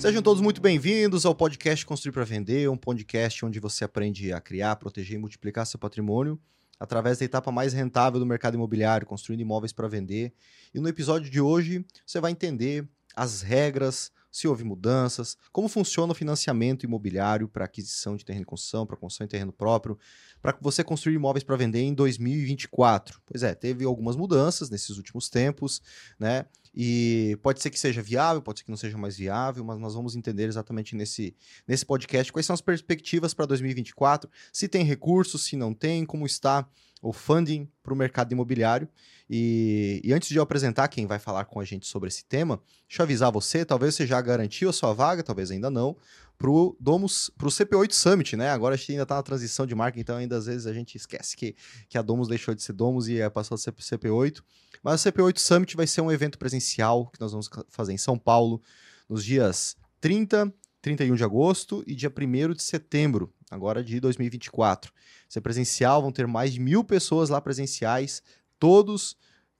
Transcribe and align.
Sejam 0.00 0.22
todos 0.22 0.40
muito 0.40 0.62
bem-vindos 0.62 1.26
ao 1.26 1.34
podcast 1.34 1.84
Construir 1.84 2.12
para 2.12 2.24
Vender, 2.24 2.70
um 2.70 2.76
podcast 2.76 3.44
onde 3.44 3.60
você 3.60 3.84
aprende 3.84 4.32
a 4.32 4.40
criar, 4.40 4.76
proteger 4.76 5.16
e 5.16 5.20
multiplicar 5.20 5.66
seu 5.66 5.78
patrimônio 5.78 6.40
através 6.80 7.18
da 7.18 7.26
etapa 7.26 7.52
mais 7.52 7.74
rentável 7.74 8.18
do 8.18 8.24
mercado 8.24 8.54
imobiliário, 8.54 9.06
construindo 9.06 9.42
imóveis 9.42 9.74
para 9.74 9.86
vender. 9.88 10.32
E 10.72 10.80
no 10.80 10.88
episódio 10.88 11.30
de 11.30 11.38
hoje 11.38 11.84
você 12.06 12.18
vai 12.18 12.32
entender 12.32 12.88
as 13.14 13.42
regras, 13.42 14.10
se 14.32 14.48
houve 14.48 14.64
mudanças, 14.64 15.36
como 15.52 15.68
funciona 15.68 16.12
o 16.12 16.16
financiamento 16.16 16.84
imobiliário 16.84 17.46
para 17.46 17.66
aquisição 17.66 18.16
de 18.16 18.24
terreno 18.24 18.44
de 18.44 18.48
construção, 18.48 18.86
para 18.86 18.96
construção 18.96 19.26
em 19.26 19.28
terreno 19.28 19.52
próprio, 19.52 19.98
para 20.42 20.56
você 20.60 20.82
construir 20.82 21.14
imóveis 21.14 21.44
para 21.44 21.56
vender 21.56 21.80
em 21.80 21.94
2024. 21.94 23.20
Pois 23.26 23.42
é, 23.42 23.54
teve 23.54 23.84
algumas 23.84 24.16
mudanças 24.16 24.70
nesses 24.70 24.96
últimos 24.96 25.28
tempos, 25.28 25.82
né? 26.18 26.46
E 26.74 27.36
pode 27.42 27.60
ser 27.60 27.70
que 27.70 27.78
seja 27.78 28.00
viável, 28.00 28.40
pode 28.40 28.60
ser 28.60 28.64
que 28.64 28.70
não 28.70 28.76
seja 28.76 28.96
mais 28.96 29.16
viável, 29.16 29.64
mas 29.64 29.78
nós 29.78 29.94
vamos 29.94 30.14
entender 30.14 30.44
exatamente 30.44 30.94
nesse, 30.94 31.34
nesse 31.66 31.84
podcast 31.84 32.32
quais 32.32 32.46
são 32.46 32.54
as 32.54 32.60
perspectivas 32.60 33.34
para 33.34 33.46
2024, 33.46 34.30
se 34.52 34.68
tem 34.68 34.84
recursos, 34.84 35.44
se 35.44 35.56
não 35.56 35.74
tem, 35.74 36.04
como 36.04 36.26
está 36.26 36.68
o 37.02 37.12
funding 37.12 37.68
para 37.82 37.92
o 37.92 37.96
mercado 37.96 38.32
imobiliário. 38.32 38.88
E, 39.28 40.00
e, 40.04 40.12
antes 40.12 40.28
de 40.28 40.36
eu 40.36 40.42
apresentar 40.42 40.88
quem 40.88 41.06
vai 41.06 41.18
falar 41.18 41.44
com 41.44 41.60
a 41.60 41.64
gente 41.64 41.86
sobre 41.86 42.08
esse 42.08 42.24
tema, 42.24 42.60
deixa 42.88 43.02
eu 43.02 43.04
avisar 43.04 43.30
você, 43.30 43.64
talvez 43.64 43.94
você 43.94 44.06
já 44.06 44.20
garantiu 44.20 44.68
a 44.68 44.72
sua 44.72 44.92
vaga, 44.92 45.22
talvez 45.22 45.50
ainda 45.50 45.70
não, 45.70 45.96
para 46.36 46.50
o 46.50 46.76
Domus, 46.80 47.30
para 47.36 47.46
o 47.46 47.50
CP8 47.50 47.92
Summit, 47.92 48.36
né? 48.36 48.50
Agora 48.50 48.74
a 48.74 48.76
gente 48.76 48.92
ainda 48.92 49.02
está 49.02 49.14
na 49.14 49.22
transição 49.22 49.66
de 49.66 49.74
marca, 49.74 50.00
então 50.00 50.16
ainda 50.16 50.36
às 50.36 50.46
vezes 50.46 50.66
a 50.66 50.72
gente 50.72 50.96
esquece 50.96 51.36
que, 51.36 51.54
que 51.88 51.98
a 51.98 52.02
Domus 52.02 52.28
deixou 52.28 52.54
de 52.54 52.62
ser 52.62 52.72
Domus 52.72 53.08
e 53.08 53.18
passou 53.30 53.54
a 53.54 53.58
ser 53.58 53.72
CP8. 53.72 54.42
Mas 54.82 55.04
o 55.04 55.10
CP8 55.10 55.38
Summit 55.38 55.76
vai 55.76 55.86
ser 55.86 56.00
um 56.00 56.10
evento 56.10 56.38
presencial 56.38 57.06
que 57.08 57.20
nós 57.20 57.32
vamos 57.32 57.48
fazer 57.68 57.92
em 57.92 57.98
São 57.98 58.18
Paulo 58.18 58.62
nos 59.08 59.22
dias 59.24 59.76
30, 60.00 60.52
31 60.80 61.14
de 61.14 61.24
agosto 61.24 61.84
e 61.86 61.94
dia 61.94 62.10
1 62.10 62.54
de 62.54 62.62
setembro, 62.62 63.32
agora 63.50 63.84
de 63.84 64.00
2024. 64.00 64.92
Ser 65.30 65.40
presencial, 65.40 66.02
vão 66.02 66.10
ter 66.10 66.26
mais 66.26 66.52
de 66.52 66.58
mil 66.58 66.82
pessoas 66.82 67.30
lá 67.30 67.40
presenciais, 67.40 68.20
todos 68.58 69.16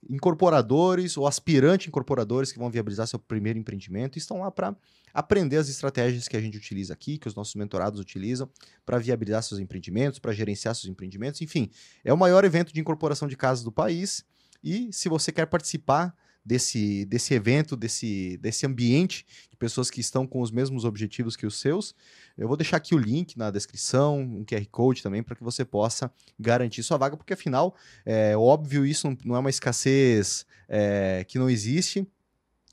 incorporadores 0.09 1.17
ou 1.17 1.29
aspirante 1.29 1.89
incorporadores 1.89 2.51
que 2.51 2.59
vão 2.59 2.69
viabilizar 2.69 3.07
seu 3.07 3.21
primeiro 3.21 3.57
empreendimento 3.57 4.19
estão 4.19 4.41
lá 4.41 4.51
para 4.51 4.75
aprender 5.15 5.59
as 5.59 5.69
estratégias 5.69 6.27
que 6.27 6.37
a 6.37 6.41
gente 6.41 6.57
utiliza 6.57 6.93
aqui, 6.93 7.19
que 7.19 7.29
os 7.29 7.37
nossos 7.37 7.55
mentorados 7.55 8.01
utilizam 8.01 8.51
para 8.85 8.99
viabilizar 8.99 9.45
seus 9.45 9.61
empreendimentos, 9.61 10.19
para 10.19 10.33
gerenciar 10.33 10.75
seus 10.75 10.91
empreendimentos, 10.91 11.41
enfim, 11.41 11.71
é 12.05 12.13
o 12.13 12.19
maior 12.19 12.45
evento 12.45 12.73
de 12.73 12.81
incorporação 12.81 13.29
de 13.29 13.37
casas 13.37 13.63
do 13.63 13.71
país. 13.71 14.25
E 14.65 14.93
se 14.93 15.09
você 15.09 15.31
quer 15.31 15.47
participar 15.47 16.17
desse, 16.45 17.05
desse 17.05 17.35
evento, 17.35 17.77
desse, 17.77 18.37
desse 18.39 18.67
ambiente 18.67 19.27
de 19.51 19.57
pessoas 19.57 19.91
que 19.91 20.01
estão 20.01 20.27
com 20.27 20.41
os 20.41 20.51
mesmos 20.51 20.85
objetivos 20.85 21.37
que 21.37 21.47
os 21.47 21.59
seus, 21.59 21.95
eu 22.37 22.49
vou 22.49 22.57
deixar 22.57 22.79
aqui 22.79 22.95
o 22.95 22.99
link 22.99 23.37
na 23.37 23.51
descrição, 23.51 24.21
um 24.21 24.45
QR 24.45 24.65
Code 24.71 25.03
também, 25.03 25.23
para 25.23 25.37
que 25.37 25.45
você 25.45 25.65
possa 25.65 26.11
garantir 26.39 26.83
sua 26.83 26.97
vaga, 26.97 27.17
porque 27.17 27.35
afinal, 27.35 27.75
é 28.05 28.37
óbvio, 28.37 28.87
isso 28.87 29.15
não 29.25 29.37
é 29.37 29.39
uma 29.39 29.51
escassez 29.51 30.47
é, 30.69 31.25
que 31.29 31.39
não 31.39 31.51
existe. 31.51 32.07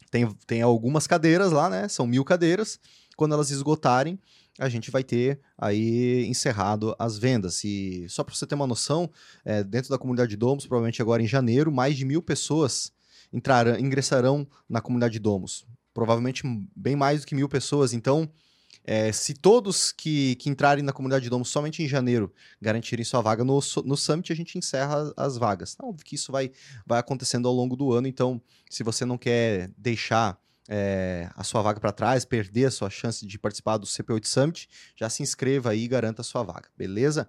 Tem, 0.09 0.25
tem 0.45 0.61
algumas 0.61 1.05
cadeiras 1.05 1.51
lá, 1.51 1.69
né? 1.69 1.89
São 1.89 2.07
mil 2.07 2.23
cadeiras. 2.23 2.79
Quando 3.17 3.33
elas 3.33 3.51
esgotarem, 3.51 4.17
a 4.57 4.69
gente 4.69 4.89
vai 4.89 5.03
ter 5.03 5.39
aí 5.57 6.25
encerrado 6.27 6.95
as 6.97 7.17
vendas. 7.17 7.63
E 7.63 8.07
só 8.07 8.23
para 8.23 8.33
você 8.33 8.45
ter 8.45 8.55
uma 8.55 8.67
noção, 8.67 9.09
é, 9.43 9.63
dentro 9.63 9.89
da 9.89 9.97
comunidade 9.97 10.29
de 10.29 10.37
Domos, 10.37 10.65
provavelmente 10.65 11.01
agora 11.01 11.21
em 11.21 11.27
janeiro, 11.27 11.71
mais 11.71 11.97
de 11.97 12.05
mil 12.05 12.21
pessoas 12.21 12.91
entrarão, 13.31 13.79
ingressarão 13.79 14.47
na 14.69 14.81
comunidade 14.81 15.13
de 15.13 15.19
Domos. 15.19 15.65
Provavelmente 15.93 16.43
bem 16.75 16.95
mais 16.95 17.21
do 17.21 17.27
que 17.27 17.35
mil 17.35 17.49
pessoas. 17.49 17.93
Então, 17.93 18.29
é, 18.83 19.11
se 19.11 19.33
todos 19.33 19.91
que, 19.91 20.35
que 20.35 20.49
entrarem 20.49 20.83
na 20.83 20.93
comunidade 20.93 21.23
de 21.23 21.29
Domos 21.29 21.49
somente 21.49 21.83
em 21.83 21.87
janeiro 21.87 22.33
garantirem 22.61 23.03
sua 23.03 23.21
vaga 23.21 23.43
no, 23.43 23.59
no 23.83 23.97
Summit, 23.97 24.31
a 24.31 24.35
gente 24.35 24.57
encerra 24.57 25.11
as 25.17 25.37
vagas. 25.37 25.73
Então, 25.73 25.89
óbvio 25.89 26.05
que 26.05 26.15
isso 26.15 26.31
vai, 26.31 26.51
vai 26.85 26.99
acontecendo 26.99 27.47
ao 27.47 27.53
longo 27.53 27.75
do 27.75 27.91
ano. 27.91 28.07
Então, 28.07 28.41
se 28.69 28.83
você 28.83 29.03
não 29.03 29.17
quer 29.17 29.71
deixar 29.77 30.39
é, 30.69 31.29
a 31.35 31.43
sua 31.43 31.61
vaga 31.61 31.79
para 31.79 31.91
trás, 31.91 32.23
perder 32.23 32.65
a 32.65 32.71
sua 32.71 32.89
chance 32.89 33.25
de 33.25 33.37
participar 33.37 33.77
do 33.77 33.85
CP8 33.85 34.25
Summit, 34.25 34.69
já 34.95 35.09
se 35.09 35.23
inscreva 35.23 35.71
aí 35.71 35.83
e 35.83 35.87
garanta 35.87 36.21
a 36.21 36.25
sua 36.25 36.43
vaga, 36.43 36.69
beleza? 36.77 37.27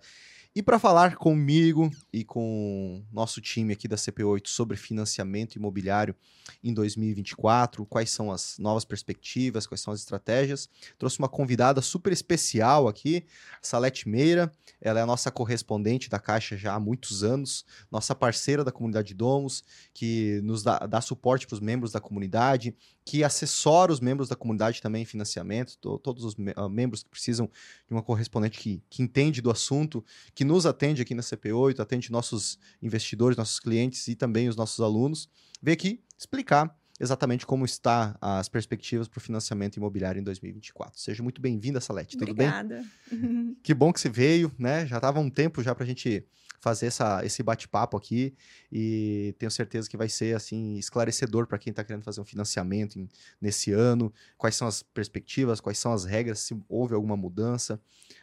E 0.58 0.62
para 0.62 0.76
falar 0.76 1.14
comigo 1.14 1.88
e 2.12 2.24
com 2.24 3.00
nosso 3.12 3.40
time 3.40 3.72
aqui 3.72 3.86
da 3.86 3.94
CP8 3.94 4.48
sobre 4.48 4.76
financiamento 4.76 5.54
imobiliário 5.54 6.16
em 6.64 6.74
2024, 6.74 7.86
quais 7.86 8.10
são 8.10 8.32
as 8.32 8.58
novas 8.58 8.84
perspectivas, 8.84 9.68
quais 9.68 9.80
são 9.80 9.92
as 9.92 10.00
estratégias, 10.00 10.68
trouxe 10.98 11.20
uma 11.20 11.28
convidada 11.28 11.80
super 11.80 12.12
especial 12.12 12.88
aqui, 12.88 13.24
Salete 13.62 14.08
Meira. 14.08 14.50
Ela 14.80 14.98
é 14.98 15.02
a 15.04 15.06
nossa 15.06 15.30
correspondente 15.30 16.10
da 16.10 16.18
Caixa 16.18 16.56
já 16.56 16.74
há 16.74 16.80
muitos 16.80 17.22
anos, 17.22 17.64
nossa 17.88 18.12
parceira 18.12 18.64
da 18.64 18.72
comunidade 18.72 19.14
Domos, 19.14 19.62
que 19.94 20.40
nos 20.42 20.64
dá, 20.64 20.78
dá 20.80 21.00
suporte 21.00 21.46
para 21.46 21.54
os 21.54 21.60
membros 21.60 21.92
da 21.92 22.00
comunidade, 22.00 22.74
que 23.04 23.24
assessora 23.24 23.90
os 23.90 24.00
membros 24.00 24.28
da 24.28 24.36
comunidade 24.36 24.82
também 24.82 25.02
em 25.02 25.06
financiamento, 25.06 25.78
to, 25.78 25.98
todos 25.98 26.24
os 26.24 26.36
me 26.36 26.52
uh, 26.52 26.68
membros 26.68 27.02
que 27.02 27.08
precisam 27.08 27.46
de 27.86 27.94
uma 27.94 28.02
correspondente 28.02 28.58
que, 28.58 28.82
que 28.90 29.02
entende 29.02 29.40
do 29.40 29.50
assunto, 29.50 30.04
que 30.34 30.44
nos 30.48 30.66
atende 30.66 31.02
aqui 31.02 31.14
na 31.14 31.22
CP8, 31.22 31.78
atende 31.78 32.10
nossos 32.10 32.58
investidores, 32.82 33.36
nossos 33.36 33.60
clientes 33.60 34.08
e 34.08 34.16
também 34.16 34.48
os 34.48 34.56
nossos 34.56 34.80
alunos, 34.80 35.28
veio 35.62 35.74
aqui 35.74 36.02
explicar 36.18 36.76
exatamente 37.00 37.46
como 37.46 37.64
está 37.64 38.16
as 38.20 38.48
perspectivas 38.48 39.06
para 39.06 39.18
o 39.18 39.20
financiamento 39.20 39.76
imobiliário 39.76 40.18
em 40.18 40.24
2024. 40.24 40.98
Seja 40.98 41.22
muito 41.22 41.40
bem-vinda, 41.40 41.80
Salete. 41.80 42.16
Tudo 42.16 42.32
Obrigada. 42.32 42.84
bem? 43.10 43.56
que 43.62 43.72
bom 43.72 43.92
que 43.92 44.00
você 44.00 44.08
veio, 44.08 44.52
né? 44.58 44.86
Já 44.86 44.96
estava 44.96 45.20
um 45.20 45.30
tempo 45.30 45.62
já 45.62 45.74
para 45.74 45.84
a 45.84 45.86
gente 45.86 46.26
fazer 46.60 46.86
essa, 46.86 47.24
esse 47.24 47.40
bate-papo 47.40 47.96
aqui 47.96 48.34
e 48.70 49.32
tenho 49.38 49.50
certeza 49.50 49.88
que 49.88 49.96
vai 49.96 50.08
ser 50.08 50.34
assim 50.34 50.76
esclarecedor 50.76 51.46
para 51.46 51.56
quem 51.56 51.70
está 51.70 51.84
querendo 51.84 52.02
fazer 52.02 52.20
um 52.20 52.24
financiamento 52.24 52.98
em, 52.98 53.08
nesse 53.40 53.70
ano, 53.70 54.12
quais 54.36 54.56
são 54.56 54.66
as 54.66 54.82
perspectivas, 54.82 55.60
quais 55.60 55.78
são 55.78 55.92
as 55.92 56.04
regras, 56.04 56.40
se 56.40 56.60
houve 56.68 56.94
alguma 56.94 57.16
mudança. 57.16 57.80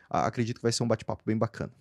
Ah, 0.10 0.28
acredito 0.28 0.58
que 0.58 0.64
vai 0.64 0.74
ser 0.74 0.84
um 0.84 0.88
bate-papo 0.88 1.24
bem 1.26 1.38
bacana. 1.38 1.72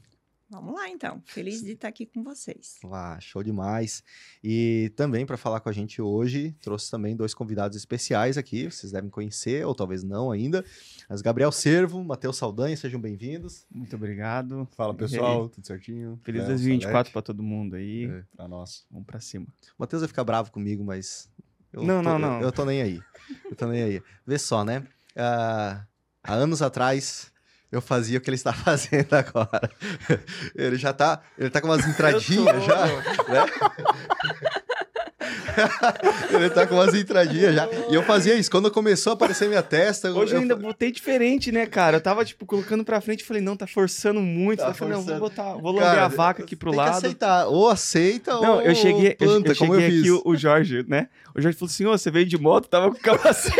Vamos 0.54 0.72
lá, 0.72 0.88
então. 0.88 1.20
Feliz 1.26 1.60
de 1.64 1.72
estar 1.72 1.88
aqui 1.88 2.06
com 2.06 2.22
vocês. 2.22 2.78
Ah, 2.84 3.18
show 3.20 3.42
demais. 3.42 4.04
E 4.42 4.92
também 4.94 5.26
para 5.26 5.36
falar 5.36 5.58
com 5.58 5.68
a 5.68 5.72
gente 5.72 6.00
hoje, 6.00 6.54
trouxe 6.60 6.88
também 6.88 7.16
dois 7.16 7.34
convidados 7.34 7.76
especiais 7.76 8.38
aqui, 8.38 8.70
vocês 8.70 8.92
devem 8.92 9.10
conhecer, 9.10 9.66
ou 9.66 9.74
talvez 9.74 10.04
não 10.04 10.30
ainda. 10.30 10.64
Mas 11.08 11.20
Gabriel 11.20 11.50
Servo, 11.50 12.04
Matheus 12.04 12.36
Saldanha, 12.36 12.76
sejam 12.76 13.00
bem-vindos. 13.00 13.66
Muito 13.68 13.96
obrigado. 13.96 14.68
Fala, 14.76 14.94
pessoal, 14.94 15.48
tudo 15.48 15.66
certinho? 15.66 16.20
Feliz 16.22 16.44
é, 16.44 16.46
2024 16.46 17.12
para 17.12 17.22
todo 17.22 17.42
mundo 17.42 17.74
aí. 17.74 18.04
É, 18.04 18.22
para 18.36 18.46
nós. 18.46 18.86
Vamos 18.92 19.06
para 19.06 19.18
cima. 19.18 19.46
O 19.46 19.74
Matheus 19.78 20.02
vai 20.02 20.08
ficar 20.08 20.22
bravo 20.22 20.52
comigo, 20.52 20.84
mas 20.84 21.28
eu 21.72 21.82
não, 21.82 21.96
tô, 22.00 22.10
não, 22.10 22.18
não. 22.20 22.38
Eu, 22.38 22.42
eu 22.44 22.52
tô 22.52 22.64
nem 22.64 22.80
aí. 22.80 23.00
Eu 23.44 23.56
tô 23.56 23.66
nem 23.66 23.82
aí. 23.82 24.02
Vê 24.24 24.38
só, 24.38 24.64
né? 24.64 24.86
Uh, 25.16 25.82
há 26.22 26.32
anos 26.32 26.62
atrás, 26.62 27.33
eu 27.76 27.80
fazia 27.80 28.18
o 28.18 28.20
que 28.20 28.28
ele 28.28 28.36
está 28.36 28.52
fazendo 28.54 29.12
agora. 29.12 29.70
Ele 30.54 30.76
já 30.76 30.92
tá, 30.92 31.20
ele 31.38 31.50
tá 31.50 31.60
com 31.60 31.68
umas 31.68 31.86
entradinhas 31.86 32.64
já, 32.64 32.86
né? 32.86 33.46
ele 36.30 36.50
tá 36.50 36.66
com 36.66 36.74
umas 36.74 36.94
entradinhas 36.94 37.54
já. 37.54 37.68
E 37.88 37.94
eu 37.94 38.02
fazia 38.02 38.34
isso. 38.34 38.50
Quando 38.50 38.70
começou 38.70 39.12
a 39.12 39.14
aparecer 39.14 39.48
minha 39.48 39.62
testa. 39.62 40.10
Hoje 40.10 40.34
eu, 40.34 40.40
ainda 40.40 40.56
botei 40.56 40.90
diferente, 40.90 41.50
né, 41.52 41.66
cara? 41.66 41.96
Eu 41.96 42.00
tava, 42.00 42.24
tipo, 42.24 42.44
colocando 42.44 42.84
pra 42.84 43.00
frente 43.00 43.20
e 43.20 43.24
falei, 43.24 43.42
não, 43.42 43.56
tá 43.56 43.66
forçando 43.66 44.20
muito. 44.20 44.60
Tá 44.60 44.68
eu 44.68 44.74
falei, 44.74 44.94
não, 44.94 45.02
vou 45.02 45.18
botar, 45.18 45.54
vou 45.54 45.72
lamber 45.72 46.02
a 46.02 46.08
vaca 46.08 46.42
aqui 46.42 46.56
pro 46.56 46.70
tem 46.70 46.78
lado. 46.78 47.00
Que 47.00 47.06
aceitar. 47.06 47.46
Ou 47.46 47.68
aceita, 47.68 48.32
não, 48.32 48.56
ou. 48.56 48.62
Eu 48.62 48.74
cheguei, 48.74 49.14
planta, 49.14 49.48
eu, 49.48 49.52
eu 49.52 49.54
cheguei 49.54 49.86
aqui 49.86 50.10
o, 50.10 50.22
o, 50.24 50.36
Jorge, 50.36 50.84
né? 50.88 51.08
O 51.34 51.40
Jorge 51.40 51.58
falou 51.58 51.70
assim: 51.70 51.86
ô, 51.86 51.92
você 51.92 52.10
veio 52.10 52.26
de 52.26 52.38
moto, 52.38 52.68
tava 52.68 52.90
com 52.90 52.98
capacete. 52.98 53.56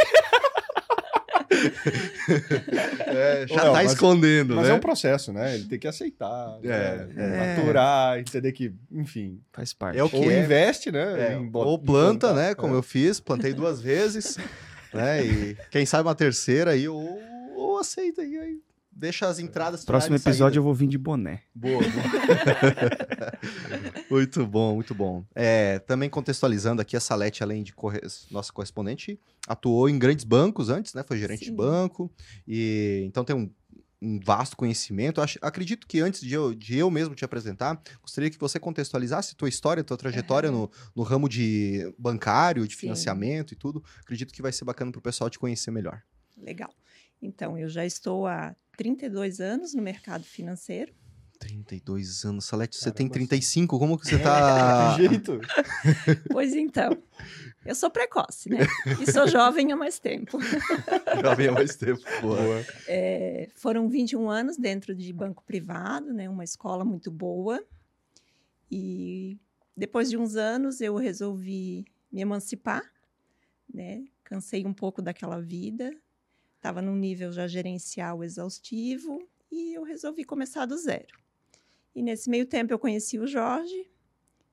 É, 3.07 3.47
já 3.47 3.61
tá 3.61 3.73
mas, 3.73 3.93
escondendo, 3.93 4.57
mas 4.57 4.67
né? 4.67 4.73
é 4.73 4.75
um 4.75 4.81
processo, 4.81 5.33
né? 5.33 5.55
Ele 5.55 5.65
tem 5.65 5.79
que 5.79 5.87
aceitar, 5.87 6.59
é, 6.63 7.07
né? 7.07 7.57
maturar, 7.57 8.19
entender 8.19 8.53
que, 8.53 8.73
enfim... 8.91 9.41
Faz 9.53 9.73
parte. 9.73 9.99
É 9.99 10.03
o 10.03 10.09
que 10.09 10.17
ou 10.17 10.31
é. 10.31 10.43
investe, 10.43 10.91
né? 10.91 11.35
É, 11.35 11.39
ou 11.53 11.79
planta, 11.79 12.33
né? 12.33 12.55
Como 12.55 12.75
eu 12.75 12.83
fiz, 12.83 13.21
plantei 13.21 13.53
duas 13.53 13.81
vezes, 13.81 14.37
né? 14.93 15.25
E 15.25 15.57
quem 15.71 15.87
sabe 15.87 16.09
uma 16.09 16.15
terceira 16.15 16.73
aí, 16.73 16.89
ou, 16.89 17.21
ou 17.55 17.79
aceita 17.79 18.23
aí, 18.23 18.37
aí 18.37 18.59
deixa 18.95 19.27
as 19.27 19.39
entradas. 19.39 19.85
Próximo 19.85 20.17
episódio 20.17 20.61
eu 20.61 20.63
vou 20.63 20.75
vir 20.75 20.89
de 20.89 20.97
boné. 20.97 21.43
Boa. 21.55 21.81
boa. 21.81 21.91
muito 24.11 24.47
bom, 24.47 24.75
muito 24.75 24.95
bom. 24.95 25.25
É, 25.35 25.79
também 25.81 26.09
contextualizando 26.09 26.81
aqui, 26.81 26.97
a 26.97 27.01
Salete, 27.01 27.43
além 27.43 27.63
de 27.63 27.73
corre... 27.73 28.01
nossa 28.31 28.53
correspondente, 28.53 29.21
atuou 29.47 29.89
em 29.89 29.99
grandes 29.99 30.25
bancos 30.25 30.69
antes, 30.69 30.95
né? 30.95 31.05
Foi 31.07 31.19
gerente 31.19 31.45
Sim. 31.45 31.51
de 31.51 31.57
banco. 31.57 32.11
E 32.47 33.03
então 33.07 33.25
tem 33.25 33.35
um, 33.35 33.51
um 34.01 34.21
vasto 34.21 34.57
conhecimento. 34.57 35.21
Acho, 35.21 35.39
acredito 35.43 35.87
que 35.87 36.01
antes 36.01 36.21
de 36.21 36.33
eu, 36.33 36.55
de 36.55 36.79
eu 36.79 36.91
mesmo 36.91 37.15
te 37.15 37.25
apresentar, 37.25 37.81
gostaria 38.01 38.31
que 38.31 38.39
você 38.39 38.61
contextualizasse 38.61 39.35
tua 39.35 39.49
história, 39.49 39.83
tua 39.83 39.97
trajetória 39.97 40.51
uhum. 40.51 40.63
no, 40.63 40.71
no 40.97 41.03
ramo 41.03 41.29
de 41.29 41.93
bancário, 41.99 42.67
de 42.69 42.77
financiamento 42.77 43.51
Sim. 43.51 43.57
e 43.57 43.59
tudo. 43.59 43.83
Acredito 44.01 44.33
que 44.33 44.43
vai 44.43 44.53
ser 44.53 44.65
bacana 44.65 44.93
para 44.93 44.99
o 44.99 45.03
pessoal 45.03 45.29
te 45.29 45.39
conhecer 45.39 45.71
melhor. 45.71 46.03
Legal. 46.37 46.73
Então, 47.23 47.57
eu 47.57 47.69
já 47.69 47.87
estou 47.87 48.27
há 48.27 48.55
32 48.77 49.41
anos 49.41 49.75
no 49.75 49.83
mercado 49.83 50.25
financeiro. 50.25 50.93
32 51.39 52.25
anos. 52.25 52.45
Salete, 52.45 52.77
você 52.77 52.91
tem 52.91 53.09
35, 53.09 53.79
como 53.79 53.99
que 53.99 54.07
você 54.07 54.19
tá... 54.19 54.95
Que 54.97 55.09
jeito? 55.09 55.41
Pois 56.31 56.55
então, 56.55 56.97
eu 57.65 57.75
sou 57.75 57.91
precoce, 57.91 58.49
né? 58.49 58.59
E 59.01 59.11
sou 59.11 59.27
jovem 59.29 59.73
há 59.73 59.77
mais 59.77 59.99
tempo. 59.99 60.39
Jovem 61.23 61.49
há 61.49 61.53
mais 61.53 61.77
tempo, 61.77 62.03
boa. 62.21 62.65
É, 62.87 63.49
foram 63.55 63.89
21 63.89 64.29
anos 64.29 64.57
dentro 64.57 64.95
de 64.95 65.13
banco 65.13 65.43
privado, 65.45 66.13
né? 66.13 66.29
Uma 66.29 66.45
escola 66.45 66.85
muito 66.85 67.11
boa. 67.11 67.63
E 68.71 69.39
depois 69.77 70.11
de 70.11 70.17
uns 70.17 70.37
anos 70.37 70.81
eu 70.81 70.97
resolvi 70.97 71.85
me 72.11 72.21
emancipar, 72.21 72.83
né? 73.73 74.05
Cansei 74.25 74.65
um 74.67 74.73
pouco 74.73 75.03
daquela 75.03 75.41
vida. 75.41 75.95
Estava 76.65 76.81
num 76.81 76.97
nível 76.97 77.31
já 77.31 77.47
gerencial 77.47 78.25
exaustivo 78.25 79.23
e 79.53 79.75
eu 79.77 79.83
resolvi 79.83 80.25
começar 80.25 80.65
do 80.65 80.79
zero. 80.79 81.19
E 81.95 82.03
nesse 82.03 82.31
meio 82.31 82.47
tempo 82.47 82.73
eu 82.73 82.79
conheci 82.79 83.19
o 83.19 83.27
Jorge, 83.27 83.91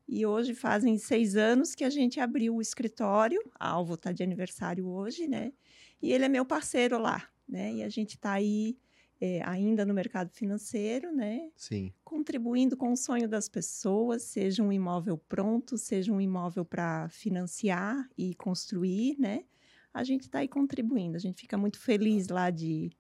e 0.06 0.26
hoje 0.26 0.54
fazem 0.54 0.98
seis 0.98 1.38
anos 1.38 1.74
que 1.74 1.86
a 1.86 1.90
gente 1.90 2.20
abriu 2.20 2.58
o 2.58 2.62
escritório. 2.62 3.42
A 3.58 3.70
Alvo 3.70 3.94
está 3.94 4.12
de 4.12 4.24
aniversário 4.24 4.90
hoje, 4.90 5.26
né? 5.26 5.54
E 6.02 6.12
ele 6.12 6.26
é 6.26 6.28
meu 6.28 6.46
parceiro 6.46 7.00
lá, 7.00 7.30
né? 7.48 7.76
E 7.76 7.82
a 7.82 7.88
gente 7.88 8.16
está 8.16 8.34
aí 8.34 8.78
é, 9.22 9.42
ainda 9.46 9.86
no 9.86 9.94
mercado 9.94 10.32
financeiro, 10.32 11.16
né? 11.16 11.50
Sim. 11.56 11.94
Contribuindo 12.04 12.76
com 12.76 12.92
o 12.92 12.98
sonho 12.98 13.30
das 13.30 13.48
pessoas, 13.48 14.24
seja 14.24 14.62
um 14.62 14.74
imóvel 14.74 15.18
pronto, 15.18 15.78
seja 15.78 16.12
um 16.12 16.20
imóvel 16.20 16.66
para 16.66 17.08
financiar 17.08 18.06
e 18.18 18.36
construir, 18.36 19.16
né? 19.18 19.46
A 19.94 20.04
gente 20.04 20.22
está 20.22 20.40
aí 20.40 20.48
contribuindo. 20.48 21.16
A 21.18 21.20
gente 21.20 21.42
fica 21.42 21.58
muito 21.58 21.80
feliz 21.80 22.28
lá 22.30 22.50
de 22.50 22.92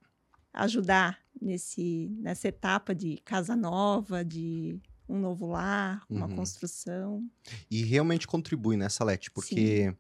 ajudar 0.54 1.20
nesse, 1.42 2.10
nessa 2.20 2.48
etapa 2.50 2.94
de 2.94 3.18
casa 3.24 3.56
nova, 3.56 4.24
de 4.26 4.78
um 5.08 5.20
novo 5.20 5.46
lar, 5.48 6.06
uma 6.10 6.28
Uhum. 6.28 6.36
construção. 6.36 7.30
E 7.70 7.84
realmente 7.84 8.28
contribui, 8.28 8.76
né, 8.78 8.90
Salete? 8.90 9.32
Porque 9.32 9.94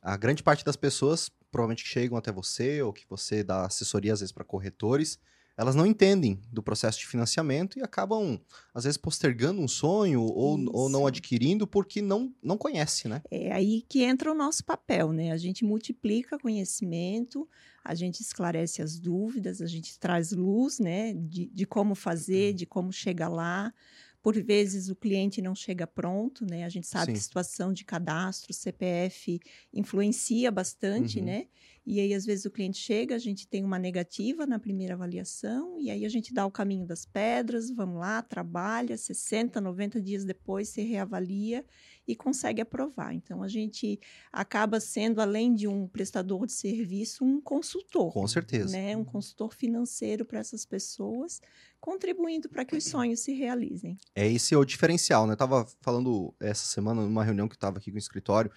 a 0.00 0.16
grande 0.16 0.42
parte 0.42 0.64
das 0.64 0.76
pessoas, 0.76 1.28
provavelmente 1.50 1.84
que 1.84 1.90
chegam 1.90 2.16
até 2.18 2.32
você, 2.32 2.82
ou 2.82 2.92
que 2.92 3.04
você 3.08 3.42
dá 3.44 3.66
assessoria, 3.66 4.12
às 4.12 4.20
vezes, 4.20 4.32
para 4.32 4.44
corretores, 4.44 5.18
elas 5.56 5.74
não 5.74 5.86
entendem 5.86 6.40
do 6.50 6.62
processo 6.62 6.98
de 6.98 7.06
financiamento 7.06 7.78
e 7.78 7.82
acabam, 7.82 8.40
às 8.74 8.84
vezes, 8.84 8.96
postergando 8.96 9.60
um 9.60 9.68
sonho 9.68 10.22
ou, 10.22 10.58
ou 10.72 10.88
não 10.88 11.06
adquirindo 11.06 11.66
porque 11.66 12.00
não, 12.02 12.34
não 12.42 12.56
conhece, 12.58 13.08
né? 13.08 13.22
É 13.30 13.52
aí 13.52 13.82
que 13.88 14.02
entra 14.02 14.30
o 14.30 14.34
nosso 14.34 14.64
papel, 14.64 15.12
né? 15.12 15.30
A 15.32 15.36
gente 15.36 15.64
multiplica 15.64 16.38
conhecimento, 16.38 17.48
a 17.84 17.94
gente 17.94 18.20
esclarece 18.20 18.82
as 18.82 18.98
dúvidas, 18.98 19.60
a 19.60 19.66
gente 19.66 19.98
traz 19.98 20.32
luz, 20.32 20.78
né? 20.78 21.14
De, 21.14 21.46
de 21.46 21.66
como 21.66 21.94
Uhum. 21.94 21.94
fazer, 21.94 22.52
de 22.54 22.66
como 22.66 22.92
chegar 22.92 23.28
lá. 23.28 23.72
Por 24.22 24.40
vezes 24.42 24.88
o 24.88 24.94
cliente 24.94 25.42
não 25.42 25.54
chega 25.54 25.86
pronto, 25.86 26.44
né? 26.46 26.64
A 26.64 26.68
gente 26.68 26.86
sabe 26.86 27.06
Sim. 27.06 27.12
que 27.12 27.20
situação 27.20 27.72
de 27.72 27.84
cadastro, 27.84 28.52
CPF 28.54 29.40
influencia 29.72 30.50
bastante, 30.50 31.18
Uhum. 31.18 31.24
né? 31.26 31.46
E 31.84 31.98
aí, 31.98 32.14
às 32.14 32.24
vezes, 32.24 32.44
o 32.44 32.50
cliente 32.50 32.78
chega, 32.78 33.16
a 33.16 33.18
gente 33.18 33.46
tem 33.46 33.64
uma 33.64 33.78
negativa 33.78 34.46
na 34.46 34.58
primeira 34.58 34.94
avaliação, 34.94 35.78
e 35.80 35.90
aí 35.90 36.04
a 36.04 36.08
gente 36.08 36.32
dá 36.32 36.46
o 36.46 36.50
caminho 36.50 36.86
das 36.86 37.04
pedras, 37.04 37.70
vamos 37.70 37.98
lá, 37.98 38.22
trabalha, 38.22 38.96
60, 38.96 39.60
90 39.60 40.00
dias 40.00 40.24
depois 40.24 40.68
se 40.68 40.82
reavalia 40.82 41.64
e 42.06 42.14
consegue 42.14 42.60
aprovar. 42.60 43.12
Então, 43.12 43.42
a 43.42 43.48
gente 43.48 43.98
acaba 44.32 44.78
sendo, 44.78 45.20
além 45.20 45.52
de 45.54 45.66
um 45.66 45.88
prestador 45.88 46.46
de 46.46 46.52
serviço, 46.52 47.24
um 47.24 47.40
consultor. 47.40 48.12
Com 48.12 48.28
certeza. 48.28 48.76
Né? 48.76 48.96
Um 48.96 49.04
consultor 49.04 49.52
financeiro 49.52 50.24
para 50.24 50.38
essas 50.38 50.64
pessoas, 50.64 51.40
contribuindo 51.80 52.48
para 52.48 52.64
que 52.64 52.76
os 52.76 52.84
sonhos 52.84 53.20
se 53.20 53.32
realizem. 53.32 53.98
É 54.14 54.30
esse 54.30 54.54
o 54.54 54.64
diferencial, 54.64 55.26
né? 55.26 55.32
Eu 55.32 55.36
tava 55.36 55.66
falando 55.80 56.32
essa 56.38 56.64
semana 56.64 57.02
numa 57.02 57.24
reunião 57.24 57.48
que 57.48 57.54
eu 57.54 57.58
tava 57.58 57.78
aqui 57.78 57.90
com 57.90 57.96
o 57.96 57.98
escritório, 57.98 58.52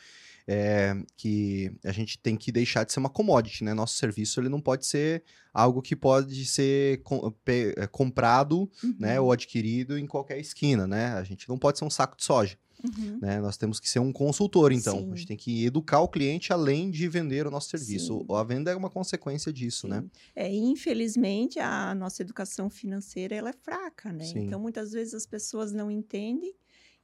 é, 0.47 0.93
que 1.17 1.71
a 1.83 1.91
gente 1.91 2.19
tem 2.19 2.35
que 2.37 2.51
deixar 2.51 2.83
de 2.83 2.91
ser 2.93 2.99
uma 2.99 3.09
commodity, 3.09 3.63
né? 3.63 3.73
Nosso 3.73 3.95
serviço 3.97 4.39
ele 4.39 4.49
não 4.49 4.61
pode 4.61 4.85
ser 4.85 5.23
algo 5.53 5.81
que 5.81 5.95
pode 5.95 6.45
ser 6.45 7.01
com- 7.03 7.31
pe- 7.43 7.73
é, 7.77 7.87
comprado, 7.87 8.69
né, 8.99 9.19
Uhum. 9.19 9.25
ou 9.27 9.31
adquirido 9.31 9.97
em 9.97 10.05
qualquer 10.05 10.39
esquina, 10.39 10.85
né? 10.85 11.07
A 11.13 11.23
gente 11.23 11.49
não 11.49 11.57
pode 11.57 11.79
ser 11.79 11.85
um 11.85 11.89
saco 11.89 12.15
de 12.15 12.23
soja, 12.23 12.57
Uhum. 12.83 13.17
né? 13.21 13.39
Nós 13.41 13.57
temos 13.57 13.79
que 13.79 13.89
ser 13.89 13.97
um 13.99 14.11
consultor, 14.13 14.71
então. 14.71 14.99
Sim. 14.99 15.11
A 15.11 15.15
gente 15.15 15.27
tem 15.27 15.37
que 15.37 15.65
educar 15.65 16.01
o 16.01 16.07
cliente 16.07 16.53
além 16.53 16.91
de 16.91 17.07
vender 17.07 17.47
o 17.47 17.51
nosso 17.51 17.69
serviço. 17.69 18.19
Sim. 18.19 18.35
A 18.35 18.43
venda 18.43 18.69
é 18.69 18.75
uma 18.75 18.89
consequência 18.89 19.51
disso, 19.51 19.87
né? 19.87 20.01
Sim. 20.01 20.09
É, 20.35 20.53
e, 20.53 20.57
infelizmente, 20.59 21.57
a 21.57 21.95
nossa 21.95 22.21
educação 22.21 22.69
financeira 22.69 23.33
ela 23.33 23.49
é 23.49 23.53
fraca, 23.53 24.13
né? 24.13 24.25
Então, 24.35 24.59
muitas 24.59 24.91
vezes 24.91 25.15
as 25.15 25.25
pessoas 25.25 25.71
não 25.71 25.89
entendem 25.89 26.53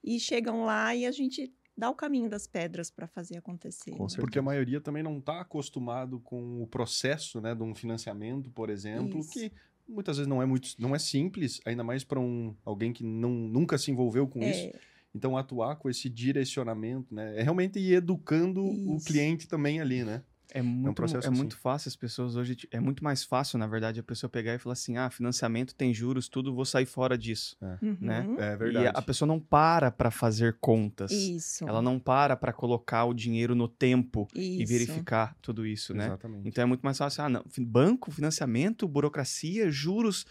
e 0.04 0.20
chegam 0.20 0.64
lá 0.66 0.94
e 0.96 1.06
a 1.08 1.12
gente 1.12 1.52
dá 1.82 1.90
o 1.90 1.96
caminho 1.96 2.30
das 2.30 2.46
pedras 2.46 2.92
para 2.92 3.08
fazer 3.08 3.38
acontecer. 3.38 3.90
Com 3.98 4.04
né? 4.04 4.10
Porque 4.20 4.38
a 4.38 4.42
maioria 4.42 4.80
também 4.80 5.02
não 5.02 5.18
está 5.18 5.42
acostumado 5.42 6.20
com 6.20 6.62
o 6.62 6.68
processo, 6.68 7.42
né, 7.42 7.56
de 7.56 7.64
um 7.64 7.74
financiamento, 7.74 8.52
por 8.52 8.70
exemplo, 8.70 9.20
Isso. 9.20 9.32
que 9.32 9.52
muitas 9.90 10.18
vezes 10.18 10.30
não 10.30 10.44
é 10.44 10.46
muito, 10.46 10.76
não 10.78 10.96
é 10.96 11.00
simples, 11.00 11.60
ainda 11.66 11.84
mais 11.84 12.04
para 12.04 12.20
um 12.20 12.56
alguém 12.64 12.94
que 12.94 13.04
não, 13.04 13.32
nunca 13.32 13.80
se 13.80 13.90
envolveu 13.90 14.28
com 14.28 14.40
isso. 14.44 14.68
É, 14.68 14.74
Então 15.14 15.36
atuar 15.36 15.76
com 15.78 15.90
esse 15.90 16.08
direcionamento, 16.08 17.14
né, 17.14 17.40
é 17.40 17.42
realmente 17.42 17.80
ir 17.80 17.96
educando 17.96 18.64
o 18.64 18.98
Isso. 18.98 19.08
cliente 19.08 19.48
também 19.48 19.82
ali, 19.82 20.04
né? 20.04 20.24
É 20.54 20.62
muito, 20.62 20.96
processo 20.96 21.28
é 21.28 21.30
assim. 21.30 21.38
muito 21.38 21.58
fácil 21.58 21.90
as 21.90 21.96
pessoas 21.96 22.36
hoje. 22.36 22.58
É 22.72 22.80
muito 22.80 23.04
mais 23.04 23.24
fácil, 23.24 23.58
na 23.58 23.68
verdade, 23.68 24.00
a 24.00 24.04
pessoa 24.04 24.30
pegar 24.30 24.54
e 24.54 24.60
falar 24.60 24.74
assim: 24.74 24.98
ah, 24.98 25.10
financiamento 25.10 25.74
tem 25.74 25.94
juros, 25.94 26.28
tudo, 26.28 26.54
vou 26.54 26.66
sair 26.66 26.86
fora 26.86 27.18
disso. 27.18 27.58
né? 28.00 28.26
uhum. 28.28 28.40
É 28.40 28.82
E 28.84 28.88
a 28.88 29.02
pessoa 29.02 29.28
não 29.28 29.40
para 29.40 29.90
para 29.90 30.12
fazer 30.12 30.58
contas. 30.60 31.12
Isso. 31.12 31.68
Ela 31.68 31.82
não 31.82 31.98
para 31.98 32.36
para 32.36 32.52
colocar 32.52 33.06
o 33.06 33.14
dinheiro 33.14 33.56
no 33.56 33.68
tempo 33.68 34.28
e 34.36 34.62
Isso. 34.62 34.72
verificar 34.72 35.36
tudo 35.42 35.66
isso, 35.66 35.94
né? 35.94 36.08
Exatamente. 36.08 36.48
Então 36.48 36.62
é 36.64 36.66
muito 36.66 36.82
mais 36.82 36.98
fácil. 36.98 37.24
Ah, 37.24 37.30
não. 37.30 37.44
Banco, 37.60 38.12
financiamento, 38.12 38.88
burocracia, 38.88 39.72
juros. 39.72 40.26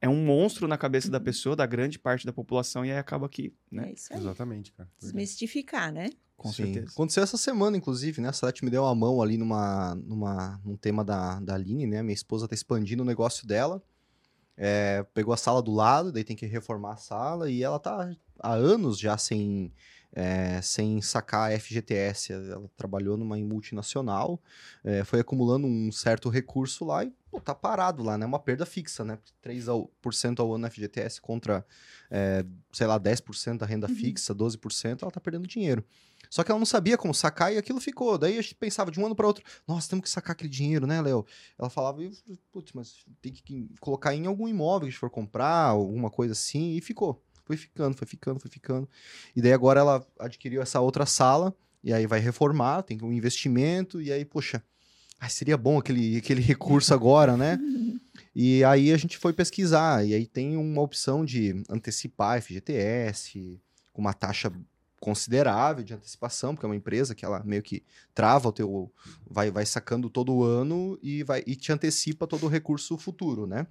É 0.00 0.08
um 0.08 0.24
monstro 0.24 0.68
na 0.68 0.76
cabeça 0.76 1.10
da 1.10 1.18
pessoa, 1.18 1.56
da 1.56 1.64
grande 1.66 1.98
parte 1.98 2.26
da 2.26 2.32
população, 2.32 2.84
e 2.84 2.90
aí 2.90 2.98
acaba 2.98 3.26
aqui, 3.26 3.54
né? 3.70 3.88
É 3.88 3.92
isso 3.94 4.12
aí. 4.12 4.18
Exatamente, 4.18 4.72
cara. 4.72 4.88
Desmistificar, 5.00 5.92
né? 5.92 6.10
Com 6.36 6.52
Sim. 6.52 6.64
certeza. 6.64 6.92
Aconteceu 6.92 7.22
essa 7.22 7.38
semana, 7.38 7.76
inclusive, 7.76 8.20
né? 8.20 8.28
A 8.28 8.32
Salete 8.32 8.64
me 8.64 8.70
deu 8.70 8.82
uma 8.82 8.94
mão 8.94 9.22
ali 9.22 9.38
numa, 9.38 9.94
numa, 9.94 10.60
num 10.64 10.76
tema 10.76 11.02
da, 11.02 11.40
da 11.40 11.54
Aline, 11.54 11.86
né? 11.86 12.02
Minha 12.02 12.14
esposa 12.14 12.46
tá 12.46 12.54
expandindo 12.54 13.02
o 13.02 13.06
negócio 13.06 13.46
dela. 13.46 13.82
É, 14.56 15.02
pegou 15.14 15.32
a 15.32 15.36
sala 15.36 15.62
do 15.62 15.72
lado, 15.72 16.12
daí 16.12 16.24
tem 16.24 16.36
que 16.36 16.46
reformar 16.46 16.94
a 16.94 16.96
sala, 16.96 17.50
e 17.50 17.62
ela 17.62 17.78
tá 17.78 18.14
há 18.38 18.52
anos 18.52 18.98
já 18.98 19.16
sem, 19.16 19.72
é, 20.12 20.60
sem 20.62 21.00
sacar 21.00 21.50
a 21.50 21.58
FGTS. 21.58 22.32
Ela 22.32 22.70
trabalhou 22.76 23.16
numa 23.16 23.36
multinacional, 23.38 24.40
é, 24.84 25.04
foi 25.04 25.20
acumulando 25.20 25.66
um 25.66 25.90
certo 25.90 26.28
recurso 26.28 26.84
lá 26.84 27.04
e 27.04 27.12
pô, 27.36 27.40
tá 27.40 27.54
parado 27.54 28.02
lá, 28.02 28.16
né? 28.16 28.24
Uma 28.24 28.38
perda 28.38 28.64
fixa, 28.64 29.04
né? 29.04 29.18
3% 29.42 30.40
ao 30.40 30.54
ano 30.54 30.66
FGTS 30.70 31.20
contra, 31.20 31.64
é, 32.10 32.44
sei 32.72 32.86
lá, 32.86 32.98
10% 32.98 33.58
da 33.58 33.66
renda 33.66 33.86
Uhum. 33.88 33.94
fixa, 33.94 34.34
12%, 34.34 35.02
ela 35.02 35.10
tá 35.10 35.20
perdendo 35.20 35.46
dinheiro. 35.46 35.84
Só 36.30 36.42
que 36.42 36.50
ela 36.50 36.58
não 36.58 36.66
sabia 36.66 36.96
como 36.96 37.14
sacar 37.14 37.52
e 37.52 37.58
aquilo 37.58 37.80
ficou. 37.80 38.16
Daí 38.18 38.38
a 38.38 38.42
gente 38.42 38.54
pensava 38.54 38.90
de 38.90 38.98
um 38.98 39.06
ano 39.06 39.14
para 39.14 39.26
outro, 39.26 39.44
nossa, 39.68 39.88
temos 39.88 40.04
que 40.04 40.10
sacar 40.10 40.32
aquele 40.32 40.48
dinheiro, 40.48 40.86
né, 40.86 41.00
Léo? 41.00 41.24
Ela 41.58 41.68
falava, 41.70 42.00
putz, 42.50 42.72
mas 42.72 43.04
tem 43.20 43.32
que 43.32 43.68
colocar 43.80 44.14
em 44.14 44.26
algum 44.26 44.48
imóvel 44.48 44.80
que 44.80 44.86
a 44.86 44.90
gente 44.90 44.98
for 44.98 45.10
comprar, 45.10 45.66
alguma 45.68 46.10
coisa 46.10 46.32
assim, 46.32 46.74
e 46.76 46.80
ficou. 46.80 47.22
Foi 47.44 47.56
ficando, 47.56 47.96
foi 47.96 48.06
ficando, 48.06 48.40
foi 48.40 48.50
ficando. 48.50 48.88
E 49.36 49.42
daí 49.42 49.52
agora 49.52 49.78
ela 49.78 50.06
adquiriu 50.18 50.60
essa 50.62 50.80
outra 50.80 51.06
sala, 51.06 51.54
e 51.84 51.92
aí 51.92 52.06
vai 52.06 52.18
reformar, 52.18 52.82
tem 52.82 52.98
um 53.02 53.12
investimento, 53.12 54.00
e 54.00 54.10
aí, 54.10 54.24
poxa, 54.24 54.64
ai, 55.20 55.30
seria 55.30 55.56
bom 55.56 55.78
aquele, 55.78 56.18
aquele 56.18 56.40
recurso 56.40 56.92
agora, 56.92 57.36
né? 57.36 57.58
E 58.38 58.62
aí 58.64 58.92
a 58.92 58.96
gente 58.98 59.16
foi 59.16 59.32
pesquisar, 59.32 60.06
e 60.06 60.12
aí 60.12 60.26
tem 60.26 60.58
uma 60.58 60.82
opção 60.82 61.24
de 61.24 61.62
antecipar 61.70 62.40
FGTS, 62.42 63.58
com 63.94 64.02
uma 64.02 64.12
taxa 64.12 64.52
considerável 65.00 65.82
de 65.82 65.94
antecipação, 65.94 66.54
porque 66.54 66.66
é 66.66 66.68
uma 66.68 66.76
empresa 66.76 67.14
que 67.14 67.24
ela 67.24 67.42
meio 67.44 67.62
que 67.62 67.82
trava 68.14 68.48
o 68.48 68.52
teu. 68.52 68.92
vai, 69.26 69.50
vai 69.50 69.64
sacando 69.64 70.10
todo 70.10 70.42
ano 70.42 70.98
e, 71.02 71.22
vai, 71.22 71.42
e 71.46 71.56
te 71.56 71.72
antecipa 71.72 72.26
todo 72.26 72.44
o 72.44 72.48
recurso 72.48 72.98
futuro, 72.98 73.46
né? 73.46 73.66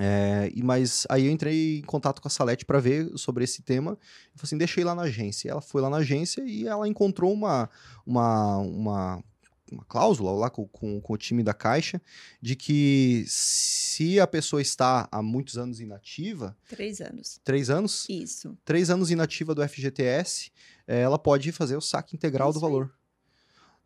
É, 0.00 0.50
e, 0.54 0.62
mas 0.62 1.06
aí 1.10 1.26
eu 1.26 1.32
entrei 1.32 1.78
em 1.78 1.82
contato 1.82 2.22
com 2.22 2.28
a 2.28 2.30
Salete 2.30 2.64
para 2.64 2.78
ver 2.78 3.10
sobre 3.16 3.44
esse 3.44 3.62
tema. 3.62 3.98
E 4.34 4.38
falei 4.38 4.44
assim: 4.44 4.58
deixei 4.58 4.84
lá 4.84 4.94
na 4.94 5.02
agência. 5.02 5.50
Ela 5.50 5.60
foi 5.60 5.82
lá 5.82 5.90
na 5.90 5.98
agência 5.98 6.42
e 6.46 6.66
ela 6.66 6.88
encontrou 6.88 7.32
uma, 7.32 7.68
uma, 8.06 8.58
uma, 8.58 9.24
uma 9.70 9.84
cláusula 9.84 10.32
lá 10.32 10.50
com, 10.50 10.66
com, 10.68 11.00
com 11.00 11.12
o 11.12 11.16
time 11.18 11.42
da 11.42 11.52
Caixa 11.54 12.00
de 12.40 12.54
que 12.56 13.24
se 13.26 14.18
a 14.20 14.26
pessoa 14.26 14.60
está 14.62 15.08
há 15.10 15.22
muitos 15.22 15.56
anos 15.58 15.80
inativa, 15.80 16.56
Três 16.68 17.00
anos. 17.00 17.40
três 17.44 17.70
anos, 17.70 18.06
Isso. 18.08 18.56
três 18.64 18.90
anos 18.90 19.10
inativa 19.10 19.54
do 19.54 19.66
FGTS, 19.68 20.50
eh, 20.86 21.00
ela 21.00 21.18
pode 21.18 21.50
fazer 21.52 21.76
o 21.76 21.80
saque 21.80 22.16
integral 22.16 22.52
do 22.52 22.56
Isso 22.58 22.66
aí. 22.66 22.72
valor. 22.72 22.92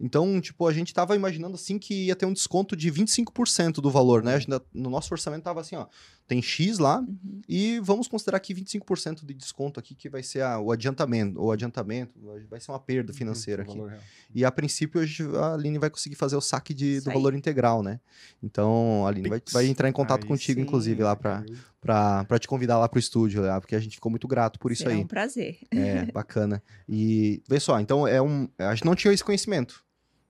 Então, 0.00 0.40
tipo, 0.40 0.66
a 0.66 0.72
gente 0.72 0.92
tava 0.92 1.14
imaginando 1.14 1.54
assim 1.54 1.78
que 1.78 2.06
ia 2.06 2.16
ter 2.16 2.26
um 2.26 2.32
desconto 2.32 2.74
de 2.74 2.90
25% 2.90 3.74
do 3.74 3.88
valor, 3.88 4.22
né? 4.24 4.34
A 4.34 4.38
gente, 4.38 4.50
no 4.74 4.90
nosso 4.90 5.14
orçamento 5.14 5.44
tava 5.44 5.60
assim, 5.60 5.76
ó, 5.76 5.86
tem 6.26 6.40
X 6.40 6.78
lá 6.78 7.00
Uhum. 7.00 7.40
e 7.48 7.78
vamos 7.80 8.08
considerar 8.08 8.36
aqui 8.38 8.54
25% 8.54 9.24
de 9.26 9.34
desconto 9.34 9.78
aqui 9.78 9.94
que 9.94 10.08
vai 10.08 10.22
ser 10.22 10.40
a- 10.42 10.58
o 10.58 10.72
adiantamento, 10.72 11.40
o 11.42 11.50
adiantamento, 11.52 12.12
vai 12.48 12.58
ser 12.60 12.70
uma 12.72 12.78
perda 12.78 13.12
financeira 13.12 13.62
O 13.62 13.70
aqui. 13.70 13.78
real. 13.78 13.90
E 14.34 14.44
a 14.44 14.50
princípio 14.50 15.00
a 15.38 15.54
Aline 15.54 15.78
vai 15.78 15.90
conseguir 15.90 16.14
fazer 16.14 16.36
o 16.36 16.40
saque 16.40 16.72
de- 16.72 17.00
do 17.00 17.10
aí. 17.10 17.14
valor 17.14 17.34
integral, 17.34 17.82
né? 17.82 18.00
Então, 18.42 19.04
a 19.04 19.08
Aline 19.10 19.28
vai, 19.28 19.42
vai 19.52 19.66
entrar 19.66 19.88
em 19.88 19.92
contato 19.92 20.22
Aí 20.22 20.28
contigo, 20.28 20.60
sim. 20.60 20.66
inclusive, 20.66 21.02
lá 21.02 21.14
pra, 21.14 21.44
pra, 21.80 22.24
pra 22.24 22.38
te 22.38 22.48
convidar 22.48 22.78
lá 22.78 22.88
pro 22.88 22.98
estúdio, 22.98 23.42
lá, 23.42 23.60
porque 23.60 23.74
a 23.74 23.80
gente 23.80 23.96
ficou 23.96 24.08
muito 24.10 24.26
grato 24.26 24.58
por 24.58 24.72
isso 24.72 24.82
Será 24.82 24.94
aí. 24.94 25.00
um 25.02 25.06
prazer. 25.06 25.58
É, 25.70 26.06
bacana. 26.06 26.62
E 26.88 27.42
vê 27.48 27.60
só, 27.60 27.78
então 27.80 28.06
é 28.06 28.22
um. 28.22 28.48
A 28.58 28.74
gente 28.74 28.84
não 28.86 28.94
tinha 28.94 29.12
esse 29.12 29.22
conhecimento. 29.24 29.84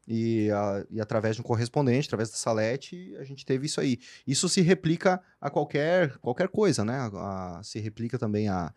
E, 0.09 0.51
a- 0.51 0.85
e 0.91 1.01
através 1.01 1.37
de 1.37 1.43
um 1.43 1.45
correspondente, 1.45 2.09
através 2.09 2.29
da 2.31 2.37
Salete, 2.37 3.15
a 3.19 3.25
gente 3.25 3.47
teve 3.47 3.67
isso 3.67 3.81
aí. 3.81 3.99
Isso 4.27 4.49
se 4.49 4.61
replica 4.61 5.23
a 5.41 5.49
qualquer, 5.49 6.19
qualquer 6.19 6.49
coisa, 6.49 6.85
né? 6.85 6.97
A- 7.15 7.59
a- 7.59 7.63
se 7.63 7.79
replica 7.79 8.19
também 8.19 8.49
a, 8.49 8.75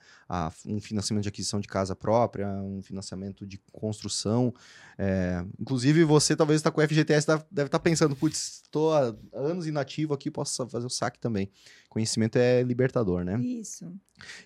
um 0.68 0.80
financiamento 0.80 1.24
de 1.24 1.30
aquisição 1.30 1.60
de 1.60 1.68
casa 1.68 1.96
própria, 1.96 2.48
um 2.48 2.82
financiamento 2.84 3.46
de 3.46 3.60
construção. 3.72 4.54
É, 5.00 5.44
inclusive, 5.60 6.04
você 6.04 6.36
talvez 6.36 6.60
está 6.60 6.70
com 6.70 6.80
o 6.80 6.84
FGTS, 6.84 7.26
deve 7.52 7.68
estar 7.68 7.80
pensando, 7.80 8.16
putz, 8.16 8.62
estou 8.64 8.94
há 8.94 9.16
anos 9.34 9.66
inativo 9.66 10.14
aqui, 10.14 10.30
posso 10.30 10.68
fazer 10.68 10.86
o 10.86 10.90
saque 10.90 11.20
também. 11.20 11.50
Conhecimento 11.90 12.36
é 12.38 12.62
libertador, 12.62 13.24
né? 13.24 13.40
Isso. 13.42 13.92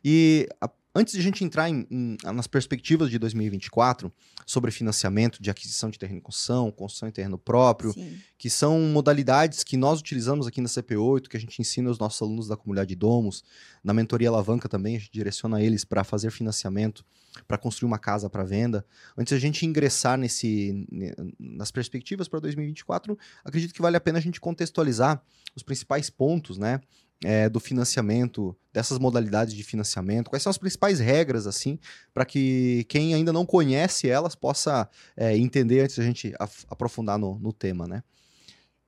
E 0.03 0.47
a- 0.61 0.69
antes 0.95 1.13
de 1.13 1.19
a 1.19 1.23
gente 1.23 1.43
entrar 1.43 1.69
em- 1.69 1.85
em- 1.89 2.17
nas 2.23 2.47
perspectivas 2.47 3.09
de 3.09 3.19
2024 3.19 4.11
sobre 4.45 4.71
financiamento 4.71 5.41
de 5.41 5.49
aquisição 5.49 5.89
de 5.89 5.99
terreno 5.99 6.17
em 6.19 6.21
construção, 6.21 6.71
construção 6.71 7.07
em 7.07 7.11
terreno 7.11 7.37
próprio, 7.37 7.93
Sim. 7.93 8.17
que 8.37 8.49
são 8.49 8.79
modalidades 8.81 9.63
que 9.63 9.77
nós 9.77 9.99
utilizamos 9.99 10.47
aqui 10.47 10.59
na 10.61 10.67
CP8, 10.67 11.29
que 11.29 11.37
a 11.37 11.39
gente 11.39 11.59
ensina 11.61 11.89
os 11.89 11.99
nossos 11.99 12.21
alunos 12.21 12.47
da 12.47 12.57
comunidade 12.57 12.95
Domos, 12.95 13.43
na 13.83 13.93
mentoria 13.93 14.29
Alavanca 14.29 14.67
também, 14.67 14.95
a 14.95 14.99
gente 14.99 15.11
direciona 15.11 15.61
eles 15.61 15.85
para 15.85 16.03
fazer 16.03 16.31
financiamento, 16.31 17.05
para 17.47 17.57
construir 17.57 17.87
uma 17.87 17.99
casa 17.99 18.29
para 18.29 18.43
venda. 18.43 18.83
Antes 19.17 19.29
de 19.31 19.35
a 19.35 19.39
gente 19.39 19.65
ingressar 19.65 20.17
nesse, 20.17 20.85
ne- 20.91 21.13
nas 21.39 21.71
perspectivas 21.71 22.27
para 22.27 22.39
2024, 22.39 23.17
acredito 23.45 23.73
que 23.73 23.81
vale 23.81 23.95
a 23.95 24.01
pena 24.01 24.17
a 24.17 24.21
gente 24.21 24.41
contextualizar 24.41 25.21
os 25.55 25.61
principais 25.63 26.09
pontos, 26.09 26.57
né? 26.57 26.81
É, 27.23 27.49
do 27.49 27.59
financiamento, 27.59 28.55
dessas 28.71 28.97
modalidades 28.97 29.53
de 29.53 29.63
financiamento, 29.63 30.29
quais 30.29 30.41
são 30.41 30.49
as 30.49 30.57
principais 30.57 30.99
regras, 30.99 31.45
assim, 31.47 31.77
para 32.13 32.25
que 32.25 32.85
quem 32.87 33.13
ainda 33.13 33.33
não 33.33 33.45
conhece 33.45 34.09
elas 34.09 34.35
possa 34.35 34.89
é, 35.17 35.37
entender 35.37 35.81
antes 35.81 35.97
da 35.97 36.03
gente 36.03 36.33
aprofundar 36.69 37.17
no, 37.17 37.37
no 37.39 37.51
tema, 37.51 37.87
né? 37.87 38.03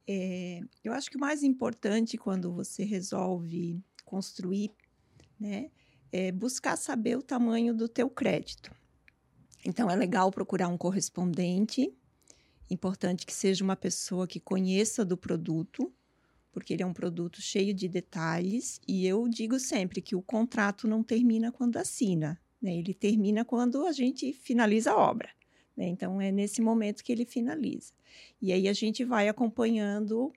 É, 0.07 0.61
eu 0.83 0.93
acho 0.93 1.09
que 1.09 1.17
o 1.17 1.19
mais 1.19 1.43
importante 1.43 2.17
quando 2.17 2.51
você 2.51 2.83
resolve 2.83 3.79
construir, 4.03 4.71
né, 5.39 5.69
é 6.11 6.31
buscar 6.31 6.75
saber 6.75 7.17
o 7.17 7.21
tamanho 7.21 7.73
do 7.73 7.87
teu 7.87 8.09
crédito. 8.09 8.73
Então 9.63 9.89
é 9.89 9.95
legal 9.95 10.31
procurar 10.31 10.67
um 10.67 10.77
correspondente, 10.77 11.93
importante 12.69 13.25
que 13.25 13.33
seja 13.33 13.63
uma 13.63 13.75
pessoa 13.75 14.27
que 14.27 14.39
conheça 14.39 15.05
do 15.05 15.15
produto, 15.15 15.93
porque 16.51 16.73
ele 16.73 16.83
é 16.83 16.85
um 16.85 16.93
produto 16.93 17.41
cheio 17.41 17.73
de 17.73 17.87
detalhes 17.87 18.79
e 18.87 19.05
eu 19.05 19.27
digo 19.27 19.59
sempre 19.59 20.01
que 20.01 20.15
o 20.15 20.21
contrato 20.21 20.87
não 20.87 21.03
termina 21.03 21.51
quando 21.51 21.77
assina, 21.77 22.39
né? 22.61 22.75
Ele 22.75 22.93
termina 22.93 23.45
quando 23.45 23.85
a 23.85 23.91
gente 23.91 24.33
finaliza 24.33 24.91
a 24.91 24.97
obra. 24.97 25.29
né? 25.75 25.87
Então 25.87 26.19
é 26.21 26.31
nesse 26.31 26.61
momento 26.61 27.03
que 27.03 27.11
ele 27.11 27.25
finaliza. 27.25 27.93
E 28.41 28.51
aí 28.51 28.67
a 28.67 28.73
gente 28.73 29.03
vai 29.03 29.27
acompanhando 29.29 30.31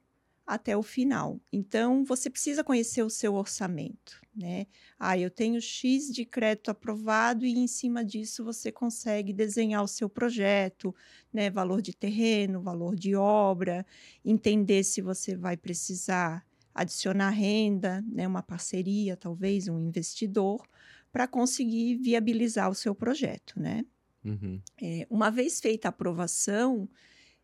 até 0.46 0.76
o 0.76 0.82
final. 0.82 1.40
Então, 1.52 2.04
você 2.04 2.28
precisa 2.28 2.62
conhecer 2.62 3.02
o 3.02 3.10
seu 3.10 3.34
orçamento, 3.34 4.20
né? 4.36 4.66
Ah, 4.98 5.16
eu 5.18 5.30
tenho 5.30 5.60
X 5.60 6.12
de 6.12 6.24
crédito 6.24 6.70
aprovado 6.70 7.46
e 7.46 7.58
em 7.58 7.66
cima 7.66 8.04
disso 8.04 8.44
você 8.44 8.70
consegue 8.70 9.32
desenhar 9.32 9.82
o 9.82 9.88
seu 9.88 10.08
projeto, 10.08 10.94
né? 11.32 11.48
Valor 11.50 11.80
de 11.80 11.94
terreno, 11.94 12.60
valor 12.60 12.94
de 12.94 13.14
obra, 13.14 13.86
entender 14.24 14.84
se 14.84 15.00
você 15.00 15.34
vai 15.34 15.56
precisar 15.56 16.46
adicionar 16.74 17.30
renda, 17.30 18.04
né? 18.06 18.26
Uma 18.26 18.42
parceria, 18.42 19.16
talvez, 19.16 19.68
um 19.68 19.80
investidor, 19.80 20.66
para 21.10 21.26
conseguir 21.26 21.96
viabilizar 21.96 22.68
o 22.68 22.74
seu 22.74 22.94
projeto, 22.94 23.58
né? 23.58 23.84
Uhum. 24.24 24.60
É, 24.82 25.06
uma 25.08 25.30
vez 25.30 25.60
feita 25.60 25.88
a 25.88 25.90
aprovação, 25.90 26.88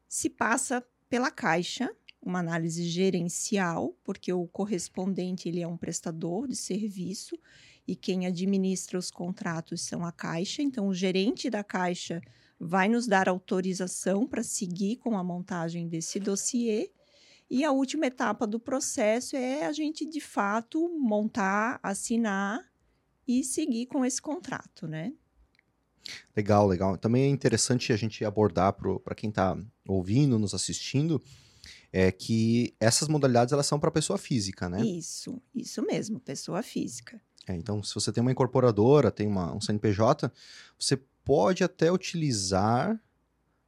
se 0.09 0.29
passa 0.29 0.85
pela 1.09 1.31
Caixa, 1.31 1.95
uma 2.23 2.41
análise 2.41 2.85
gerencial, 2.85 3.97
porque 4.05 4.33
o 4.33 4.47
correspondente 4.47 5.49
ele 5.49 5.61
é 5.61 5.67
um 5.67 5.77
prestador 5.77 6.47
de 6.47 6.57
serviço 6.57 7.39
e 7.87 7.97
quem 7.97 8.27
administra 8.27 8.99
os 8.99 9.11
contratos 9.11 9.81
são 9.83 10.05
a 10.05 10.13
Caixa. 10.13 10.63
Então, 10.63 10.89
o 10.89 10.95
gerente 10.95 11.49
da 11.49 11.65
Caixa 11.65 12.21
vai 12.59 12.89
nos 12.89 13.07
dar 13.07 13.29
autorização 13.29 14.27
para 14.27 14.43
seguir 14.43 14.97
com 14.97 15.17
a 15.17 15.25
montagem 15.25 15.89
desse 15.89 16.21
dossiê. 16.21 16.91
E 17.49 17.65
a 17.65 17.73
última 17.73 18.07
etapa 18.07 18.47
do 18.47 18.61
processo 18.61 19.35
é 19.35 19.67
a 19.67 19.73
gente, 19.73 20.07
de 20.07 20.21
fato, 20.21 20.89
montar, 21.01 21.81
assinar 21.83 22.65
e 23.27 23.43
seguir 23.43 23.87
com 23.87 24.05
esse 24.05 24.21
contrato, 24.21 24.87
né? 24.87 25.13
Legal, 26.37 26.67
legal. 26.67 26.97
Também 26.97 27.25
é 27.25 27.29
interessante 27.29 27.93
a 27.93 27.97
gente 27.97 28.25
abordar 28.25 28.73
para 28.73 29.15
quem 29.15 29.31
está 29.31 29.57
ouvindo, 29.87 30.39
nos 30.39 30.55
assistindo, 30.55 31.23
é 31.93 32.11
que 32.13 32.75
essas 32.79 33.09
modalidades 33.09 33.53
elas 33.53 33.67
são 33.67 33.79
para 33.81 33.91
pessoa 33.91 34.19
física, 34.19 34.69
né? 34.69 34.81
Isso, 34.85 35.41
isso 35.55 35.83
mesmo, 35.83 36.21
pessoa 36.21 36.63
física. 36.63 37.21
É, 37.47 37.55
então, 37.55 37.83
se 37.83 37.95
você 37.95 38.13
tem 38.13 38.21
uma 38.21 38.31
incorporadora, 38.31 39.11
tem 39.11 39.27
uma, 39.27 39.53
um 39.55 39.61
CNPJ, 39.61 40.31
você 40.79 40.97
pode 41.25 41.65
até 41.65 41.91
utilizar, 41.91 43.01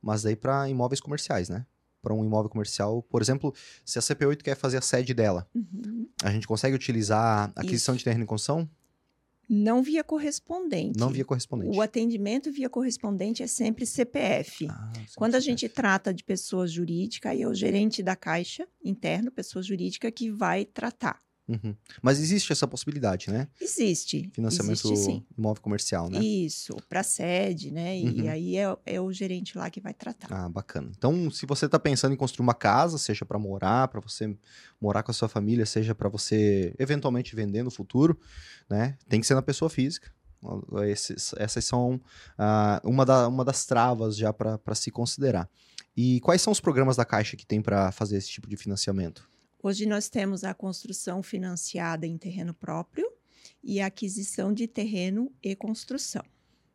mas 0.01 0.23
daí 0.23 0.37
para 0.37 0.69
imóveis 0.69 1.01
comerciais, 1.01 1.49
né? 1.49 1.67
Para 2.01 2.15
um 2.15 2.25
imóvel 2.25 2.51
comercial, 2.51 3.03
por 3.03 3.23
exemplo, 3.23 3.55
se 3.85 3.99
a 3.99 4.03
CP8 4.03 4.43
quer 4.43 4.57
fazer 4.57 4.77
a 4.77 4.83
sede 4.83 5.15
dela, 5.15 5.49
Uhum. 5.55 6.09
a 6.23 6.31
gente 6.31 6.47
consegue 6.47 6.75
utilizar 6.75 7.53
a 7.57 7.61
aquisição 7.61 7.95
Isso. 7.95 7.99
de 8.01 8.05
terreno 8.05 8.25
em 8.25 8.27
construção? 8.27 8.69
Não 9.55 9.83
via 9.83 10.03
correspondente. 10.03 10.99
Não 10.99 11.11
via 11.11 11.27
correspondente. 11.27 11.77
O 11.77 11.83
atendimento 11.83 12.51
via 12.51 12.71
correspondente 12.71 13.43
é 13.43 13.47
sempre 13.47 13.85
CPF. 13.85 14.67
Ah, 14.71 14.93
Quando 15.15 15.35
a 15.35 15.41
gente 15.41 15.69
trata 15.69 16.15
de 16.15 16.25
pessoa 16.25 16.67
jurídica, 16.67 17.29
aí 17.29 17.43
é 17.43 17.47
o 17.47 17.53
gerente 17.53 18.03
da 18.03 18.17
caixa 18.17 18.67
interno, 18.83 19.31
pessoa 19.31 19.63
jurídica, 19.63 20.11
que 20.11 20.31
vai 20.31 20.65
tratar. 20.65 21.21
Uhum. 21.53 21.75
Mas 22.01 22.19
existe 22.21 22.53
essa 22.53 22.67
possibilidade, 22.67 23.31
né? 23.31 23.49
Existe. 23.61 24.31
Financiamento 24.33 24.93
Existe 24.93 25.25
imóvel 25.37 25.63
comercial, 25.63 26.09
né? 26.11 26.19
Isso, 26.21 26.75
para 26.89 27.03
sede, 27.03 27.71
né? 27.71 27.99
E 27.99 28.05
Uhum. 28.23 28.29
aí 28.31 28.57
é, 28.57 28.77
é 28.87 29.01
o 29.01 29.13
gerente 29.13 29.57
lá 29.59 29.69
que 29.71 29.81
vai 29.81 29.93
tratar. 29.95 30.29
Ah, 30.33 30.49
bacana. 30.49 30.91
Então, 30.97 31.31
se 31.31 31.45
você 31.47 31.67
está 31.67 31.79
pensando 31.79 32.13
em 32.13 32.17
construir 32.17 32.45
uma 32.45 32.55
casa, 32.55 32.99
seja 32.99 33.25
para 33.25 33.39
morar, 33.39 33.89
para 33.89 34.01
você 34.01 34.37
morar 34.81 35.03
com 35.03 35.11
a 35.11 35.15
sua 35.15 35.29
família, 35.29 35.67
seja 35.67 35.95
para 35.95 36.09
você 36.09 36.75
eventualmente 36.79 37.35
vender 37.37 37.63
no 37.63 37.71
futuro, 37.71 38.19
né? 38.69 38.97
Tem 39.09 39.21
que 39.21 39.27
ser 39.27 39.35
na 39.35 39.43
pessoa 39.43 39.69
física. 39.69 40.11
Esses, 40.89 41.33
essas 41.37 41.65
são 41.65 42.01
ah, 42.37 42.81
uma, 42.85 43.05
da- 43.07 43.29
uma 43.29 43.45
das 43.45 43.65
travas 43.65 44.17
já 44.17 44.33
para 44.33 44.75
se 44.75 44.91
considerar. 44.91 45.49
E 45.97 46.21
quais 46.21 46.41
são 46.43 46.51
os 46.53 46.59
programas 46.61 46.97
da 46.97 47.05
Caixa 47.05 47.37
que 47.37 47.47
tem 47.47 47.61
para 47.63 47.93
fazer 47.93 48.17
esse 48.17 48.29
tipo 48.29 48.49
de 48.49 48.57
financiamento? 48.57 49.31
Hoje 49.63 49.87
nós 49.87 50.09
temos 50.09 50.43
a 50.43 50.53
construção 50.53 51.23
financiada 51.23 52.05
em 52.05 52.19
terreno 52.19 52.53
próprio 52.53 53.09
e 53.63 53.81
a 53.81 53.87
aquisição 53.87 54.53
de 54.53 54.67
terreno 54.67 55.33
e 55.41 55.55
construção. 55.55 56.25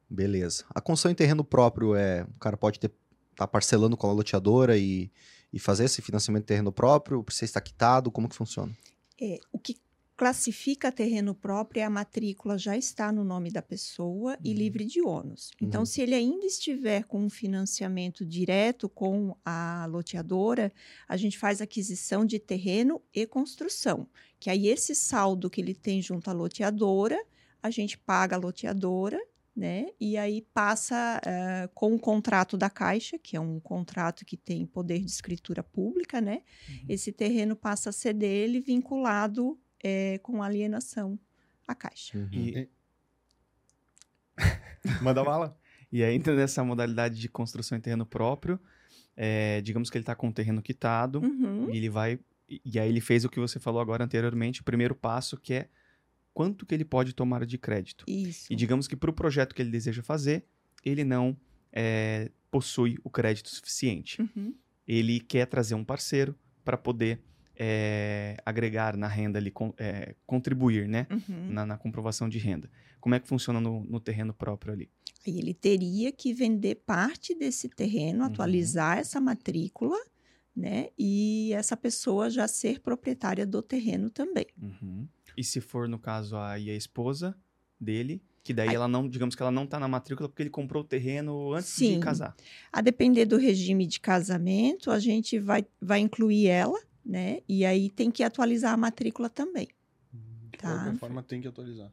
Beleza. 0.10 0.64
A 0.70 0.80
construção 0.80 1.12
em 1.12 1.16
terreno 1.16 1.44
próprio 1.44 1.96
é. 1.96 2.24
O 2.24 2.40
cara 2.40 2.56
pode 2.56 2.78
estar 2.78 2.90
tá 3.36 3.46
parcelando 3.46 3.98
com 3.98 4.10
a 4.10 4.14
loteadora 4.14 4.78
e, 4.78 5.12
e 5.52 5.60
fazer 5.60 5.84
esse 5.84 6.02
financiamento 6.02 6.44
de 6.44 6.48
terreno 6.48 6.72
próprio? 6.72 7.22
Precisa 7.24 7.46
estar 7.46 7.62
quitado? 7.62 8.10
Como 8.10 8.30
que 8.30 8.36
funciona? 8.36 8.74
É, 9.22 9.38
o 9.52 9.60
que 9.60 9.76
classifica 10.18 10.92
terreno 10.92 11.36
próprio 11.36 11.86
a 11.86 11.90
matrícula 11.90 12.58
já 12.58 12.76
está 12.76 13.12
no 13.12 13.24
nome 13.24 13.52
da 13.52 13.62
pessoa 13.62 14.38
e 14.44 14.52
Uhum. 14.52 14.56
livre 14.56 14.84
de 14.86 15.02
ônus. 15.02 15.52
Então, 15.62 15.82
Uhum. 15.82 15.86
se 15.86 16.02
ele 16.02 16.16
ainda 16.16 16.46
estiver 16.46 17.04
com 17.04 17.24
um 17.24 17.30
financiamento 17.30 18.26
direto 18.26 18.90
com 18.90 19.36
a 19.46 19.86
loteadora, 19.90 20.74
a 21.08 21.16
gente 21.16 21.38
faz 21.38 21.62
aquisição 21.62 22.26
de 22.26 22.40
terreno 22.40 23.02
e 23.14 23.28
construção. 23.28 24.10
Que 24.40 24.50
aí 24.50 24.68
esse 24.68 24.96
saldo 24.96 25.50
que 25.50 25.62
ele 25.62 25.76
tem 25.76 26.02
junto 26.02 26.30
à 26.30 26.34
loteadora, 26.34 27.24
a 27.62 27.70
gente 27.70 27.98
paga 27.98 28.36
a 28.36 28.40
loteadora, 28.40 29.20
né? 29.56 29.88
E 30.00 30.18
aí 30.18 30.42
passa 30.54 31.20
eh, 31.26 31.70
com 31.74 31.94
o 31.96 32.00
contrato 32.00 32.58
da 32.58 32.70
Caixa, 32.70 33.18
que 33.20 33.36
é 33.36 33.40
um 33.40 33.60
contrato 33.60 34.26
que 34.26 34.38
tem 34.38 34.66
poder 34.66 35.00
de 35.00 35.10
escritura 35.12 35.64
pública, 35.64 36.22
né? 36.22 36.42
Esse 36.88 37.12
terreno 37.12 37.56
passa 37.56 37.90
a 37.90 37.94
ser 37.94 38.14
dele 38.14 38.60
vinculado 38.62 39.60
eh, 39.84 40.20
com 40.24 40.42
alienação 40.44 41.20
à 41.68 41.74
Caixa. 41.76 42.28
E, 42.32 42.68
Manda 45.02 45.24
bala. 45.24 45.58
e 45.92 46.04
aí, 46.04 46.16
entra 46.16 46.36
nessa 46.36 46.64
modalidade 46.64 47.20
de 47.20 47.28
construção 47.30 47.78
em 47.78 47.82
terreno 47.82 48.06
próprio, 48.06 48.60
é, 49.16 49.62
digamos 49.62 49.90
que 49.90 49.98
ele 49.98 50.04
está 50.04 50.16
com 50.16 50.28
o 50.30 50.34
terreno 50.34 50.62
quitado, 50.62 51.20
Uhum. 51.20 51.70
e 51.72 51.78
ele 51.78 51.90
vai. 51.90 52.20
E 52.50 52.62
e 52.64 52.80
aí 52.80 52.88
ele 52.88 53.02
fez 53.02 53.26
o 53.26 53.30
que 53.30 53.40
você 53.42 53.60
falou 53.60 53.82
agora 53.82 54.04
anteriormente, 54.06 54.62
o 54.62 54.64
primeiro 54.64 54.96
passo, 54.96 55.36
que 55.38 55.54
é 55.54 55.70
quanto 56.34 56.66
que 56.66 56.74
ele 56.74 56.86
pode 56.86 57.14
tomar 57.14 57.46
de 57.46 57.58
crédito. 57.58 58.06
Isso. 58.08 58.52
E 58.54 58.56
digamos 58.56 58.88
que 58.88 58.96
para 58.96 59.10
o 59.10 59.14
projeto 59.14 59.54
que 59.54 59.62
ele 59.62 59.70
deseja 59.72 60.02
fazer, 60.02 60.46
ele 60.86 61.04
não 61.04 61.36
é, 61.74 62.32
possui 62.50 62.98
o 63.04 63.10
crédito 63.10 63.50
suficiente. 63.50 64.22
Uhum. 64.22 64.56
Ele 64.88 65.20
quer 65.20 65.46
trazer 65.48 65.76
um 65.76 65.84
parceiro 65.84 66.34
para 66.64 66.78
poder 66.78 67.20
é, 67.60 68.38
agregar 68.46 68.96
na 68.96 69.08
renda 69.08 69.40
ali, 69.40 69.52
con- 69.52 69.74
é, 69.78 70.16
contribuir, 70.26 70.88
né? 70.88 71.08
Uhum. 71.10 71.50
Na, 71.52 71.66
na 71.66 71.78
comprovação 71.78 72.30
de 72.30 72.38
renda. 72.38 72.70
Como 73.00 73.16
é 73.16 73.20
que 73.20 73.28
funciona 73.28 73.60
no, 73.60 73.84
no 73.84 74.00
terreno 74.00 74.34
próprio 74.34 74.74
ali? 74.74 74.90
Aí 75.26 75.38
ele 75.40 75.54
teria 75.54 76.12
que 76.12 76.34
vender 76.34 76.76
parte 76.86 77.34
desse 77.36 77.68
terreno, 77.70 78.20
Uhum. 78.20 78.26
atualizar 78.28 78.98
essa 79.00 79.20
matrícula, 79.20 79.98
né? 80.56 80.90
E 80.98 81.52
essa 81.54 81.76
pessoa 81.78 82.30
já 82.30 82.48
ser 82.48 82.80
proprietária 82.80 83.46
do 83.46 83.62
terreno 83.62 84.10
também. 84.10 84.48
Uhum. 84.62 85.08
E 85.36 85.44
se 85.44 85.62
for, 85.62 85.88
no 85.88 86.00
caso, 86.00 86.36
aí 86.38 86.70
a 86.70 86.76
esposa 86.76 87.36
dele, 87.80 88.22
que 88.44 88.54
daí 88.54 88.70
Aí- 88.70 88.76
ela 88.76 88.88
não, 88.88 89.08
digamos 89.08 89.36
que 89.36 89.42
ela 89.42 89.52
não 89.52 89.68
tá 89.68 89.78
na 89.80 89.88
matrícula 89.88 90.28
porque 90.30 90.42
ele 90.42 90.50
comprou 90.50 90.82
o 90.82 90.88
terreno 90.88 91.54
antes 91.54 91.70
Sim. 91.70 91.96
de 91.96 92.00
casar. 92.00 92.36
A 92.72 92.82
depender 92.82 93.26
do 93.26 93.38
regime 93.38 93.86
de 93.86 94.00
casamento, 94.00 94.90
a 94.90 95.00
gente 95.00 95.38
vai, 95.38 95.66
vai 95.82 96.00
incluir 96.00 96.48
ela, 96.48 96.80
né? 97.08 97.40
E 97.48 97.66
aí 97.66 97.90
tem 97.90 98.12
que 98.12 98.22
atualizar 98.24 98.74
a 98.74 98.78
matrícula 98.78 99.30
também. 99.30 99.68
De 100.52 100.58
Tá. 100.58 100.76
qualquer 100.76 100.98
forma, 101.00 101.24
tem 101.24 101.40
que 101.42 101.48
atualizar. 101.48 101.92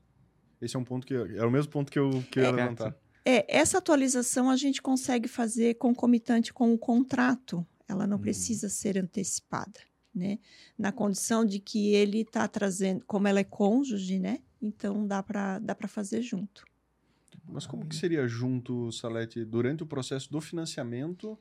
Esse 0.60 0.74
é 0.76 0.78
um 0.78 0.84
ponto 0.84 1.06
que... 1.06 1.14
eu- 1.14 1.26
É 1.36 1.44
o 1.46 1.50
mesmo 1.50 1.70
ponto 1.70 1.90
que 1.92 1.98
eu, 1.98 2.24
que 2.30 2.38
eu 2.40 2.44
ia 2.44 2.48
É, 2.48 2.52
levantar. 2.52 2.96
É, 3.24 3.56
essa 3.58 3.78
atualização 3.78 4.50
a 4.50 4.56
gente 4.56 4.80
consegue 4.82 5.28
fazer 5.28 5.74
concomitante 5.74 6.52
com 6.52 6.72
o 6.72 6.78
contrato. 6.78 7.66
Ela 7.86 8.06
não 8.06 8.16
Uhum. 8.16 8.22
precisa 8.22 8.68
ser 8.68 8.96
antecipada, 8.98 9.80
né? 10.14 10.38
Na 10.78 10.90
condição 10.92 11.44
de 11.44 11.58
que 11.58 11.92
ele 11.94 12.20
está 12.22 12.46
trazendo, 12.48 13.04
como 13.06 13.28
ela 13.28 13.40
é 13.40 13.44
cônjuge, 13.44 14.18
né? 14.18 14.40
Então 14.60 15.06
dá 15.06 15.22
para 15.22 15.58
dá 15.58 15.74
para 15.74 15.86
fazer 15.88 16.22
junto. 16.22 16.64
Mas 17.46 17.66
como 17.66 17.84
que 17.86 17.94
seria 17.94 18.26
junto, 18.26 18.90
Salete, 18.90 19.44
durante 19.44 19.82
o 19.82 19.86
processo 19.86 20.30
do 20.32 20.40
financiamento? 20.40 21.38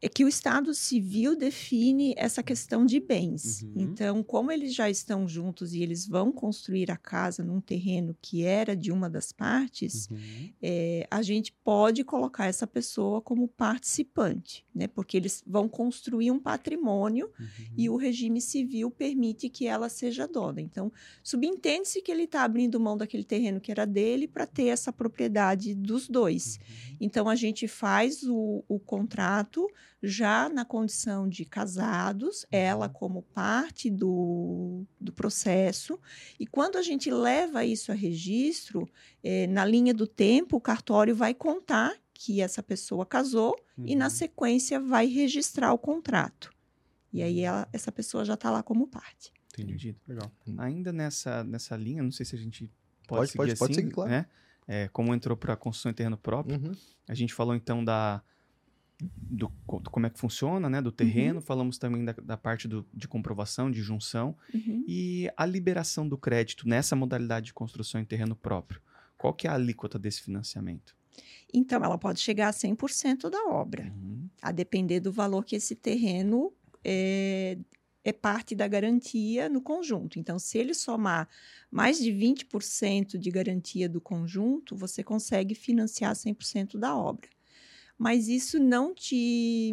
É 0.00 0.08
que 0.08 0.24
o 0.24 0.28
Estado 0.28 0.72
Civil 0.74 1.34
define 1.36 2.14
essa 2.16 2.40
questão 2.42 2.86
de 2.86 3.00
bens. 3.00 3.62
Uhum. 3.62 3.72
Então, 3.76 4.22
como 4.22 4.52
eles 4.52 4.72
já 4.72 4.88
estão 4.88 5.26
juntos 5.26 5.74
e 5.74 5.82
eles 5.82 6.06
vão 6.06 6.30
construir 6.30 6.90
a 6.90 6.96
casa 6.96 7.42
num 7.42 7.60
terreno 7.60 8.16
que 8.22 8.44
era 8.44 8.76
de 8.76 8.92
uma 8.92 9.10
das 9.10 9.32
partes, 9.32 10.08
Uhum. 10.08 10.52
é, 10.62 11.06
a 11.10 11.20
gente 11.22 11.52
pode 11.64 12.04
colocar 12.04 12.46
essa 12.46 12.66
pessoa 12.66 13.20
como 13.20 13.48
participante, 13.48 14.64
né? 14.74 14.86
Porque 14.86 15.16
eles 15.16 15.42
vão 15.46 15.68
construir 15.68 16.30
um 16.30 16.38
patrimônio 16.38 17.26
Uhum. 17.38 17.46
e 17.76 17.90
o 17.90 17.96
regime 17.96 18.40
civil 18.40 18.90
permite 18.90 19.48
que 19.48 19.66
ela 19.66 19.88
seja 19.88 20.28
dona. 20.28 20.60
Então, 20.60 20.92
subentende-se 21.22 22.00
que 22.02 22.12
ele 22.12 22.24
está 22.24 22.44
abrindo 22.44 22.78
mão 22.78 22.96
daquele 22.96 23.24
terreno 23.24 23.60
que 23.60 23.72
era 23.72 23.84
dele 23.86 24.28
para 24.28 24.46
ter 24.46 24.66
essa 24.68 24.92
propriedade 24.92 25.74
dos 25.74 26.08
dois. 26.08 26.58
Uhum. 26.90 26.96
Então, 27.00 27.28
a 27.28 27.34
gente 27.34 27.66
faz 27.66 28.22
o, 28.22 28.62
o 28.68 28.78
contrato 28.78 29.66
já 30.02 30.48
na 30.48 30.64
condição 30.64 31.28
de 31.28 31.44
casados, 31.44 32.46
ela 32.50 32.88
como 32.88 33.22
parte 33.22 33.90
do, 33.90 34.84
do 35.00 35.12
processo. 35.12 35.98
E 36.38 36.46
quando 36.46 36.76
a 36.78 36.82
gente 36.82 37.10
leva 37.10 37.64
isso 37.64 37.90
a 37.90 37.94
registro, 37.94 38.88
eh, 39.24 39.46
na 39.48 39.64
linha 39.64 39.92
do 39.92 40.06
tempo, 40.06 40.56
o 40.56 40.60
cartório 40.60 41.14
vai 41.16 41.34
contar 41.34 41.94
que 42.14 42.40
essa 42.40 42.62
pessoa 42.62 43.04
casou 43.06 43.56
e, 43.78 43.94
na 43.96 44.06
Uhum. 44.06 44.10
sequência, 44.10 44.80
vai 44.80 45.06
registrar 45.06 45.72
o 45.72 45.78
contrato. 45.78 46.52
E 47.12 47.22
aí, 47.22 47.40
ela- 47.40 47.68
essa 47.72 47.90
pessoa 47.92 48.24
já 48.24 48.34
está 48.34 48.50
lá 48.50 48.62
como 48.62 48.86
parte. 48.86 49.32
Entendido. 49.52 49.98
Legal. 50.06 50.30
Ainda 50.58 50.92
nessa, 50.92 51.42
nessa 51.44 51.76
linha, 51.76 52.02
não 52.02 52.12
sei 52.12 52.24
se 52.26 52.36
a 52.36 52.38
gente 52.38 52.70
pode, 53.06 53.20
Pode, 53.20 53.30
seguir 53.30 53.38
pode, 53.38 53.50
assim, 53.52 53.58
pode 53.58 53.74
seguir, 53.74 53.90
claro. 53.90 54.10
né? 54.10 54.26
É, 54.66 54.86
como 54.88 55.14
entrou 55.14 55.36
para 55.36 55.56
construção 55.56 55.90
em 55.90 55.94
terreno 55.94 56.18
próprio, 56.18 56.60
Uhum. 56.60 56.72
a 57.08 57.14
gente 57.14 57.32
falou 57.32 57.54
então 57.54 57.82
da 57.84 58.22
do, 59.00 59.52
do 59.80 59.90
como 59.90 60.06
é 60.06 60.10
que 60.10 60.18
funciona, 60.18 60.68
né? 60.68 60.82
Do 60.82 60.90
terreno, 60.90 61.40
falamos 61.40 61.78
também 61.78 62.04
da, 62.04 62.12
da 62.12 62.36
parte 62.36 62.66
do, 62.66 62.86
de 62.92 63.06
comprovação, 63.06 63.70
de 63.70 63.80
junção 63.80 64.36
Uhum. 64.52 64.84
e 64.88 65.30
a 65.36 65.46
liberação 65.46 66.08
do 66.08 66.18
crédito 66.18 66.66
nessa 66.68 66.96
modalidade 66.96 67.46
de 67.46 67.54
construção 67.54 68.00
em 68.00 68.04
terreno 68.04 68.34
próprio. 68.34 68.80
Qual 69.16 69.32
que 69.32 69.46
é 69.46 69.50
a 69.50 69.54
alíquota 69.54 69.98
desse 69.98 70.22
financiamento? 70.22 70.96
Então, 71.52 71.82
ela 71.82 71.98
pode 71.98 72.20
chegar 72.20 72.48
a 72.48 72.52
100% 72.52 73.28
da 73.30 73.44
obra. 73.46 73.84
Uhum. 73.84 74.28
a 74.42 74.52
depender 74.52 75.00
do 75.00 75.10
valor 75.12 75.44
que 75.44 75.56
esse 75.56 75.74
terreno 75.74 76.52
é, 76.84 77.58
é 78.04 78.12
parte 78.12 78.54
da 78.54 78.68
garantia 78.68 79.48
no 79.48 79.60
conjunto. 79.60 80.18
Então, 80.18 80.38
se 80.38 80.58
ele 80.58 80.74
somar 80.74 81.28
mais 81.70 81.98
de 81.98 82.10
20% 82.12 83.18
de 83.18 83.30
garantia 83.30 83.88
do 83.88 84.00
conjunto, 84.00 84.76
você 84.76 85.02
consegue 85.02 85.54
financiar 85.54 86.14
100% 86.14 86.78
da 86.78 86.96
obra. 86.96 87.28
Mas 87.98 88.28
isso 88.28 88.58
não 88.58 88.94
te 88.94 89.72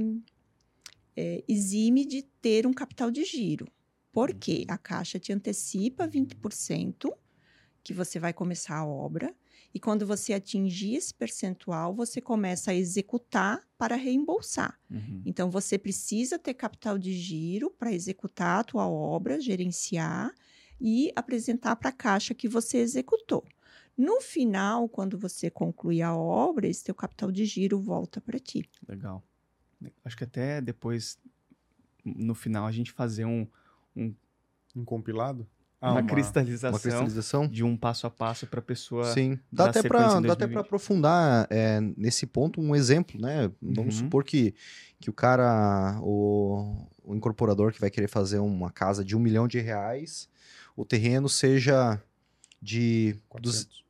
é, 1.15 1.43
exime 1.47 2.03
de 2.05 2.23
ter 2.41 2.65
um 2.65 2.73
capital 2.73 3.11
de 3.11 3.23
giro. 3.23 3.67
Por 4.11 4.33
quê? 4.33 4.65
A 4.67 4.77
Caixa 4.77 5.19
te 5.19 5.31
antecipa 5.31 6.07
20% 6.07 7.11
que 7.83 7.93
você 7.93 8.17
vai 8.17 8.33
começar 8.33 8.77
a 8.77 8.85
obra. 8.85 9.35
E 9.71 9.79
quando 9.79 10.07
você 10.07 10.33
atingir 10.33 10.95
esse 10.95 11.13
percentual, 11.13 11.93
você 11.93 12.19
começa 12.19 12.71
a 12.71 12.75
executar 12.75 13.61
para 13.77 13.95
reembolsar. 13.95 14.79
Uhum. 14.89 15.21
Então, 15.25 15.51
você 15.51 15.77
precisa 15.77 16.39
ter 16.39 16.53
capital 16.53 16.97
de 16.97 17.13
giro 17.13 17.69
para 17.69 17.93
executar 17.93 18.61
a 18.61 18.63
tua 18.63 18.87
obra, 18.87 19.39
gerenciar 19.39 20.33
e 20.81 21.11
apresentar 21.15 21.75
para 21.75 21.89
a 21.89 21.93
caixa 21.93 22.33
que 22.33 22.47
você 22.47 22.77
executou. 22.77 23.45
No 23.97 24.19
final, 24.21 24.89
quando 24.89 25.17
você 25.17 25.49
concluir 25.49 26.01
a 26.01 26.15
obra, 26.15 26.67
esse 26.67 26.83
teu 26.83 26.93
capital 26.95 27.31
de 27.31 27.45
giro 27.45 27.79
volta 27.79 28.19
para 28.19 28.37
ti. 28.39 28.69
Legal. 28.87 29.23
Acho 30.03 30.17
que 30.17 30.23
até 30.23 30.59
depois, 30.61 31.17
no 32.03 32.35
final, 32.35 32.65
a 32.65 32.71
gente 32.71 32.91
fazer 32.91 33.25
um, 33.25 33.47
Um 34.75 34.83
compilado? 34.83 35.47
uma, 35.81 35.99
Ah, 35.99 36.03
cristalização 36.03 36.71
Uma 36.71 36.79
cristalização. 36.79 37.47
de 37.47 37.63
um 37.63 37.77
passo 37.77 38.07
a 38.07 38.09
passo 38.09 38.47
para 38.47 38.59
a 38.59 38.63
pessoa. 38.63 39.05
Sim, 39.13 39.39
dá 39.51 39.65
até 39.65 39.83
para 39.83 39.99
em 39.99 40.21
dá 40.21 40.33
até 40.33 40.45
2020. 40.47 40.51
para 40.51 40.61
aprofundar 40.61 41.47
é, 41.49 41.79
nesse 41.95 42.25
ponto 42.25 42.59
um 42.59 42.75
exemplo, 42.75 43.19
né? 43.21 43.49
Vamos 43.61 43.95
Uhum. 43.99 44.05
supor 44.05 44.23
que, 44.25 44.53
que 44.99 45.09
o 45.09 45.13
cara, 45.13 45.99
o, 46.01 46.87
o 47.03 47.15
incorporador 47.15 47.71
que 47.71 47.79
vai 47.79 47.89
querer 47.91 48.07
fazer 48.09 48.39
uma 48.39 48.71
casa 48.71 49.05
de 49.05 49.15
um 49.15 49.19
milhão 49.19 49.47
de 49.47 49.59
reais, 49.59 50.27
o 50.75 50.83
terreno 50.83 51.29
seja 51.29 52.01
de 52.61 53.13
duz- 53.39 53.65
400. 53.65 53.84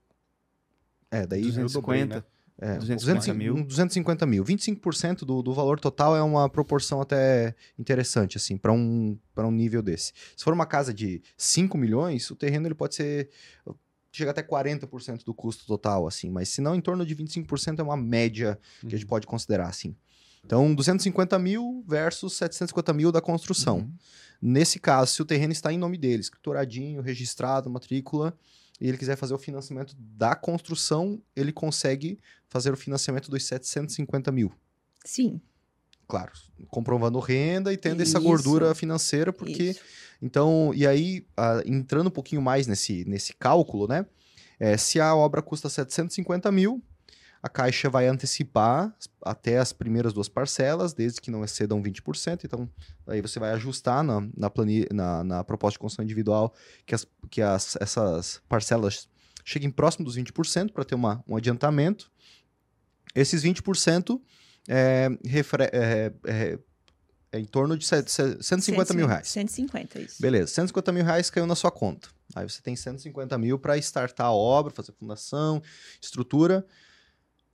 É 1.24 1.28
daí 1.28 1.42
250. 1.42 2.26
é, 2.60 2.78
250 2.78 3.34
mil. 3.34 3.56
um 3.56 3.64
250 3.64 4.26
mil, 4.26 4.44
25% 4.44 5.20
do, 5.26 5.42
do 5.42 5.54
valor 5.54 5.80
total 5.80 6.16
é 6.16 6.22
uma 6.22 6.50
proporção 6.50 7.02
até 7.02 7.54
interessante 7.78 8.38
assim 8.38 8.58
para 8.58 8.72
um 8.72 9.18
para 9.34 9.46
um 9.48 9.52
nível 9.52 9.82
desse. 9.82 10.14
Se 10.36 10.44
for 10.44 10.54
uma 10.54 10.66
casa 10.66 10.94
de 10.94 11.22
5 11.38 11.78
milhões, 11.78 12.30
o 12.32 12.36
terreno 12.36 12.68
ele 12.68 12.76
pode 12.76 12.96
ser 12.96 13.30
chega 14.12 14.32
até 14.32 14.42
40% 14.42 15.26
do 15.26 15.34
custo 15.34 15.66
total, 15.66 16.08
assim, 16.08 16.30
mas 16.30 16.48
se 16.48 16.62
não, 16.62 16.74
em 16.74 16.80
torno 16.80 17.06
de 17.06 17.14
25% 17.14 17.80
é 17.80 17.84
uma 17.84 17.98
média 17.98 18.58
que 18.80 18.88
a 18.88 18.90
gente 18.92 19.04
Uhum. 19.04 19.10
pode 19.10 19.28
considerar, 19.28 19.68
assim. 19.68 19.94
Então, 20.46 20.74
250 20.74 21.38
mil 21.38 21.84
versus 21.86 22.34
750 22.38 22.94
mil 22.94 23.12
da 23.12 23.20
construção. 23.20 23.80
Uhum. 23.80 23.94
Nesse 24.42 24.80
caso, 24.80 25.12
se 25.12 25.22
o 25.22 25.26
terreno 25.26 25.52
está 25.52 25.74
em 25.74 25.78
nome 25.78 25.98
dele, 25.98 26.22
escrituradinho, 26.22 27.02
registrado, 27.02 27.70
matrícula, 27.70 28.34
e 28.80 28.88
ele 28.88 28.98
quiser 28.98 29.16
fazer 29.16 29.34
o 29.34 29.38
financiamento 29.38 29.96
da 29.98 30.36
construção, 30.36 31.22
ele 31.36 31.52
consegue 31.52 32.20
fazer 32.50 32.74
o 32.74 32.78
financiamento 32.78 33.30
dos 33.30 33.46
750 33.46 34.32
mil. 34.32 34.52
Sim. 35.04 35.40
Claro, 36.08 36.32
comprovando 36.68 37.20
renda 37.20 37.74
e 37.74 37.78
tendo 37.78 38.02
essa 38.02 38.18
Isso. 38.18 38.28
gordura 38.28 38.76
financeira, 38.76 39.34
porque 39.34 39.72
Isso. 39.72 39.82
então, 40.22 40.72
e 40.76 40.86
aí, 40.86 41.26
entrando 41.66 42.08
um 42.08 42.12
pouquinho 42.12 42.42
mais 42.42 42.68
nesse, 42.68 43.04
nesse 43.06 43.34
cálculo, 43.34 43.88
né? 43.88 44.06
é, 44.60 44.78
se 44.78 45.00
a 45.00 45.16
obra 45.16 45.42
custa 45.42 45.70
750 45.70 46.52
mil, 46.52 46.82
a 47.46 47.50
Caixa 47.50 47.92
vai 47.92 48.08
antecipar 48.08 48.92
até 49.22 49.60
as 49.60 49.72
primeiras 49.72 50.14
duas 50.14 50.28
parcelas, 50.28 50.94
desde 50.94 51.22
que 51.22 51.30
não 51.30 51.44
excedam 51.46 51.80
20%. 51.80 52.44
Então, 52.44 52.68
aí 53.06 53.22
você 53.22 53.38
vai 53.40 53.52
ajustar 53.52 54.04
na, 54.04 54.20
na, 54.36 54.52
na, 54.92 55.24
na 55.24 55.44
proposta 55.44 55.76
de 55.76 55.80
construção 55.80 56.04
individual 56.04 56.52
que, 56.88 56.96
as, 56.96 57.06
que 57.30 57.44
as, 57.44 57.76
essas 57.80 58.42
parcelas 58.50 59.08
cheguem 59.44 59.70
próximo 59.70 60.04
dos 60.06 60.18
20% 60.18 60.72
para 60.72 60.84
ter 60.84 60.96
uma, 60.96 61.24
um 61.28 61.38
adiantamento. 61.38 62.12
Esses 63.14 63.44
20% 63.44 64.20
é, 64.68 65.10
refre- 65.24 65.70
é, 65.72 66.12
é, 66.26 66.60
é 67.32 67.40
em 67.40 67.46
torno 67.46 67.78
de 67.78 67.86
set- 67.86 68.10
set- 68.10 68.44
150 68.44 68.92
mil 68.96 69.06
reais. 69.06 69.28
150, 69.28 70.00
isso. 70.00 70.20
Beleza, 70.20 70.48
150 70.48 70.92
mil 70.92 71.04
reais 71.06 71.30
caiu 71.30 71.46
na 71.46 71.54
sua 71.54 71.70
conta. 71.70 72.10
Aí 72.34 72.50
você 72.50 72.60
tem 72.60 72.76
150 72.76 73.38
mil 73.38 73.60
para 73.60 73.78
startar 73.78 74.26
a 74.26 74.32
obra, 74.34 74.74
fazer 74.74 74.94
fundação, 74.94 75.62
estrutura. 76.02 76.66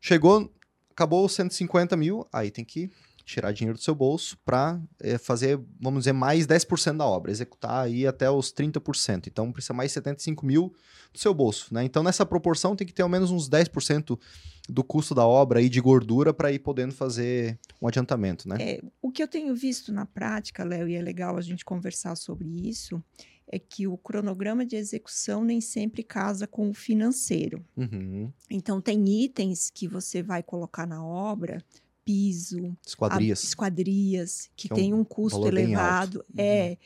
Chegou, 0.02 0.52
acabou 0.90 1.24
os 1.24 1.34
150 1.34 1.96
mil, 1.96 2.28
aí 2.34 2.50
tem 2.50 2.66
que 2.66 2.90
tirar 3.24 3.52
dinheiro 3.52 3.78
do 3.78 3.84
seu 3.84 3.96
bolso 3.96 4.38
para 4.44 4.82
fazer, 5.20 5.60
vamos 5.80 6.02
dizer, 6.02 6.14
mais 6.14 6.46
10% 6.48 6.98
da 6.98 7.06
obra, 7.06 7.32
executar 7.32 7.86
aí 7.86 8.06
até 8.06 8.30
os 8.30 8.52
30%. 8.52 9.28
Então 9.28 9.52
precisa 9.52 9.74
mais 9.74 9.92
75 9.92 10.46
mil 10.46 10.74
do 11.14 11.20
seu 11.20 11.34
bolso, 11.34 11.74
né? 11.74 11.84
Então 11.84 12.04
nessa 12.04 12.26
proporção 12.26 12.76
tem 12.76 12.86
que 12.86 12.94
ter 12.94 13.04
ao 13.04 13.10
menos 13.10 13.32
uns 13.32 13.50
10% 13.50 14.20
do 14.68 14.84
custo 14.84 15.14
da 15.14 15.26
obra 15.26 15.60
aí 15.60 15.70
de 15.70 15.80
gordura 15.80 16.34
para 16.34 16.52
ir 16.52 16.60
podendo 16.60 16.94
fazer 16.94 17.60
um 17.82 17.88
adiantamento, 17.88 18.50
né? 18.50 18.58
É, 18.60 18.82
o 19.02 19.12
que 19.12 19.22
eu 19.22 19.28
tenho 19.28 19.56
visto 19.56 19.94
na 19.94 20.06
prática, 20.06 20.64
Léo, 20.64 20.88
e 20.88 20.96
é 20.96 21.02
legal 21.02 21.38
a 21.38 21.42
gente 21.42 21.64
conversar 21.64 22.16
sobre 22.16 22.48
isso, 22.48 23.04
é 23.52 23.60
que 23.60 23.86
o 23.86 23.98
cronograma 23.98 24.66
de 24.66 24.78
execução 24.78 25.44
nem 25.44 25.60
sempre 25.60 26.04
casa 26.04 26.48
com 26.48 26.70
o 26.70 26.74
financeiro. 26.74 27.64
Uhum. 27.76 28.32
Então, 28.50 28.80
tem 28.80 29.24
itens 29.24 29.70
que 29.70 29.90
você 29.90 30.24
vai 30.24 30.42
colocar 30.42 30.88
na 30.88 31.06
obra, 31.06 31.62
piso, 32.06 32.76
esquadrias, 32.88 33.44
a, 33.44 33.44
esquadrias 33.44 34.50
que, 34.56 34.70
que 34.70 34.74
é 34.74 34.76
tem 34.76 34.94
um 34.94 35.02
um 35.02 35.04
custo 35.04 35.46
elevado. 35.46 36.24
É. 36.38 36.78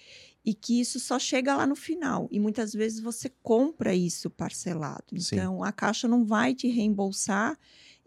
E 0.43 0.54
que 0.54 0.80
isso 0.80 0.99
só 0.99 1.17
chega 1.17 1.56
lá 1.56 1.65
no 1.65 1.75
final. 1.75 2.28
E 2.32 2.39
muitas 2.39 2.73
vezes 2.73 2.99
você 2.99 3.32
compra 3.41 3.95
isso 3.95 4.30
parcelado. 4.30 5.06
Então, 5.13 5.58
Sim. 5.58 5.63
a 5.63 5.71
Caixa 5.71 6.08
não 6.08 6.23
vai 6.23 6.54
te 6.54 6.67
reembolsar 6.67 7.58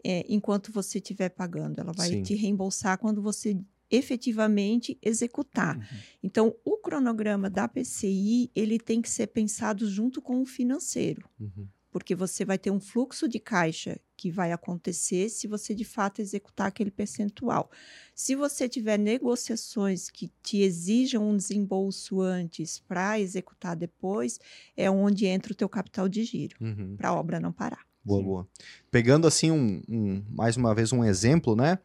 é, 0.03 0.25
enquanto 0.27 0.71
você 0.71 0.99
estiver 0.99 1.29
pagando. 1.29 1.79
Ela 1.79 1.91
vai 1.91 2.09
Sim. 2.09 2.23
te 2.23 2.35
reembolsar 2.35 2.97
quando 2.97 3.21
você 3.21 3.57
efetivamente 3.89 4.97
executar. 5.01 5.77
Uhum. 5.77 5.83
Então, 6.23 6.55
o 6.63 6.77
cronograma 6.77 7.49
da 7.49 7.67
PCI, 7.67 8.51
ele 8.55 8.79
tem 8.79 9.01
que 9.01 9.09
ser 9.09 9.27
pensado 9.27 9.89
junto 9.89 10.21
com 10.21 10.41
o 10.41 10.45
financeiro. 10.45 11.27
Uhum. 11.39 11.67
Porque 11.91 12.13
você 12.13 12.45
vai 12.45 12.57
ter 12.57 12.69
um 12.69 12.79
fluxo 12.79 13.27
de 13.27 13.39
caixa 13.39 13.99
que 14.15 14.29
vai 14.29 14.51
acontecer 14.51 15.27
se 15.29 15.47
você 15.47 15.73
de 15.73 15.83
fato 15.83 16.21
executar 16.21 16.67
aquele 16.67 16.91
percentual. 16.91 17.71
Se 18.13 18.35
você 18.35 18.69
tiver 18.69 18.99
negociações 18.99 20.09
que 20.09 20.31
te 20.43 20.57
exijam 20.57 21.27
um 21.27 21.35
desembolso 21.35 22.21
antes 22.21 22.79
para 22.79 23.19
executar 23.19 23.75
depois, 23.75 24.39
é 24.77 24.91
onde 24.91 25.25
entra 25.25 25.51
o 25.51 25.55
teu 25.55 25.67
capital 25.67 26.07
de 26.07 26.23
giro, 26.23 26.55
uhum. 26.61 26.95
para 26.95 27.09
a 27.09 27.15
obra 27.15 27.39
não 27.39 27.51
parar. 27.51 27.83
Boa, 28.03 28.19
Sim. 28.19 28.25
boa. 28.25 28.47
Pegando 28.91 29.25
assim, 29.25 29.49
um, 29.49 29.81
um, 29.89 30.23
mais 30.29 30.57
uma 30.57 30.75
vez, 30.75 30.91
um 30.91 31.03
exemplo, 31.03 31.55
né? 31.55 31.79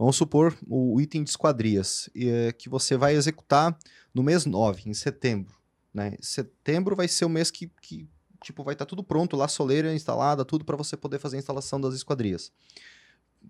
Vamos 0.00 0.16
supor 0.16 0.56
o 0.66 0.98
item 0.98 1.22
de 1.22 1.28
esquadrias, 1.28 2.08
é, 2.16 2.52
que 2.52 2.70
você 2.70 2.96
vai 2.96 3.14
executar 3.14 3.78
no 4.14 4.22
mês 4.22 4.46
9, 4.46 4.88
em 4.88 4.94
setembro. 4.94 5.54
Né? 5.92 6.16
Setembro 6.22 6.96
vai 6.96 7.06
ser 7.06 7.26
o 7.26 7.28
mês 7.28 7.50
que, 7.50 7.70
que 7.82 8.08
tipo, 8.42 8.64
vai 8.64 8.72
estar 8.72 8.86
tá 8.86 8.88
tudo 8.88 9.04
pronto 9.04 9.36
lá, 9.36 9.46
soleira 9.46 9.92
instalada, 9.92 10.42
tudo 10.42 10.64
para 10.64 10.74
você 10.74 10.96
poder 10.96 11.18
fazer 11.18 11.36
a 11.36 11.40
instalação 11.40 11.78
das 11.78 11.92
esquadrias. 11.92 12.50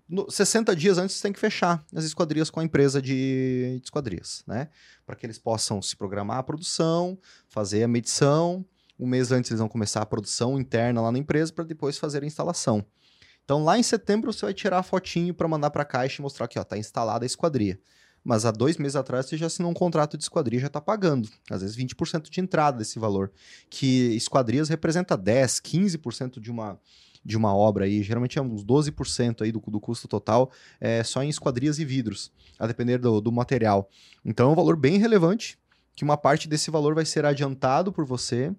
No, 0.09 0.29
60 0.29 0.75
dias 0.75 0.97
antes 0.97 1.15
você 1.15 1.21
tem 1.21 1.31
que 1.31 1.39
fechar 1.39 1.85
as 1.95 2.03
esquadrias 2.03 2.49
com 2.49 2.59
a 2.59 2.65
empresa 2.65 3.01
de, 3.01 3.77
de 3.79 3.85
esquadrias, 3.85 4.43
né? 4.45 4.67
Para 5.05 5.15
que 5.15 5.25
eles 5.25 5.39
possam 5.39 5.81
se 5.81 5.95
programar 5.95 6.37
a 6.39 6.43
produção, 6.43 7.17
fazer 7.47 7.83
a 7.83 7.87
medição. 7.87 8.65
Um 8.99 9.07
mês 9.07 9.31
antes 9.31 9.51
eles 9.51 9.59
vão 9.59 9.69
começar 9.69 10.01
a 10.01 10.05
produção 10.05 10.59
interna 10.59 10.99
lá 10.99 11.13
na 11.13 11.17
empresa 11.17 11.53
para 11.53 11.63
depois 11.63 11.97
fazer 11.97 12.23
a 12.23 12.27
instalação. 12.27 12.85
Então 13.43 13.63
lá 13.63 13.77
em 13.77 13.83
setembro 13.83 14.31
você 14.31 14.45
vai 14.45 14.53
tirar 14.53 14.79
a 14.79 14.83
fotinho 14.83 15.33
para 15.33 15.47
mandar 15.47 15.71
para 15.71 15.81
a 15.81 15.85
caixa 15.85 16.21
e 16.21 16.21
mostrar 16.21 16.47
que 16.47 16.59
ó, 16.59 16.63
tá 16.63 16.77
instalada 16.77 17.25
a 17.25 17.27
esquadria. 17.27 17.79
Mas 18.23 18.45
há 18.45 18.51
dois 18.51 18.77
meses 18.77 18.95
atrás 18.95 19.25
você 19.25 19.35
já 19.35 19.47
assinou 19.47 19.71
um 19.71 19.73
contrato 19.73 20.17
de 20.17 20.23
esquadria 20.23 20.59
já 20.59 20.67
está 20.67 20.79
pagando, 20.79 21.27
às 21.49 21.61
vezes 21.61 21.75
20% 21.75 22.29
de 22.29 22.39
entrada 22.39 22.77
desse 22.77 22.99
valor. 22.99 23.31
Que 23.69 24.15
esquadrias 24.15 24.69
representa 24.69 25.17
10, 25.17 25.59
15% 25.59 26.39
de 26.39 26.51
uma, 26.51 26.79
de 27.25 27.35
uma 27.35 27.55
obra 27.55 27.85
aí, 27.85 28.03
geralmente 28.03 28.37
é 28.37 28.41
uns 28.41 28.63
12% 28.63 29.41
aí 29.41 29.51
do, 29.51 29.59
do 29.59 29.79
custo 29.79 30.07
total, 30.07 30.51
é, 30.79 31.03
só 31.03 31.23
em 31.23 31.29
esquadrias 31.29 31.79
e 31.79 31.85
vidros, 31.85 32.31
a 32.59 32.67
depender 32.67 32.99
do, 32.99 33.19
do 33.19 33.31
material. 33.31 33.89
Então 34.23 34.49
é 34.49 34.53
um 34.53 34.55
valor 34.55 34.75
bem 34.75 34.97
relevante, 34.97 35.57
que 35.95 36.03
uma 36.03 36.17
parte 36.17 36.47
desse 36.47 36.69
valor 36.69 36.93
vai 36.93 37.05
ser 37.05 37.25
adiantado 37.25 37.91
por 37.91 38.05
você, 38.05 38.53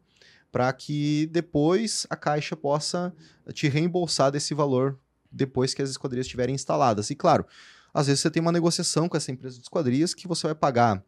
para 0.52 0.70
que 0.74 1.26
depois 1.32 2.06
a 2.10 2.14
Caixa 2.14 2.54
possa 2.54 3.12
te 3.54 3.68
reembolsar 3.68 4.30
desse 4.30 4.52
valor 4.52 4.98
depois 5.32 5.72
que 5.72 5.80
as 5.80 5.88
esquadrias 5.88 6.26
estiverem 6.26 6.54
instaladas. 6.54 7.08
E 7.08 7.14
claro, 7.14 7.46
às 7.92 8.06
vezes 8.06 8.20
você 8.20 8.30
tem 8.30 8.42
uma 8.42 8.52
negociação 8.52 9.08
com 9.08 9.16
essa 9.16 9.32
empresa 9.32 9.56
de 9.56 9.62
esquadrias 9.62 10.12
que 10.12 10.28
você 10.28 10.46
vai 10.46 10.54
pagar, 10.54 11.02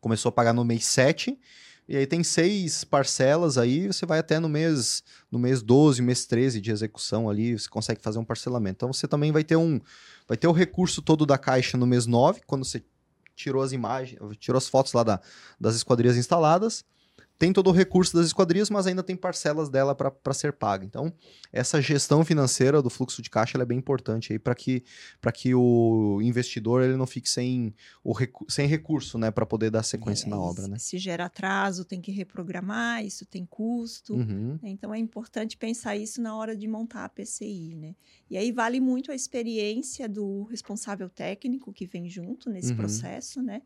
começou 0.00 0.30
a 0.30 0.32
pagar 0.32 0.52
no 0.52 0.64
mês 0.64 0.84
7, 0.84 1.38
e 1.88 1.96
aí 1.96 2.06
tem 2.06 2.24
seis 2.24 2.82
parcelas 2.82 3.56
aí, 3.56 3.86
você 3.86 4.04
vai 4.04 4.18
até 4.18 4.40
no 4.40 4.48
mês 4.48 5.04
no 5.30 5.38
mês 5.38 5.62
12, 5.62 6.02
mês 6.02 6.26
13 6.26 6.60
de 6.60 6.72
execução 6.72 7.30
ali, 7.30 7.56
você 7.56 7.68
consegue 7.68 8.02
fazer 8.02 8.18
um 8.18 8.24
parcelamento. 8.24 8.78
Então 8.78 8.92
você 8.92 9.06
também 9.06 9.30
vai 9.30 9.44
ter 9.44 9.56
um 9.56 9.80
vai 10.26 10.36
ter 10.36 10.48
o 10.48 10.52
recurso 10.52 11.00
todo 11.00 11.24
da 11.24 11.38
caixa 11.38 11.78
no 11.78 11.86
mês 11.86 12.04
9, 12.04 12.40
quando 12.46 12.64
você 12.64 12.82
tirou 13.36 13.62
as 13.62 13.70
imagens, 13.72 14.18
tirou 14.38 14.58
as 14.58 14.68
fotos 14.68 14.92
lá 14.92 15.04
da, 15.04 15.20
das 15.60 15.76
esquadrias 15.76 16.16
instaladas 16.16 16.84
tem 17.42 17.52
todo 17.52 17.70
o 17.70 17.72
recurso 17.72 18.16
das 18.16 18.26
esquadrias, 18.26 18.70
mas 18.70 18.86
ainda 18.86 19.02
tem 19.02 19.16
parcelas 19.16 19.68
dela 19.68 19.96
para 19.96 20.32
ser 20.32 20.52
paga. 20.52 20.84
Então, 20.84 21.12
essa 21.52 21.82
gestão 21.82 22.24
financeira 22.24 22.80
do 22.80 22.88
fluxo 22.88 23.20
de 23.20 23.28
caixa 23.28 23.58
é 23.58 23.64
bem 23.64 23.78
importante 23.78 24.32
aí 24.32 24.38
para 24.38 24.54
que, 24.54 24.84
que 25.34 25.52
o 25.52 26.20
investidor 26.22 26.84
ele 26.84 26.96
não 26.96 27.04
fique 27.04 27.28
sem, 27.28 27.74
o 28.04 28.12
recu 28.12 28.46
sem 28.48 28.68
recurso 28.68 29.18
né, 29.18 29.32
para 29.32 29.44
poder 29.44 29.72
dar 29.72 29.82
sequência 29.82 30.28
é, 30.28 30.30
na 30.30 30.38
obra. 30.38 30.68
Né? 30.68 30.78
Se 30.78 30.98
gera 30.98 31.24
atraso, 31.24 31.84
tem 31.84 32.00
que 32.00 32.12
reprogramar, 32.12 33.04
isso 33.04 33.26
tem 33.26 33.44
custo. 33.44 34.14
Uhum. 34.14 34.60
Né? 34.62 34.70
Então, 34.70 34.94
é 34.94 34.98
importante 34.98 35.56
pensar 35.56 35.96
isso 35.96 36.22
na 36.22 36.36
hora 36.36 36.56
de 36.56 36.68
montar 36.68 37.04
a 37.04 37.08
PCI. 37.08 37.74
Né? 37.74 37.96
E 38.30 38.36
aí 38.36 38.52
vale 38.52 38.78
muito 38.78 39.10
a 39.10 39.16
experiência 39.16 40.08
do 40.08 40.44
responsável 40.44 41.10
técnico 41.10 41.72
que 41.72 41.86
vem 41.86 42.08
junto 42.08 42.48
nesse 42.48 42.70
uhum. 42.70 42.76
processo, 42.76 43.42
né? 43.42 43.62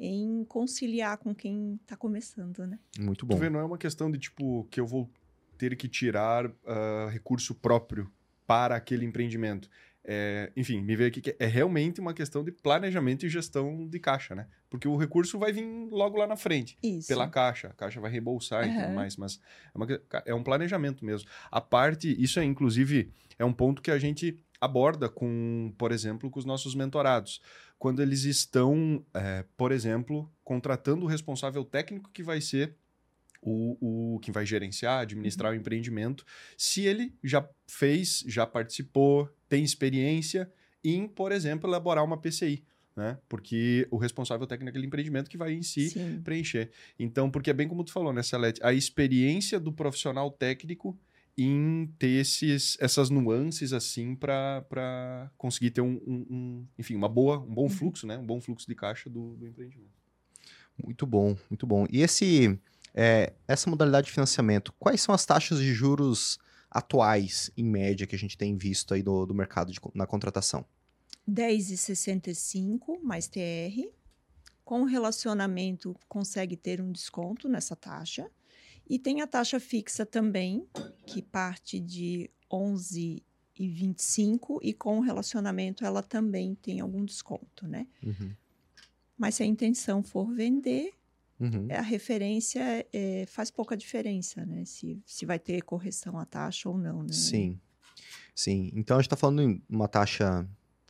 Em 0.00 0.44
conciliar 0.44 1.18
com 1.18 1.34
quem 1.34 1.78
está 1.82 1.94
começando, 1.94 2.66
né? 2.66 2.78
Muito 2.98 3.26
bom. 3.26 3.36
Tu 3.36 3.38
vê, 3.38 3.50
não 3.50 3.60
é 3.60 3.64
uma 3.64 3.76
questão 3.76 4.10
de 4.10 4.18
tipo 4.18 4.66
que 4.70 4.80
eu 4.80 4.86
vou 4.86 5.10
ter 5.58 5.76
que 5.76 5.86
tirar 5.86 6.46
uh, 6.46 7.08
recurso 7.10 7.54
próprio 7.54 8.10
para 8.46 8.74
aquele 8.74 9.04
empreendimento. 9.04 9.68
É, 10.02 10.50
enfim, 10.56 10.80
me 10.80 10.96
veio 10.96 11.08
aqui 11.10 11.20
que 11.20 11.36
é 11.38 11.44
realmente 11.44 12.00
uma 12.00 12.14
questão 12.14 12.42
de 12.42 12.50
planejamento 12.50 13.26
e 13.26 13.28
gestão 13.28 13.86
de 13.86 14.00
caixa, 14.00 14.34
né? 14.34 14.46
Porque 14.70 14.88
o 14.88 14.96
recurso 14.96 15.38
vai 15.38 15.52
vir 15.52 15.66
logo 15.90 16.16
lá 16.16 16.26
na 16.26 16.36
frente, 16.36 16.78
Isso. 16.82 17.06
pela 17.06 17.28
caixa. 17.28 17.68
A 17.68 17.74
caixa 17.74 18.00
vai 18.00 18.10
reembolsar 18.10 18.64
uhum. 18.64 18.72
e 18.72 18.80
tudo 18.80 18.94
mais, 18.94 19.16
mas 19.18 19.38
é, 19.74 19.76
uma, 19.76 19.86
é 20.24 20.34
um 20.34 20.42
planejamento 20.42 21.04
mesmo. 21.04 21.28
A 21.50 21.60
parte, 21.60 22.16
isso 22.20 22.40
é 22.40 22.44
inclusive, 22.44 23.12
é 23.38 23.44
um 23.44 23.52
ponto 23.52 23.82
que 23.82 23.90
a 23.90 23.98
gente 23.98 24.42
aborda 24.58 25.08
com, 25.08 25.72
por 25.78 25.92
exemplo, 25.92 26.30
com 26.30 26.38
os 26.38 26.44
nossos 26.44 26.74
mentorados. 26.74 27.40
Quando 27.80 28.02
eles 28.02 28.24
estão, 28.24 29.02
é, 29.14 29.42
por 29.56 29.72
exemplo, 29.72 30.30
contratando 30.44 31.06
o 31.06 31.08
responsável 31.08 31.64
técnico 31.64 32.10
que 32.12 32.22
vai 32.22 32.38
ser 32.38 32.76
o, 33.40 34.14
o 34.14 34.18
que 34.18 34.30
vai 34.30 34.44
gerenciar, 34.44 35.00
administrar 35.00 35.50
uhum. 35.50 35.56
o 35.56 35.60
empreendimento, 35.62 36.26
se 36.58 36.82
ele 36.82 37.14
já 37.24 37.48
fez, 37.66 38.22
já 38.26 38.46
participou, 38.46 39.34
tem 39.48 39.64
experiência 39.64 40.52
em, 40.84 41.08
por 41.08 41.32
exemplo, 41.32 41.70
elaborar 41.70 42.04
uma 42.04 42.18
PCI. 42.18 42.62
Né? 42.94 43.16
Porque 43.26 43.88
o 43.90 43.96
responsável 43.96 44.46
técnico 44.46 44.66
daquele 44.66 44.86
empreendimento 44.86 45.30
que 45.30 45.38
vai 45.38 45.54
em 45.54 45.62
si 45.62 45.88
Sim. 45.88 46.20
preencher. 46.22 46.70
Então, 46.98 47.30
porque 47.30 47.48
é 47.48 47.54
bem 47.54 47.66
como 47.66 47.82
tu 47.82 47.92
falou, 47.92 48.12
né, 48.12 48.22
Celeste? 48.22 48.60
A 48.62 48.74
experiência 48.74 49.58
do 49.58 49.72
profissional 49.72 50.30
técnico 50.30 50.98
em 51.42 51.86
ter 51.98 52.20
esses, 52.20 52.76
essas 52.80 53.08
nuances 53.08 53.72
assim 53.72 54.14
para 54.14 55.30
conseguir 55.38 55.70
ter 55.70 55.80
um, 55.80 56.00
um, 56.06 56.26
um, 56.30 56.66
enfim, 56.78 56.94
uma 56.94 57.08
boa, 57.08 57.38
um 57.38 57.54
bom 57.54 57.62
uhum. 57.62 57.68
fluxo, 57.70 58.06
né? 58.06 58.18
Um 58.18 58.26
bom 58.26 58.40
fluxo 58.40 58.66
de 58.66 58.74
caixa 58.74 59.08
do, 59.08 59.36
do 59.36 59.46
empreendimento. 59.46 59.90
Muito 60.82 61.06
bom, 61.06 61.36
muito 61.48 61.66
bom. 61.66 61.86
E 61.90 62.02
esse, 62.02 62.58
é, 62.94 63.32
essa 63.46 63.70
modalidade 63.70 64.06
de 64.06 64.12
financiamento, 64.12 64.72
quais 64.78 65.00
são 65.00 65.14
as 65.14 65.24
taxas 65.24 65.58
de 65.60 65.72
juros 65.72 66.38
atuais, 66.70 67.50
em 67.56 67.64
média, 67.64 68.06
que 68.06 68.14
a 68.14 68.18
gente 68.18 68.36
tem 68.36 68.56
visto 68.56 68.92
aí 68.92 69.02
do, 69.02 69.26
do 69.26 69.34
mercado 69.34 69.72
de, 69.72 69.80
na 69.94 70.06
contratação? 70.06 70.64
10,65 71.28 73.00
mais 73.02 73.28
TR. 73.28 73.88
Com 74.64 74.84
relacionamento, 74.84 75.96
consegue 76.08 76.56
ter 76.56 76.80
um 76.80 76.92
desconto 76.92 77.48
nessa 77.48 77.74
taxa. 77.74 78.30
E 78.90 78.98
tem 78.98 79.20
a 79.20 79.26
taxa 79.26 79.60
fixa 79.60 80.04
também, 80.04 80.66
que 81.06 81.22
parte 81.22 81.78
de 81.78 82.28
11,25 82.50 84.58
e 84.60 84.74
com 84.74 84.98
o 84.98 85.00
relacionamento 85.00 85.84
ela 85.84 86.02
também 86.02 86.56
tem 86.56 86.80
algum 86.80 87.04
desconto, 87.04 87.68
né? 87.68 87.86
Uhum. 88.02 88.32
Mas 89.16 89.36
se 89.36 89.44
a 89.44 89.46
intenção 89.46 90.02
for 90.02 90.34
vender, 90.34 90.92
uhum. 91.38 91.68
a 91.70 91.82
referência 91.82 92.84
é, 92.92 93.26
faz 93.28 93.48
pouca 93.48 93.76
diferença, 93.76 94.44
né? 94.44 94.64
Se, 94.64 95.00
se 95.06 95.24
vai 95.24 95.38
ter 95.38 95.62
correção 95.62 96.18
à 96.18 96.26
taxa 96.26 96.68
ou 96.68 96.76
não, 96.76 97.04
né? 97.04 97.12
Sim, 97.12 97.60
sim. 98.34 98.72
Então 98.74 98.96
a 98.96 99.00
gente 99.00 99.06
está 99.06 99.16
falando 99.16 99.42
em 99.42 99.62
uma 99.68 99.86
taxa 99.86 100.44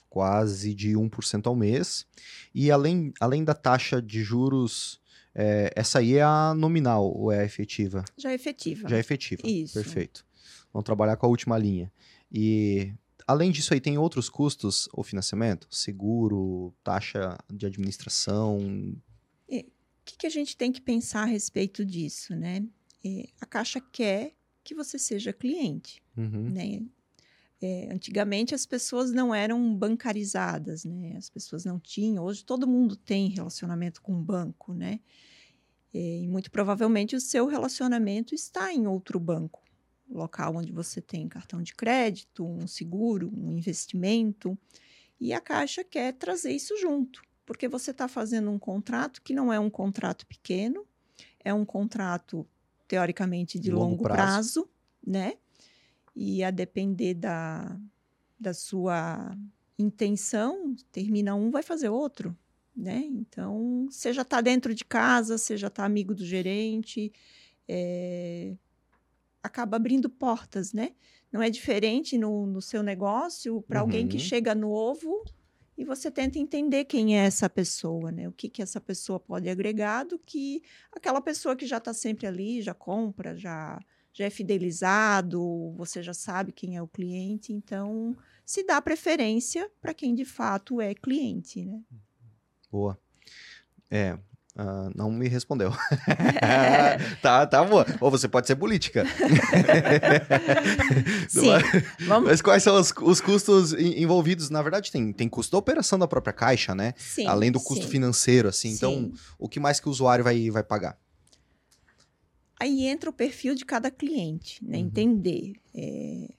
quase 0.09 0.73
de 0.73 0.93
1% 0.93 1.47
ao 1.47 1.55
mês. 1.55 2.07
E 2.55 2.71
além, 2.71 3.13
além 3.21 3.45
da 3.45 3.53
taxa 3.53 4.01
de 4.01 4.23
juros 4.23 5.00
é, 5.35 5.73
essa 5.77 5.99
aí 6.01 6.15
é 6.17 6.23
a 6.23 6.55
nominal 6.55 7.13
ou 7.17 7.31
é 7.33 7.41
a 7.41 7.45
efetiva? 7.45 8.05
Já 8.17 8.31
é 8.31 8.35
efetiva. 8.35 8.89
Já 8.89 8.97
é 8.97 9.01
efetiva. 9.01 9.43
Isso. 9.45 9.75
Perfeito. 9.75 10.25
Vamos 10.73 10.85
trabalhar 10.85 11.17
com 11.17 11.27
a 11.27 11.29
última 11.29 11.57
linha. 11.59 11.93
E 12.33 12.93
além 13.27 13.51
disso 13.51 13.75
aí, 13.75 13.81
tem 13.81 13.99
outros 13.99 14.29
custos 14.29 14.89
o 14.93 15.03
financiamento? 15.03 15.67
Seguro, 15.71 16.73
taxa 16.85 17.37
de 17.53 17.67
administração? 17.67 18.59
O 18.59 20.13
que, 20.13 20.17
que 20.19 20.27
a 20.27 20.31
gente 20.31 20.57
tem 20.57 20.73
que 20.73 20.81
pensar 20.81 21.23
a 21.23 21.27
respeito 21.27 21.85
disso, 21.85 22.35
né? 22.35 22.65
É, 23.05 23.29
a 23.41 23.47
Caixa 23.47 23.81
quer 23.81 24.33
que 24.65 24.75
você 24.75 24.99
seja 24.99 25.33
cliente, 25.33 26.03
Uhum. 26.17 26.51
né? 26.51 26.83
É, 27.63 27.89
antigamente 27.93 28.55
as 28.55 28.65
pessoas 28.65 29.13
não 29.13 29.35
eram 29.35 29.75
bancarizadas, 29.75 30.85
né? 30.85 31.15
As 31.17 31.29
pessoas 31.29 31.65
não 31.65 31.79
tinham. 31.79 32.25
Hoje 32.25 32.43
todo 32.45 32.67
mundo 32.67 32.97
tem 32.97 33.29
relacionamento 33.29 34.01
com 34.01 34.15
o 34.15 34.23
banco, 34.23 34.73
né? 34.73 35.01
É, 35.93 36.21
e 36.21 36.29
muito 36.29 36.51
provavelmente 36.51 37.15
o 37.15 37.21
seu 37.21 37.47
relacionamento 37.47 38.35
está 38.35 38.73
em 38.73 38.87
outro 38.87 39.19
banco, 39.19 39.63
local 40.09 40.57
onde 40.57 40.73
você 40.73 41.01
tem 41.01 41.29
cartão 41.29 41.63
de 41.63 41.75
crédito, 41.75 42.47
um 42.47 42.67
seguro, 42.67 43.31
um 43.37 43.51
investimento. 43.51 44.57
E 45.21 45.33
a 45.33 45.41
Caixa 45.41 45.85
quer 45.85 46.15
trazer 46.15 46.53
isso 46.53 46.77
junto, 46.79 47.23
porque 47.45 47.69
você 47.69 47.91
está 47.91 48.09
fazendo 48.09 48.51
um 48.51 48.59
contrato 48.59 49.21
que 49.21 49.35
não 49.35 49.53
é 49.53 49.61
um 49.61 49.69
contrato 49.69 50.27
pequeno, 50.27 50.87
é 51.45 51.53
um 51.53 51.65
contrato 51.65 52.47
teoricamente 52.89 53.59
de 53.59 53.71
Longo 53.71 53.91
longo, 53.91 54.03
prazo. 54.05 54.63
prazo, 54.63 54.71
né? 55.07 55.35
E 56.15 56.43
a 56.45 56.51
depender 56.51 57.15
da, 57.15 57.79
da 58.39 58.55
sua 58.55 59.37
intenção, 59.79 60.75
termina 60.93 61.35
um, 61.35 61.51
vai 61.51 61.63
fazer 61.63 61.89
outro, 61.91 62.37
né? 62.77 62.99
Então, 63.07 63.87
você 63.91 64.13
já 64.13 64.23
está 64.23 64.41
dentro 64.41 64.75
de 64.75 64.85
casa, 64.85 65.39
você 65.39 65.57
já 65.57 65.69
está 65.69 65.85
amigo 65.85 66.15
do 66.15 66.25
gerente, 66.25 67.13
é, 67.69 68.57
acaba 69.43 69.77
abrindo 69.77 70.11
portas, 70.11 70.73
né? 70.73 70.95
Não 71.33 71.43
é 71.43 71.51
diferente 71.51 72.19
no, 72.19 72.47
no 72.47 72.61
seu 72.61 72.83
negócio 72.83 73.63
para 73.63 73.81
alguém 73.81 74.07
que 74.09 74.19
Uhum. 74.19 74.21
chega 74.21 74.55
novo 74.55 75.27
e 75.77 75.85
você 75.85 76.11
tenta 76.11 76.39
entender 76.39 76.85
quem 76.85 77.19
é 77.19 77.25
essa 77.27 77.49
pessoa, 77.49 78.13
né? 78.13 78.29
O 78.29 78.33
que, 78.33 78.51
que 78.51 78.63
essa 78.63 78.81
pessoa 78.81 79.19
pode 79.21 79.49
agregar 79.49 80.05
do 80.05 80.19
que 80.19 80.63
aquela 80.93 81.21
pessoa 81.23 81.57
que 81.57 81.67
já 81.67 81.79
está 81.79 81.95
sempre 81.95 82.27
ali, 82.27 82.61
já 82.63 82.75
compra, 82.75 83.35
já, 83.37 83.81
já 84.13 84.25
é 84.25 84.31
fidelizado, 84.31 85.73
você 85.77 86.03
já 86.03 86.15
sabe 86.15 86.53
quem 86.53 86.77
é 86.77 86.83
o 86.83 86.89
cliente, 86.89 87.53
então 87.53 88.17
se 88.45 88.65
dá 88.65 88.81
preferência 88.83 89.71
para 89.81 89.95
quem 89.95 90.15
de 90.15 90.25
fato 90.25 90.81
é 90.81 90.95
cliente, 90.95 91.65
né? 91.65 91.81
Boa. 92.71 92.99
É, 93.91 94.17
ah, 94.57 94.91
não 94.95 95.11
me 95.11 95.29
respondeu. 95.29 95.73
tá, 97.23 97.47
tá 97.47 97.65
boa. 97.65 97.87
Ou 98.01 98.11
você 98.11 98.29
pode 98.29 98.47
ser 98.47 98.57
política. 98.57 99.05
Sim, 101.29 101.51
vamos. 102.07 102.29
Mas 102.29 102.43
quais 102.43 102.63
são 102.63 102.79
os, 102.79 102.93
os 103.01 103.21
custos 103.21 103.73
en- 103.73 104.03
envolvidos? 104.03 104.51
Na 104.51 104.63
verdade, 104.63 104.91
tem, 104.91 105.13
tem 105.13 105.29
custo 105.29 105.53
da 105.53 105.59
operação 105.59 105.99
da 105.99 106.09
própria 106.09 106.33
caixa, 106.33 106.75
né? 106.75 106.95
Sim, 106.97 107.27
Além 107.27 107.51
do 107.53 107.61
custo 107.61 107.85
sim, 107.85 107.91
financeiro, 107.91 108.49
assim. 108.49 108.71
Então, 108.71 108.93
sim. 108.93 109.13
o 109.39 109.49
que 109.49 109.61
mais 109.61 109.81
que 109.81 109.89
o 109.89 109.91
usuário 109.91 110.25
vai, 110.25 110.51
vai 110.51 110.63
pagar? 110.63 110.99
Aí 112.61 112.85
entra 112.85 113.09
o 113.09 113.13
perfil 113.13 113.55
de 113.55 113.65
cada 113.65 113.91
cliente, 113.91 114.63
né? 114.63 114.77
Uhum. 114.77 114.85
Entender. 114.85 115.55
É, 115.75 116.35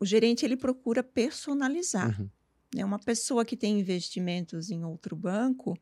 O 0.00 0.06
gerente 0.06 0.44
ele 0.46 0.56
procura 0.56 1.02
personalizar. 1.02 2.18
Uhum. 2.18 2.30
né? 2.74 2.84
Uma 2.84 2.98
pessoa 2.98 3.44
que 3.44 3.56
tem 3.56 3.78
investimentos 3.78 4.70
em 4.70 4.84
outro 4.84 5.14
banco, 5.14 5.78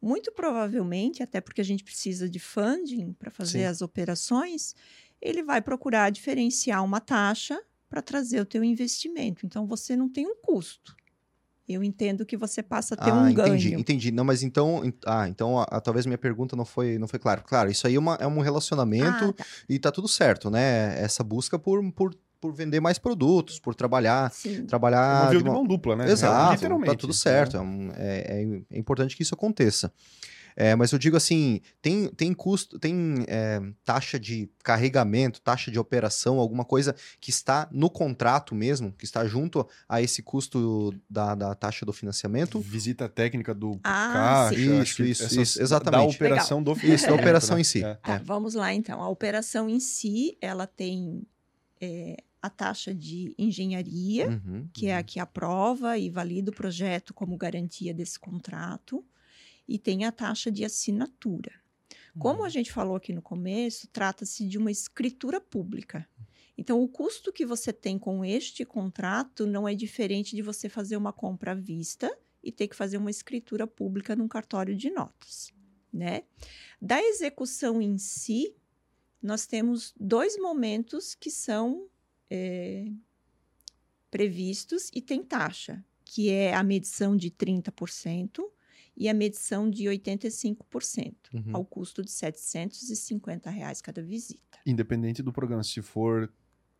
muito 0.00 0.30
provavelmente, 0.32 1.22
até 1.22 1.40
porque 1.40 1.60
a 1.60 1.64
gente 1.64 1.82
precisa 1.82 2.28
de 2.28 2.38
funding 2.38 3.12
para 3.14 3.30
fazer 3.30 3.60
Sim. 3.60 3.64
as 3.64 3.80
operações, 3.80 4.74
ele 5.20 5.42
vai 5.42 5.62
procurar 5.62 6.10
diferenciar 6.10 6.84
uma 6.84 7.00
taxa 7.00 7.62
para 7.88 8.02
trazer 8.02 8.40
o 8.40 8.46
teu 8.46 8.62
investimento. 8.62 9.46
Então 9.46 9.66
você 9.66 9.96
não 9.96 10.08
tem 10.08 10.26
um 10.26 10.36
custo. 10.36 10.96
Eu 11.68 11.82
entendo 11.82 12.26
que 12.26 12.36
você 12.36 12.62
passa 12.62 12.94
a 12.94 12.96
ter 12.96 13.10
ah, 13.10 13.14
um 13.14 13.28
entendi, 13.28 13.68
ganho. 13.70 13.80
entendi. 13.80 14.10
Não, 14.10 14.24
mas 14.24 14.42
então, 14.42 14.84
en- 14.84 14.92
ah, 15.06 15.28
então 15.28 15.58
a- 15.58 15.66
a- 15.70 15.80
talvez 15.80 16.04
minha 16.06 16.18
pergunta 16.18 16.56
não 16.56 16.64
foi, 16.64 16.98
não 16.98 17.06
foi 17.06 17.18
clara. 17.18 17.40
Claro, 17.40 17.70
isso 17.70 17.86
aí 17.86 17.94
é, 17.94 17.98
uma- 17.98 18.16
é 18.20 18.26
um 18.26 18.40
relacionamento 18.40 19.26
Ah, 19.26 19.32
tá. 19.32 19.44
e 19.68 19.78
tá 19.78 19.90
tudo 19.92 20.08
certo, 20.08 20.50
né? 20.50 21.00
Essa 21.00 21.22
busca 21.22 21.58
por, 21.58 21.80
por, 21.92 22.14
por 22.40 22.52
vender 22.52 22.80
mais 22.80 22.98
produtos, 22.98 23.60
por 23.60 23.74
trabalhar, 23.76 24.30
Sim. 24.32 24.56
É 24.56 24.62
trabalhar 24.62 25.22
uma 25.22 25.30
via 25.30 25.38
de 25.38 25.44
de 25.44 25.48
uma- 25.48 25.54
mão 25.54 25.64
dupla, 25.66 25.94
né? 25.94 26.10
Exato, 26.10 26.54
Literalmente. 26.54 26.90
tá 26.90 26.96
tudo 26.98 27.12
certo. 27.12 27.56
É, 27.56 27.60
um- 27.60 27.92
é- 27.94 28.42
é- 28.42 28.62
é 28.72 28.78
importante 28.78 29.16
que 29.16 29.22
isso 29.22 29.34
aconteça. 29.34 29.92
É, 30.56 30.74
mas 30.76 30.92
eu 30.92 30.98
digo 30.98 31.16
assim, 31.16 31.60
tem, 31.80 32.08
tem 32.08 32.32
custo, 32.34 32.78
tem 32.78 33.24
é, 33.28 33.60
taxa 33.84 34.18
de 34.18 34.48
carregamento, 34.62 35.40
taxa 35.40 35.70
de 35.70 35.78
operação, 35.78 36.38
alguma 36.38 36.64
coisa 36.64 36.94
que 37.20 37.30
está 37.30 37.68
no 37.72 37.88
contrato 37.90 38.54
mesmo, 38.54 38.92
que 38.92 39.04
está 39.04 39.24
junto 39.26 39.66
a 39.88 40.00
esse 40.02 40.22
custo 40.22 40.94
da, 41.08 41.34
da 41.34 41.54
taxa 41.54 41.84
do 41.86 41.92
financiamento? 41.92 42.60
Visita 42.60 43.08
técnica 43.08 43.54
do 43.54 43.78
Ah, 43.84 44.48
caixa. 44.50 44.56
sim. 44.56 44.80
Isso, 44.82 45.02
isso, 45.04 45.22
essas- 45.24 45.32
isso, 45.38 45.62
exatamente. 45.62 46.00
Da 46.10 46.14
operação 46.16 46.62
do 46.62 46.72
Isso, 46.72 46.80
da 46.80 46.86
financiamento, 46.86 47.20
operação 47.22 47.54
né? 47.56 47.60
em 47.60 47.64
si. 47.64 47.84
É. 47.84 47.94
Tá, 47.94 48.14
É. 48.14 48.18
vamos 48.18 48.54
lá 48.54 48.72
então. 48.74 49.00
A 49.02 49.08
operação 49.08 49.68
em 49.68 49.80
si, 49.80 50.36
ela 50.40 50.66
tem 50.66 51.22
é, 51.80 52.16
a 52.40 52.48
taxa 52.50 52.94
de 52.94 53.34
engenharia, 53.38 54.28
Uhum, 54.28 54.68
que 54.72 54.86
é 54.86 54.96
a 54.96 55.02
que 55.02 55.18
aprova 55.20 55.96
e 55.98 56.10
valida 56.10 56.50
o 56.50 56.54
projeto 56.54 57.12
como 57.14 57.36
garantia 57.36 57.92
desse 57.94 58.18
contrato, 58.18 59.04
e 59.66 59.78
tem 59.78 60.04
a 60.04 60.12
taxa 60.12 60.50
de 60.50 60.64
assinatura. 60.64 61.52
Como 62.18 62.44
a 62.44 62.48
gente 62.48 62.70
falou 62.70 62.96
aqui 62.96 63.12
no 63.12 63.22
começo, 63.22 63.88
trata-se 63.88 64.46
de 64.46 64.58
uma 64.58 64.70
escritura 64.70 65.40
pública. 65.40 66.06
Então, 66.58 66.82
o 66.82 66.88
custo 66.88 67.32
que 67.32 67.46
você 67.46 67.72
tem 67.72 67.98
com 67.98 68.24
este 68.24 68.64
contrato 68.64 69.46
não 69.46 69.66
é 69.66 69.74
diferente 69.74 70.36
de 70.36 70.42
você 70.42 70.68
fazer 70.68 70.96
uma 70.96 71.12
compra 71.12 71.52
à 71.52 71.54
vista 71.54 72.14
e 72.42 72.52
ter 72.52 72.68
que 72.68 72.76
fazer 72.76 72.98
uma 72.98 73.10
escritura 73.10 73.66
pública 73.66 74.14
num 74.14 74.28
cartório 74.28 74.76
de 74.76 74.90
notas, 74.90 75.52
né? 75.92 76.24
Da 76.80 77.02
execução 77.02 77.80
em 77.80 77.96
si, 77.96 78.54
nós 79.22 79.46
temos 79.46 79.94
dois 79.98 80.36
momentos 80.36 81.14
que 81.14 81.30
são 81.30 81.88
é, 82.28 82.90
previstos 84.10 84.90
e 84.92 85.00
tem 85.00 85.22
taxa, 85.22 85.82
que 86.04 86.28
é 86.28 86.54
a 86.54 86.62
medição 86.62 87.16
de 87.16 87.30
30% 87.30 88.44
e 88.96 89.08
a 89.08 89.14
medição 89.14 89.68
de 89.70 89.84
85%, 89.84 91.14
Uhum. 91.32 91.42
ao 91.56 91.64
custo 91.64 92.02
de 92.02 92.10
750 92.10 93.50
reais 93.50 93.80
cada 93.80 94.02
visita. 94.02 94.58
Independente 94.66 95.22
do 95.22 95.32
programa, 95.32 95.62
se 95.62 95.80
for 95.82 96.32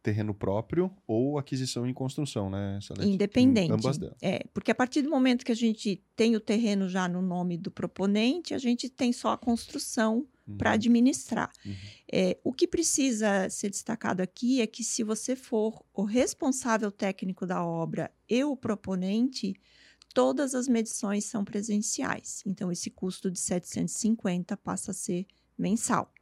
terreno 0.03 0.35
próprio 0.35 0.91
ou 1.07 1.39
aquisição 1.39 1.87
em 1.87 1.95
construção, 1.95 2.51
né, 2.51 2.79
Salete? 2.83 3.09
Independente. 3.09 3.71
Em 3.71 3.75
Ambas 3.75 3.99
delas. 3.99 4.17
É, 4.21 4.41
porque 4.53 4.71
a 4.73 4.75
partir 4.75 5.01
do 5.03 5.09
momento 5.09 5.45
que 5.45 5.53
a 5.53 5.57
gente 5.57 6.03
tem 6.17 6.35
o 6.35 6.41
terreno 6.41 6.89
já 6.89 7.07
no 7.07 7.23
nome 7.23 7.57
do 7.57 7.71
proponente, 7.71 8.53
a 8.53 8.59
gente 8.59 8.89
tem 8.89 9.13
só 9.13 9.31
a 9.33 9.39
construção 9.39 10.27
Uhum. 10.45 10.57
para 10.59 10.73
administrar. 10.73 11.53
Uhum. 11.65 11.73
É, 12.13 12.37
o 12.43 12.53
que 12.53 12.67
precisa 12.67 13.49
ser 13.49 13.71
destacado 13.71 14.21
aqui 14.21 14.61
é 14.61 14.67
que 14.67 14.83
se 14.83 15.05
você 15.05 15.37
for 15.37 15.85
o 15.95 16.03
responsável 16.03 16.91
técnico 16.91 17.47
da 17.47 17.65
obra 17.65 18.11
e 18.29 18.43
o 18.43 18.57
proponente, 18.57 19.55
todas 20.13 20.55
as 20.55 20.69
medições 20.69 21.25
são 21.25 21.45
presenciais. 21.45 22.43
Então, 22.47 22.71
esse 22.73 22.91
custo 22.91 23.31
de 23.31 23.39
750 23.39 24.57
passa 24.57 24.91
a 24.91 24.95
ser 24.95 25.27
mensal. 25.59 26.13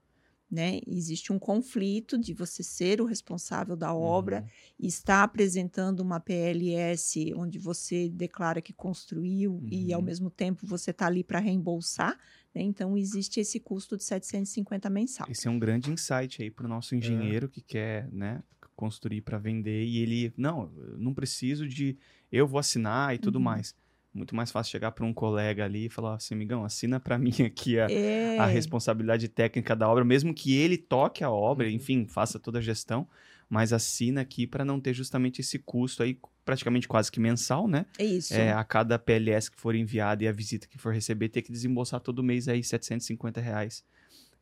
Né? 0.51 0.81
Existe 0.85 1.33
um 1.33 1.39
conflito 1.39 2.19
de 2.19 2.35
você 2.35 2.61
ser 2.65 3.01
o 3.01 3.05
responsável 3.05 3.77
da 3.77 3.95
obra 3.95 4.41
Uhum. 4.41 4.49
e 4.81 4.87
estar 4.89 5.23
apresentando 5.23 6.01
uma 6.01 6.19
PLS 6.19 7.33
onde 7.37 7.57
você 7.57 8.09
declara 8.09 8.61
que 8.61 8.73
construiu 8.73 9.63
e, 9.71 9.93
ao 9.93 10.01
Uhum. 10.01 10.07
mesmo 10.07 10.29
tempo, 10.29 10.67
você 10.67 10.91
está 10.91 11.07
ali 11.07 11.23
para 11.23 11.39
reembolsar. 11.39 12.19
né? 12.53 12.63
Então, 12.63 12.97
existe 12.99 13.39
esse 13.39 13.61
custo 13.61 13.97
de 13.97 14.03
750 14.03 14.91
mensal. 14.91 15.29
Esse 15.31 15.47
é 15.47 15.51
um 15.53 15.59
grande 15.59 15.89
insight 15.89 16.43
aí 16.43 16.51
para 16.51 16.67
o 16.67 16.69
nosso 16.69 16.97
engenheiro 16.97 17.49
que 17.49 17.61
quer, 17.61 18.11
né, 18.11 18.43
construir 18.75 19.21
para 19.21 19.39
vender 19.39 19.85
e 19.85 19.99
ele, 19.99 20.33
não, 20.37 20.73
eu 20.77 20.99
não 20.99 21.15
preciso 21.15 21.69
de, 21.69 21.97
eu 22.33 22.45
vou 22.49 22.59
assinar 22.59 23.15
e 23.15 23.19
tudo 23.19 23.37
Uhum. 23.37 23.45
mais. 23.45 23.73
Muito 24.13 24.35
mais 24.35 24.51
fácil 24.51 24.73
chegar 24.73 24.91
para 24.91 25.05
um 25.05 25.15
colega 25.15 25.65
ali 25.65 25.87
e 25.87 25.89
falar 25.91 26.15
assim, 26.17 26.35
amigão, 26.35 26.65
assina 26.65 26.99
para 26.99 27.17
mim 27.19 27.33
aqui 27.45 27.79
a, 27.79 27.87
É, 27.89 28.39
a 28.41 28.47
responsabilidade 28.47 29.29
técnica 29.29 29.77
da 29.77 29.89
obra, 29.89 30.05
mesmo 30.05 30.35
que 30.35 30.55
ele 30.57 30.77
toque 30.77 31.23
a 31.23 31.31
obra, 31.31 31.67
Uhum. 31.69 31.75
enfim, 31.75 32.07
faça 32.07 32.39
toda 32.39 32.59
a 32.59 32.63
gestão, 32.63 33.09
mas 33.49 33.73
assina 33.73 34.21
aqui 34.21 34.47
para 34.47 34.65
não 34.65 34.81
ter 34.81 34.93
justamente 34.95 35.41
esse 35.41 35.59
custo 35.59 36.03
aí, 36.03 36.19
praticamente 36.45 36.89
quase 36.89 37.11
que 37.11 37.21
mensal, 37.21 37.69
né? 37.69 37.87
é 37.99 38.05
isso. 38.05 38.35
É, 38.35 38.53
a 38.53 38.65
cada 38.65 38.99
PLS 38.99 39.51
que 39.51 39.61
for 39.61 39.75
enviada 39.75 40.25
e 40.25 40.29
a 40.29 40.33
visita 40.33 40.67
que 40.67 40.79
for 40.79 40.93
receber, 40.93 41.29
ter 41.29 41.43
que 41.43 41.53
desembolsar 41.53 42.01
todo 42.01 42.23
mês 42.23 42.49
aí 42.49 42.63
750 42.63 43.41
reais 43.41 43.85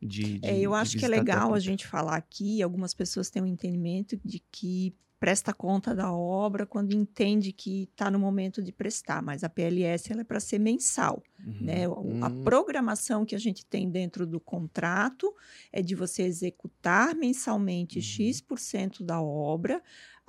de, 0.01 0.39
de 0.39 0.47
É, 0.47 0.59
eu 0.59 0.73
acho 0.73 0.97
que 0.97 1.05
é 1.05 1.07
legal 1.07 1.53
a 1.53 1.59
gente 1.59 1.85
falar 1.85 2.15
aqui, 2.15 2.61
algumas 2.61 2.93
pessoas 2.93 3.29
têm 3.29 3.41
um 3.41 3.47
entendimento 3.47 4.19
de 4.23 4.39
que 4.51 4.95
presta 5.19 5.53
conta 5.53 5.93
da 5.95 6.13
obra 6.13 6.65
quando 6.65 6.93
entende 6.93 7.51
que 7.53 7.83
está 7.83 8.09
no 8.09 8.19
momento 8.19 8.63
de 8.63 8.71
prestar, 8.71 9.21
mas 9.21 9.43
a 9.43 9.49
PLS 9.49 10.11
ela 10.11 10.21
é 10.21 10.23
para 10.23 10.39
ser 10.39 10.59
mensal, 10.59 11.21
Uhum. 11.45 11.59
né? 11.59 11.87
O- 11.89 12.17
A 12.21 12.29
Hum. 12.31 12.43
programação 12.43 13.25
que 13.25 13.35
a 13.35 13.39
gente 13.39 13.65
tem 13.65 13.89
dentro 13.91 14.25
do 14.25 14.39
contrato 14.39 15.33
é 15.71 15.81
de 15.81 15.95
você 15.95 16.23
executar 16.23 17.15
mensalmente 17.15 17.99
Uhum. 17.99 18.01
X% 18.01 19.03
da 19.03 19.21
obra, 19.21 19.81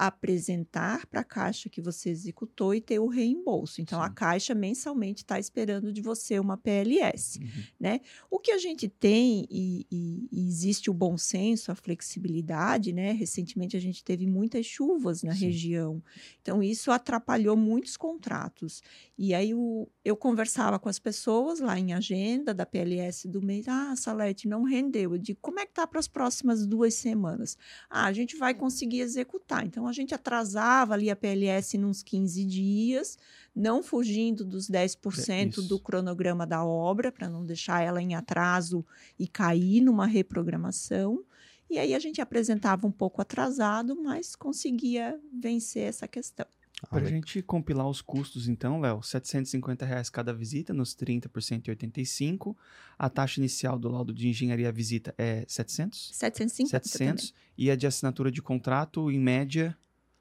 apresentar 0.06 1.06
para 1.06 1.20
a 1.20 1.24
Caixa 1.24 1.68
que 1.68 1.80
você 1.80 2.10
executou 2.10 2.74
e 2.74 2.80
ter 2.80 2.98
o 2.98 3.06
reembolso. 3.06 3.80
Então, 3.80 4.00
a 4.02 4.08
Sim. 4.08 4.14
Caixa 4.14 4.54
mensalmente 4.54 5.22
está 5.22 5.38
esperando 5.38 5.92
de 5.92 6.00
você 6.00 6.38
uma 6.38 6.56
PLS. 6.56 7.38
Uhum. 7.38 7.48
né? 7.78 8.00
O 8.30 8.38
que 8.38 8.50
a 8.52 8.58
gente 8.58 8.88
tem 8.88 9.46
e, 9.50 9.86
e- 9.90 10.28
e 10.32 10.46
existe 10.48 10.90
o 10.90 10.94
bom 10.94 11.16
senso, 11.18 11.70
a 11.70 11.74
flexibilidade, 11.74 12.92
né? 12.92 13.12
Recentemente 13.12 13.76
a 13.76 13.80
gente 13.80 14.02
teve 14.04 14.26
muitas 14.26 14.66
chuvas 14.66 15.22
na 15.22 15.34
Sim. 15.34 15.46
região, 15.46 16.02
então 16.40 16.62
isso 16.62 16.90
atrapalhou 16.90 17.56
muitos 17.56 17.96
contratos. 17.96 18.82
E 19.18 19.34
aí 19.34 19.54
o- 19.54 19.88
eu 20.04 20.16
conversava 20.16 20.78
com 20.78 20.88
as 20.88 20.98
pessoas 20.98 21.60
lá 21.60 21.78
em 21.78 21.92
agenda 21.92 22.52
da 22.54 22.64
PLS 22.66 23.28
do 23.28 23.40
mês, 23.42 23.66
ah, 23.68 23.94
Salete, 23.96 24.48
não 24.48 24.62
rendeu. 24.62 25.12
Eu 25.14 25.18
digo, 25.18 25.38
como 25.42 25.60
é 25.60 25.66
que 25.66 25.72
tá 25.72 25.86
para 25.86 26.00
as 26.00 26.08
próximas 26.08 26.66
duas 26.66 26.94
semanas? 26.94 27.56
Ah, 27.88 28.06
a 28.06 28.12
gente 28.12 28.36
vai 28.36 28.54
conseguir 28.54 29.00
executar. 29.00 29.64
Então 29.66 29.86
a 29.90 29.92
gente 29.92 30.14
atrasava 30.14 30.94
ali 30.94 31.10
a 31.10 31.16
PLS 31.16 31.76
nos 31.76 32.02
15 32.02 32.44
dias, 32.44 33.18
não 33.54 33.82
fugindo 33.82 34.44
dos 34.44 34.70
10% 34.70 35.48
isso. 35.48 35.62
do 35.62 35.78
cronograma 35.78 36.46
da 36.46 36.64
obra, 36.64 37.12
para 37.12 37.28
não 37.28 37.44
deixar 37.44 37.82
ela 37.82 38.00
em 38.00 38.14
atraso 38.14 38.84
e 39.18 39.28
cair 39.28 39.80
numa 39.80 40.06
reprogramação. 40.06 41.22
E 41.68 41.78
aí 41.78 41.94
a 41.94 41.98
gente 41.98 42.20
apresentava 42.20 42.86
um 42.86 42.92
pouco 42.92 43.20
atrasado, 43.20 44.00
mas 44.00 44.34
conseguia 44.34 45.20
vencer 45.32 45.82
essa 45.82 46.08
questão. 46.08 46.46
Ah, 46.82 46.86
Pra 46.88 47.00
le- 47.00 47.08
gente 47.10 47.42
compilar 47.42 47.88
os 47.88 48.00
custos, 48.00 48.48
então, 48.48 48.80
Léo, 48.80 49.02
750 49.02 49.84
reais 49.84 50.08
cada 50.08 50.32
visita, 50.32 50.72
nos 50.72 50.94
30 50.94 51.28
por 51.28 51.42
185. 51.42 52.56
A 52.98 53.08
taxa 53.08 53.40
inicial 53.40 53.78
do 53.78 53.88
laudo 53.88 54.12
de 54.14 54.28
engenharia 54.28 54.68
à 54.68 54.72
visita 54.72 55.14
é 55.18 55.44
700? 55.46 56.10
750 56.14 56.80
também. 56.80 57.08
700. 57.16 57.34
E 57.58 57.70
a 57.70 57.76
de 57.76 57.86
assinatura 57.86 58.30
de 58.30 58.40
contrato, 58.40 59.10
em 59.10 59.18
média, 59.18 59.76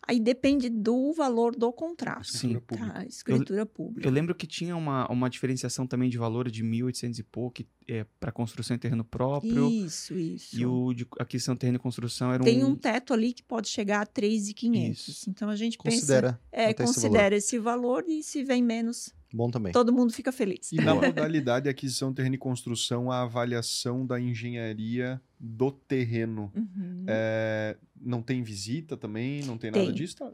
Aí 0.10 0.20
depende 0.20 0.70
do 0.70 1.14
valor 1.14 1.56
do 1.56 1.72
contrato. 1.72 2.26
Sim. 2.26 2.48
Escritura 2.48 2.62
pública. 2.62 2.94
Tá, 2.94 3.06
escritura 3.06 3.66
pública. 3.68 4.08
eu 4.08 4.12
lembro 4.12 4.34
que 4.34 4.48
tinha 4.48 4.76
uma, 4.76 5.08
uma 5.08 5.30
diferenciação 5.30 5.86
também 5.86 6.10
de 6.10 6.18
valor 6.18 6.50
de 6.50 6.64
1.800 6.64 7.20
e 7.20 7.24
pouco 7.24 7.64
é, 7.88 8.04
para 8.20 8.32
construção 8.32 8.76
em 8.76 8.80
terreno 8.80 9.04
próprio. 9.04 9.70
Isso, 9.70 10.18
isso. 10.18 10.60
E 10.60 10.66
o 10.66 10.96
de 10.96 11.08
aquisição 11.20 11.54
de 11.54 11.60
terreno 11.60 11.76
e 11.76 11.80
construção 11.80 12.34
era 12.34 12.44
Tem 12.44 12.64
um... 12.64 12.70
um 12.70 12.76
teto 12.76 13.14
ali 13.14 13.34
que 13.34 13.44
pode 13.44 13.68
chegar 13.68 14.02
a 14.02 14.08
3.500. 14.08 14.92
Isso. 14.92 15.30
Então 15.30 15.48
a 15.48 15.56
gente 15.56 15.78
Considera. 15.78 16.40
pensa, 16.50 16.64
é, 16.64 16.72
até 16.72 16.84
esse 16.84 16.94
considera 16.96 17.36
esse 17.36 17.60
valor 17.60 18.04
e 18.08 18.24
se 18.24 18.44
vem 18.44 18.64
menos, 18.64 19.14
Bom 19.32 19.52
também. 19.52 19.72
todo 19.72 19.94
mundo 19.94 20.12
fica 20.12 20.32
feliz. 20.32 20.72
E 20.72 20.78
na 20.78 20.96
modalidade 20.96 21.70
aquisição, 21.70 22.12
terreno 22.12 22.34
e 22.34 22.40
construção, 22.40 23.12
a 23.12 23.22
avaliação 23.22 24.08
da 24.08 24.20
engenharia 24.20 25.22
do 25.40 25.72
terreno. 25.72 26.52
Uhum. 26.56 27.06
É, 27.08 27.78
não 27.96 28.22
tem 28.22 28.44
visita 28.44 28.98
também? 28.98 29.42
Não 29.44 29.58
tem 29.58 29.72
nada 29.72 29.86
Tem. 29.86 29.94
disso? 29.94 30.16
Tá? 30.18 30.32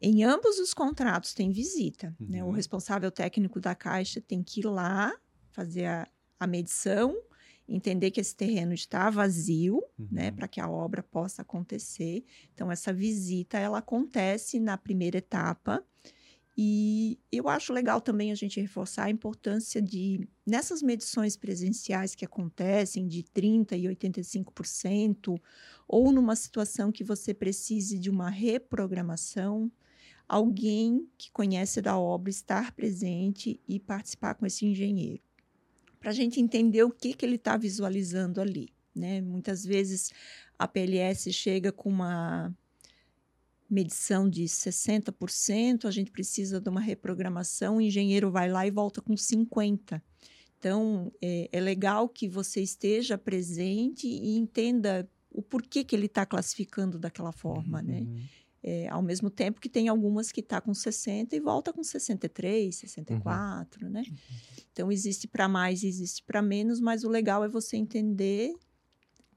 Em 0.00 0.22
ambos 0.22 0.58
os 0.58 0.72
contratos 0.72 1.34
tem 1.34 1.50
visita. 1.50 2.14
né? 2.20 2.42
O 2.44 2.46
Uhum. 2.48 2.52
responsável 2.52 3.10
técnico 3.10 3.60
da 3.60 3.74
Caixa 3.74 4.20
tem 4.20 4.42
que 4.42 4.60
ir 4.60 4.66
lá 4.66 5.12
fazer 5.50 5.86
a, 5.86 6.08
a 6.38 6.46
medição, 6.46 7.16
entender 7.68 8.10
que 8.10 8.20
esse 8.20 8.36
terreno 8.36 8.72
está 8.74 9.08
vazio, 9.10 9.82
né, 9.98 10.28
Uhum. 10.28 10.36
para 10.36 10.46
que 10.48 10.60
a 10.60 10.68
obra 10.68 11.02
possa 11.02 11.42
acontecer. 11.42 12.24
Então 12.52 12.70
essa 12.70 12.92
visita 12.92 13.58
ela 13.58 13.78
acontece 13.78 14.60
na 14.60 14.76
primeira 14.76 15.18
etapa. 15.18 15.82
E 16.56 17.18
eu 17.32 17.48
acho 17.48 17.72
legal 17.72 18.00
também 18.00 18.30
a 18.30 18.34
gente 18.34 18.60
reforçar 18.60 19.04
a 19.04 19.10
importância 19.10 19.82
de, 19.82 20.28
nessas 20.46 20.82
medições 20.82 21.36
presenciais 21.36 22.14
que 22.14 22.24
acontecem 22.24 23.08
de 23.08 23.24
30% 23.24 23.72
e 23.72 23.88
85%, 23.88 25.40
ou 25.88 26.12
numa 26.12 26.36
situação 26.36 26.92
que 26.92 27.02
você 27.02 27.34
precise 27.34 27.98
de 27.98 28.08
uma 28.08 28.30
reprogramação, 28.30 29.70
alguém 30.28 31.08
que 31.18 31.30
conhece 31.32 31.82
da 31.82 31.98
obra 31.98 32.30
estar 32.30 32.70
presente 32.72 33.60
e 33.68 33.80
participar 33.80 34.34
com 34.34 34.46
esse 34.46 34.64
engenheiro. 34.64 35.22
Para 35.98 36.10
a 36.10 36.14
gente 36.14 36.40
entender 36.40 36.84
o 36.84 36.90
que, 36.90 37.14
que 37.14 37.26
ele 37.26 37.36
está 37.36 37.56
visualizando 37.56 38.40
ali. 38.40 38.72
Né? 38.94 39.20
Muitas 39.20 39.64
vezes 39.64 40.12
a 40.56 40.68
PLS 40.68 41.32
chega 41.32 41.72
com 41.72 41.88
uma 41.88 42.54
medição 43.68 44.28
de 44.28 44.44
60%, 44.44 45.84
a 45.84 45.90
gente 45.90 46.10
precisa 46.10 46.60
de 46.60 46.68
uma 46.68 46.80
reprogramação, 46.80 47.76
o 47.76 47.80
engenheiro 47.80 48.30
vai 48.30 48.48
lá 48.48 48.66
e 48.66 48.70
volta 48.70 49.00
com 49.00 49.14
50%. 49.14 50.00
Então, 50.58 51.12
é, 51.20 51.50
é 51.52 51.60
legal 51.60 52.08
que 52.08 52.26
você 52.26 52.62
esteja 52.62 53.18
presente 53.18 54.06
e 54.06 54.34
entenda 54.38 55.06
o 55.30 55.42
porquê 55.42 55.84
que 55.84 55.94
ele 55.94 56.06
está 56.06 56.24
classificando 56.24 56.98
daquela 56.98 57.32
forma, 57.32 57.82
né? 57.82 58.00
Uhum. 58.00 58.22
É, 58.62 58.88
ao 58.88 59.02
mesmo 59.02 59.28
tempo 59.28 59.60
que 59.60 59.68
tem 59.68 59.88
algumas 59.88 60.32
que 60.32 60.40
está 60.40 60.58
com 60.62 60.72
60 60.72 61.36
e 61.36 61.40
volta 61.40 61.70
com 61.70 61.84
63, 61.84 62.74
64, 62.74 63.90
né? 63.90 64.04
Então, 64.72 64.90
existe 64.90 65.28
para 65.28 65.46
mais, 65.46 65.84
existe 65.84 66.24
para 66.24 66.40
menos, 66.40 66.80
mas 66.80 67.04
o 67.04 67.10
legal 67.10 67.44
é 67.44 67.48
você 67.48 67.76
entender 67.76 68.54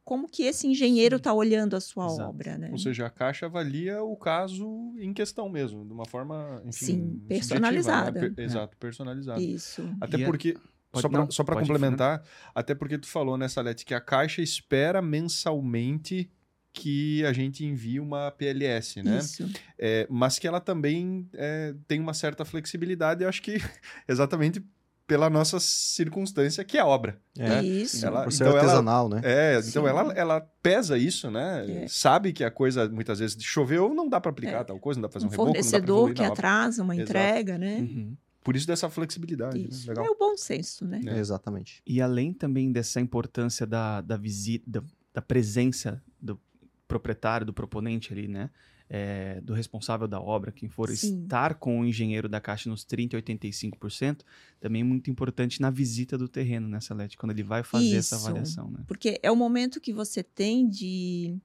como 0.07 0.29
que 0.29 0.43
esse 0.43 0.65
engenheiro 0.67 1.17
está 1.17 1.33
olhando 1.33 1.75
a 1.75 1.81
sua 1.81 2.05
Exato. 2.05 2.29
obra, 2.29 2.57
né? 2.57 2.69
Ou 2.71 2.77
seja, 2.77 3.05
a 3.07 3.09
Caixa 3.09 3.45
avalia 3.45 4.01
o 4.01 4.15
caso 4.15 4.65
em 4.97 5.11
questão 5.13 5.49
mesmo, 5.49 5.85
de 5.85 5.91
uma 5.91 6.05
forma, 6.05 6.61
enfim, 6.65 6.71
Sim, 6.85 7.01
subjetiva, 7.01 7.27
personalizada. 7.27 8.11
né? 8.21 8.29
Per- 8.29 8.43
Exato, 8.45 8.77
personalizada. 8.77 9.41
Isso. 9.41 9.83
Até 9.99 10.17
E 10.17 10.23
é- 10.23 10.25
porque, 10.25 10.53
Pode- 10.89 11.33
só 11.33 11.43
para 11.43 11.55
pode 11.57 11.67
ir, 11.67 11.67
complementar, 11.73 12.23
até 12.55 12.73
porque 12.73 12.97
tu 12.97 13.05
falou, 13.07 13.37
né, 13.37 13.49
Salete, 13.49 13.83
que 13.85 13.93
a 13.93 13.99
Caixa 13.99 14.41
espera 14.41 15.01
mensalmente 15.01 16.29
que 16.71 17.25
a 17.25 17.33
gente 17.33 17.65
envie 17.65 17.99
uma 17.99 18.31
PLS, 18.31 19.01
né? 19.03 19.17
Isso. 19.17 19.49
É, 19.77 20.07
mas 20.09 20.39
que 20.39 20.47
ela 20.47 20.61
também 20.61 21.27
é, 21.33 21.73
tem 21.87 21.99
uma 21.99 22.13
certa 22.13 22.45
flexibilidade, 22.45 23.23
eu 23.23 23.29
acho 23.29 23.41
que 23.41 23.55
exatamente 24.07 24.63
pela 25.07 25.29
nossa 25.29 25.57
circunstância, 25.59 26.63
que 26.65 26.77
é 26.77 26.81
a 26.81 26.85
obra. 26.85 27.17
É. 27.39 27.47
né? 27.47 27.63
Isso. 27.63 28.05
Ela- 28.05 28.23
Por 28.23 28.31
ser 28.33 28.43
então 28.43 28.51
ela- 28.57 28.61
artesanal, 28.61 29.07
né? 29.09 29.21
É, 29.23 29.61
Sim. 29.61 29.69
então 29.69 29.87
ela, 29.87 30.11
ela 30.13 30.41
pesa 30.61 30.97
isso, 30.97 31.31
né? 31.31 31.83
É. 31.83 31.87
Sabe 31.87 32.33
que 32.33 32.43
a 32.43 32.51
coisa, 32.51 32.89
muitas 32.89 33.19
vezes, 33.19 33.41
choveu, 33.41 33.93
não 33.93 34.07
dá 34.09 34.19
para 34.19 34.31
aplicar 34.31 34.61
É. 34.61 34.63
tal 34.65 34.77
coisa, 34.79 34.99
não 34.99 35.03
dá 35.03 35.09
para 35.09 35.13
fazer 35.21 35.25
um, 35.25 35.29
um 35.29 35.31
reboco, 35.31 35.47
não 35.47 35.53
dá 35.53 35.59
pra 35.61 35.69
fornecedor 35.71 36.13
que 36.13 36.23
atrasa 36.23 36.83
uma 36.83 36.93
Exato. 36.95 37.09
entrega, 37.09 37.57
né? 37.57 37.77
Uhum. 37.79 38.17
Por 38.43 38.55
isso 38.55 38.67
dessa 38.67 38.89
flexibilidade, 38.89 39.57
né? 39.59 39.67
Isso. 39.69 39.87
Legal. 39.89 40.05
É 40.05 40.09
o 40.09 40.17
bom 40.17 40.35
senso, 40.37 40.85
né? 40.85 41.01
É. 41.05 41.17
Exatamente. 41.17 41.81
E 41.85 42.01
além 42.01 42.33
também 42.33 42.71
dessa 42.71 42.99
importância 42.99 43.65
da, 43.65 44.01
da 44.01 44.17
visita, 44.17 44.63
da, 44.69 44.83
da 45.13 45.21
presença 45.21 46.01
do 46.21 46.39
proprietário, 46.87 47.45
do 47.45 47.53
proponente 47.53 48.11
ali, 48.13 48.27
né? 48.27 48.49
É, 48.89 49.41
do 49.41 49.53
responsável 49.53 50.07
da 50.07 50.21
obra, 50.21 50.49
quem 50.49 50.69
for 50.69 50.89
Sim. 50.89 51.23
estar 51.23 51.55
com 51.55 51.81
o 51.81 51.85
engenheiro 51.85 52.29
da 52.29 52.39
Caixa 52.39 52.69
nos 52.69 52.85
30% 52.85 53.13
e 53.13 53.21
85%, 53.21 54.21
também 54.61 54.81
é 54.81 54.85
muito 54.85 55.11
importante 55.11 55.59
na 55.59 55.69
visita 55.69 56.17
do 56.17 56.29
terreno, 56.29 56.69
né, 56.69 56.79
Salete? 56.79 57.17
Quando 57.17 57.33
ele 57.33 57.43
vai 57.43 57.63
fazer 57.63 57.97
essa 57.97 58.15
Isso. 58.15 58.25
avaliação, 58.25 58.71
né? 58.71 58.79
Porque 58.87 59.19
é 59.21 59.29
o 59.29 59.35
momento 59.35 59.81
que 59.81 59.91
você 59.91 60.23
tem 60.23 60.69
de 60.69 61.37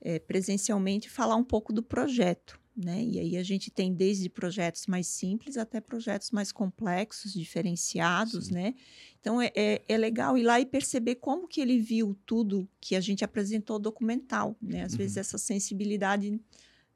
é, 0.00 0.18
presencialmente 0.18 1.10
falar 1.10 1.36
um 1.36 1.44
pouco 1.44 1.72
do 1.72 1.82
projeto. 1.82 2.58
Né? 2.74 3.04
E 3.04 3.18
aí 3.18 3.36
a 3.36 3.42
gente 3.42 3.70
tem 3.70 3.92
desde 3.92 4.30
projetos 4.30 4.86
mais 4.86 5.06
simples 5.06 5.58
até 5.58 5.78
projetos 5.78 6.30
mais 6.30 6.50
complexos, 6.50 7.34
diferenciados, 7.34 8.46
Sim. 8.46 8.54
né? 8.54 8.74
Então 9.20 9.42
é, 9.42 9.52
é, 9.54 9.82
é 9.86 9.96
legal 9.98 10.38
ir 10.38 10.42
lá 10.42 10.58
e 10.58 10.64
perceber 10.64 11.16
como 11.16 11.46
que 11.46 11.60
ele 11.60 11.78
viu 11.78 12.16
tudo 12.24 12.66
que 12.80 12.96
a 12.96 13.00
gente 13.00 13.22
apresentou 13.22 13.78
documental, 13.78 14.56
né? 14.60 14.84
Às 14.84 14.92
Uhum. 14.92 14.98
vezes 14.98 15.18
essa 15.18 15.36
sensibilidade 15.36 16.40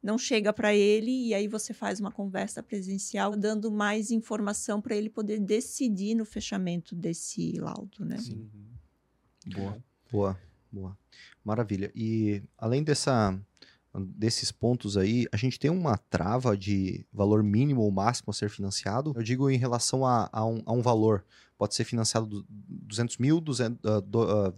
não 0.02 0.16
chega 0.16 0.50
para 0.52 0.74
ele 0.74 1.10
e 1.26 1.34
aí 1.34 1.46
você 1.46 1.74
faz 1.74 2.00
uma 2.00 2.10
conversa 2.12 2.62
presencial 2.62 3.36
dando 3.36 3.70
mais 3.70 4.10
informação 4.10 4.80
para 4.80 4.96
ele 4.96 5.10
poder 5.10 5.40
decidir 5.40 6.14
no 6.14 6.24
fechamento 6.24 6.94
desse 6.94 7.52
laudo, 7.58 8.04
né? 8.04 8.16
Sim. 8.18 8.48
Uhum. 8.54 9.52
Boa. 9.54 9.84
Boa, 10.10 10.40
boa. 10.72 10.98
Maravilha. 11.44 11.90
E 11.94 12.42
além 12.56 12.82
dessa, 12.82 13.38
desses 14.00 14.50
pontos 14.52 14.96
aí, 14.96 15.26
a 15.32 15.36
gente 15.36 15.58
tem 15.58 15.70
uma 15.70 15.96
trava 15.96 16.56
de 16.56 17.04
valor 17.12 17.42
mínimo 17.42 17.82
ou 17.82 17.90
máximo 17.90 18.30
a 18.30 18.32
ser 18.32 18.50
financiado? 18.50 19.12
Eu 19.16 19.22
digo 19.22 19.48
em 19.50 19.56
relação 19.58 20.04
a, 20.06 20.28
a, 20.32 20.44
um, 20.44 20.62
a 20.66 20.72
um 20.72 20.82
valor. 20.82 21.24
Pode 21.58 21.74
ser 21.74 21.84
financiado 21.84 22.26
du- 22.26 22.46
200 22.48 23.16
mil, 23.18 23.40
200, 23.40 23.78
ah, 23.90 24.00
do- 24.00 24.22
ah, 24.22 24.52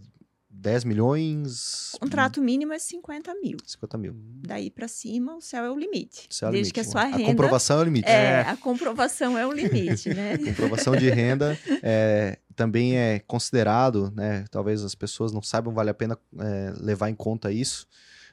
10 0.50 0.82
milhões... 0.84 1.92
O 1.94 2.00
contrato 2.00 2.40
mínimo 2.42 2.72
é 2.72 2.78
50 2.80 3.32
mil. 3.36 3.58
50 3.64 3.96
mil. 3.98 4.16
Daí 4.44 4.70
para 4.70 4.88
cima, 4.88 5.36
o 5.36 5.40
céu 5.40 5.64
é 5.64 5.70
o 5.70 5.78
limite. 5.78 6.26
Isso 6.28 6.44
é 6.44 6.48
o 6.48 6.50
Desde 6.50 6.72
limite. 6.72 6.74
que 6.74 6.80
a 6.80 6.84
sua 6.84 7.02
A 7.02 7.06
renda. 7.06 7.24
comprovação 7.30 7.78
é 7.78 7.82
o 7.82 7.84
limite. 7.84 8.08
É, 8.08 8.40
a 8.40 8.56
comprovação 8.56 9.38
é 9.38 9.46
o 9.46 9.52
limite, 9.52 10.08
né? 10.12 10.36
comprovação 10.44 10.96
de 10.96 11.08
renda 11.10 11.56
é, 11.82 12.38
também 12.56 12.96
é 12.96 13.20
considerado, 13.20 14.10
né? 14.16 14.44
Talvez 14.50 14.82
as 14.82 14.96
pessoas 14.96 15.30
não 15.32 15.42
saibam, 15.42 15.72
vale 15.72 15.90
a 15.90 15.94
pena 15.94 16.18
é, 16.40 16.72
levar 16.80 17.08
em 17.08 17.14
conta 17.14 17.52
isso, 17.52 17.86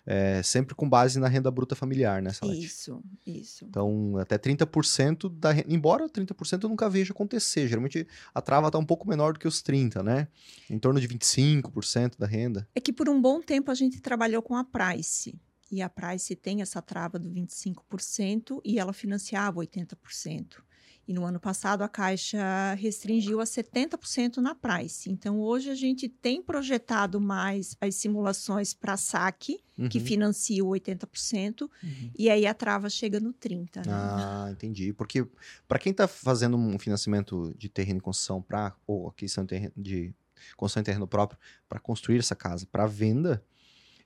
é, 0.05 0.43
sempre 0.43 0.75
com 0.75 0.87
base 0.87 1.19
na 1.19 1.27
renda 1.27 1.49
bruta 1.49 1.75
familiar, 1.75 2.21
né, 2.21 2.31
Salete? 2.31 2.65
Isso, 2.65 3.01
isso. 3.25 3.65
Então, 3.65 4.17
até 4.17 4.37
30% 4.37 5.29
da 5.29 5.51
renda. 5.51 5.73
Embora 5.73 6.07
30% 6.07 6.63
eu 6.63 6.69
nunca 6.69 6.89
vejo 6.89 7.11
acontecer. 7.11 7.67
Geralmente 7.67 8.07
a 8.33 8.41
trava 8.41 8.67
está 8.67 8.77
um 8.77 8.85
pouco 8.85 9.07
menor 9.07 9.33
do 9.33 9.39
que 9.39 9.47
os 9.47 9.63
30%, 9.63 10.03
né? 10.03 10.27
Em 10.69 10.77
torno 10.77 10.99
de 10.99 11.07
25% 11.07 12.17
da 12.19 12.27
renda. 12.27 12.67
É 12.75 12.79
que 12.79 12.93
por 12.93 13.09
um 13.09 13.19
bom 13.19 13.41
tempo 13.41 13.71
a 13.71 13.75
gente 13.75 13.99
trabalhou 13.99 14.41
com 14.41 14.55
a 14.55 14.63
Price. 14.63 15.39
e 15.71 15.81
a 15.81 15.89
Price 15.89 16.35
tem 16.35 16.61
essa 16.61 16.81
trava 16.81 17.17
do 17.17 17.29
25% 17.29 18.61
e 18.63 18.77
ela 18.79 18.93
financiava 18.93 19.59
80%. 19.59 20.64
E 21.07 21.13
no 21.13 21.23
ano 21.23 21.39
passado 21.39 21.83
a 21.83 21.87
Caixa 21.87 22.73
restringiu 22.73 23.39
a 23.39 23.43
70% 23.43 24.37
na 24.37 24.55
Price. 24.55 25.09
Então 25.09 25.39
hoje 25.39 25.69
a 25.69 25.75
gente 25.75 26.09
tem 26.09 26.41
projetado 26.41 27.21
mais 27.21 27.77
as 27.79 27.95
simulações 27.95 28.73
para 28.73 28.97
saque, 28.97 29.59
uhum. 29.77 29.87
que 29.87 29.99
financia 29.99 30.65
o 30.65 30.69
80%, 30.69 31.61
uhum. 31.61 31.69
e 32.17 32.29
aí 32.29 32.47
a 32.47 32.53
trava 32.55 32.89
chega 32.89 33.19
no 33.19 33.33
30%. 33.33 33.85
Né? 33.85 33.93
Ah, 33.93 34.47
entendi. 34.51 34.93
Porque 34.93 35.27
para 35.67 35.77
quem 35.77 35.91
está 35.91 36.07
fazendo 36.07 36.57
um 36.57 36.79
financiamento 36.79 37.53
de 37.55 37.69
terreno 37.69 37.97
em 37.97 38.01
construção 38.01 38.41
para 38.41 38.75
ou 38.87 39.07
aquisição 39.07 39.45
de, 39.45 39.71
de 39.77 40.13
construção 40.57 40.81
em 40.81 40.85
terreno 40.85 41.07
próprio 41.07 41.39
para 41.69 41.79
construir 41.79 42.17
essa 42.17 42.35
casa 42.35 42.65
para 42.65 42.87
venda, 42.87 43.43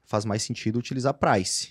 faz 0.04 0.26
mais 0.26 0.44
sentido 0.44 0.78
utilizar 0.78 1.14
Price, 1.14 1.70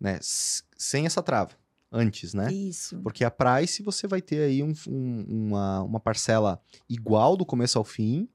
né? 0.00 0.18
Sem 0.20 1.06
essa 1.06 1.22
trava 1.22 1.63
antes, 1.94 2.34
né? 2.34 2.52
Isso. 2.52 2.98
Porque 3.02 3.24
a 3.24 3.30
price 3.30 3.82
você 3.82 4.08
vai 4.08 4.20
ter 4.20 4.40
aí 4.40 4.62
um, 4.62 4.74
um, 4.88 5.24
uma, 5.28 5.82
uma 5.82 6.00
parcela 6.00 6.60
igual 6.90 7.36
do 7.36 7.46
começo 7.46 7.78
ao 7.78 7.84
fim. 7.84 8.28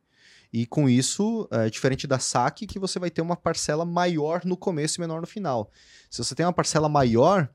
E 0.51 0.66
com 0.66 0.89
isso, 0.89 1.47
é 1.51 1.70
diferente 1.70 2.07
da 2.07 2.18
saque, 2.18 2.66
que 2.66 2.80
você 2.80 2.97
vai 2.97 3.12
ter 3.12 3.22
uma 3.22 3.36
parcela 3.36 3.86
maior 3.86 4.41
no 4.45 4.57
começo 4.57 4.99
e 4.99 5.01
menor 5.01 5.22
no 5.22 5.28
final. 5.28 5.70
Se 6.10 6.24
você 6.24 6.34
tem 6.34 6.45
uma 6.45 6.53
parcela 6.53 6.89
maior, 6.89 7.47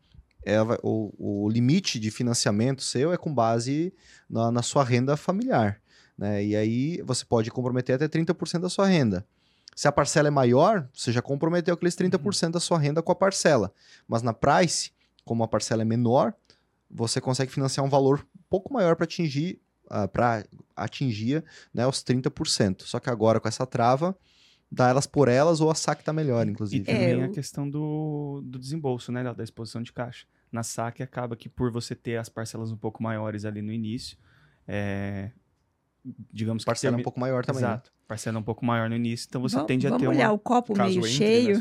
é, 0.47 0.61
o, 0.83 1.13
o 1.19 1.49
limite 1.49 1.99
de 1.99 2.11
financiamento 2.11 2.83
seu 2.83 3.13
é 3.13 3.17
com 3.17 3.35
base 3.35 3.93
na, 4.31 4.53
na 4.53 4.63
sua 4.63 4.85
renda 4.85 5.17
familiar. 5.17 5.81
Né? 6.17 6.45
E 6.45 6.55
aí 6.55 7.03
você 7.03 7.25
pode 7.25 7.51
comprometer 7.51 7.97
até 7.97 8.07
30% 8.07 8.61
da 8.61 8.69
sua 8.69 8.87
renda. 8.87 9.27
Se 9.75 9.89
a 9.89 9.93
parcela 9.93 10.29
é 10.29 10.31
maior, 10.31 10.89
você 10.95 11.11
já 11.11 11.21
comprometeu 11.21 11.75
aqueles 11.75 11.97
30% 11.97 12.45
uhum. 12.45 12.51
da 12.53 12.61
sua 12.61 12.79
renda 12.79 13.03
com 13.03 13.11
a 13.11 13.15
parcela. 13.15 13.73
Mas 14.07 14.23
na 14.23 14.33
price, 14.33 14.93
como 15.25 15.43
a 15.43 15.49
parcela 15.49 15.83
é 15.83 15.85
menor, 15.85 16.35
você 16.91 17.21
consegue 17.21 17.53
financiar 17.53 17.85
um 17.85 17.89
valor 17.89 18.27
um 18.35 18.43
pouco 18.49 18.73
maior 18.73 18.97
para 18.97 19.05
atingir 19.05 19.61
uh, 19.87 20.09
para 20.09 20.45
atingir 20.77 21.45
né, 21.73 21.87
os 21.87 22.03
30%. 22.03 22.83
Só 22.83 22.99
que 23.01 23.11
agora 23.11 23.41
com 23.41 23.49
essa 23.49 23.67
trava, 23.67 24.17
dá 24.71 24.89
elas 24.89 25.07
por 25.07 25.29
elas 25.29 25.61
ou 25.61 25.71
a 25.71 25.75
SAC 25.75 26.01
está 26.01 26.13
melhor, 26.13 26.47
inclusive. 26.49 26.83
E 26.83 26.85
também 26.85 27.21
é, 27.21 27.25
a 27.25 27.29
questão 27.29 27.69
do, 27.69 28.43
do 28.45 28.59
desembolso, 28.59 29.13
né, 29.13 29.23
da 29.33 29.45
exposição 29.45 29.83
de 29.83 29.93
caixa. 29.93 30.27
Na 30.51 30.63
SAC 30.63 31.01
acaba 31.01 31.37
que 31.37 31.49
por 31.49 31.71
você 31.71 31.95
ter 31.95 32.17
as 32.17 32.29
parcelas 32.29 32.71
um 32.71 32.77
pouco 32.77 33.03
maiores 33.03 33.45
ali 33.45 33.63
no 33.63 33.73
início, 33.73 34.17
é, 34.67 35.31
digamos 36.33 36.65
parcela 36.65 36.97
que... 36.97 36.97
Parcela 36.97 37.01
um 37.01 37.03
pouco 37.03 37.21
maior 37.21 37.45
também. 37.45 37.63
Né? 37.63 37.69
Exato. 37.69 37.91
Né? 37.91 37.95
Parcela 38.07 38.39
um 38.39 38.43
pouco 38.43 38.65
maior 38.67 38.91
no 38.91 38.97
início, 38.97 39.27
então 39.29 39.41
você 39.41 39.57
vamos, 39.57 39.67
tende 39.67 39.87
a 39.87 39.91
ter 39.93 40.05
Vamos 40.05 40.17
olhar 40.17 40.29
uma... 40.29 40.35
o 40.35 40.39
copo 40.39 40.77
meio 40.77 41.03
cheio. 41.05 41.59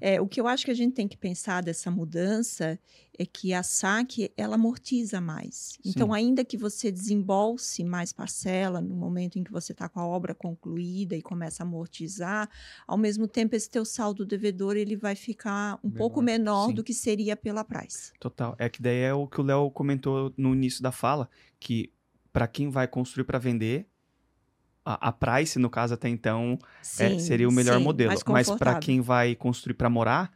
É. 0.00 0.14
é. 0.14 0.20
o 0.20 0.26
que 0.26 0.40
eu 0.40 0.48
acho 0.48 0.64
que 0.64 0.70
a 0.70 0.74
gente 0.74 0.94
tem 0.94 1.06
que 1.06 1.18
pensar 1.18 1.62
dessa 1.62 1.90
mudança 1.90 2.78
é 3.18 3.26
que 3.26 3.52
a 3.52 3.62
saque, 3.62 4.32
ela 4.36 4.54
amortiza 4.54 5.20
mais. 5.20 5.78
Sim. 5.82 5.90
Então, 5.90 6.12
ainda 6.12 6.44
que 6.44 6.56
você 6.56 6.90
desembolse 6.90 7.84
mais 7.84 8.12
parcela 8.12 8.80
no 8.80 8.94
momento 8.94 9.38
em 9.38 9.44
que 9.44 9.50
você 9.50 9.72
está 9.72 9.88
com 9.88 10.00
a 10.00 10.06
obra 10.06 10.34
concluída 10.34 11.16
e 11.16 11.22
começa 11.22 11.62
a 11.62 11.66
amortizar, 11.66 12.48
ao 12.86 12.96
mesmo 12.96 13.26
tempo 13.26 13.54
esse 13.54 13.68
teu 13.68 13.84
saldo 13.84 14.24
devedor, 14.24 14.76
ele 14.76 14.96
vai 14.96 15.14
ficar 15.14 15.78
um 15.82 15.88
menor. 15.88 15.98
pouco 15.98 16.22
menor 16.22 16.68
Sim. 16.68 16.74
do 16.74 16.84
que 16.84 16.94
seria 16.94 17.36
pela 17.36 17.64
price. 17.64 18.12
Total. 18.18 18.54
É 18.58 18.68
que 18.68 18.80
daí 18.82 19.00
é 19.00 19.14
o 19.14 19.26
que 19.26 19.40
o 19.40 19.44
Léo 19.44 19.70
comentou 19.70 20.32
no 20.36 20.54
início 20.54 20.82
da 20.82 20.92
fala, 20.92 21.28
que 21.58 21.90
para 22.36 22.46
quem 22.46 22.68
vai 22.68 22.86
construir 22.86 23.24
para 23.24 23.38
vender, 23.38 23.86
a, 24.84 25.08
a 25.08 25.10
Price, 25.10 25.58
no 25.58 25.70
caso, 25.70 25.94
até 25.94 26.06
então, 26.06 26.58
é, 26.60 26.66
sim, 26.82 27.16
é, 27.16 27.18
seria 27.18 27.48
o 27.48 27.50
melhor 27.50 27.78
sim, 27.78 27.82
modelo. 27.82 28.12
Mas 28.26 28.50
para 28.50 28.78
quem 28.78 29.00
vai 29.00 29.34
construir 29.34 29.72
para 29.72 29.88
morar, 29.88 30.30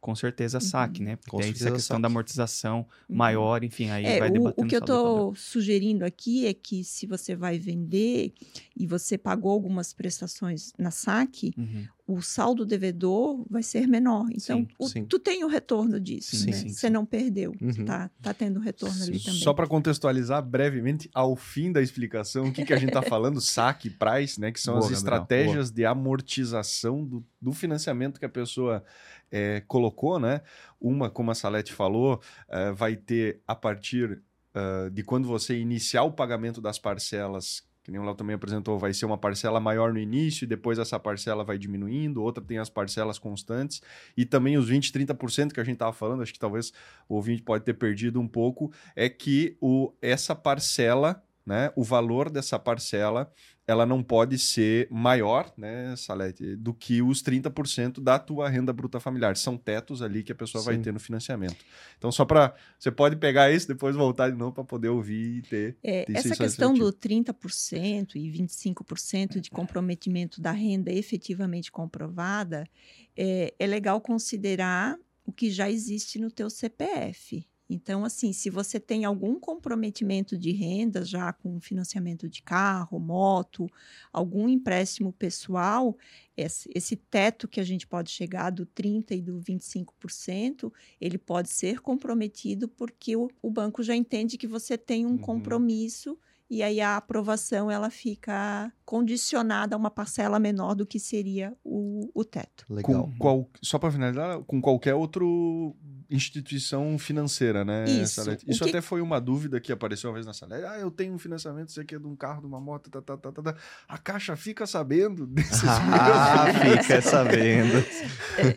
com 0.00 0.16
certeza 0.16 0.58
saque, 0.58 0.98
uhum. 0.98 1.10
né? 1.10 1.16
Porque 1.16 1.42
tem 1.42 1.50
essa 1.52 1.70
questão 1.70 1.94
saque. 1.94 2.02
da 2.02 2.08
amortização 2.08 2.78
uhum. 3.08 3.16
maior, 3.16 3.62
enfim, 3.62 3.88
aí 3.88 4.04
é, 4.04 4.18
vai 4.18 4.32
debatendo. 4.32 4.62
O, 4.62 4.64
o 4.64 4.68
que 4.68 4.74
eu 4.74 4.80
estou 4.80 5.32
sugerindo 5.36 6.04
aqui 6.04 6.44
é 6.44 6.52
que 6.52 6.82
se 6.82 7.06
você 7.06 7.36
vai 7.36 7.56
vender 7.56 8.34
e 8.76 8.84
você 8.84 9.16
pagou 9.16 9.52
algumas 9.52 9.92
prestações 9.92 10.72
na 10.76 10.90
saque, 10.90 11.54
uhum. 11.56 11.86
O 12.06 12.20
saldo 12.20 12.66
devedor 12.66 13.44
vai 13.48 13.62
ser 13.62 13.86
menor. 13.86 14.26
Então, 14.30 14.58
sim, 14.58 14.68
o, 14.78 14.88
sim. 14.88 15.04
tu 15.06 15.18
tem 15.18 15.42
o 15.42 15.48
retorno 15.48 15.98
disso, 15.98 16.36
sim, 16.36 16.50
né? 16.50 16.68
Você 16.68 16.90
não 16.90 17.06
perdeu, 17.06 17.54
uhum. 17.60 17.84
tá, 17.84 18.10
tá 18.20 18.34
tendo 18.34 18.60
retorno 18.60 19.02
ali 19.02 19.18
também. 19.18 19.40
Só 19.40 19.54
para 19.54 19.66
contextualizar 19.66 20.42
brevemente, 20.42 21.08
ao 21.14 21.34
fim 21.34 21.72
da 21.72 21.80
explicação, 21.80 22.46
o 22.46 22.52
que, 22.52 22.64
que 22.64 22.74
a 22.74 22.76
gente 22.76 22.90
está 22.90 23.02
falando, 23.02 23.40
saque, 23.42 23.88
price, 23.88 24.38
né? 24.38 24.52
Que 24.52 24.60
são 24.60 24.74
boa, 24.74 24.86
as 24.86 24.92
estratégias 24.92 25.70
de 25.70 25.86
amortização 25.86 27.04
do, 27.04 27.24
do 27.40 27.52
financiamento 27.52 28.18
que 28.18 28.26
a 28.26 28.30
pessoa 28.30 28.84
é, 29.30 29.62
colocou, 29.66 30.18
né? 30.18 30.42
Uma, 30.78 31.08
como 31.08 31.30
a 31.30 31.34
Salete 31.34 31.72
falou, 31.72 32.20
é, 32.48 32.70
vai 32.72 32.96
ter 32.96 33.40
a 33.46 33.54
partir 33.54 34.22
uh, 34.54 34.90
de 34.90 35.02
quando 35.02 35.26
você 35.26 35.58
iniciar 35.58 36.02
o 36.02 36.12
pagamento 36.12 36.60
das 36.60 36.78
parcelas 36.78 37.62
que 37.84 37.90
nem 37.90 38.00
o 38.00 38.04
Léo 38.04 38.14
também 38.14 38.34
apresentou, 38.34 38.78
vai 38.78 38.94
ser 38.94 39.04
uma 39.04 39.18
parcela 39.18 39.60
maior 39.60 39.92
no 39.92 39.98
início, 39.98 40.44
e 40.44 40.48
depois 40.48 40.78
essa 40.78 40.98
parcela 40.98 41.44
vai 41.44 41.58
diminuindo, 41.58 42.22
outra 42.22 42.42
tem 42.42 42.56
as 42.56 42.70
parcelas 42.70 43.18
constantes, 43.18 43.82
e 44.16 44.24
também 44.24 44.56
os 44.56 44.68
20, 44.68 44.90
30% 44.90 45.52
que 45.52 45.60
a 45.60 45.64
gente 45.64 45.74
estava 45.74 45.92
falando, 45.92 46.22
acho 46.22 46.32
que 46.32 46.38
talvez 46.38 46.72
o 47.06 47.14
ouvinte 47.14 47.42
pode 47.42 47.62
ter 47.62 47.74
perdido 47.74 48.18
um 48.18 48.26
pouco, 48.26 48.72
é 48.96 49.08
que 49.10 49.56
o, 49.60 49.92
essa 50.00 50.34
parcela, 50.34 51.22
né, 51.46 51.70
o 51.76 51.82
valor 51.82 52.30
dessa 52.30 52.58
parcela 52.58 53.30
ela 53.66 53.86
não 53.86 54.02
pode 54.02 54.38
ser 54.38 54.86
maior, 54.90 55.50
né, 55.56 55.94
Salete, 55.96 56.54
do 56.56 56.74
que 56.74 57.00
os 57.00 57.22
30% 57.22 58.00
da 58.00 58.18
tua 58.18 58.48
renda 58.48 58.72
bruta 58.72 59.00
familiar. 59.00 59.36
São 59.36 59.56
tetos 59.56 60.02
ali 60.02 60.22
que 60.22 60.32
a 60.32 60.34
pessoa 60.34 60.62
Sim. 60.62 60.70
vai 60.70 60.78
ter 60.78 60.92
no 60.92 61.00
financiamento. 61.00 61.56
Então, 61.96 62.12
só 62.12 62.24
para. 62.24 62.54
Você 62.78 62.90
pode 62.90 63.16
pegar 63.16 63.50
isso, 63.50 63.66
depois 63.66 63.96
voltar 63.96 64.30
de 64.30 64.36
novo 64.36 64.52
para 64.52 64.64
poder 64.64 64.88
ouvir 64.88 65.38
e 65.38 65.42
ter. 65.42 65.76
É, 65.82 66.04
essa 66.12 66.36
questão 66.36 66.74
do 66.74 66.92
30% 66.92 68.16
e 68.16 68.30
25% 68.30 69.40
de 69.40 69.50
comprometimento 69.50 70.42
da 70.42 70.52
renda 70.52 70.92
efetivamente 70.92 71.72
comprovada, 71.72 72.68
é, 73.16 73.54
é 73.58 73.66
legal 73.66 73.98
considerar 74.00 74.98
o 75.24 75.32
que 75.32 75.50
já 75.50 75.70
existe 75.70 76.18
no 76.18 76.30
teu 76.30 76.50
CPF. 76.50 77.46
Então, 77.68 78.04
assim, 78.04 78.32
se 78.32 78.50
você 78.50 78.78
tem 78.78 79.04
algum 79.04 79.40
comprometimento 79.40 80.36
de 80.36 80.52
renda 80.52 81.04
já 81.04 81.32
com 81.32 81.58
financiamento 81.60 82.28
de 82.28 82.42
carro, 82.42 82.98
moto, 82.98 83.66
algum 84.12 84.48
empréstimo 84.48 85.12
pessoal, 85.12 85.96
esse, 86.36 86.70
esse 86.74 86.96
teto 86.96 87.48
que 87.48 87.60
a 87.60 87.64
gente 87.64 87.86
pode 87.86 88.10
chegar 88.10 88.50
do 88.50 88.66
30% 88.66 89.12
e 89.12 89.22
do 89.22 89.40
25%, 89.40 90.72
ele 91.00 91.16
pode 91.16 91.48
ser 91.48 91.80
comprometido 91.80 92.68
porque 92.68 93.16
o, 93.16 93.30
o 93.40 93.50
banco 93.50 93.82
já 93.82 93.96
entende 93.96 94.36
que 94.36 94.46
você 94.46 94.76
tem 94.76 95.06
um 95.06 95.10
uhum. 95.10 95.18
compromisso 95.18 96.18
e 96.50 96.62
aí 96.62 96.80
a 96.80 96.96
aprovação 96.96 97.70
ela 97.70 97.88
fica 97.88 98.70
condicionada 98.84 99.74
a 99.74 99.78
uma 99.78 99.90
parcela 99.90 100.38
menor 100.38 100.74
do 100.74 100.86
que 100.86 101.00
seria 101.00 101.56
o, 101.64 102.10
o 102.14 102.24
teto. 102.24 102.66
Legal. 102.68 103.04
Com 103.04 103.18
qual, 103.18 103.50
só 103.62 103.78
para 103.78 103.90
finalizar, 103.90 104.40
com 104.42 104.60
qualquer 104.60 104.94
outro 104.94 105.74
instituição 106.14 106.98
financeira, 106.98 107.64
né? 107.64 107.84
Isso. 107.84 108.22
Isso 108.46 108.64
que... 108.64 108.70
até 108.70 108.80
foi 108.80 109.00
uma 109.00 109.20
dúvida 109.20 109.60
que 109.60 109.72
apareceu 109.72 110.10
uma 110.10 110.14
vez 110.14 110.24
na 110.24 110.32
sala. 110.32 110.56
Ah, 110.70 110.78
eu 110.78 110.90
tenho 110.90 111.12
um 111.12 111.18
financiamento, 111.18 111.70
isso 111.70 111.80
aqui 111.80 111.94
é 111.94 111.98
de 111.98 112.06
um 112.06 112.14
carro, 112.14 112.40
de 112.40 112.46
uma 112.46 112.60
moto, 112.60 112.90
tá, 112.90 113.02
tá, 113.02 113.16
tá, 113.16 113.32
tá. 113.32 113.42
tá. 113.42 113.56
A 113.88 113.98
Caixa 113.98 114.36
fica 114.36 114.66
sabendo 114.66 115.26
desses 115.28 115.64
Ah, 115.64 116.46
fica 116.80 117.02
sabendo. 117.02 117.84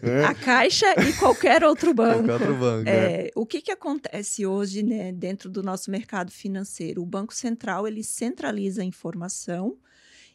É, 0.04 0.26
a 0.26 0.34
Caixa 0.34 0.86
e 1.02 1.14
qualquer 1.14 1.64
outro 1.64 1.94
banco. 1.94 2.26
Qualquer 2.26 2.34
outro 2.34 2.56
banco. 2.56 2.90
É, 2.90 3.28
é. 3.28 3.32
O 3.36 3.46
que, 3.46 3.62
que 3.62 3.72
acontece 3.72 4.46
hoje, 4.46 4.84
né, 4.84 5.12
dentro 5.12 5.50
do 5.50 5.64
nosso 5.64 5.90
mercado 5.90 6.32
financeiro? 6.32 7.02
O 7.02 7.06
Banco 7.06 7.34
Central, 7.34 7.88
ele 7.88 8.04
centraliza 8.04 8.82
a 8.82 8.86
informação 8.86 9.78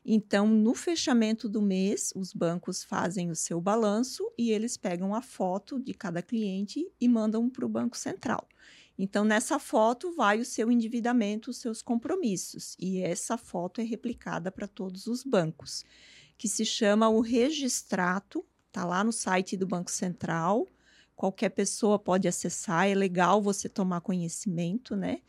então, 0.04 0.48
no 0.48 0.74
fechamento 0.74 1.48
do 1.48 1.62
mês, 1.62 2.12
os 2.16 2.32
bancos 2.32 2.82
fazem 2.82 3.30
o 3.30 3.36
seu 3.36 3.60
balanço 3.60 4.28
e 4.36 4.50
eles 4.50 4.76
pegam 4.76 5.14
a 5.14 5.22
foto 5.22 5.78
de 5.78 5.94
cada 5.94 6.20
cliente 6.20 6.90
e 7.00 7.08
mandam 7.08 7.48
para 7.48 7.64
o 7.64 7.68
Banco 7.68 7.96
Central. 7.96 8.48
Então, 8.98 9.24
nessa 9.24 9.58
foto 9.58 10.12
vai 10.14 10.40
o 10.40 10.44
seu 10.44 10.70
endividamento, 10.70 11.50
os 11.50 11.58
seus 11.58 11.80
compromissos. 11.80 12.76
E 12.78 13.00
essa 13.00 13.36
foto 13.38 13.80
é 13.80 13.84
replicada 13.84 14.50
para 14.50 14.66
todos 14.66 15.06
os 15.06 15.22
bancos, 15.22 15.84
que 16.36 16.48
se 16.48 16.64
chama 16.64 17.08
o 17.08 17.20
registrato, 17.20 18.44
está 18.66 18.84
lá 18.84 19.04
no 19.04 19.12
site 19.12 19.56
do 19.56 19.66
Banco 19.66 19.90
Central. 19.90 20.66
Qualquer 21.14 21.50
pessoa 21.50 21.98
pode 21.98 22.26
acessar, 22.26 22.88
é 22.88 22.94
legal 22.94 23.40
você 23.40 23.68
tomar 23.68 24.00
conhecimento, 24.00 24.96
né? 24.96 25.20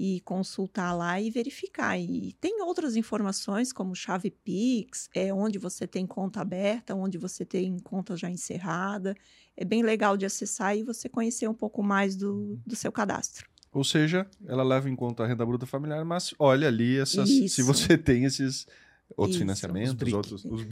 E 0.00 0.20
consultar 0.20 0.92
lá 0.96 1.20
e 1.20 1.28
verificar. 1.28 1.98
E 1.98 2.32
tem 2.40 2.62
outras 2.62 2.94
informações, 2.94 3.72
como 3.72 3.96
chave 3.96 4.30
Pix, 4.30 5.10
é 5.12 5.34
onde 5.34 5.58
você 5.58 5.88
tem 5.88 6.06
conta 6.06 6.40
aberta, 6.40 6.94
onde 6.94 7.18
você 7.18 7.44
tem 7.44 7.76
conta 7.80 8.16
já 8.16 8.30
encerrada. 8.30 9.16
É 9.56 9.64
bem 9.64 9.82
legal 9.82 10.16
de 10.16 10.24
acessar 10.24 10.76
e 10.76 10.84
você 10.84 11.08
conhecer 11.08 11.48
um 11.48 11.54
pouco 11.54 11.82
mais 11.82 12.14
do, 12.14 12.60
do 12.64 12.76
seu 12.76 12.92
cadastro. 12.92 13.48
Ou 13.72 13.82
seja, 13.82 14.24
ela 14.46 14.62
leva 14.62 14.88
em 14.88 14.94
conta 14.94 15.24
a 15.24 15.26
renda 15.26 15.44
bruta 15.44 15.66
familiar, 15.66 16.04
mas 16.04 16.32
olha 16.38 16.68
ali 16.68 16.96
essas, 16.96 17.28
se 17.28 17.60
você 17.62 17.98
tem 17.98 18.24
esses 18.24 18.68
Outros 19.16 19.36
Isso, 19.36 19.38
financiamentos, 19.38 20.06
os 20.06 20.12
outros. 20.12 20.44
Os, 20.44 20.66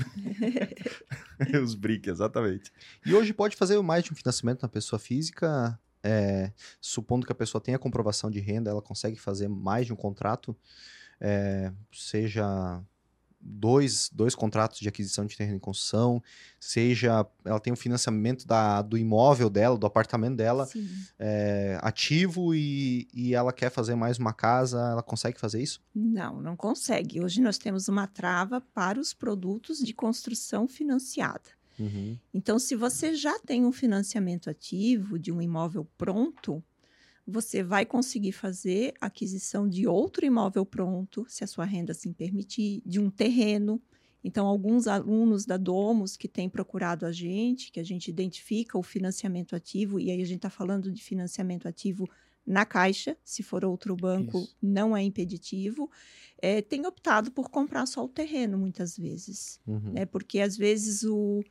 os 1.64 1.74
BRIC, 1.74 2.11
exatamente. 2.11 2.70
E 3.05 3.14
hoje 3.14 3.33
pode 3.33 3.57
fazer 3.57 3.81
mais 3.81 4.05
de 4.05 4.12
um 4.12 4.14
financiamento 4.14 4.62
na 4.62 4.68
pessoa 4.68 4.99
física, 4.99 5.79
é, 6.03 6.53
supondo 6.80 7.26
que 7.26 7.32
a 7.32 7.34
pessoa 7.34 7.61
tenha 7.61 7.78
comprovação 7.78 8.30
de 8.30 8.40
renda, 8.40 8.70
ela 8.70 8.82
consegue 8.82 9.16
fazer 9.16 9.49
mais 9.49 9.86
de 9.86 9.92
um 9.92 9.97
contrato, 9.97 10.57
é, 11.20 11.72
seja 11.92 12.82
dois, 13.47 14.11
dois 14.12 14.34
contratos 14.34 14.80
de 14.80 14.88
aquisição 14.88 15.24
de 15.24 15.36
terreno 15.36 15.57
em 15.57 15.61
construção, 15.61 16.22
seja 16.59 17.26
ela 17.44 17.61
tem 17.61 17.72
o 17.72 17.76
financiamento 17.76 18.47
da, 18.47 18.82
do 18.82 18.99
imóvel 18.99 19.49
dela, 19.49 19.78
do 19.78 19.86
apartamento 19.86 20.36
dela 20.36 20.68
é, 21.18 21.78
ativo 21.80 22.55
e, 22.55 23.09
e 23.14 23.34
ela 23.34 23.53
quer 23.53 23.70
fazer 23.70 23.94
mais 23.94 24.18
uma 24.18 24.32
casa, 24.32 24.78
ela 24.90 25.03
consegue 25.03 25.38
fazer 25.38 25.62
isso? 25.62 25.80
Não, 25.94 26.40
não 26.40 26.57
consegue. 26.57 27.22
Hoje 27.22 27.40
nós 27.40 27.57
temos 27.59 27.88
uma 27.88 28.07
trava 28.07 28.61
para 28.61 28.99
os 28.99 29.14
produtos 29.14 29.78
de 29.78 29.94
construção 29.94 30.66
financiada. 30.66 31.56
Uhum. 31.79 32.16
Então, 32.33 32.59
se 32.59 32.74
você 32.74 33.14
já 33.14 33.39
tem 33.41 33.64
um 33.64 33.72
financiamento 33.72 34.49
ativo 34.49 35.18
de 35.18 35.33
um 35.33 35.41
imóvel 35.41 35.87
pronto, 35.97 36.62
você 37.27 37.62
vai 37.62 37.85
conseguir 37.85 38.33
fazer 38.33 38.95
aquisição 39.01 39.68
de 39.68 39.87
outro 39.87 40.24
imóvel 40.24 40.64
pronto, 40.64 41.27
se 41.29 41.43
a 41.43 41.47
sua 41.47 41.64
renda 41.64 41.93
assim 41.93 42.12
permitir, 42.12 42.83
de 42.87 43.01
um 43.01 43.11
terreno. 43.11 43.83
Então, 44.22 44.47
alguns 44.47 44.87
alunos 44.87 45.45
da 45.45 45.57
Domus 45.57 46.16
que 46.16 46.29
têm 46.29 46.49
procurado 46.49 47.05
a 47.05 47.12
gente, 47.12 47.72
que 47.72 47.81
a 47.81 47.85
gente 47.85 48.09
identifica 48.09 48.79
o 48.79 48.83
financiamento 48.83 49.57
ativo, 49.57 49.99
e 49.99 50.11
aí 50.11 50.22
a 50.22 50.24
gente 50.24 50.37
está 50.37 50.51
falando 50.51 50.91
de 50.91 51.03
financiamento 51.03 51.66
ativo 51.66 52.09
na 52.47 52.64
Caixa, 52.64 53.16
se 53.24 53.43
for 53.43 53.64
outro 53.64 53.97
banco, 53.97 54.39
Isso. 54.39 54.57
não 54.62 54.97
é 54.97 55.03
impeditivo, 55.03 55.91
é, 56.39 56.62
tem 56.62 56.87
optado 56.87 57.33
por 57.33 57.51
comprar 57.51 57.87
só 57.87 58.05
o 58.05 58.09
terreno, 58.09 58.57
muitas 58.57 58.97
vezes. 58.97 59.61
Uhum. 59.66 59.93
Né? 59.93 60.07
Porque, 60.07 60.39
às 60.39 60.57
vezes, 60.57 61.03
o, 61.03 61.43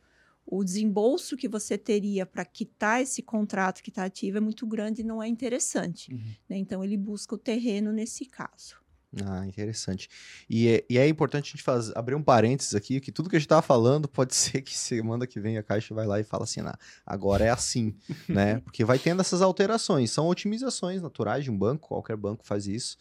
o 0.46 0.62
desembolso 0.62 1.36
que 1.36 1.48
você 1.48 1.76
teria 1.76 2.24
para 2.24 2.44
quitar 2.44 3.02
esse 3.02 3.22
contrato 3.22 3.82
que 3.82 3.90
está 3.90 4.04
ativo 4.04 4.38
é 4.38 4.40
muito 4.40 4.66
grande 4.66 5.00
e 5.00 5.04
não 5.04 5.22
é 5.22 5.26
interessante. 5.26 6.12
Uhum. 6.12 6.20
Né? 6.48 6.56
Então, 6.58 6.84
ele 6.84 6.96
busca 6.96 7.34
o 7.34 7.38
terreno 7.38 7.92
nesse 7.92 8.24
caso. 8.24 8.76
Ah, 9.24 9.46
interessante. 9.46 10.08
E 10.48 10.68
é, 10.68 10.84
e 10.90 10.98
é 10.98 11.08
importante 11.08 11.44
a 11.44 11.50
gente 11.52 11.62
fazer, 11.62 11.96
abrir 11.96 12.14
um 12.14 12.22
parênteses 12.22 12.74
aqui, 12.74 13.00
que 13.00 13.10
tudo 13.10 13.30
que 13.30 13.36
a 13.36 13.38
gente 13.38 13.46
estava 13.46 13.62
falando 13.62 14.06
pode 14.08 14.34
ser 14.36 14.60
que 14.62 14.76
semana 14.76 15.26
que 15.26 15.40
vem 15.40 15.56
a 15.56 15.62
Caixa 15.62 15.94
vai 15.94 16.06
lá 16.06 16.20
e 16.20 16.24
fala 16.24 16.44
assim, 16.44 16.60
ah, 16.60 16.78
agora 17.04 17.44
é 17.44 17.50
assim, 17.50 17.94
né? 18.28 18.60
Porque 18.60 18.84
vai 18.84 18.98
tendo 18.98 19.20
essas 19.20 19.42
alterações, 19.42 20.10
são 20.10 20.26
otimizações 20.26 21.00
naturais 21.00 21.44
de 21.44 21.50
um 21.50 21.56
banco, 21.56 21.88
qualquer 21.88 22.16
banco 22.16 22.46
faz 22.46 22.66
isso, 22.66 22.96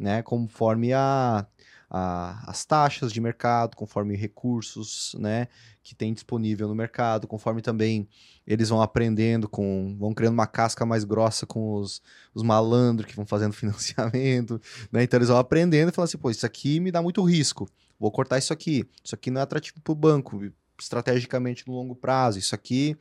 né? 0.00 0.22
Conforme 0.22 0.92
a, 0.92 1.46
a, 1.90 2.50
as 2.50 2.64
taxas 2.64 3.12
de 3.12 3.20
mercado, 3.20 3.76
conforme 3.76 4.16
recursos, 4.16 5.14
né? 5.18 5.48
que 5.88 5.94
tem 5.94 6.12
disponível 6.12 6.68
no 6.68 6.74
mercado, 6.74 7.26
conforme 7.26 7.62
também 7.62 8.06
eles 8.46 8.68
vão 8.68 8.82
aprendendo 8.82 9.48
com, 9.48 9.96
vão 9.98 10.12
criando 10.12 10.34
uma 10.34 10.46
casca 10.46 10.84
mais 10.84 11.02
grossa 11.02 11.46
com 11.46 11.76
os, 11.76 12.02
os 12.34 12.42
malandros 12.42 13.08
que 13.08 13.16
vão 13.16 13.24
fazendo 13.24 13.54
financiamento, 13.56 14.60
né? 14.92 15.02
Então 15.02 15.16
eles 15.16 15.28
vão 15.28 15.38
aprendendo 15.38 15.88
e 15.88 15.92
falando 15.92 16.08
assim, 16.08 16.18
pô, 16.18 16.30
isso 16.30 16.44
aqui 16.44 16.78
me 16.78 16.92
dá 16.92 17.00
muito 17.00 17.22
risco, 17.22 17.66
vou 17.98 18.12
cortar 18.12 18.36
isso 18.36 18.52
aqui, 18.52 18.86
isso 19.02 19.14
aqui 19.14 19.30
não 19.30 19.40
é 19.40 19.44
atrativo 19.44 19.80
para 19.80 19.92
o 19.92 19.94
banco, 19.94 20.52
estrategicamente 20.78 21.66
no 21.66 21.72
longo 21.72 21.96
prazo, 21.96 22.38
isso 22.38 22.54
aqui, 22.54 22.94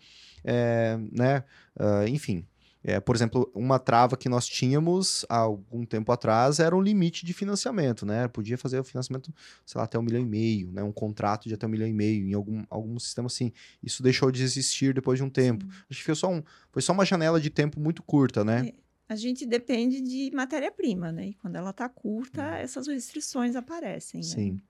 é, 0.46 0.98
né? 1.12 1.44
Uh, 1.78 2.08
enfim, 2.08 2.46
é, 2.88 3.02
por 3.02 3.18
exemplo, 3.18 3.52
uma 3.54 3.78
trava 3.78 4.16
que 4.16 4.30
nós 4.30 4.48
tínhamos 4.48 5.26
há 5.28 5.40
algum 5.40 5.86
tempo 5.86 6.10
atrás 6.10 6.58
era 6.58 6.74
um 6.74 6.82
limite 6.82 7.26
de 7.26 7.34
financiamento, 7.34 8.06
né? 8.06 8.30
Podia 8.30 8.58
fazer 8.58 8.80
o 8.80 8.84
financiamento, 8.84 9.30
sei 9.66 9.78
lá, 9.78 9.84
até 9.84 10.00
um 10.00 10.02
milhão 10.02 10.22
e 10.22 10.26
meio, 10.26 10.72
né? 10.72 10.82
Um 10.82 10.94
contrato 10.94 11.50
de 11.50 11.54
até 11.54 11.68
um 11.68 11.70
milhão 11.70 11.86
e 11.86 11.92
meio 11.92 12.26
em 12.26 12.34
algum, 12.34 12.64
algum 12.70 12.98
sistema 12.98 13.28
assim. 13.28 13.52
Isso 13.84 14.02
deixou 14.02 14.32
de 14.32 14.42
existir 14.42 14.94
depois 14.94 15.20
de 15.20 15.24
um 15.26 15.30
tempo. 15.30 15.66
Sim. 15.66 15.72
Acho 15.92 16.00
que 16.00 16.06
foi 16.06 16.16
só, 16.16 16.32
um, 16.32 16.42
foi 16.72 16.82
só 16.82 16.94
uma 16.94 17.06
janela 17.06 17.42
de 17.42 17.50
tempo 17.50 17.78
muito 17.78 18.02
curta, 18.02 18.46
né? 18.46 18.70
É 18.70 18.88
a 19.10 19.16
gente 19.18 19.46
depende 19.46 20.00
de 20.00 20.32
matéria-prima, 20.34 21.12
né? 21.12 21.28
E 21.28 21.34
quando 21.34 21.58
ela 21.58 21.72
está 21.72 21.90
curta, 21.90 22.42
hum. 22.42 22.56
essas 22.56 22.88
restrições 22.88 23.58
aparecem. 23.58 24.22
Né? 24.22 24.28
Sim. 24.28 24.62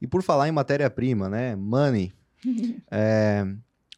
E 0.00 0.06
por 0.06 0.22
falar 0.22 0.48
em 0.48 0.52
matéria-prima, 0.52 1.28
né? 1.28 1.54
Money. 1.54 2.14
é, 2.90 3.46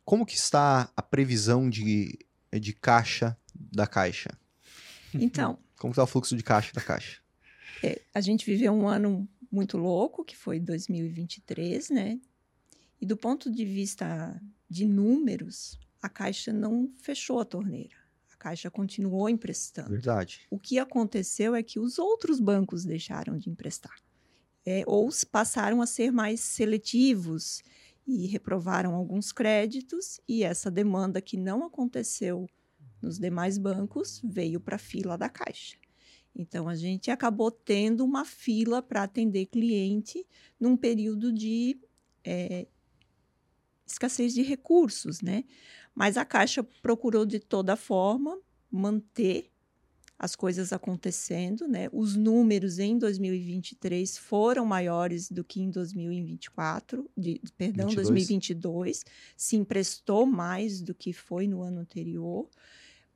como 0.04 0.26
que 0.26 0.34
está 0.34 0.90
a 0.96 1.02
previsão 1.02 1.70
de, 1.70 2.18
de 2.52 2.72
caixa 2.72 3.36
da 3.72 3.86
Caixa? 3.86 4.30
Então. 5.14 5.58
Como 5.78 5.92
está 5.92 6.02
o 6.02 6.06
fluxo 6.06 6.36
de 6.36 6.42
caixa 6.42 6.72
da 6.74 6.80
Caixa? 6.82 7.20
É, 7.82 8.02
a 8.14 8.20
gente 8.20 8.44
viveu 8.44 8.70
um 8.72 8.86
ano 8.86 9.26
muito 9.50 9.78
louco, 9.78 10.24
que 10.24 10.36
foi 10.36 10.60
2023, 10.60 11.88
né? 11.90 12.20
E 13.00 13.06
do 13.06 13.16
ponto 13.16 13.50
de 13.50 13.64
vista 13.64 14.40
de 14.68 14.86
números, 14.86 15.78
a 16.02 16.08
Caixa 16.08 16.52
não 16.52 16.92
fechou 16.98 17.40
a 17.40 17.44
torneira. 17.44 17.96
A 18.32 18.36
Caixa 18.36 18.70
continuou 18.70 19.28
emprestando. 19.28 19.88
Verdade. 19.88 20.46
O 20.50 20.58
que 20.58 20.78
aconteceu 20.78 21.54
é 21.54 21.62
que 21.62 21.80
os 21.80 21.98
outros 21.98 22.38
bancos 22.40 22.84
deixaram 22.84 23.38
de 23.38 23.48
emprestar. 23.48 23.96
É, 24.64 24.84
ou 24.86 25.08
passaram 25.30 25.80
a 25.80 25.86
ser 25.86 26.12
mais 26.12 26.40
seletivos 26.40 27.62
e 28.06 28.26
reprovaram 28.26 28.94
alguns 28.94 29.32
créditos, 29.32 30.20
e 30.28 30.42
essa 30.42 30.70
demanda 30.70 31.20
que 31.20 31.36
não 31.36 31.64
aconteceu 31.64 32.48
nos 33.02 33.18
demais 33.18 33.58
bancos 33.58 34.20
veio 34.24 34.60
para 34.60 34.76
a 34.76 34.78
fila 34.78 35.16
da 35.16 35.28
Caixa. 35.28 35.76
Então, 36.34 36.68
a 36.68 36.74
gente 36.74 37.10
acabou 37.10 37.50
tendo 37.50 38.04
uma 38.04 38.24
fila 38.24 38.80
para 38.80 39.02
atender 39.02 39.46
cliente 39.46 40.24
num 40.58 40.76
período 40.76 41.32
de 41.32 41.78
é, 42.24 42.66
escassez 43.86 44.32
de 44.32 44.42
recursos, 44.42 45.20
né? 45.20 45.44
Mas 45.94 46.16
a 46.16 46.24
Caixa 46.24 46.62
procurou 46.62 47.26
de 47.26 47.40
toda 47.40 47.76
forma 47.76 48.38
manter 48.70 49.50
as 50.16 50.36
coisas 50.36 50.70
acontecendo, 50.70 51.66
né? 51.66 51.88
Os 51.92 52.14
números 52.14 52.78
em 52.78 52.98
2023 52.98 54.18
foram 54.18 54.66
maiores 54.66 55.30
do 55.30 55.42
que 55.42 55.62
em 55.62 55.70
2024, 55.70 57.10
de, 57.16 57.40
perdão, 57.56 57.88
22. 57.88 58.08
2022, 58.08 59.04
se 59.34 59.56
emprestou 59.56 60.26
mais 60.26 60.82
do 60.82 60.94
que 60.94 61.12
foi 61.12 61.48
no 61.48 61.62
ano 61.62 61.80
anterior 61.80 62.48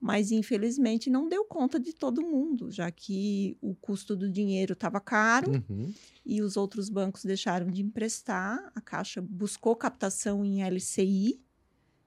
mas 0.05 0.31
infelizmente 0.31 1.09
não 1.09 1.31
deu 1.31 1.47
conta 1.47 1.81
de 1.81 1.95
todo 1.95 2.21
mundo, 2.21 2.71
já 2.71 2.91
que 2.91 3.57
o 3.59 3.75
custo 3.75 4.15
do 4.15 4.31
dinheiro 4.31 4.75
estava 4.75 5.01
caro 5.01 5.51
uhum. 5.51 5.95
e 6.27 6.43
os 6.43 6.59
outros 6.59 6.91
bancos 6.91 7.25
deixaram 7.25 7.71
de 7.71 7.81
emprestar. 7.81 8.71
A 8.75 8.83
Caixa 8.83 9.23
buscou 9.23 9.75
captação 9.75 10.45
em 10.45 10.63
LCI, 10.63 11.41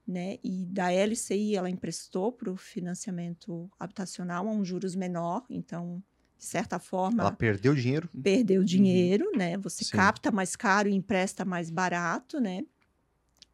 né? 0.08 0.38
E 0.44 0.64
da 0.68 0.92
LCI 0.92 1.56
ela 1.56 1.72
emprestou 1.72 2.32
para 2.32 2.52
o 2.52 2.56
financiamento 2.56 3.68
habitacional 3.80 4.48
a 4.48 4.52
um 4.52 4.64
juros 4.64 4.94
menor, 4.96 5.44
então 5.50 6.04
de 6.38 6.46
certa 6.46 6.78
forma. 6.78 7.24
Ela 7.24 7.32
perdeu 7.32 7.74
dinheiro? 7.74 8.08
Perdeu 8.22 8.64
dinheiro, 8.64 9.26
uhum. 9.26 9.40
né? 9.40 9.58
Você 9.58 9.84
Sim. 9.84 9.98
capta 9.98 10.32
mais 10.32 10.56
caro 10.56 10.88
e 10.88 10.94
empresta 10.94 11.44
mais 11.44 11.72
barato, 11.72 12.40
né? 12.40 12.64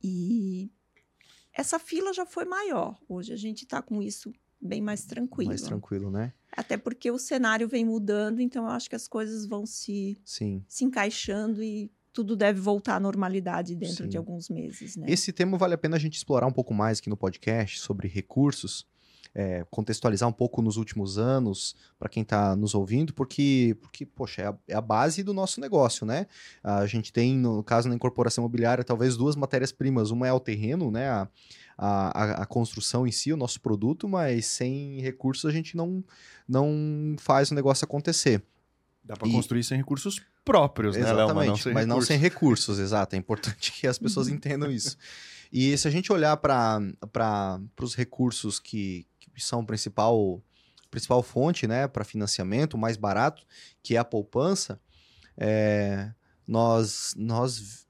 E 0.03 0.69
essa 1.53 1.79
fila 1.79 2.13
já 2.13 2.25
foi 2.25 2.45
maior. 2.45 2.97
Hoje 3.07 3.31
a 3.31 3.37
gente 3.37 3.63
está 3.63 3.81
com 3.81 4.01
isso 4.01 4.33
bem 4.59 4.81
mais 4.81 5.05
tranquilo. 5.05 5.49
Mais 5.49 5.61
tranquilo, 5.61 6.09
né? 6.09 6.33
Até 6.51 6.77
porque 6.77 7.11
o 7.11 7.19
cenário 7.19 7.67
vem 7.67 7.83
mudando, 7.83 8.39
então 8.39 8.65
eu 8.65 8.71
acho 8.71 8.89
que 8.89 8.95
as 8.95 9.07
coisas 9.07 9.45
vão 9.45 9.65
se, 9.65 10.19
Sim. 10.23 10.63
se 10.67 10.85
encaixando 10.85 11.61
e 11.61 11.91
tudo 12.13 12.35
deve 12.35 12.61
voltar 12.61 12.95
à 12.95 12.99
normalidade 12.99 13.75
dentro 13.75 14.03
Sim. 14.03 14.09
de 14.09 14.17
alguns 14.17 14.49
meses. 14.49 14.95
Né? 14.95 15.07
Esse 15.09 15.33
tema 15.33 15.57
vale 15.57 15.73
a 15.73 15.77
pena 15.77 15.95
a 15.95 15.99
gente 15.99 16.15
explorar 16.15 16.45
um 16.45 16.51
pouco 16.51 16.73
mais 16.73 16.99
aqui 16.99 17.09
no 17.09 17.17
podcast 17.17 17.79
sobre 17.79 18.07
recursos. 18.07 18.87
É, 19.35 19.65
contextualizar 19.71 20.29
um 20.29 20.33
pouco 20.33 20.61
nos 20.61 20.77
últimos 20.77 21.17
anos 21.17 21.75
para 21.97 22.07
quem 22.07 22.21
está 22.21 22.55
nos 22.55 22.75
ouvindo, 22.75 23.13
porque, 23.13 23.75
porque 23.81 24.05
poxa, 24.05 24.43
é 24.43 24.47
a, 24.47 24.55
é 24.67 24.75
a, 24.75 24.81
base 24.81 25.23
do 25.23 25.33
nosso 25.33 25.59
negócio, 25.59 26.05
né? 26.05 26.27
A 26.63 26.85
gente 26.85 27.11
tem, 27.11 27.35
no 27.35 27.63
caso, 27.63 27.89
na 27.89 27.95
incorporação 27.95 28.43
imobiliária, 28.43 28.83
talvez 28.83 29.17
duas 29.17 29.35
matérias-primas. 29.35 30.11
Uma 30.11 30.27
é 30.27 30.33
o 30.33 30.39
terreno, 30.39 30.91
né? 30.91 31.09
A, 31.09 31.27
a, 31.75 32.43
a, 32.43 32.45
construção 32.45 33.07
em 33.07 33.11
si, 33.11 33.33
o 33.33 33.37
nosso 33.37 33.59
produto, 33.59 34.07
mas 34.07 34.45
sem 34.45 35.01
recursos 35.01 35.49
a 35.49 35.51
gente 35.51 35.75
não, 35.75 36.03
não 36.47 37.15
faz 37.17 37.49
o 37.49 37.55
negócio 37.55 37.85
acontecer. 37.85 38.43
Dá 39.03 39.17
para 39.17 39.29
construir 39.29 39.63
sem 39.63 39.77
recursos 39.77 40.21
próprios, 40.45 40.95
Exatamente, 40.95 41.17
né, 41.17 41.25
Léo? 41.25 41.35
Mas, 41.35 41.47
não 41.47 41.57
sem, 41.57 41.73
mas 41.73 41.87
não 41.87 42.01
sem 42.01 42.17
recursos, 42.17 42.79
exato. 42.79 43.15
É 43.15 43.19
importante 43.19 43.71
que 43.71 43.87
as 43.87 43.97
pessoas 43.97 44.27
entendam 44.29 44.71
isso. 44.71 44.97
E 45.51 45.77
se 45.77 45.87
a 45.87 45.91
gente 45.91 46.11
olhar 46.11 46.35
para 46.37 47.59
os 47.81 47.95
recursos 47.95 48.59
que, 48.59 49.05
que 49.33 49.43
são 49.43 49.61
o 49.61 49.65
principal, 49.65 50.41
principal 50.89 51.23
fonte 51.23 51.67
né, 51.67 51.87
para 51.87 52.03
financiamento, 52.03 52.77
mais 52.77 52.97
barato, 52.97 53.45
que 53.81 53.95
é 53.95 53.99
a 53.99 54.05
poupança, 54.05 54.79
é, 55.37 56.11
nós, 56.47 57.13
nós 57.17 57.83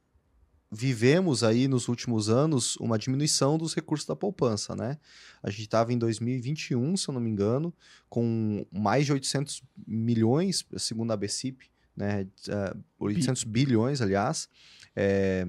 vivemos 0.74 1.44
aí 1.44 1.68
nos 1.68 1.88
últimos 1.88 2.30
anos 2.30 2.76
uma 2.78 2.98
diminuição 2.98 3.58
dos 3.58 3.76
recursos 3.76 4.08
da 4.08 4.16
poupança, 4.16 4.76
né? 4.76 4.98
A 5.42 5.52
gente 5.52 5.62
estava 5.62 5.94
em 5.94 5.98
2021, 5.98 6.98
se 6.98 7.08
eu 7.08 7.14
não 7.14 7.22
me 7.22 7.30
engano, 7.30 7.72
com 8.10 8.66
mais 8.72 9.06
de 9.06 9.14
800 9.14 9.62
milhões, 9.86 10.66
segundo 10.78 11.12
a 11.12 11.18
BCIP, 11.18 11.70
né? 11.96 12.28
Uh, 12.48 12.84
800 12.98 13.44
bi. 13.44 13.66
bilhões, 13.66 14.02
aliás. 14.02 14.50
É, 14.96 15.48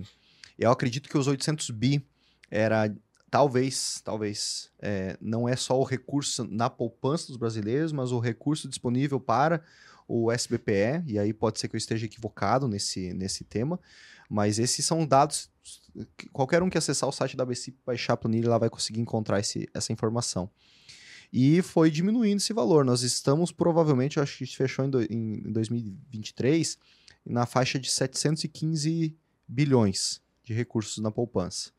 eu 0.59 0.71
acredito 0.71 1.09
que 1.09 1.17
os 1.17 1.27
800 1.27 1.71
bi 1.71 2.07
era 2.51 2.95
talvez, 3.35 4.01
talvez, 4.05 4.71
é, 4.79 5.19
não 5.21 5.49
é 5.49 5.57
só 5.57 5.77
o 5.77 5.83
recurso 5.83 6.47
na 6.49 6.71
poupança 6.71 7.27
dos 7.27 7.37
brasileiros, 7.37 7.91
mas 7.91 8.13
o 8.13 8.21
recurso 8.21 8.69
disponível 8.69 9.19
para 9.19 9.61
o 10.07 10.31
SBPE, 10.31 11.03
e 11.09 11.19
aí 11.19 11.33
pode 11.33 11.59
ser 11.59 11.67
que 11.67 11.75
eu 11.75 11.79
esteja 11.79 12.07
equivocado 12.07 12.69
nesse, 12.69 13.13
nesse 13.13 13.43
tema, 13.43 13.81
mas 14.31 14.61
esses 14.61 14.87
são 14.87 15.05
dados, 15.05 15.51
qualquer 16.33 16.63
um 16.63 16.71
que 16.71 16.79
acessar 16.79 17.09
o 17.09 17.13
site 17.13 17.37
da 17.37 17.45
BC 17.45 17.75
baixar 17.85 18.13
a 18.13 18.17
planilha, 18.17 18.51
lá 18.51 18.57
vai 18.57 18.71
conseguir 18.71 19.01
encontrar 19.01 19.41
esse, 19.41 19.69
essa 19.75 19.93
informação. 19.93 20.49
E 21.33 21.61
foi 21.61 21.91
diminuindo 21.91 22.39
esse 22.39 22.53
valor. 22.53 22.85
Nós 22.85 23.03
estamos 23.03 23.51
provavelmente, 23.51 24.19
eu 24.19 24.23
acho 24.23 24.39
que 24.39 24.47
fechou 24.47 24.85
em, 24.85 24.91
do, 24.91 25.03
em 25.13 25.43
2023, 25.51 26.79
na 27.27 27.47
faixa 27.47 27.81
de 27.81 27.91
715 27.91 29.13
bilhões 29.49 30.23
de 30.45 30.55
recursos 30.55 30.99
na 30.99 31.11
poupança. 31.11 31.75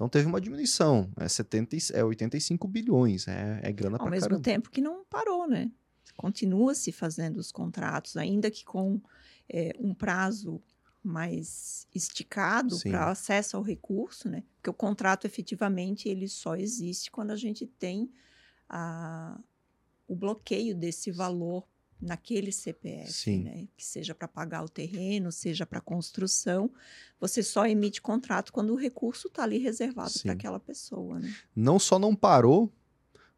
Então 0.00 0.08
teve 0.08 0.26
uma 0.26 0.40
diminuição, 0.40 1.12
é, 1.14 1.28
70, 1.28 1.76
é 1.92 2.02
85 2.02 2.66
bilhões, 2.66 3.28
é, 3.28 3.60
é 3.62 3.70
grana 3.70 3.96
Ao 3.96 4.00
pra 4.00 4.10
mesmo 4.10 4.30
caramba. 4.30 4.42
tempo 4.42 4.70
que 4.70 4.80
não 4.80 5.04
parou, 5.04 5.46
né? 5.46 5.70
Continua 6.16 6.74
se 6.74 6.90
fazendo 6.90 7.36
os 7.36 7.52
contratos, 7.52 8.16
ainda 8.16 8.50
que 8.50 8.64
com 8.64 8.98
é, 9.46 9.74
um 9.78 9.92
prazo 9.92 10.58
mais 11.04 11.86
esticado 11.94 12.80
para 12.80 13.10
acesso 13.10 13.58
ao 13.58 13.62
recurso, 13.62 14.26
né? 14.26 14.42
Porque 14.56 14.70
o 14.70 14.74
contrato 14.74 15.26
efetivamente 15.26 16.08
ele 16.08 16.28
só 16.28 16.56
existe 16.56 17.10
quando 17.10 17.32
a 17.32 17.36
gente 17.36 17.66
tem 17.66 18.10
a, 18.70 19.38
o 20.08 20.16
bloqueio 20.16 20.74
desse 20.74 21.10
valor 21.10 21.68
naquele 22.00 22.50
CPF, 22.50 23.12
Sim. 23.12 23.42
né? 23.42 23.68
Que 23.76 23.84
seja 23.84 24.14
para 24.14 24.26
pagar 24.26 24.64
o 24.64 24.68
terreno, 24.68 25.30
seja 25.30 25.66
para 25.66 25.80
construção, 25.80 26.70
você 27.18 27.42
só 27.42 27.66
emite 27.66 28.00
contrato 28.00 28.52
quando 28.52 28.72
o 28.72 28.76
recurso 28.76 29.28
está 29.28 29.42
ali 29.42 29.58
reservado 29.58 30.12
para 30.22 30.32
aquela 30.32 30.60
pessoa, 30.60 31.18
né? 31.18 31.34
Não 31.54 31.78
só 31.78 31.98
não 31.98 32.14
parou, 32.14 32.72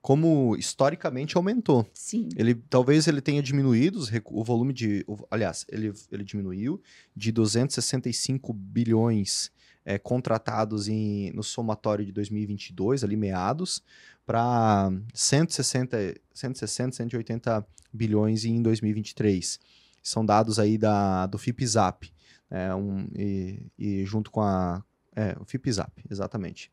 como 0.02 0.56
historicamente 0.56 1.36
aumentou. 1.36 1.88
Sim. 1.94 2.28
Ele 2.36 2.54
talvez 2.54 3.06
ele 3.06 3.20
tenha 3.20 3.40
diminuído 3.40 4.00
o 4.26 4.42
volume 4.42 4.72
de, 4.72 5.04
o, 5.06 5.16
aliás, 5.30 5.64
ele, 5.68 5.92
ele 6.10 6.24
diminuiu 6.24 6.82
de 7.16 7.30
265 7.30 8.52
bilhões 8.52 9.52
é, 9.84 9.98
contratados 9.98 10.88
em, 10.88 11.30
no 11.32 11.42
somatório 11.42 12.04
de 12.04 12.12
2022, 12.12 13.04
ali 13.04 13.16
meados, 13.16 13.82
para 14.24 14.90
160, 15.12 16.14
160, 16.32 16.96
180 16.96 17.66
bilhões 17.92 18.44
em 18.44 18.62
2023. 18.62 19.58
São 20.02 20.24
dados 20.24 20.58
aí 20.58 20.78
da, 20.78 21.26
do 21.26 21.38
FIPZAP, 21.38 22.12
é, 22.50 22.74
um, 22.74 23.08
e, 23.16 23.66
e, 23.78 24.04
junto 24.04 24.30
com 24.30 24.42
a... 24.42 24.82
É, 25.14 25.36
o 25.38 25.44
FIPZAP, 25.44 26.04
exatamente. 26.10 26.70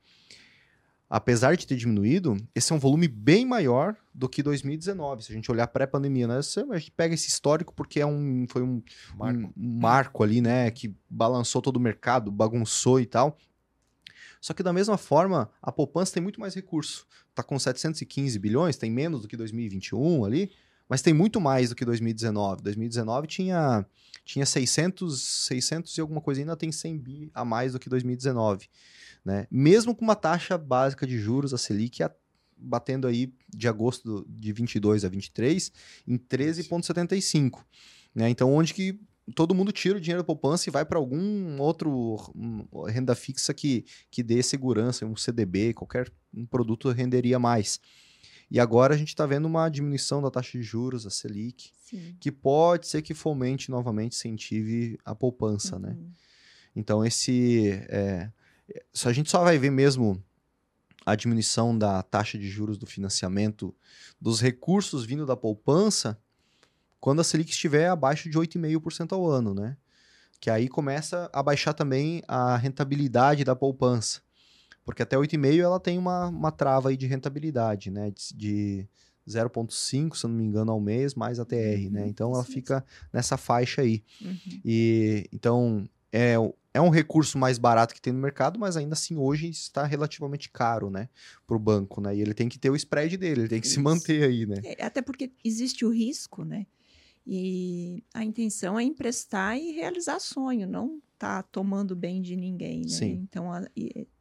Apesar 1.10 1.57
de 1.57 1.66
ter 1.66 1.76
diminuído, 1.76 2.38
esse 2.53 2.72
é 2.72 2.76
um 2.76 2.80
volume 2.80 3.07
bem 3.07 3.43
maior 3.43 3.95
do 4.14 4.30
que 4.30 4.43
2019. 4.43 5.24
Se 5.24 5.32
a 5.32 5.36
gente 5.36 5.51
olhar 5.51 5.66
pré-pandemia, 5.66 6.28
né? 6.28 6.38
a 6.38 6.78
gente 6.78 6.91
pega 6.91 7.16
esse 7.16 7.28
histórico 7.28 7.74
porque 7.74 7.99
é 7.99 8.05
um, 8.05 8.45
foi 8.47 8.62
um 8.62 8.84
marco. 9.18 9.53
um 9.57 9.80
marco 9.80 10.24
ali, 10.24 10.39
né? 10.39 10.70
Que 10.70 10.95
balançou 11.10 11.64
todo 11.64 11.78
o 11.78 11.80
mercado, 11.80 12.32
bagunçou 12.32 12.99
e 12.99 13.07
tal. 13.07 13.36
Só 14.39 14.53
que 14.53 14.62
da 14.62 14.72
mesma 14.72 14.97
forma, 14.97 15.49
a 15.60 15.72
poupança 15.72 16.14
tem 16.14 16.22
muito 16.22 16.39
mais 16.39 16.53
recurso. 16.53 17.07
Está 17.30 17.41
com 17.41 17.57
715 17.57 18.38
bilhões, 18.38 18.78
tem 18.78 18.91
menos 18.91 19.24
do 19.24 19.28
que 19.28 19.36
2021 19.36 20.24
ali, 20.24 20.51
mas 20.90 21.04
tem 21.04 21.14
muito 21.14 21.40
mais 21.40 21.70
do 21.70 21.76
que 21.76 21.86
2019. 21.86 22.64
2019 22.64 23.28
tinha, 23.28 23.86
tinha 24.26 24.46
600, 24.46 25.22
600 25.46 25.96
e 25.96 26.02
alguma 26.02 26.20
coisa, 26.20 26.42
ainda 26.42 26.58
tem 26.58 26.72
100 26.72 26.98
bi 26.98 27.32
a 27.32 27.46
mais 27.46 27.74
do 27.74 27.80
que 27.80 27.88
2019. 27.88 28.68
Né? 29.24 29.46
Mesmo 29.52 29.96
com 29.96 30.04
uma 30.04 30.16
taxa 30.16 30.58
básica 30.58 31.06
de 31.06 31.20
juros, 31.20 31.54
a 31.54 31.58
Selic, 31.60 32.02
a, 32.02 32.12
batendo 32.58 33.08
aí 33.08 33.32
de 33.48 33.68
agosto 33.68 34.26
de 34.28 34.52
22 34.52 35.06
a 35.06 35.10
23 35.10 35.72
em 36.08 36.18
13,75. 36.18 37.64
Né? 38.16 38.30
Então, 38.30 38.52
onde 38.52 38.74
que 38.74 39.00
todo 39.36 39.54
mundo 39.54 39.72
tira 39.72 39.98
o 39.98 40.02
dinheiro 40.02 40.24
da 40.24 40.26
poupança 40.26 40.70
e 40.70 40.72
vai 40.72 40.84
para 40.84 40.98
algum 40.98 41.62
outro 41.62 42.18
renda 42.88 43.14
fixa 43.14 43.54
que, 43.54 43.86
que 44.10 44.24
dê 44.24 44.42
segurança, 44.42 45.06
um 45.06 45.16
CDB, 45.16 45.74
qualquer 45.74 46.12
um 46.34 46.48
produto 46.48 46.90
renderia 46.90 47.38
mais. 47.38 47.80
E 48.52 48.60
agora 48.60 48.95
a 48.95 48.97
gente 48.97 49.10
está 49.10 49.26
vendo 49.26 49.45
uma 49.45 49.70
diminuição 49.70 50.22
da 50.22 50.32
taxa 50.32 50.58
de 50.58 50.64
juros, 50.64 51.06
a 51.06 51.10
Selic, 51.10 51.72
Sim. 51.78 52.16
que 52.20 52.32
pode 52.32 52.88
ser 52.88 53.02
que 53.02 53.14
fomente 53.14 53.70
novamente, 53.70 54.16
incentive 54.16 54.97
a 55.06 55.14
poupança, 55.14 55.78
né? 55.78 55.89
uhum. 55.89 55.95
né? 55.95 56.10
Então, 56.76 57.06
esse. 57.06 57.72
É, 57.89 58.32
a 59.06 59.12
gente 59.12 59.30
só 59.30 59.43
vai 59.43 59.58
ver 59.58 59.72
mesmo 59.72 60.24
a 61.06 61.16
diminuição 61.16 61.78
da 61.78 62.02
taxa 62.04 62.38
de 62.38 62.47
juros 62.47 62.78
do 62.78 62.86
financiamento, 62.86 63.76
dos 64.20 64.39
recursos 64.39 65.06
vindo 65.06 65.26
da 65.26 65.36
poupança, 65.36 66.20
quando 67.00 67.20
a 67.20 67.24
Selic 67.24 67.50
estiver 67.52 67.89
abaixo 67.89 68.30
de 68.30 68.38
8,5% 68.38 69.14
ao 69.14 69.26
ano, 69.26 69.54
né? 69.54 69.78
Que 70.39 70.50
aí 70.50 70.68
começa 70.68 71.30
a 71.34 71.41
baixar 71.43 71.74
também 71.74 72.24
a 72.28 72.56
rentabilidade 72.58 73.43
da 73.43 73.56
poupança. 73.56 74.22
Porque 74.90 75.04
até 75.04 75.16
8,5% 75.16 75.60
ela 75.60 75.80
tem 75.80 75.98
uma, 75.98 76.28
uma 76.28 76.52
trava 76.52 76.90
aí 76.90 76.98
de 76.98 77.06
rentabilidade, 77.06 77.92
né? 77.92 78.12
De, 78.12 78.34
de 78.36 78.88
0,5, 79.30 80.16
se 80.16 80.26
eu 80.26 80.30
não 80.30 80.38
me 80.38 80.44
engano, 80.44 80.72
ao 80.72 80.80
mês, 80.80 81.14
mais 81.14 81.40
a 81.40 81.46
TR, 81.46 81.56
né? 81.56 81.76
uhum, 81.76 81.90
né? 81.92 82.08
Então 82.08 82.34
ela 82.34 82.44
fica 82.44 82.84
nessa 83.14 83.38
faixa 83.38 83.82
aí. 83.82 84.04
Uhum. 84.20 84.62
E 84.66 85.30
então 85.32 85.90
é, 86.12 86.34
é 86.74 86.82
um 86.82 86.90
recurso 86.90 87.38
mais 87.38 87.58
barato 87.58 87.94
que 87.94 88.02
tem 88.02 88.12
no 88.12 88.20
mercado, 88.20 88.60
mas 88.60 88.76
ainda 88.76 88.94
assim 88.94 89.16
hoje 89.16 89.48
está 89.48 89.86
relativamente 89.86 90.50
caro, 90.50 90.90
né, 90.90 91.08
para 91.46 91.56
o 91.56 91.60
banco, 91.60 92.02
né? 92.02 92.16
E 92.16 92.22
ele 92.22 92.34
tem 92.34 92.50
que 92.50 92.58
ter 92.58 92.70
o 92.70 92.76
spread 92.76 93.16
dele, 93.18 93.42
ele 93.42 93.50
tem 93.50 93.62
que 93.62 93.68
Isso. 93.68 93.76
se 93.76 93.82
manter 93.82 94.24
aí, 94.24 94.46
né? 94.46 94.56
É, 94.64 94.84
até 94.84 95.02
porque 95.02 95.32
existe 95.44 95.86
o 95.86 95.90
risco, 95.90 96.44
né? 96.44 96.66
E 97.28 98.04
a 98.12 98.24
intenção 98.24 98.80
é 98.80 98.84
emprestar 98.84 99.56
e 99.56 99.72
realizar 99.72 100.20
sonho, 100.20 100.68
não 100.68 101.00
tá 101.20 101.44
tomando 101.44 101.96
bem 101.96 102.22
de 102.22 102.36
ninguém, 102.36 102.82
né? 102.82 102.88
Sim. 102.88 103.28
Então 103.30 103.52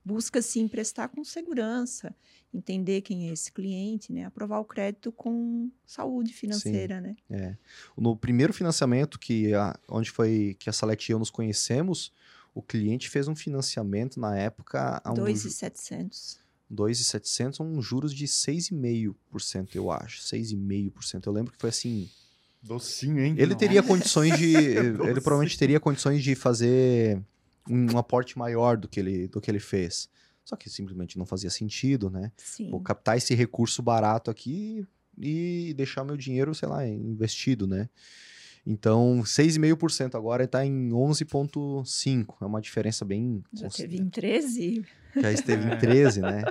busca 0.09 0.41
se 0.41 0.59
emprestar 0.59 1.11
com 1.11 1.23
segurança, 1.23 2.15
entender 2.53 3.03
quem 3.03 3.29
é 3.29 3.33
esse 3.35 3.53
cliente, 3.53 4.11
né? 4.11 4.25
Aprovar 4.25 4.59
o 4.59 4.65
crédito 4.65 5.13
com 5.13 5.71
saúde 5.85 6.33
financeira, 6.33 6.97
Sim. 6.97 7.03
né? 7.03 7.17
É. 7.29 7.57
No 7.95 8.17
primeiro 8.17 8.55
financiamento 8.55 9.19
que 9.19 9.53
a, 9.53 9.79
onde 9.87 10.11
foi 10.11 10.57
que 10.59 10.71
a 10.71 10.73
Salete 10.73 11.11
e 11.11 11.13
eu 11.13 11.19
nos 11.19 11.29
conhecemos, 11.29 12.11
o 12.55 12.63
cliente 12.63 13.11
fez 13.11 13.29
um 13.29 13.37
financiamento 13.37 14.19
na 14.19 14.35
época 14.35 14.99
a 15.05 15.13
um 15.13 15.15
2,700. 15.15 16.41
2,700, 16.71 17.61
um 17.61 17.81
juros 17.83 18.15
de 18.15 18.27
6,5%, 18.27 19.75
eu 19.75 19.91
acho. 19.91 20.23
6,5%. 20.23 21.27
Eu 21.27 21.33
lembro 21.33 21.53
que 21.53 21.59
foi 21.59 21.69
assim, 21.69 22.09
Docinho, 22.63 23.21
hein? 23.21 23.35
Ele 23.39 23.55
teria 23.55 23.83
condições 23.83 24.37
de. 24.39 24.55
ele 24.57 25.21
provavelmente 25.21 25.59
teria 25.59 25.79
condições 25.79 26.23
de 26.23 26.35
fazer 26.35 27.23
um 27.69 27.99
aporte 27.99 28.39
maior 28.39 28.77
do 28.77 28.89
que 28.89 29.01
ele, 29.01 29.29
do 29.29 29.41
que 29.41 29.51
ele 29.51 29.61
fez. 29.61 30.09
Só 30.45 30.57
que 30.57 30.71
simplesmente 30.71 31.19
não 31.19 31.27
fazia 31.27 31.51
sentido, 31.51 32.09
né? 32.09 32.33
Sim. 32.37 32.71
Vou 32.71 32.81
captar 32.81 33.19
esse 33.19 33.35
recurso 33.35 33.83
barato 33.83 34.31
aqui 34.31 34.87
e 35.19 35.75
deixar 35.77 36.05
meu 36.05 36.17
dinheiro, 36.17 36.55
sei 36.55 36.69
lá, 36.69 36.87
investido, 36.87 37.67
né? 37.67 37.89
Então, 38.67 39.23
6,5% 39.25 40.15
agora 40.15 40.45
está 40.45 40.65
em 40.65 40.91
11,5%. 40.91 42.35
É 42.41 42.45
uma 42.45 42.61
diferença 42.61 43.05
bem. 43.05 43.43
Já 43.53 43.67
esteve 43.67 43.97
em 43.97 44.11
13%. 44.11 44.87
Já 45.17 45.33
esteve 45.33 45.67
em 45.67 45.71
13%, 45.79 46.21
né? 46.21 46.45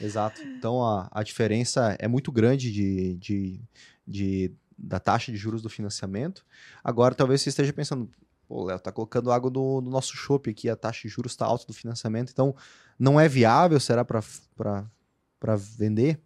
Exato. 0.00 0.40
Então, 0.42 0.84
a, 0.84 1.08
a 1.10 1.22
diferença 1.22 1.96
é 1.98 2.06
muito 2.06 2.30
grande 2.30 2.72
de, 2.72 3.14
de, 3.16 3.60
de, 4.06 4.52
da 4.78 5.00
taxa 5.00 5.32
de 5.32 5.38
juros 5.38 5.62
do 5.62 5.68
financiamento. 5.68 6.44
Agora, 6.82 7.14
talvez 7.14 7.42
você 7.42 7.48
esteja 7.48 7.72
pensando, 7.72 8.08
Pô, 8.46 8.64
Léo, 8.64 8.78
tá 8.78 8.92
colocando 8.92 9.32
água 9.32 9.50
no, 9.50 9.80
no 9.80 9.90
nosso 9.90 10.16
shopping 10.16 10.50
aqui, 10.50 10.68
a 10.68 10.76
taxa 10.76 11.02
de 11.02 11.08
juros 11.08 11.32
está 11.32 11.46
alta 11.46 11.66
do 11.66 11.72
financiamento, 11.72 12.30
então 12.30 12.54
não 12.98 13.18
é 13.18 13.28
viável, 13.28 13.80
será 13.80 14.04
para 14.04 15.56
vender, 15.56 16.20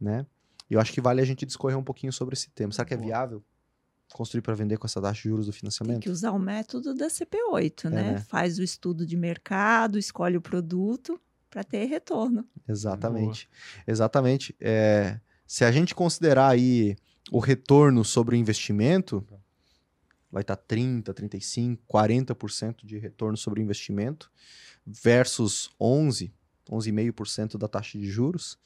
né? 0.00 0.26
E 0.68 0.74
eu 0.74 0.80
acho 0.80 0.92
que 0.92 1.00
vale 1.00 1.20
a 1.20 1.24
gente 1.24 1.44
discorrer 1.44 1.76
um 1.76 1.82
pouquinho 1.82 2.12
sobre 2.12 2.34
esse 2.34 2.48
tema. 2.50 2.72
Será 2.72 2.84
que 2.84 2.94
é 2.94 2.96
viável 2.96 3.42
construir 4.12 4.42
para 4.42 4.54
vender 4.54 4.76
com 4.78 4.86
essa 4.86 5.00
taxa 5.00 5.22
de 5.22 5.28
juros 5.28 5.46
do 5.46 5.52
financiamento? 5.52 5.94
Tem 5.94 6.02
que 6.02 6.10
usar 6.10 6.30
o 6.32 6.38
método 6.38 6.94
da 6.94 7.08
CP8, 7.08 7.86
é, 7.86 7.90
né? 7.90 8.12
né? 8.12 8.18
Faz 8.20 8.58
o 8.58 8.62
estudo 8.62 9.04
de 9.04 9.16
mercado, 9.16 9.98
escolhe 9.98 10.36
o 10.36 10.40
produto 10.40 11.20
para 11.50 11.64
ter 11.64 11.84
retorno. 11.86 12.46
Exatamente. 12.68 13.48
Boa. 13.48 13.84
Exatamente. 13.86 14.56
É, 14.60 15.18
se 15.46 15.64
a 15.64 15.72
gente 15.72 15.94
considerar 15.94 16.48
aí 16.48 16.96
o 17.32 17.40
retorno 17.40 18.04
sobre 18.04 18.36
o 18.36 18.38
investimento, 18.38 19.26
vai 20.30 20.42
estar 20.42 20.56
30, 20.56 21.12
35, 21.12 21.82
40% 21.92 22.84
de 22.84 22.98
retorno 22.98 23.36
sobre 23.36 23.60
o 23.60 23.62
investimento 23.62 24.30
versus 24.86 25.70
11, 25.80 26.32
11,5% 26.70 27.58
da 27.58 27.68
taxa 27.68 27.98
de 27.98 28.08
juros. 28.08 28.58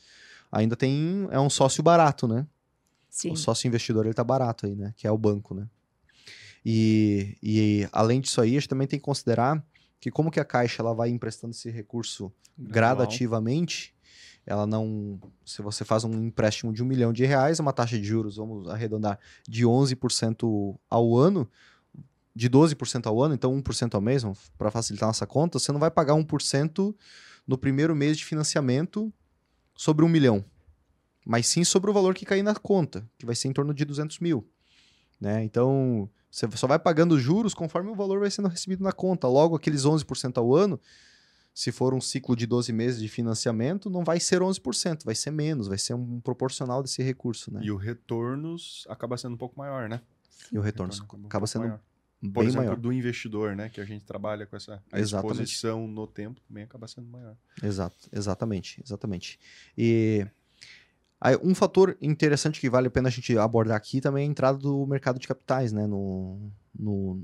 Ainda 0.52 0.76
tem 0.76 1.26
é 1.30 1.40
um 1.40 1.50
sócio 1.50 1.82
barato, 1.82 2.28
né? 2.28 2.46
Sim. 3.08 3.30
O 3.30 3.36
sócio 3.36 3.66
investidor 3.66 4.04
ele 4.04 4.14
tá 4.14 4.24
barato 4.24 4.66
aí, 4.66 4.74
né? 4.74 4.92
Que 4.96 5.06
é 5.06 5.10
o 5.10 5.18
banco, 5.18 5.54
né? 5.54 5.68
E, 6.64 7.36
e 7.42 7.88
além 7.92 8.20
disso 8.20 8.40
aí, 8.40 8.50
a 8.50 8.60
gente 8.60 8.68
também 8.68 8.86
tem 8.86 8.98
que 8.98 9.04
considerar 9.04 9.64
que 10.00 10.10
como 10.10 10.30
que 10.30 10.40
a 10.40 10.44
Caixa 10.44 10.82
ela 10.82 10.94
vai 10.94 11.10
emprestando 11.10 11.52
esse 11.52 11.70
recurso 11.70 12.32
Gradual. 12.58 12.72
gradativamente, 12.72 13.93
ela 14.46 14.66
não. 14.66 15.18
Se 15.44 15.62
você 15.62 15.84
faz 15.84 16.04
um 16.04 16.24
empréstimo 16.24 16.72
de 16.72 16.82
um 16.82 16.86
milhão 16.86 17.12
de 17.12 17.24
reais, 17.24 17.58
uma 17.58 17.72
taxa 17.72 17.98
de 17.98 18.04
juros, 18.04 18.36
vamos 18.36 18.68
arredondar, 18.68 19.18
de 19.48 19.64
11% 19.64 20.78
ao 20.88 21.16
ano, 21.16 21.48
de 22.34 22.50
12% 22.50 23.06
ao 23.06 23.22
ano, 23.22 23.34
então 23.34 23.54
1% 23.62 23.94
ao 23.94 24.00
mês, 24.00 24.24
para 24.58 24.70
facilitar 24.70 25.08
nossa 25.08 25.26
conta, 25.26 25.58
você 25.58 25.72
não 25.72 25.80
vai 25.80 25.90
pagar 25.90 26.14
1% 26.14 26.94
no 27.46 27.56
primeiro 27.56 27.94
mês 27.94 28.16
de 28.18 28.24
financiamento 28.24 29.12
sobre 29.76 30.04
um 30.04 30.08
milhão, 30.08 30.44
mas 31.24 31.46
sim 31.46 31.64
sobre 31.64 31.90
o 31.90 31.94
valor 31.94 32.14
que 32.14 32.24
cair 32.24 32.42
na 32.42 32.54
conta, 32.54 33.08
que 33.18 33.26
vai 33.26 33.34
ser 33.34 33.48
em 33.48 33.52
torno 33.52 33.72
de 33.72 33.84
200 33.84 34.18
mil. 34.18 34.46
Né? 35.20 35.44
Então, 35.44 36.08
você 36.30 36.48
só 36.56 36.66
vai 36.66 36.78
pagando 36.78 37.18
juros 37.18 37.54
conforme 37.54 37.90
o 37.90 37.94
valor 37.94 38.20
vai 38.20 38.30
sendo 38.30 38.48
recebido 38.48 38.82
na 38.82 38.92
conta. 38.92 39.28
Logo, 39.28 39.56
aqueles 39.56 39.82
11% 39.82 40.36
ao 40.36 40.54
ano, 40.54 40.80
se 41.54 41.70
for 41.70 41.94
um 41.94 42.00
ciclo 42.00 42.34
de 42.34 42.46
12 42.46 42.72
meses 42.72 43.00
de 43.00 43.08
financiamento, 43.08 43.88
não 43.88 44.02
vai 44.02 44.18
ser 44.18 44.40
11%, 44.40 45.04
vai 45.04 45.14
ser 45.14 45.30
menos, 45.30 45.68
vai 45.68 45.78
ser 45.78 45.94
um 45.94 46.20
proporcional 46.20 46.82
desse 46.82 47.00
recurso. 47.00 47.54
Né? 47.54 47.60
E 47.62 47.70
o 47.70 47.76
retorno 47.76 48.56
acaba 48.88 49.16
sendo 49.16 49.34
um 49.34 49.38
pouco 49.38 49.56
maior, 49.56 49.88
né? 49.88 50.00
E 50.52 50.58
o 50.58 50.60
retorno, 50.60 50.92
o 50.92 50.96
retorno 50.96 51.26
acaba 51.26 51.44
um 51.44 51.46
sendo 51.46 51.62
maior. 51.62 51.80
Por 52.32 52.44
exemplo, 52.44 52.64
maior. 52.64 52.76
do 52.76 52.92
investidor, 52.92 53.54
né? 53.54 53.68
Que 53.68 53.80
a 53.80 53.84
gente 53.84 54.04
trabalha 54.04 54.46
com 54.46 54.56
essa 54.56 54.82
exposição 54.94 55.86
no 55.86 56.06
tempo, 56.06 56.40
também 56.48 56.64
acaba 56.64 56.88
sendo 56.88 57.06
maior. 57.06 57.36
Exato, 57.62 58.08
exatamente, 58.10 58.82
exatamente. 58.84 59.38
E 59.76 60.26
aí, 61.20 61.38
um 61.42 61.54
fator 61.54 61.96
interessante 62.00 62.60
que 62.60 62.68
vale 62.68 62.88
a 62.88 62.90
pena 62.90 63.08
a 63.08 63.12
gente 63.12 63.36
abordar 63.38 63.76
aqui 63.76 64.00
também 64.00 64.24
é 64.24 64.26
a 64.26 64.30
entrada 64.30 64.58
do 64.58 64.86
mercado 64.86 65.20
de 65.20 65.28
capitais, 65.28 65.70
né? 65.70 65.86
No, 65.86 66.50
no, 66.74 67.22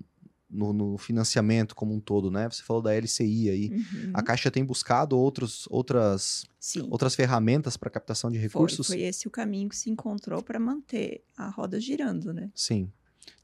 no, 0.51 0.73
no 0.73 0.99
financiamento 0.99 1.75
como 1.75 1.95
um 1.95 2.01
todo, 2.01 2.31
né? 2.31 2.49
Você 2.51 2.63
falou 2.63 2.83
da 2.83 2.95
LCI 2.95 3.51
aí. 3.51 3.71
Uhum. 3.71 4.11
A 4.15 4.23
Caixa 4.23 4.51
tem 4.51 4.65
buscado 4.65 5.17
outros, 5.17 5.67
outras, 5.71 6.45
outras 6.91 7.15
ferramentas 7.15 7.77
para 7.77 7.91
captação 7.91 8.31
de 8.31 8.39
recursos? 8.39 8.87
Foi, 8.87 8.97
foi 8.97 9.07
esse 9.07 9.29
o 9.29 9.31
caminho 9.31 9.69
que 9.69 9.77
se 9.77 9.91
encontrou 9.91 10.43
para 10.43 10.59
manter 10.59 11.23
a 11.37 11.49
roda 11.49 11.81
girando, 11.81 12.33
né? 12.33 12.51
Sim. 12.55 12.91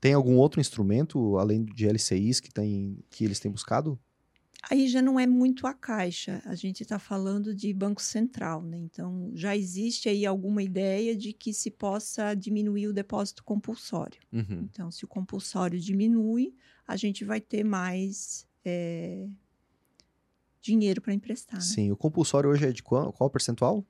Tem 0.00 0.12
algum 0.12 0.36
outro 0.36 0.60
instrumento, 0.60 1.38
além 1.38 1.64
de 1.64 1.86
LCIs, 1.86 2.40
que, 2.40 2.52
tem, 2.52 2.98
que 3.10 3.24
eles 3.24 3.38
têm 3.38 3.50
buscado? 3.50 3.98
Aí 4.68 4.88
já 4.88 5.00
não 5.00 5.18
é 5.18 5.26
muito 5.26 5.66
a 5.66 5.72
caixa, 5.72 6.42
a 6.44 6.54
gente 6.56 6.82
está 6.82 6.98
falando 6.98 7.54
de 7.54 7.72
Banco 7.72 8.02
Central, 8.02 8.62
né? 8.62 8.76
Então 8.78 9.30
já 9.32 9.56
existe 9.56 10.08
aí 10.08 10.26
alguma 10.26 10.62
ideia 10.62 11.16
de 11.16 11.32
que 11.32 11.52
se 11.52 11.70
possa 11.70 12.34
diminuir 12.34 12.88
o 12.88 12.92
depósito 12.92 13.44
compulsório. 13.44 14.20
Uhum. 14.32 14.68
Então, 14.70 14.90
se 14.90 15.04
o 15.04 15.08
compulsório 15.08 15.78
diminui, 15.78 16.52
a 16.86 16.96
gente 16.96 17.24
vai 17.24 17.40
ter 17.40 17.62
mais 17.62 18.46
é, 18.64 19.28
dinheiro 20.60 21.00
para 21.00 21.14
emprestar. 21.14 21.60
Né? 21.60 21.64
Sim, 21.64 21.92
o 21.92 21.96
compulsório 21.96 22.50
hoje 22.50 22.66
é 22.66 22.72
de 22.72 22.82
qual, 22.82 23.12
qual 23.12 23.30
percentual? 23.30 23.86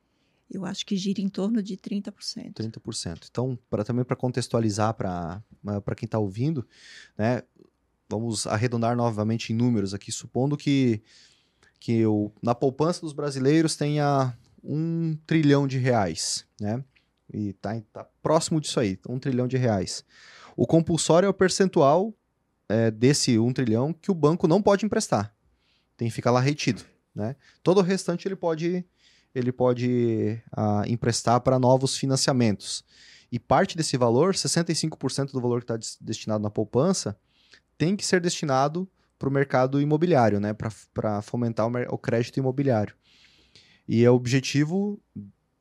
eu 0.50 0.64
acho 0.64 0.86
que 0.86 0.96
gira 0.96 1.20
em 1.20 1.28
torno 1.28 1.62
de 1.62 1.76
30%. 1.76 2.54
30%. 2.54 3.26
Então, 3.30 3.58
para 3.68 3.84
também 3.84 4.04
para 4.04 4.16
contextualizar 4.16 4.94
para 4.94 5.42
quem 5.96 6.06
está 6.06 6.18
ouvindo, 6.18 6.66
né, 7.18 7.42
vamos 8.08 8.46
arredondar 8.46 8.96
novamente 8.96 9.52
em 9.52 9.56
números 9.56 9.94
aqui, 9.94 10.12
supondo 10.12 10.56
que, 10.56 11.02
que 11.80 11.98
eu, 11.98 12.32
na 12.42 12.54
poupança 12.54 13.00
dos 13.00 13.12
brasileiros 13.12 13.76
tenha 13.76 14.36
um 14.62 15.16
trilhão 15.26 15.66
de 15.66 15.78
reais, 15.78 16.44
né? 16.60 16.82
E 17.32 17.52
tá, 17.54 17.80
tá 17.92 18.06
próximo 18.22 18.60
disso 18.60 18.78
aí, 18.78 18.98
um 19.08 19.18
trilhão 19.18 19.48
de 19.48 19.56
reais. 19.56 20.04
O 20.56 20.66
compulsório 20.66 21.26
é 21.26 21.28
o 21.28 21.34
percentual 21.34 22.14
é, 22.68 22.90
desse 22.90 23.38
um 23.38 23.52
trilhão 23.52 23.92
que 23.92 24.10
o 24.10 24.14
banco 24.14 24.48
não 24.48 24.62
pode 24.62 24.86
emprestar. 24.86 25.34
Tem 25.96 26.08
que 26.08 26.14
ficar 26.14 26.30
lá 26.30 26.40
retido, 26.40 26.84
né? 27.14 27.36
Todo 27.62 27.78
o 27.78 27.82
restante 27.82 28.26
ele 28.28 28.36
pode 28.36 28.84
ele 29.34 29.52
pode 29.52 30.40
uh, 30.56 30.90
emprestar 30.90 31.42
para 31.42 31.58
novos 31.58 31.94
financiamentos. 31.94 32.82
E 33.30 33.38
parte 33.38 33.76
desse 33.76 33.94
valor, 33.98 34.34
65% 34.34 35.32
do 35.32 35.40
valor 35.42 35.62
que 35.62 35.70
está 35.70 35.98
destinado 36.00 36.42
na 36.42 36.48
poupança, 36.48 37.18
tem 37.76 37.96
que 37.96 38.04
ser 38.04 38.20
destinado 38.20 38.88
para 39.18 39.28
o 39.28 39.32
mercado 39.32 39.80
imobiliário, 39.80 40.40
né? 40.40 40.54
para 40.92 41.22
fomentar 41.22 41.66
o, 41.66 41.94
o 41.94 41.98
crédito 41.98 42.38
imobiliário. 42.38 42.94
E 43.88 44.04
é 44.04 44.10
objetivo 44.10 45.00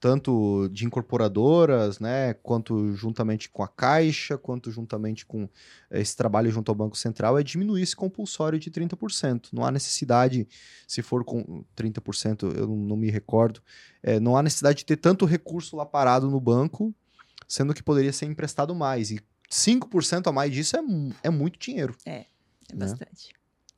tanto 0.05 0.69
de 0.69 0.85
incorporadoras, 0.85 1.99
né, 1.99 2.35
quanto 2.35 2.93
juntamente 2.93 3.49
com 3.49 3.63
a 3.63 3.67
Caixa, 3.67 4.37
quanto 4.37 4.69
juntamente 4.69 5.25
com 5.25 5.49
eh, 5.89 5.99
esse 5.99 6.15
trabalho 6.15 6.51
junto 6.51 6.69
ao 6.69 6.75
Banco 6.75 6.95
Central, 6.95 7.39
é 7.39 7.43
diminuir 7.43 7.81
esse 7.81 7.95
compulsório 7.95 8.59
de 8.59 8.69
30%. 8.69 9.47
Não 9.51 9.65
há 9.65 9.71
necessidade, 9.71 10.47
se 10.87 11.01
for 11.01 11.23
com 11.23 11.65
30%, 11.75 12.55
eu 12.55 12.67
não 12.67 12.95
me 12.95 13.09
recordo, 13.09 13.61
é, 14.03 14.19
não 14.19 14.37
há 14.37 14.43
necessidade 14.43 14.77
de 14.79 14.85
ter 14.85 14.97
tanto 14.97 15.25
recurso 15.25 15.75
lá 15.75 15.87
parado 15.87 16.29
no 16.29 16.39
banco, 16.39 16.93
sendo 17.47 17.73
que 17.73 17.81
poderia 17.81 18.13
ser 18.13 18.27
emprestado 18.27 18.75
mais. 18.75 19.09
E 19.09 19.19
5% 19.49 20.27
a 20.27 20.31
mais 20.31 20.51
disso 20.51 20.77
é, 20.77 20.81
é 21.23 21.29
muito 21.29 21.59
dinheiro. 21.59 21.95
É, 22.05 22.11
é 22.11 22.25
né? 22.73 22.85
bastante. 22.85 23.33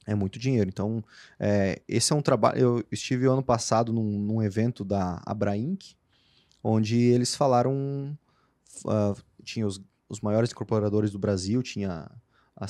É 0.05 0.15
muito 0.15 0.39
dinheiro. 0.39 0.69
Então, 0.69 1.03
é, 1.39 1.81
esse 1.87 2.13
é 2.13 2.15
um 2.15 2.21
trabalho. 2.21 2.59
Eu 2.59 2.85
estive 2.91 3.25
ano 3.27 3.43
passado 3.43 3.91
num, 3.91 4.17
num 4.17 4.41
evento 4.41 4.85
da 4.85 5.21
Abrainc, 5.25 5.95
onde 6.63 6.97
eles 6.97 7.35
falaram. 7.35 8.17
Uh, 8.85 9.21
tinha 9.43 9.65
os, 9.67 9.81
os 10.07 10.21
maiores 10.21 10.51
incorporadores 10.51 11.11
do 11.11 11.19
Brasil, 11.19 11.61
tinha 11.61 12.09
a, 12.55 12.65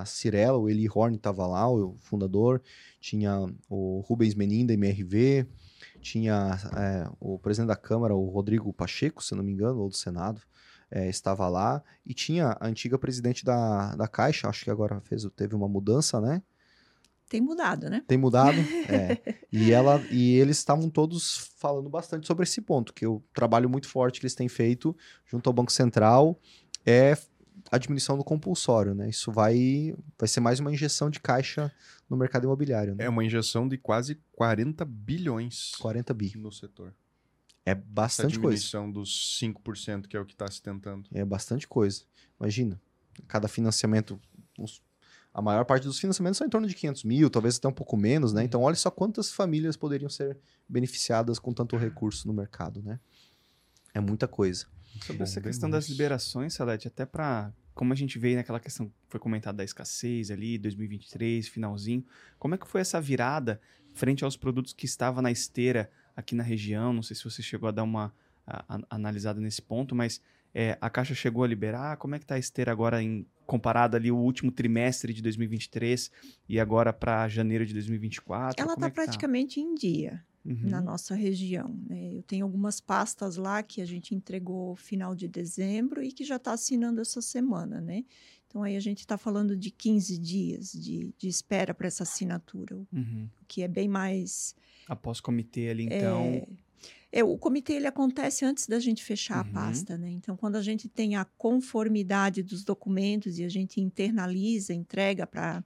a 0.00 0.04
Cirela, 0.04 0.58
o 0.58 0.68
Eli 0.68 0.88
Horn 0.92 1.16
estava 1.16 1.46
lá, 1.46 1.68
o 1.70 1.94
fundador, 1.98 2.62
tinha 3.00 3.46
o 3.68 4.00
Rubens 4.00 4.34
Menin 4.34 4.66
da 4.66 4.74
MRV, 4.74 5.46
tinha 6.00 6.58
é, 6.76 7.10
o 7.20 7.38
presidente 7.38 7.68
da 7.68 7.76
Câmara, 7.76 8.14
o 8.14 8.28
Rodrigo 8.28 8.72
Pacheco, 8.72 9.22
se 9.22 9.34
não 9.34 9.44
me 9.44 9.52
engano, 9.52 9.80
ou 9.80 9.88
do 9.88 9.96
Senado, 9.96 10.40
é, 10.90 11.08
estava 11.08 11.48
lá, 11.48 11.82
e 12.04 12.14
tinha 12.14 12.56
a 12.60 12.66
antiga 12.66 12.98
presidente 12.98 13.44
da, 13.44 13.94
da 13.94 14.08
Caixa, 14.08 14.48
acho 14.48 14.64
que 14.64 14.70
agora 14.70 15.00
fez, 15.00 15.26
teve 15.36 15.54
uma 15.54 15.68
mudança, 15.68 16.20
né? 16.20 16.42
Tem 17.28 17.42
mudado, 17.42 17.90
né? 17.90 18.02
Tem 18.06 18.16
mudado, 18.16 18.56
é. 18.88 19.36
E, 19.52 19.70
ela, 19.70 20.02
e 20.10 20.36
eles 20.36 20.56
estavam 20.56 20.88
todos 20.88 21.52
falando 21.58 21.90
bastante 21.90 22.26
sobre 22.26 22.44
esse 22.44 22.60
ponto, 22.62 22.94
que 22.94 23.06
o 23.06 23.22
trabalho 23.34 23.68
muito 23.68 23.88
forte 23.88 24.18
que 24.18 24.24
eles 24.26 24.34
têm 24.34 24.48
feito 24.48 24.96
junto 25.26 25.46
ao 25.46 25.52
Banco 25.52 25.70
Central 25.70 26.40
é 26.86 27.16
a 27.70 27.76
diminuição 27.76 28.16
do 28.16 28.24
compulsório, 28.24 28.94
né? 28.94 29.10
Isso 29.10 29.30
vai, 29.30 29.94
vai 30.18 30.26
ser 30.26 30.40
mais 30.40 30.58
uma 30.58 30.72
injeção 30.72 31.10
de 31.10 31.20
caixa 31.20 31.70
no 32.08 32.16
mercado 32.16 32.44
imobiliário. 32.44 32.94
Né? 32.94 33.04
É 33.04 33.08
uma 33.08 33.24
injeção 33.24 33.68
de 33.68 33.76
quase 33.76 34.18
40 34.32 34.84
bilhões 34.86 35.72
40 35.78 36.14
bi. 36.14 36.32
no 36.36 36.50
setor. 36.50 36.94
É 37.68 37.74
bastante 37.74 38.38
coisa. 38.38 38.56
Essa 38.56 38.78
diminuição 38.78 38.90
dos 38.90 39.38
5% 39.42 40.06
que 40.06 40.16
é 40.16 40.20
o 40.20 40.24
que 40.24 40.32
está 40.32 40.50
se 40.50 40.62
tentando. 40.62 41.08
É 41.12 41.24
bastante 41.24 41.68
coisa. 41.68 42.02
Imagina, 42.40 42.80
cada 43.26 43.48
financiamento, 43.48 44.20
uns 44.58 44.82
a 45.32 45.42
maior 45.42 45.64
parte 45.64 45.84
dos 45.84 46.00
financiamentos 46.00 46.38
são 46.38 46.46
em 46.46 46.50
torno 46.50 46.66
de 46.66 46.74
500 46.74 47.04
mil, 47.04 47.30
talvez 47.30 47.58
até 47.58 47.68
um 47.68 47.72
pouco 47.72 47.96
menos, 47.96 48.32
né? 48.32 48.40
Uhum. 48.40 48.46
Então, 48.46 48.62
olha 48.62 48.74
só 48.74 48.90
quantas 48.90 49.30
famílias 49.30 49.76
poderiam 49.76 50.08
ser 50.08 50.36
beneficiadas 50.68 51.38
com 51.38 51.52
tanto 51.52 51.76
recurso 51.76 52.26
no 52.26 52.34
mercado, 52.34 52.82
né? 52.82 52.98
É 53.94 54.00
muita 54.00 54.26
coisa. 54.26 54.66
Sobre 55.02 55.22
essa 55.22 55.40
questão 55.40 55.70
das 55.70 55.88
liberações, 55.88 56.54
Salete, 56.54 56.88
até 56.88 57.06
para 57.06 57.52
como 57.74 57.92
a 57.92 57.96
gente 57.96 58.18
veio 58.18 58.34
naquela 58.34 58.58
questão 58.58 58.92
foi 59.08 59.20
comentada 59.20 59.58
da 59.58 59.64
escassez 59.64 60.32
ali, 60.32 60.58
2023, 60.58 61.46
finalzinho, 61.46 62.04
como 62.36 62.56
é 62.56 62.58
que 62.58 62.66
foi 62.66 62.80
essa 62.80 63.00
virada 63.00 63.60
frente 63.92 64.24
aos 64.24 64.36
produtos 64.36 64.72
que 64.72 64.86
estavam 64.86 65.22
na 65.22 65.30
esteira 65.30 65.88
aqui 66.18 66.34
na 66.34 66.42
região? 66.42 66.92
Não 66.92 67.02
sei 67.02 67.14
se 67.14 67.22
você 67.22 67.40
chegou 67.42 67.68
a 67.68 67.72
dar 67.72 67.84
uma 67.84 68.12
a, 68.44 68.76
a, 68.76 68.80
analisada 68.90 69.40
nesse 69.40 69.62
ponto, 69.62 69.94
mas 69.94 70.20
é, 70.52 70.76
a 70.80 70.90
Caixa 70.90 71.14
chegou 71.14 71.44
a 71.44 71.46
liberar? 71.46 71.96
Como 71.96 72.14
é 72.14 72.18
que 72.18 72.24
está 72.24 72.34
a 72.34 72.38
esteira 72.38 72.72
agora 72.72 73.00
em 73.00 73.24
comparado 73.46 73.96
ali 73.96 74.10
o 74.10 74.16
último 74.16 74.50
trimestre 74.50 75.14
de 75.14 75.22
2023 75.22 76.10
e 76.48 76.58
agora 76.58 76.92
para 76.92 77.28
janeiro 77.28 77.64
de 77.64 77.72
2024? 77.72 78.60
Ela 78.60 78.74
está 78.74 78.86
é 78.86 78.90
tá 78.90 78.94
praticamente 78.94 79.60
tá? 79.62 79.66
em 79.66 79.74
dia 79.74 80.24
uhum. 80.44 80.68
na 80.68 80.80
nossa 80.80 81.14
região. 81.14 81.78
Né? 81.88 82.14
Eu 82.14 82.22
tenho 82.22 82.44
algumas 82.44 82.80
pastas 82.80 83.36
lá 83.36 83.62
que 83.62 83.80
a 83.80 83.84
gente 83.84 84.14
entregou 84.14 84.74
final 84.76 85.14
de 85.14 85.28
dezembro 85.28 86.02
e 86.02 86.10
que 86.10 86.24
já 86.24 86.36
está 86.36 86.52
assinando 86.52 87.00
essa 87.00 87.20
semana, 87.20 87.80
né? 87.80 88.04
Então 88.48 88.62
aí 88.62 88.76
a 88.76 88.80
gente 88.80 89.00
está 89.00 89.16
falando 89.16 89.56
de 89.56 89.70
15 89.70 90.18
dias 90.18 90.72
de, 90.72 91.14
de 91.16 91.28
espera 91.28 91.74
para 91.74 91.86
essa 91.86 92.02
assinatura, 92.02 92.76
uhum. 92.92 93.28
o 93.40 93.44
que 93.46 93.62
é 93.62 93.68
bem 93.68 93.88
mais. 93.88 94.54
Após 94.88 95.20
comitê 95.20 95.68
ali, 95.68 95.84
então. 95.84 96.24
É 96.24 96.68
é, 97.10 97.24
o 97.24 97.38
comitê 97.38 97.74
ele 97.74 97.86
acontece 97.86 98.44
antes 98.44 98.66
da 98.66 98.78
gente 98.78 99.02
fechar 99.02 99.42
uhum. 99.42 99.50
a 99.50 99.54
pasta, 99.54 99.96
né? 99.96 100.10
Então, 100.10 100.36
quando 100.36 100.56
a 100.56 100.62
gente 100.62 100.88
tem 100.88 101.16
a 101.16 101.24
conformidade 101.24 102.42
dos 102.42 102.64
documentos 102.64 103.38
e 103.38 103.44
a 103.44 103.48
gente 103.48 103.80
internaliza, 103.80 104.74
entrega 104.74 105.26
para 105.26 105.64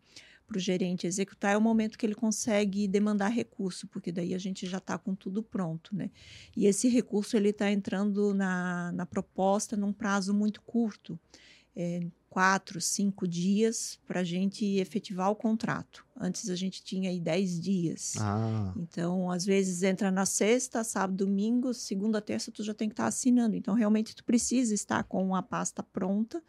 o 0.55 0.59
gerente 0.59 1.07
executar, 1.07 1.55
é 1.55 1.57
o 1.57 1.61
momento 1.61 1.99
que 1.99 2.07
ele 2.07 2.15
consegue 2.15 2.87
demandar 2.87 3.29
recurso, 3.29 3.89
porque 3.89 4.13
daí 4.13 4.35
a 4.35 4.39
gente 4.39 4.67
já 4.67 4.79
está 4.79 4.97
com 4.97 5.17
tudo 5.17 5.43
pronto, 5.43 5.97
né? 5.97 6.11
E 6.57 6.67
esse 6.67 6.89
recurso 6.89 7.37
ele 7.37 7.49
está 7.49 7.71
entrando 7.73 8.33
na, 8.33 8.93
na 8.93 9.05
proposta 9.05 9.77
num 9.77 9.93
prazo 9.93 10.33
muito 10.33 10.63
curto. 10.63 11.19
É, 11.75 12.01
quatro, 12.29 12.81
cinco 12.81 13.29
dias 13.29 13.99
para 14.07 14.21
a 14.21 14.25
gente 14.25 14.65
efetivar 14.77 15.31
o 15.31 15.37
contrato. 15.37 16.07
Antes 16.19 16.49
a 16.49 16.57
gente 16.57 16.83
tinha 16.83 17.11
aí 17.11 17.21
dez 17.21 17.61
dias. 17.61 18.15
Ah. 18.19 18.73
Então, 18.77 19.31
às 19.31 19.45
vezes 19.45 19.83
entra 19.83 20.11
na 20.11 20.25
sexta, 20.25 20.83
sábado, 20.83 21.27
domingo, 21.27 21.75
segunda, 21.75 22.23
terça, 22.23 22.51
tu 22.51 22.63
já 22.63 22.73
tem 22.73 22.89
que 22.89 22.95
estar 22.95 23.05
tá 23.05 23.09
assinando. 23.09 23.55
Então, 23.55 23.75
realmente, 23.75 24.15
tu 24.15 24.25
precisa 24.25 24.75
estar 24.75 25.05
com 25.05 25.35
a 25.35 25.43
pasta 25.43 25.83
pronta 25.83 26.43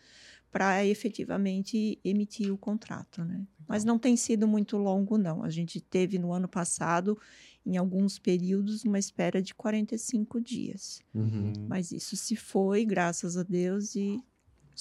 para 0.49 0.85
efetivamente 0.85 1.99
emitir 2.03 2.53
o 2.53 2.57
contrato, 2.57 3.25
né? 3.25 3.45
Mas 3.67 3.83
não 3.83 3.97
tem 3.97 4.15
sido 4.15 4.47
muito 4.47 4.77
longo, 4.77 5.17
não. 5.17 5.43
A 5.43 5.49
gente 5.49 5.81
teve 5.81 6.19
no 6.19 6.31
ano 6.31 6.47
passado, 6.47 7.17
em 7.65 7.75
alguns 7.75 8.19
períodos, 8.19 8.85
uma 8.85 8.99
espera 8.99 9.41
de 9.41 9.55
45 9.55 10.39
dias. 10.39 11.01
Uhum. 11.13 11.53
Mas 11.67 11.91
isso 11.91 12.15
se 12.15 12.35
foi, 12.35 12.85
graças 12.85 13.35
a 13.35 13.43
Deus, 13.43 13.95
e 13.95 14.23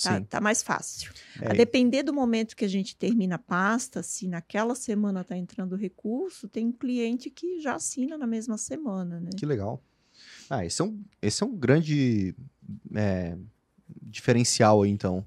Tá, 0.00 0.20
tá, 0.22 0.40
mais 0.40 0.62
fácil. 0.62 1.12
É. 1.40 1.50
A 1.50 1.52
depender 1.52 2.02
do 2.02 2.14
momento 2.14 2.56
que 2.56 2.64
a 2.64 2.68
gente 2.68 2.96
termina 2.96 3.34
a 3.34 3.38
pasta, 3.38 4.02
se 4.02 4.26
naquela 4.26 4.74
semana 4.74 5.20
está 5.20 5.36
entrando 5.36 5.74
o 5.74 5.76
recurso, 5.76 6.48
tem 6.48 6.66
um 6.66 6.72
cliente 6.72 7.28
que 7.28 7.60
já 7.60 7.74
assina 7.74 8.16
na 8.16 8.26
mesma 8.26 8.56
semana, 8.56 9.20
né? 9.20 9.30
Que 9.36 9.44
legal. 9.44 9.82
Ah, 10.48 10.64
esse 10.64 10.80
é 10.80 10.84
um, 10.84 11.02
esse 11.20 11.42
é 11.42 11.46
um 11.46 11.54
grande 11.54 12.34
é, 12.94 13.36
diferencial 14.00 14.82
aí, 14.82 14.90
então. 14.90 15.26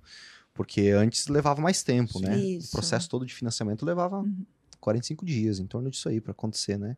Porque 0.53 0.89
antes 0.89 1.28
levava 1.28 1.61
mais 1.61 1.84
tempo, 1.84 2.20
né? 2.20 2.38
Isso. 2.39 2.70
O 2.70 2.72
processo 2.72 3.09
todo 3.09 3.26
de 3.26 3.34
financiamento 3.34 3.86
levava 3.86 4.22
uhum. 4.22 4.45
45 4.80 5.26
dias, 5.26 5.59
em 5.59 5.68
torno 5.68 5.91
disso 5.91 6.07
aí, 6.07 6.22
para 6.22 6.32
acontecer, 6.32 6.78
né? 6.78 6.97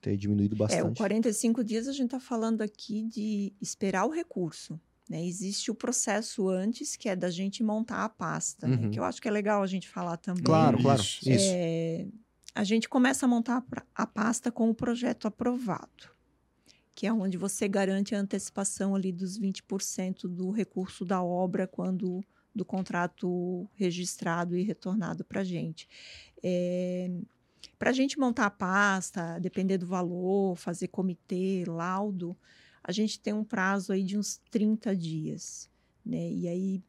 Tem 0.00 0.16
diminuído 0.16 0.56
bastante. 0.56 0.82
É, 0.82 0.84
o 0.84 0.94
45 0.94 1.62
dias 1.62 1.88
a 1.88 1.92
gente 1.92 2.06
está 2.06 2.20
falando 2.20 2.62
aqui 2.62 3.02
de 3.02 3.52
esperar 3.60 4.06
o 4.06 4.10
recurso. 4.10 4.80
Né? 5.10 5.26
Existe 5.26 5.72
o 5.72 5.74
processo 5.74 6.48
antes, 6.48 6.94
que 6.94 7.08
é 7.08 7.16
da 7.16 7.28
gente 7.28 7.64
montar 7.64 8.04
a 8.04 8.08
pasta, 8.08 8.68
uhum. 8.68 8.76
né? 8.76 8.88
que 8.90 9.00
eu 9.00 9.02
acho 9.02 9.20
que 9.20 9.26
é 9.26 9.30
legal 9.30 9.60
a 9.60 9.66
gente 9.66 9.88
falar 9.88 10.16
também. 10.16 10.44
Claro, 10.44 10.80
claro. 10.80 11.02
É, 11.26 12.06
a 12.54 12.62
gente 12.62 12.88
começa 12.88 13.26
a 13.26 13.28
montar 13.28 13.64
a 13.92 14.06
pasta 14.06 14.52
com 14.52 14.70
o 14.70 14.74
projeto 14.74 15.26
aprovado, 15.26 16.14
que 16.94 17.08
é 17.08 17.12
onde 17.12 17.36
você 17.36 17.66
garante 17.66 18.14
a 18.14 18.20
antecipação 18.20 18.94
ali 18.94 19.10
dos 19.10 19.36
20% 19.36 20.28
do 20.28 20.52
recurso 20.52 21.04
da 21.04 21.20
obra 21.20 21.66
quando 21.66 22.22
do 22.54 22.64
contrato 22.64 23.68
registrado 23.74 24.56
e 24.56 24.62
retornado 24.62 25.24
para 25.24 25.40
a 25.40 25.44
gente. 25.44 25.88
É, 26.42 27.10
para 27.78 27.90
a 27.90 27.92
gente 27.92 28.18
montar 28.18 28.46
a 28.46 28.50
pasta, 28.50 29.38
depender 29.40 29.78
do 29.78 29.86
valor, 29.86 30.56
fazer 30.56 30.88
comitê, 30.88 31.64
laudo, 31.66 32.36
a 32.82 32.92
gente 32.92 33.20
tem 33.20 33.32
um 33.32 33.44
prazo 33.44 33.92
aí 33.92 34.02
de 34.02 34.18
uns 34.18 34.38
30 34.50 34.94
dias, 34.96 35.70
né? 36.04 36.30
E 36.30 36.48
aí 36.48 36.82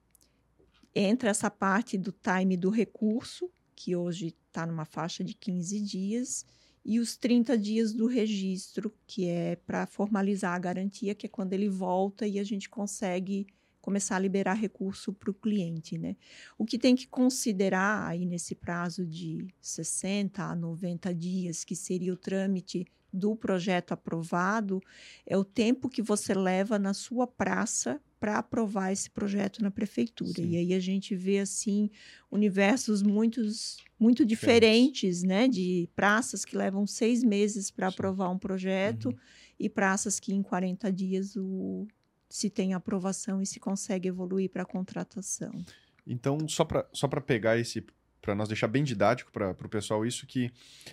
entra 0.94 1.30
essa 1.30 1.50
parte 1.50 1.98
do 1.98 2.12
time 2.12 2.58
do 2.58 2.70
recurso, 2.70 3.50
que 3.76 3.96
hoje 3.96 4.36
está 4.48 4.66
numa 4.66 4.86
faixa 4.86 5.24
de 5.24 5.34
15 5.34 5.82
dias, 5.82 6.46
e 6.84 7.00
os 7.00 7.16
30 7.16 7.58
dias 7.58 7.94
do 7.94 8.08
registro, 8.08 8.94
que 9.06 9.28
é 9.28 9.56
para 9.56 9.86
formalizar 9.86 10.56
a 10.56 10.60
garantia, 10.60 11.14
que 11.14 11.28
é 11.28 11.30
quando 11.30 11.54
ele 11.54 11.70
volta 11.70 12.28
e 12.28 12.40
a 12.40 12.44
gente 12.44 12.70
consegue 12.70 13.46
começar 13.80 14.16
a 14.16 14.20
liberar 14.20 14.54
recurso 14.54 15.12
para 15.12 15.32
o 15.32 15.34
cliente, 15.34 15.98
né? 15.98 16.16
O 16.58 16.66
que 16.66 16.78
tem 16.78 16.96
que 16.96 17.08
considerar 17.08 18.08
aí 18.08 18.26
nesse 18.26 18.54
prazo 18.56 19.06
de 19.06 19.48
60 19.60 20.44
a 20.44 20.56
90 20.56 21.14
dias, 21.14 21.64
que 21.64 21.76
seria 21.76 22.14
o 22.14 22.18
trâmite 22.18 22.86
do 23.12 23.36
projeto 23.36 23.92
aprovado 23.92 24.82
é 25.26 25.38
o 25.38 25.44
tempo 25.44 25.90
que 25.90 26.02
você 26.02 26.34
leva 26.34 26.80
na 26.80 26.94
sua 26.94 27.28
praça 27.28 28.02
para 28.20 28.38
aprovar 28.38 28.92
esse 28.92 29.10
projeto 29.10 29.64
na 29.64 29.72
prefeitura. 29.72 30.34
Sim. 30.36 30.52
E 30.52 30.58
aí 30.58 30.74
a 30.74 30.80
gente 30.80 31.16
vê 31.16 31.40
assim 31.40 31.90
universos 32.30 33.02
muitos, 33.02 33.78
muito 34.00 34.24
diferentes, 34.24 35.24
né? 35.24 35.48
De 35.48 35.90
praças 35.96 36.46
que 36.46 36.56
levam 36.56 36.86
seis 36.86 37.24
meses 37.24 37.72
para 37.72 37.88
aprovar 37.88 38.30
um 38.30 38.38
projeto 38.38 39.08
uhum. 39.08 39.18
e 39.60 39.68
praças 39.68 40.20
que 40.20 40.34
em 40.34 40.44
40 40.44 40.92
dias 40.92 41.36
o, 41.36 41.88
se 42.30 42.50
tem 42.50 42.74
aprovação 42.74 43.42
e 43.42 43.46
se 43.46 43.60
consegue 43.60 44.08
evoluir 44.08 44.50
para 44.52 44.64
a 44.64 44.68
contratação. 44.68 45.52
Então, 46.06 46.38
só 46.48 46.64
para 46.64 46.88
só 46.94 47.08
pegar 47.08 47.58
esse 47.58 47.84
para 48.22 48.36
nós 48.36 48.48
deixar 48.48 48.68
bem 48.68 48.84
didático 48.84 49.32
para 49.32 49.52
o 49.52 49.70
pessoal 49.70 50.06
isso 50.06 50.28
que 50.28 50.52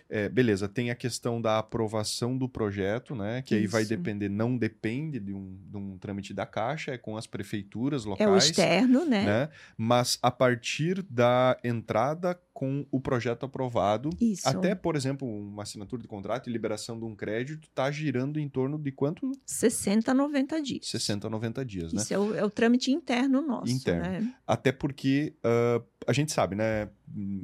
é, 0.08 0.28
beleza 0.28 0.66
tem 0.66 0.90
a 0.90 0.94
questão 0.94 1.40
da 1.40 1.58
aprovação 1.58 2.36
do 2.36 2.48
projeto 2.48 3.14
né 3.14 3.42
que 3.42 3.54
isso. 3.54 3.62
aí 3.62 3.66
vai 3.66 3.84
depender 3.84 4.28
não 4.28 4.56
depende 4.56 5.20
de 5.20 5.34
um, 5.34 5.56
de 5.66 5.76
um 5.76 5.98
trâmite 5.98 6.32
da 6.32 6.46
caixa 6.46 6.92
é 6.92 6.98
com 6.98 7.16
as 7.16 7.26
prefeituras 7.26 8.04
locais 8.04 8.28
é 8.28 8.32
o 8.32 8.36
externo 8.36 9.04
né? 9.04 9.24
né 9.24 9.48
mas 9.76 10.18
a 10.22 10.30
partir 10.30 11.02
da 11.02 11.58
entrada 11.62 12.40
com 12.54 12.84
o 12.90 12.98
projeto 12.98 13.44
aprovado 13.44 14.10
isso. 14.20 14.48
até 14.48 14.74
por 14.74 14.96
exemplo 14.96 15.28
uma 15.28 15.62
assinatura 15.62 16.00
de 16.00 16.08
contrato 16.08 16.48
e 16.48 16.52
liberação 16.52 16.98
de 16.98 17.04
um 17.04 17.14
crédito 17.14 17.68
está 17.68 17.90
girando 17.90 18.40
em 18.40 18.48
torno 18.48 18.78
de 18.78 18.90
quanto 18.90 19.30
60 19.44 20.10
a 20.10 20.14
90 20.14 20.62
dias 20.62 20.86
60 20.86 21.26
a 21.26 21.30
90 21.30 21.64
dias 21.64 21.92
né 21.92 22.02
isso 22.02 22.14
é 22.14 22.18
o, 22.18 22.34
é 22.34 22.44
o 22.44 22.50
trâmite 22.50 22.90
interno 22.90 23.42
nosso 23.42 23.70
interno 23.70 24.02
né? 24.02 24.34
até 24.46 24.72
porque 24.72 25.34
uh, 25.44 25.84
a 26.06 26.12
gente 26.12 26.32
sabe 26.32 26.56
né 26.56 26.88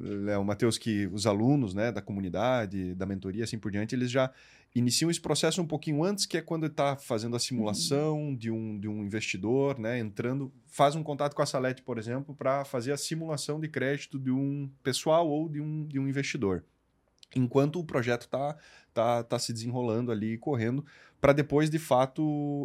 Léo, 0.00 0.44
Matheus, 0.44 0.78
que 0.78 1.06
os 1.08 1.26
alunos 1.26 1.74
né, 1.74 1.90
da 1.90 2.00
comunidade, 2.00 2.94
da 2.94 3.06
mentoria, 3.06 3.44
assim 3.44 3.58
por 3.58 3.70
diante, 3.70 3.94
eles 3.94 4.10
já 4.10 4.30
iniciam 4.74 5.10
esse 5.10 5.20
processo 5.20 5.62
um 5.62 5.66
pouquinho 5.66 6.02
antes, 6.02 6.26
que 6.26 6.36
é 6.36 6.40
quando 6.40 6.66
está 6.66 6.96
fazendo 6.96 7.36
a 7.36 7.38
simulação 7.38 8.18
uhum. 8.18 8.36
de, 8.36 8.50
um, 8.50 8.78
de 8.78 8.88
um 8.88 9.04
investidor, 9.04 9.78
né, 9.78 9.98
entrando, 9.98 10.52
faz 10.66 10.96
um 10.96 11.02
contato 11.02 11.34
com 11.34 11.42
a 11.42 11.46
Salete, 11.46 11.82
por 11.82 11.98
exemplo, 11.98 12.34
para 12.34 12.64
fazer 12.64 12.92
a 12.92 12.96
simulação 12.96 13.60
de 13.60 13.68
crédito 13.68 14.18
de 14.18 14.30
um 14.30 14.68
pessoal 14.82 15.28
ou 15.28 15.48
de 15.48 15.60
um, 15.60 15.86
de 15.86 15.98
um 15.98 16.08
investidor. 16.08 16.64
Enquanto 17.36 17.80
o 17.80 17.84
projeto 17.84 18.22
está 18.22 18.56
tá, 18.92 19.22
tá 19.22 19.38
se 19.38 19.52
desenrolando 19.52 20.12
ali, 20.12 20.38
correndo, 20.38 20.84
para 21.20 21.32
depois, 21.32 21.70
de 21.70 21.78
fato, 21.78 22.22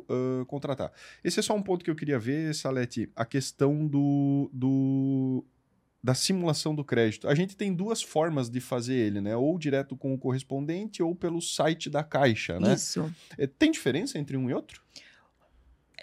uh, 0.09 0.45
contratar. 0.45 0.91
Esse 1.23 1.39
é 1.39 1.43
só 1.43 1.55
um 1.55 1.61
ponto 1.61 1.83
que 1.83 1.89
eu 1.89 1.95
queria 1.95 2.19
ver, 2.19 2.53
Salete, 2.53 3.09
a 3.15 3.25
questão 3.25 3.87
do, 3.87 4.49
do 4.53 5.45
da 6.01 6.13
simulação 6.13 6.73
do 6.73 6.83
crédito. 6.83 7.27
A 7.27 7.35
gente 7.35 7.57
tem 7.57 7.73
duas 7.73 8.01
formas 8.01 8.49
de 8.49 8.61
fazer 8.61 8.95
ele, 8.95 9.19
né? 9.19 9.35
Ou 9.35 9.57
direto 9.57 9.97
com 9.97 10.13
o 10.13 10.17
correspondente 10.17 11.03
ou 11.03 11.13
pelo 11.13 11.41
site 11.41 11.89
da 11.89 12.03
Caixa, 12.03 12.59
né? 12.59 12.73
Isso. 12.73 13.13
É, 13.37 13.45
tem 13.45 13.69
diferença 13.69 14.17
entre 14.17 14.37
um 14.37 14.49
e 14.49 14.53
outro? 14.53 14.81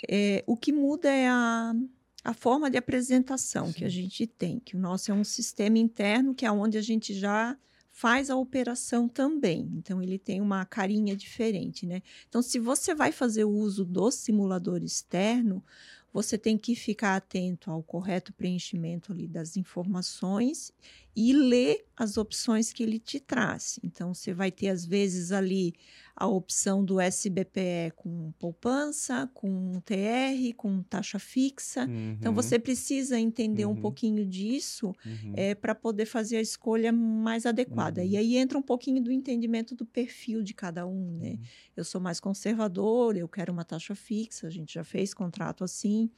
É, 0.09 0.45
o 0.47 0.57
que 0.57 0.73
muda 0.73 1.11
é 1.11 1.29
a, 1.29 1.75
a 2.23 2.35
forma 2.35 2.71
de 2.71 2.77
apresentação 2.77 3.69
Sim. 3.69 3.73
que 3.73 3.85
a 3.85 3.89
gente 3.89 4.27
tem, 4.27 4.61
que 4.61 4.77
o 4.77 4.79
nosso 4.79 5.11
é 5.11 5.15
um 5.15 5.25
sistema 5.25 5.79
interno 5.79 6.35
que 6.35 6.45
é 6.45 6.53
onde 6.53 6.77
a 6.77 6.83
gente 6.83 7.15
já 7.15 7.57
faz 7.91 8.29
a 8.29 8.37
operação 8.37 9.09
também. 9.09 9.71
Então 9.75 10.03
ele 10.03 10.19
tem 10.19 10.43
uma 10.43 10.67
carinha 10.67 11.17
diferente, 11.17 11.87
né? 11.87 12.03
Então 12.29 12.43
se 12.43 12.59
você 12.59 12.95
vai 12.95 13.11
fazer 13.11 13.45
o 13.45 13.51
uso 13.51 13.87
do 13.87 14.11
simulador 14.11 14.83
externo, 14.83 15.65
você 16.13 16.39
tem 16.39 16.57
que 16.59 16.75
ficar 16.75 17.17
atento 17.17 17.71
ao 17.71 17.83
correto 17.83 18.33
preenchimento 18.33 19.13
ali 19.13 19.29
das 19.29 19.57
informações 19.57 20.73
e 21.15 21.33
ler 21.33 21.87
as 21.97 22.17
opções 22.17 22.73
que 22.73 22.83
ele 22.83 22.99
te 22.99 23.21
traz. 23.21 23.79
Então, 23.83 24.15
você 24.15 24.33
vai 24.35 24.51
ter, 24.51 24.69
às 24.69 24.85
vezes, 24.85 25.33
ali 25.33 25.75
a 26.17 26.27
opção 26.27 26.83
do 26.83 26.99
SBPE 26.99 27.93
com 27.95 28.33
poupança, 28.39 29.31
com 29.35 29.79
TR, 29.85 30.55
com 30.57 30.83
taxa 30.83 31.19
fixa. 31.19 31.83
Então, 31.83 31.95
uhum. 31.95 32.17
Então, 32.19 32.35
você 32.35 32.59
precisa 32.59 33.21
entender 33.21 33.67
uhum. 33.67 33.73
um 33.73 33.77
pouquinho 33.77 34.25
disso 34.25 34.95
uhum. 35.05 35.33
é, 35.37 35.55
para 35.55 35.75
poder 35.75 36.07
fazer 36.07 36.39
a 36.39 36.41
escolha 36.41 36.91
mais 36.91 37.45
adequada. 37.45 38.03
E 38.03 38.13
uhum. 38.13 38.19
aí 38.19 38.37
entra 38.37 38.57
um 38.57 38.63
pouquinho 38.63 39.03
do 39.03 39.13
entendimento 39.13 39.75
do 39.75 39.85
perfil 39.85 40.43
de 40.43 40.55
cada 40.55 40.87
um, 40.87 41.19
né? 41.19 41.33
Uhum. 41.33 41.39
Eu 41.77 41.85
sou 41.85 42.01
mais 42.01 42.19
conservador, 42.19 43.15
eu 43.17 43.29
quero 43.29 43.53
uma 43.53 43.65
taxa 43.65 43.95
fixa, 43.95 44.47
a 44.47 44.51
gente 44.51 44.73
já 44.73 44.83
fez 44.83 45.13
contrato 45.13 45.63
assim. 45.63 46.11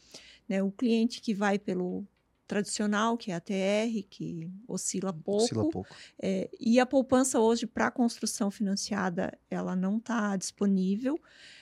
Né? 0.48 0.62
O 0.62 0.70
cliente 0.70 1.20
que 1.20 1.34
vai 1.34 1.58
pelo 1.58 2.06
tradicional, 2.48 3.16
que 3.16 3.30
é 3.30 3.34
a 3.34 3.40
TR, 3.40 4.02
que 4.08 4.50
oscila 4.66 5.12
pouco. 5.12 5.44
Oscila 5.44 5.68
pouco. 5.70 5.94
É, 6.20 6.50
e 6.58 6.80
a 6.80 6.86
poupança 6.86 7.38
hoje, 7.38 7.66
para 7.66 7.90
construção 7.90 8.50
financiada, 8.50 9.38
ela 9.50 9.76
não 9.76 9.98
está 9.98 10.34
disponível, 10.36 11.20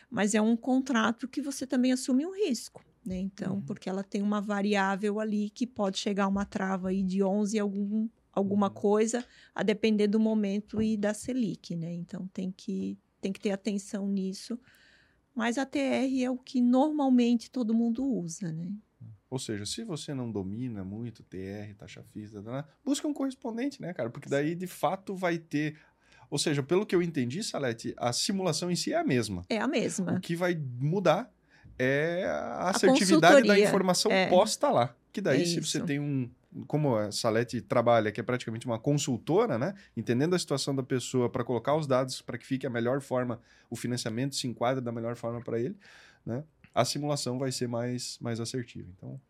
mas 0.09 0.35
é 0.35 0.41
um 0.41 0.57
contrato 0.57 1.27
que 1.27 1.43
você 1.43 1.67
também 1.67 1.93
assume 1.93 2.25
um 2.25 2.33
risco. 2.33 2.85
Né? 3.05 3.19
Então, 3.19 3.57
uhum. 3.57 3.63
porque 3.63 3.89
ela 3.89 4.03
tem 4.03 4.23
uma 4.23 4.41
variável 4.41 5.21
ali 5.21 5.51
que 5.51 5.67
pode 5.67 5.99
chegar 5.99 6.25
a 6.25 6.29
uma 6.29 6.45
trava 6.45 6.89
aí 6.89 7.03
de 7.03 7.23
11 7.23 7.59
algum, 7.59 8.09
alguma 8.33 8.69
uhum. 8.69 8.75
coisa, 8.75 9.25
a 9.55 9.63
depender 9.63 10.07
do 10.07 10.21
momento 10.21 10.81
e 10.81 10.97
da 10.97 11.13
Selic, 11.13 11.77
né? 11.77 11.93
Então, 11.93 12.27
tem 12.33 12.51
que, 12.51 12.99
tem 13.21 13.33
que 13.33 13.41
ter 13.41 13.51
atenção 13.51 14.09
nisso. 14.09 14.59
Mas 15.35 15.59
a 15.59 15.67
TR 15.67 16.23
é 16.23 16.31
o 16.31 16.39
que 16.39 16.61
normalmente 16.61 17.51
todo 17.51 17.75
mundo 17.75 18.05
usa, 18.05 18.51
né? 18.51 18.73
Ou 19.29 19.39
seja, 19.39 19.67
se 19.67 19.83
você 19.83 20.15
não 20.15 20.31
domina 20.31 20.85
muito 20.85 21.23
TR, 21.25 21.75
taxa 21.77 22.03
fixa, 22.13 22.43
busca 22.85 23.09
um 23.09 23.13
correspondente, 23.13 23.83
né, 23.83 23.93
cara? 23.93 24.09
Porque 24.09 24.29
daí, 24.29 24.55
de 24.55 24.67
fato, 24.67 25.17
vai 25.17 25.39
ter. 25.39 25.77
Ou 26.31 26.39
seja, 26.39 26.63
pelo 26.63 26.87
que 26.87 26.95
eu 26.95 27.03
entendi, 27.03 27.43
Salete, 27.43 27.95
a 27.97 28.13
simulação 28.13 28.71
em 28.71 28.77
si 28.77 28.93
é 28.93 28.99
a 28.99 29.05
mesma. 29.05 29.45
É 29.49 29.59
a 29.59 29.67
mesma. 29.67 30.15
O 30.15 30.21
que 30.21 30.37
vai 30.37 30.57
mudar 30.81 31.31
é 31.79 32.25
a, 32.27 32.71
assertividade 32.71 33.47
da 33.47 33.59
informação 33.59 34.11
é. 34.11 34.29
posta 34.29 34.71
lá. 34.71 34.95
Que 35.13 35.21
daí, 35.21 35.43
é 35.43 35.45
se 35.45 35.61
você 35.61 35.81
tem 35.81 35.99
um, 35.99 36.31
como 36.67 36.97
a 36.97 37.11
Salete 37.11 37.61
trabalha, 37.61 38.11
que 38.11 38.21
é 38.21 38.23
praticamente 38.23 38.67
uma 38.67 38.79
consultora, 38.79 39.59
né? 39.59 39.75
Entendendo 39.97 40.35
a 40.35 40.39
situação 40.39 40.75
da 40.75 40.83
pessoa 40.83 41.29
para 41.29 41.45
colocar 41.45 41.75
os 41.75 41.87
dados 41.87 42.23
para 42.23 42.39
que 42.39 42.47
fique 42.47 42.67
a 42.67 42.71
melhor 42.71 43.01
forma, 43.01 43.41
o 43.69 43.77
financiamento 43.77 44.35
se 44.35 44.47
enquadra 44.47 44.81
da 44.81 44.93
melhor 44.93 45.17
forma 45.17 45.41
para 45.41 45.59
ele, 45.59 45.77
né? 46.25 46.45
A 46.77 46.85
simulação 46.85 47.39
vai 47.39 47.51
ser 47.51 47.67
mais, 47.67 48.19
mais 48.21 48.39
assertiva. 48.39 48.89
Então, 48.97 49.21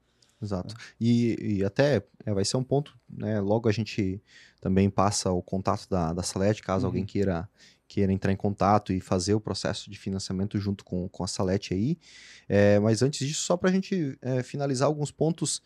Exato. 0.43 0.75
É. 0.75 0.79
E, 1.01 1.59
e, 1.59 1.65
até 1.65 2.03
é, 2.25 2.35
vai 2.35 2.45
ser 2.45 2.57
um 2.57 2.65
ponto, 2.65 2.97
né? 3.09 3.41
Logo 3.41 3.69
a 3.69 3.73
gente 3.73 4.21
também 4.61 4.91
passa 4.91 5.31
o 5.31 5.41
contato 5.41 5.89
da, 5.89 6.13
da 6.13 6.23
Salete, 6.23 6.63
caso 6.63 6.85
uhum. 6.85 6.89
alguém 6.89 7.07
queira 7.07 7.49
queira 7.89 8.13
entrar 8.13 8.33
em 8.33 8.37
contato 8.37 8.93
e 8.93 9.01
fazer 9.01 9.35
o 9.35 9.41
processo 9.41 9.89
de 9.89 9.97
financiamento 9.97 10.59
junto 10.59 10.85
com, 10.85 11.09
com 11.09 11.23
a 11.23 11.29
Salete 11.29 11.73
aí. 11.73 11.97
É, 12.49 12.81
mas 12.81 13.01
antes 13.01 13.27
disso, 13.27 13.43
só 13.43 13.57
para 13.57 13.71
a 13.71 13.73
gente 13.73 14.19
é, 14.21 14.43
finalizar 14.43 14.89
alguns 14.89 15.13
pontos 15.13 15.63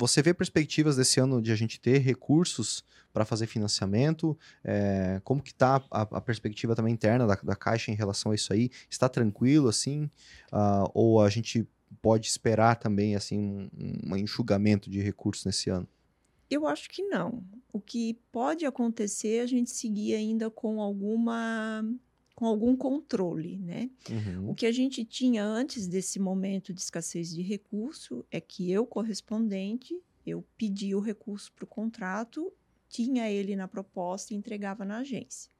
você 0.00 0.22
vê 0.22 0.32
perspectivas 0.32 0.96
desse 0.96 1.20
ano 1.20 1.42
de 1.42 1.52
a 1.52 1.54
gente 1.54 1.78
ter 1.78 1.98
recursos 1.98 2.82
para 3.12 3.26
fazer 3.26 3.46
financiamento? 3.46 4.36
É, 4.64 5.20
como 5.22 5.42
que 5.42 5.50
está 5.50 5.82
a, 5.90 6.02
a, 6.02 6.20
perspectiva 6.22 6.74
também 6.74 6.94
interna 6.94 7.26
da, 7.26 7.34
da, 7.34 7.54
Caixa 7.54 7.90
em 7.90 7.94
relação 7.94 8.32
a 8.32 8.34
isso 8.34 8.50
aí? 8.50 8.70
Está 8.88 9.10
tranquilo 9.10 9.68
assim? 9.68 10.04
Uh, 10.50 10.90
ou 10.94 11.20
a 11.20 11.28
gente 11.28 11.68
pode 12.00 12.28
esperar 12.28 12.76
também 12.76 13.14
assim 13.14 13.38
um, 13.38 13.70
um 14.06 14.16
enxugamento 14.16 14.88
de 14.88 15.00
recursos 15.02 15.44
nesse 15.44 15.68
ano? 15.68 15.86
Eu 16.48 16.66
acho 16.66 16.88
que 16.88 17.02
não. 17.02 17.44
O 17.70 17.78
que 17.78 18.18
pode 18.32 18.64
acontecer 18.64 19.36
é 19.36 19.42
a 19.42 19.46
gente 19.46 19.70
seguir 19.70 20.14
ainda 20.14 20.50
com 20.50 20.80
alguma 20.80 21.84
com 22.40 22.46
algum 22.46 22.74
controle, 22.74 23.58
né? 23.58 23.90
Uhum. 24.08 24.48
O 24.48 24.54
que 24.54 24.64
a 24.64 24.72
gente 24.72 25.04
tinha 25.04 25.44
antes 25.44 25.86
desse 25.86 26.18
momento 26.18 26.72
de 26.72 26.80
escassez 26.80 27.28
de 27.28 27.42
recurso 27.42 28.24
é 28.30 28.40
que 28.40 28.72
eu, 28.72 28.86
correspondente, 28.86 29.94
eu 30.24 30.42
pedi 30.56 30.94
o 30.94 31.00
recurso 31.00 31.52
para 31.52 31.64
o 31.64 31.68
contrato, 31.68 32.50
tinha 32.88 33.30
ele 33.30 33.54
na 33.54 33.68
proposta 33.68 34.32
e 34.32 34.38
entregava 34.38 34.86
na 34.86 35.00
agência. 35.00 35.52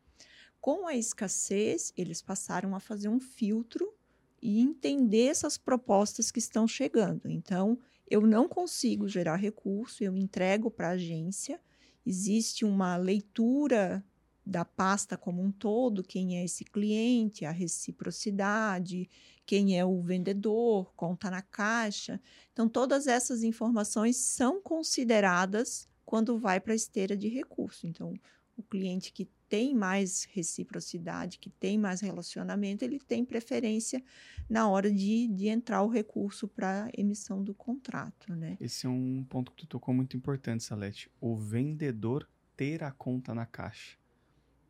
Com 0.59 0.87
a 0.87 0.97
escassez, 0.97 1.93
eles 1.99 2.23
passaram 2.23 2.75
a 2.75 2.81
fazer 2.81 3.11
um 3.11 3.21
filtro 3.21 3.93
e 4.41 4.59
entender 4.59 5.27
essas 5.27 5.59
propostas 5.59 6.31
que 6.31 6.39
estão 6.39 6.67
chegando. 6.67 7.29
Então, 7.29 7.79
eu 8.09 8.23
não 8.23 8.49
consigo 8.49 9.07
gerar 9.07 9.37
recurso, 9.37 10.03
eu 10.03 10.17
entrego 10.17 10.71
para 10.71 10.89
a 10.89 10.93
agência, 10.93 11.61
existe 12.07 12.65
uma 12.65 12.97
leitura 12.97 14.03
da 14.51 14.65
pasta 14.65 15.17
como 15.17 15.41
um 15.41 15.53
todo, 15.53 16.03
quem 16.03 16.37
é 16.37 16.45
esse 16.45 16.65
cliente, 16.65 17.45
a 17.45 17.53
reciprocidade, 17.53 19.09
quem 19.47 19.79
é 19.79 19.85
o 19.85 20.03
vendedor, 20.03 20.93
conta 20.97 21.31
na 21.31 21.41
caixa. 21.41 22.21
Então, 22.53 22.69
todas 22.69 23.07
essas 23.07 23.45
informações 23.45 24.17
são 24.17 24.61
consideradas 24.61 25.89
quando 26.05 26.37
vai 26.37 26.59
para 26.59 26.73
a 26.73 26.77
esteira 26.77 27.17
de 27.17 27.29
recurso. 27.29 27.87
Então, 27.87 28.13
o 28.57 28.63
cliente 28.65 29.13
que 29.13 29.29
tem 29.49 29.73
mais 29.73 30.25
reciprocidade, 30.25 31.39
que 31.39 31.51
tem 31.51 31.79
mais 31.79 32.01
relacionamento, 32.01 32.85
ele 32.85 32.99
tem 32.99 33.25
preferência 33.25 34.03
na 34.49 34.69
hora 34.69 34.91
de, 34.91 35.29
de 35.29 35.47
entrar 35.47 35.83
o 35.83 35.89
recurso 35.89 36.49
para 36.49 36.91
emissão 36.97 37.43
do 37.43 37.55
contrato, 37.55 38.35
né? 38.35 38.57
Esse 38.61 38.87
é 38.87 38.89
um 38.89 39.25
ponto 39.29 39.53
que 39.53 39.59
tu 39.59 39.67
tocou 39.67 39.95
muito 39.95 40.17
importante, 40.17 40.65
Salete. 40.65 41.09
O 41.21 41.37
vendedor 41.37 42.29
ter 42.57 42.83
a 42.83 42.91
conta 42.91 43.33
na 43.33 43.47
caixa 43.47 44.00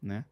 né? 0.02 0.24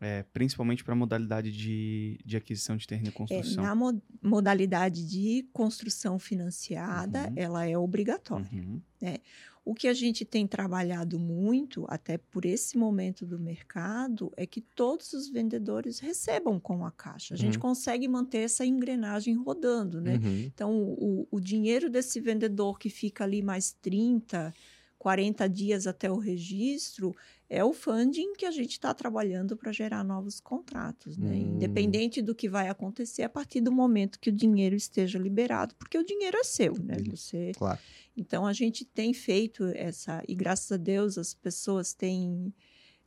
É, 0.00 0.24
principalmente 0.32 0.82
para 0.82 0.94
a 0.94 0.96
modalidade 0.96 1.52
de, 1.52 2.18
de 2.24 2.36
aquisição 2.36 2.76
de 2.76 2.88
terreno 2.88 3.10
e 3.10 3.12
construção. 3.12 3.62
É, 3.62 3.66
na 3.68 3.74
mo 3.74 4.02
modalidade 4.20 5.06
de 5.06 5.46
construção 5.52 6.18
financiada, 6.18 7.28
uhum. 7.28 7.34
ela 7.36 7.64
é 7.64 7.78
obrigatória. 7.78 8.48
Uhum. 8.52 8.80
Né? 9.00 9.18
O 9.64 9.74
que 9.74 9.86
a 9.86 9.94
gente 9.94 10.24
tem 10.24 10.44
trabalhado 10.44 11.20
muito, 11.20 11.86
até 11.88 12.18
por 12.18 12.44
esse 12.44 12.76
momento 12.76 13.24
do 13.24 13.38
mercado, 13.38 14.32
é 14.36 14.44
que 14.44 14.60
todos 14.60 15.12
os 15.12 15.28
vendedores 15.28 16.00
recebam 16.00 16.58
com 16.58 16.84
a 16.84 16.90
caixa. 16.90 17.34
A 17.34 17.36
gente 17.36 17.54
uhum. 17.54 17.62
consegue 17.62 18.08
manter 18.08 18.38
essa 18.38 18.66
engrenagem 18.66 19.36
rodando, 19.36 20.00
né? 20.00 20.16
Uhum. 20.16 20.50
Então, 20.52 20.82
o, 20.82 21.28
o 21.30 21.40
dinheiro 21.40 21.88
desse 21.88 22.18
vendedor 22.18 22.76
que 22.76 22.90
fica 22.90 23.22
ali 23.22 23.40
mais 23.40 23.70
30, 23.80 24.52
40 24.98 25.48
dias 25.48 25.86
até 25.86 26.10
o 26.10 26.16
registro, 26.16 27.14
é 27.52 27.62
o 27.62 27.74
funding 27.74 28.32
que 28.32 28.46
a 28.46 28.50
gente 28.50 28.70
está 28.70 28.94
trabalhando 28.94 29.54
para 29.58 29.70
gerar 29.72 30.02
novos 30.02 30.40
contratos, 30.40 31.18
né? 31.18 31.32
Hum. 31.32 31.56
Independente 31.56 32.22
do 32.22 32.34
que 32.34 32.48
vai 32.48 32.70
acontecer 32.70 33.22
a 33.24 33.28
partir 33.28 33.60
do 33.60 33.70
momento 33.70 34.18
que 34.18 34.30
o 34.30 34.32
dinheiro 34.32 34.74
esteja 34.74 35.18
liberado, 35.18 35.74
porque 35.74 35.98
o 35.98 36.04
dinheiro 36.04 36.38
é 36.38 36.44
seu, 36.44 36.72
né? 36.82 36.96
Você... 37.10 37.52
Claro. 37.54 37.78
Então 38.16 38.46
a 38.46 38.54
gente 38.54 38.86
tem 38.86 39.12
feito 39.12 39.64
essa 39.74 40.22
e 40.26 40.34
graças 40.34 40.72
a 40.72 40.78
Deus 40.78 41.18
as 41.18 41.34
pessoas 41.34 41.92
têm 41.92 42.54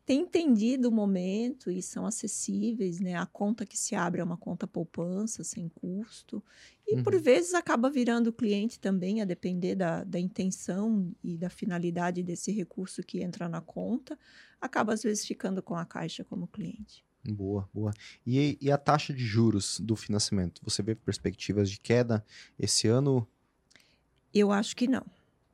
têm 0.05 0.21
entendido 0.21 0.89
o 0.89 0.91
momento 0.91 1.71
e 1.71 1.81
são 1.81 2.05
acessíveis, 2.05 2.99
né? 2.99 3.15
A 3.15 3.25
conta 3.25 3.65
que 3.65 3.77
se 3.77 3.95
abre 3.95 4.21
é 4.21 4.23
uma 4.23 4.37
conta 4.37 4.67
poupança, 4.67 5.43
sem 5.43 5.67
custo. 5.67 6.43
E 6.87 6.95
uhum. 6.95 7.03
por 7.03 7.19
vezes 7.19 7.55
acaba 7.55 7.89
virando 7.89 8.31
cliente 8.31 8.79
também, 8.79 9.21
a 9.21 9.25
depender 9.25 9.75
da, 9.75 10.03
da 10.03 10.19
intenção 10.19 11.11
e 11.23 11.35
da 11.35 11.49
finalidade 11.49 12.21
desse 12.21 12.51
recurso 12.51 13.01
que 13.01 13.21
entra 13.21 13.49
na 13.49 13.61
conta, 13.61 14.17
acaba 14.61 14.93
às 14.93 15.01
vezes 15.01 15.25
ficando 15.25 15.63
com 15.63 15.75
a 15.75 15.85
caixa 15.85 16.23
como 16.23 16.47
cliente. 16.47 17.03
Boa, 17.27 17.67
boa. 17.73 17.91
E, 18.25 18.57
e 18.61 18.71
a 18.71 18.77
taxa 18.77 19.11
de 19.11 19.25
juros 19.25 19.79
do 19.79 19.95
financiamento? 19.95 20.61
Você 20.63 20.83
vê 20.83 20.93
perspectivas 20.93 21.71
de 21.71 21.79
queda 21.79 22.23
esse 22.59 22.87
ano? 22.87 23.27
Eu 24.31 24.51
acho 24.51 24.75
que 24.75 24.87
não. 24.87 25.05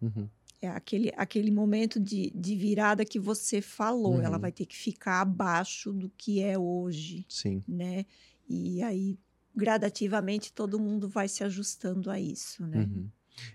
Uhum. 0.01 0.27
É 0.61 0.67
aquele, 0.69 1.11
aquele 1.17 1.49
momento 1.49 1.99
de, 1.99 2.31
de 2.35 2.55
virada 2.55 3.03
que 3.03 3.19
você 3.19 3.61
falou. 3.61 4.15
Uhum. 4.15 4.21
Ela 4.21 4.37
vai 4.37 4.51
ter 4.51 4.65
que 4.65 4.77
ficar 4.77 5.21
abaixo 5.21 5.91
do 5.91 6.09
que 6.15 6.41
é 6.41 6.57
hoje. 6.57 7.25
Sim. 7.27 7.63
Né? 7.67 8.05
E 8.47 8.83
aí, 8.83 9.17
gradativamente, 9.55 10.53
todo 10.53 10.79
mundo 10.79 11.09
vai 11.09 11.27
se 11.27 11.43
ajustando 11.43 12.11
a 12.11 12.19
isso, 12.19 12.65
né? 12.67 12.79
Uhum. 12.79 13.09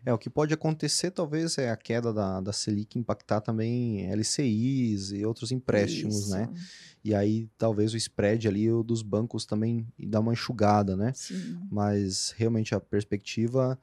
É, 0.04 0.12
o 0.12 0.18
que 0.18 0.30
pode 0.30 0.52
acontecer 0.54 1.10
talvez 1.10 1.58
é 1.58 1.70
a 1.70 1.76
queda 1.76 2.12
da, 2.12 2.40
da 2.40 2.52
Selic 2.52 2.98
impactar 2.98 3.40
também 3.40 4.10
LCIs 4.10 5.12
e 5.12 5.24
outros 5.24 5.52
empréstimos, 5.52 6.30
né? 6.30 6.42
Isso. 6.42 6.52
né? 6.52 6.68
E 7.04 7.14
aí 7.14 7.48
talvez 7.56 7.92
o 7.94 7.96
spread 7.96 8.48
ali 8.48 8.70
o 8.70 8.82
dos 8.82 9.02
bancos 9.02 9.44
também 9.44 9.86
dá 9.98 10.18
uma 10.18 10.32
enxugada, 10.32 10.96
né? 10.96 11.12
Sim. 11.14 11.60
Mas 11.70 12.34
realmente 12.36 12.74
a 12.74 12.80
perspectiva 12.80 13.78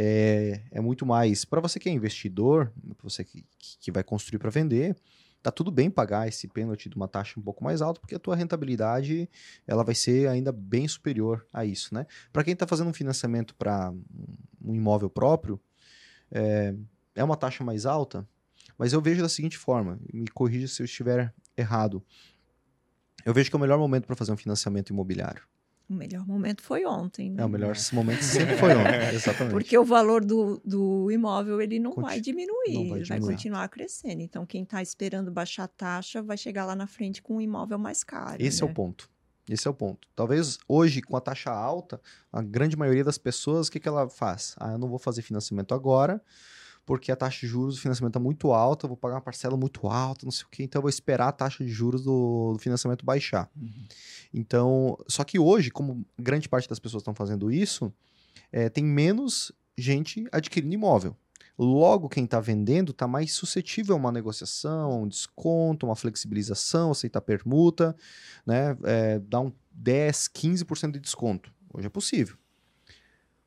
é, 0.00 0.62
é 0.70 0.80
muito 0.80 1.04
mais. 1.04 1.44
Para 1.44 1.60
você 1.60 1.80
que 1.80 1.88
é 1.88 1.92
investidor, 1.92 2.72
você 3.02 3.24
que, 3.24 3.44
que 3.80 3.90
vai 3.90 4.04
construir 4.04 4.38
para 4.38 4.48
vender, 4.48 4.96
tá 5.42 5.50
tudo 5.50 5.72
bem 5.72 5.90
pagar 5.90 6.28
esse 6.28 6.46
pênalti 6.46 6.88
de 6.88 6.94
uma 6.94 7.08
taxa 7.08 7.38
um 7.38 7.42
pouco 7.42 7.64
mais 7.64 7.82
alta, 7.82 8.00
porque 8.00 8.14
a 8.14 8.18
tua 8.18 8.36
rentabilidade 8.36 9.28
ela 9.66 9.82
vai 9.82 9.96
ser 9.96 10.28
ainda 10.28 10.52
bem 10.52 10.86
superior 10.86 11.44
a 11.52 11.64
isso, 11.64 11.92
né? 11.92 12.06
Para 12.32 12.44
quem 12.44 12.52
está 12.52 12.64
fazendo 12.64 12.90
um 12.90 12.92
financiamento 12.92 13.56
para 13.56 13.92
um 14.64 14.72
imóvel 14.72 15.10
próprio, 15.10 15.60
é, 16.30 16.76
é 17.16 17.24
uma 17.24 17.36
taxa 17.36 17.64
mais 17.64 17.84
alta, 17.84 18.24
mas 18.78 18.92
eu 18.92 19.00
vejo 19.00 19.20
da 19.20 19.28
seguinte 19.28 19.58
forma, 19.58 19.98
me 20.14 20.28
corrija 20.28 20.68
se 20.68 20.80
eu 20.80 20.84
estiver 20.84 21.34
errado. 21.56 22.00
Eu 23.24 23.34
vejo 23.34 23.50
que 23.50 23.56
é 23.56 23.58
o 23.58 23.60
melhor 23.60 23.80
momento 23.80 24.06
para 24.06 24.14
fazer 24.14 24.30
um 24.30 24.36
financiamento 24.36 24.90
imobiliário. 24.90 25.42
O 25.88 25.94
melhor 25.94 26.26
momento 26.26 26.62
foi 26.62 26.84
ontem. 26.84 27.30
Né? 27.30 27.42
É, 27.42 27.46
o 27.46 27.48
melhor 27.48 27.74
momento 27.94 28.22
sempre 28.22 28.56
foi 28.56 28.74
ontem, 28.74 29.08
exatamente. 29.16 29.52
Porque 29.52 29.78
o 29.78 29.84
valor 29.84 30.22
do, 30.22 30.60
do 30.62 31.10
imóvel 31.10 31.62
ele 31.62 31.78
não 31.78 31.94
vai 31.94 32.20
diminuir, 32.20 32.74
não 32.74 32.88
vai 32.90 32.98
ele 32.98 33.08
vai 33.08 33.20
continuar 33.20 33.68
crescendo. 33.68 34.20
Então, 34.20 34.44
quem 34.44 34.64
está 34.64 34.82
esperando 34.82 35.30
baixar 35.30 35.64
a 35.64 35.68
taxa 35.68 36.22
vai 36.22 36.36
chegar 36.36 36.66
lá 36.66 36.76
na 36.76 36.86
frente 36.86 37.22
com 37.22 37.36
um 37.36 37.40
imóvel 37.40 37.78
mais 37.78 38.04
caro. 38.04 38.36
Esse 38.38 38.62
né? 38.62 38.68
é 38.68 38.70
o 38.70 38.74
ponto. 38.74 39.10
Esse 39.48 39.66
é 39.66 39.70
o 39.70 39.74
ponto. 39.74 40.06
Talvez 40.14 40.58
hoje, 40.68 41.00
com 41.00 41.16
a 41.16 41.20
taxa 41.22 41.50
alta, 41.50 41.98
a 42.30 42.42
grande 42.42 42.76
maioria 42.76 43.02
das 43.02 43.16
pessoas, 43.16 43.68
o 43.68 43.72
que, 43.72 43.80
que 43.80 43.88
ela 43.88 44.08
faz? 44.10 44.54
Ah, 44.58 44.72
eu 44.72 44.78
não 44.78 44.88
vou 44.88 44.98
fazer 44.98 45.22
financiamento 45.22 45.74
agora, 45.74 46.22
porque 46.88 47.12
a 47.12 47.16
taxa 47.16 47.40
de 47.40 47.46
juros 47.46 47.74
do 47.74 47.82
financiamento 47.82 48.16
é 48.16 48.18
muito 48.18 48.50
alta, 48.50 48.86
eu 48.86 48.88
vou 48.88 48.96
pagar 48.96 49.16
uma 49.16 49.20
parcela 49.20 49.58
muito 49.58 49.86
alta, 49.88 50.24
não 50.24 50.32
sei 50.32 50.46
o 50.46 50.48
quê, 50.48 50.62
então 50.62 50.78
eu 50.78 50.82
vou 50.82 50.88
esperar 50.88 51.28
a 51.28 51.32
taxa 51.32 51.62
de 51.62 51.68
juros 51.70 52.02
do, 52.02 52.54
do 52.54 52.58
financiamento 52.58 53.04
baixar. 53.04 53.50
Uhum. 53.54 53.84
Então, 54.32 54.96
só 55.06 55.22
que 55.22 55.38
hoje, 55.38 55.70
como 55.70 56.02
grande 56.18 56.48
parte 56.48 56.66
das 56.66 56.78
pessoas 56.78 57.02
estão 57.02 57.14
fazendo 57.14 57.52
isso, 57.52 57.92
é, 58.50 58.70
tem 58.70 58.82
menos 58.82 59.52
gente 59.76 60.26
adquirindo 60.32 60.72
imóvel. 60.72 61.14
Logo, 61.58 62.08
quem 62.08 62.24
está 62.24 62.40
vendendo 62.40 62.92
está 62.92 63.06
mais 63.06 63.32
suscetível 63.34 63.94
a 63.94 63.98
uma 63.98 64.10
negociação, 64.10 65.02
um 65.02 65.08
desconto, 65.08 65.84
uma 65.84 65.94
flexibilização, 65.94 66.92
aceitar 66.92 67.20
permuta, 67.20 67.94
né? 68.46 68.74
É, 68.84 69.18
dar 69.18 69.40
um 69.40 69.52
10, 69.72 70.30
15% 70.34 70.92
de 70.92 71.00
desconto. 71.00 71.52
Hoje 71.74 71.86
é 71.86 71.90
possível. 71.90 72.38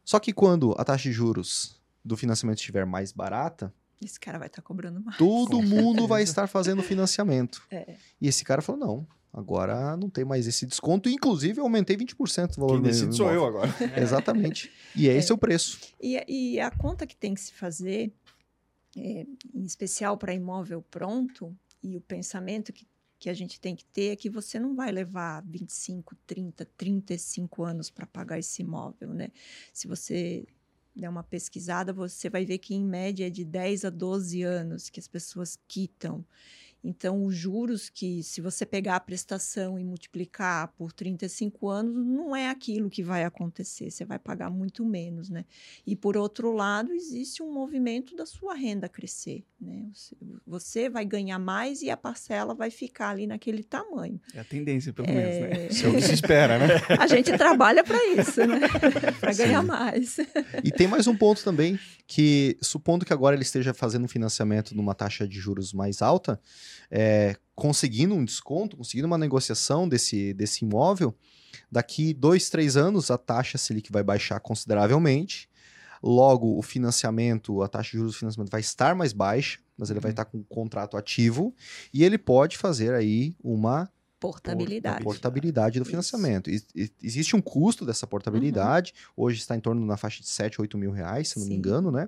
Só 0.06 0.20
que 0.20 0.32
quando 0.32 0.76
a 0.78 0.84
taxa 0.84 1.10
de 1.10 1.12
juros 1.12 1.81
do 2.04 2.18
financiamento 2.18 2.58
estiver 2.58 2.86
mais 2.86 3.12
barata, 3.12 3.74
esse 4.04 4.20
cara 4.20 4.40
vai 4.40 4.48
estar 4.48 4.62
tá 4.62 4.68
cobrando 4.68 5.00
mais. 5.00 5.18
Todo 5.18 5.62
mundo 5.62 6.08
vai 6.08 6.24
estar 6.24 6.48
fazendo 6.48 6.82
financiamento. 6.82 7.62
É. 7.70 7.96
E 8.20 8.28
esse 8.28 8.44
cara 8.44 8.62
falou: 8.62 8.82
não, 8.82 9.08
Agora 9.34 9.96
não 9.96 10.10
tem 10.10 10.26
mais 10.26 10.46
esse 10.46 10.66
desconto. 10.66 11.08
Inclusive, 11.08 11.60
eu 11.60 11.64
aumentei 11.64 11.96
20% 11.96 12.58
o 12.58 12.62
valor 12.62 12.82
Quem 12.82 12.92
decide 12.92 13.16
sou 13.16 13.32
eu 13.32 13.46
agora. 13.46 13.70
Exatamente. 13.96 14.70
E 14.96 15.08
é, 15.08 15.14
é 15.14 15.18
esse 15.18 15.32
o 15.32 15.38
preço. 15.38 15.80
E, 16.02 16.22
e, 16.28 16.60
a 16.60 16.70
conta 16.70 17.08
que 17.08 17.16
tem 17.16 17.34
que 17.34 17.40
se 17.40 17.54
fazer, 17.54 18.14
é, 18.98 19.26
em 19.54 19.64
especial 19.64 20.18
para 20.18 20.34
imóvel 20.34 20.82
pronto, 20.92 21.56
e 21.82 21.96
o 21.96 22.02
pensamento 22.02 22.74
que, 22.74 22.86
que 23.18 23.30
a 23.30 23.34
gente 23.34 23.60
tem 23.60 23.74
que 23.74 23.86
ter 23.86 24.12
é 24.12 24.16
que 24.18 24.30
você 24.30 24.60
não 24.60 24.76
vai 24.76 24.92
levar 24.92 25.42
25, 25.46 26.14
30, 26.28 26.66
35 26.76 27.64
anos 27.64 27.90
para 27.90 28.06
pagar 28.06 28.38
esse 28.38 28.62
imóvel, 28.62 29.14
né? 29.14 29.30
Se 29.72 29.88
você 29.88 30.46
der 30.96 31.10
uma 31.10 31.24
pesquisada, 31.24 31.94
você 31.94 32.30
vai 32.30 32.46
ver 32.46 32.58
que, 32.60 32.76
em 32.76 32.86
média, 32.86 33.28
é 33.28 33.30
de 33.30 33.46
10 33.46 33.86
a 33.86 33.90
12 33.90 34.44
anos 34.44 34.90
que 34.90 35.00
as 35.00 35.08
pessoas 35.08 35.58
quitam. 35.68 36.26
Então, 36.84 37.26
os 37.26 37.36
juros 37.36 37.90
que, 37.90 38.24
se 38.24 38.42
você 38.42 38.66
pegar 38.66 38.96
a 38.96 39.00
prestação 39.00 39.78
e 39.78 39.84
multiplicar 39.84 40.70
por 40.70 40.92
35 40.92 41.70
anos, 41.70 41.96
não 41.96 42.36
é 42.36 42.50
aquilo 42.50 42.90
que 42.90 43.04
vai 43.04 43.24
acontecer, 43.24 43.92
você 43.92 44.04
vai 44.04 44.18
pagar 44.18 44.50
muito 44.50 44.84
menos, 44.84 45.30
né? 45.30 45.46
E, 45.86 45.96
por 45.96 46.18
outro 46.18 46.52
lado, 46.52 46.92
existe 46.92 47.44
um 47.44 47.54
movimento 47.54 48.16
da 48.16 48.26
sua 48.26 48.56
renda 48.56 48.90
crescer, 48.90 49.44
né? 49.60 49.90
Você 50.46 50.90
vai 50.90 51.06
ganhar 51.06 51.38
mais 51.38 51.84
e 51.84 51.90
a 51.92 51.98
parcela 51.98 52.56
vai 52.56 52.72
ficar 52.72 53.10
ali 53.10 53.28
naquele 53.28 53.64
tamanho. 53.64 54.20
É 54.34 54.40
a 54.40 54.44
tendência, 54.44 54.92
pelo 54.92 55.08
é... 55.08 55.14
menos, 55.14 55.58
né? 55.58 55.68
Isso 55.68 55.86
é 55.86 55.90
o 55.90 55.94
que 55.94 56.02
se 56.02 56.14
espera, 56.14 56.58
né? 56.58 56.68
a 57.00 57.06
gente 57.06 57.32
trabalha 57.38 57.84
para 57.84 58.04
isso, 58.08 58.46
né? 58.48 58.60
para 59.20 59.34
ganhar 59.34 59.64
mais. 59.64 60.18
E 60.64 60.72
tem 60.72 60.88
mais 60.88 61.06
um 61.06 61.16
ponto 61.16 61.44
também, 61.44 61.80
que 62.08 62.58
supondo 62.60 63.06
que 63.06 63.14
agora 63.14 63.36
ele 63.36 63.44
esteja 63.44 63.74
fazendo 63.74 64.06
um 64.06 64.08
financiamento 64.08 64.76
numa 64.76 64.96
taxa 64.96 65.28
de 65.28 65.40
juros 65.40 65.74
mais 65.74 66.02
alta, 66.02 66.40
é, 66.90 67.36
conseguindo 67.56 68.16
um 68.16 68.26
desconto, 68.26 68.78
conseguindo 68.78 69.08
uma 69.08 69.18
negociação 69.18 69.88
desse, 69.88 70.34
desse 70.34 70.66
imóvel, 70.66 71.16
daqui 71.72 72.14
dois, 72.14 72.50
três 72.50 72.76
anos 72.76 73.12
a 73.12 73.18
taxa 73.18 73.58
Selic 73.58 73.92
vai 73.92 74.04
baixar 74.04 74.40
consideravelmente. 74.40 75.50
Logo, 76.04 76.58
o 76.58 76.62
financiamento, 76.64 77.62
a 77.62 77.68
taxa 77.68 77.92
de 77.92 77.98
juros 77.98 78.14
do 78.14 78.18
financiamento 78.18 78.52
vai 78.52 78.62
estar 78.62 78.96
mais 78.96 79.14
baixa, 79.14 79.60
mas 79.78 79.92
ele 79.92 80.00
vai 80.00 80.10
uhum. 80.10 80.14
estar 80.14 80.26
com 80.26 80.40
o 80.40 80.44
contrato 80.44 80.98
ativo 80.98 81.56
e 81.94 82.04
ele 82.04 82.18
pode 82.18 82.58
fazer 82.58 82.94
aí 82.94 83.36
uma 83.44 83.90
Portabilidade. 84.22 85.04
portabilidade 85.04 85.80
do 85.80 85.86
financiamento. 85.86 86.48
E, 86.48 86.62
existe 87.02 87.36
um 87.36 87.42
custo 87.42 87.84
dessa 87.84 88.06
portabilidade. 88.06 88.94
Uhum. 89.18 89.26
Hoje 89.26 89.40
está 89.40 89.56
em 89.56 89.60
torno 89.60 89.84
na 89.84 89.98
faixa 89.98 90.22
de 90.22 90.30
7, 90.30 90.62
8 90.62 90.78
mil 90.78 90.92
reais, 90.92 91.30
se 91.30 91.40
não 91.40 91.46
Sim. 91.46 91.50
me 91.50 91.56
engano, 91.56 91.92
né? 91.92 92.08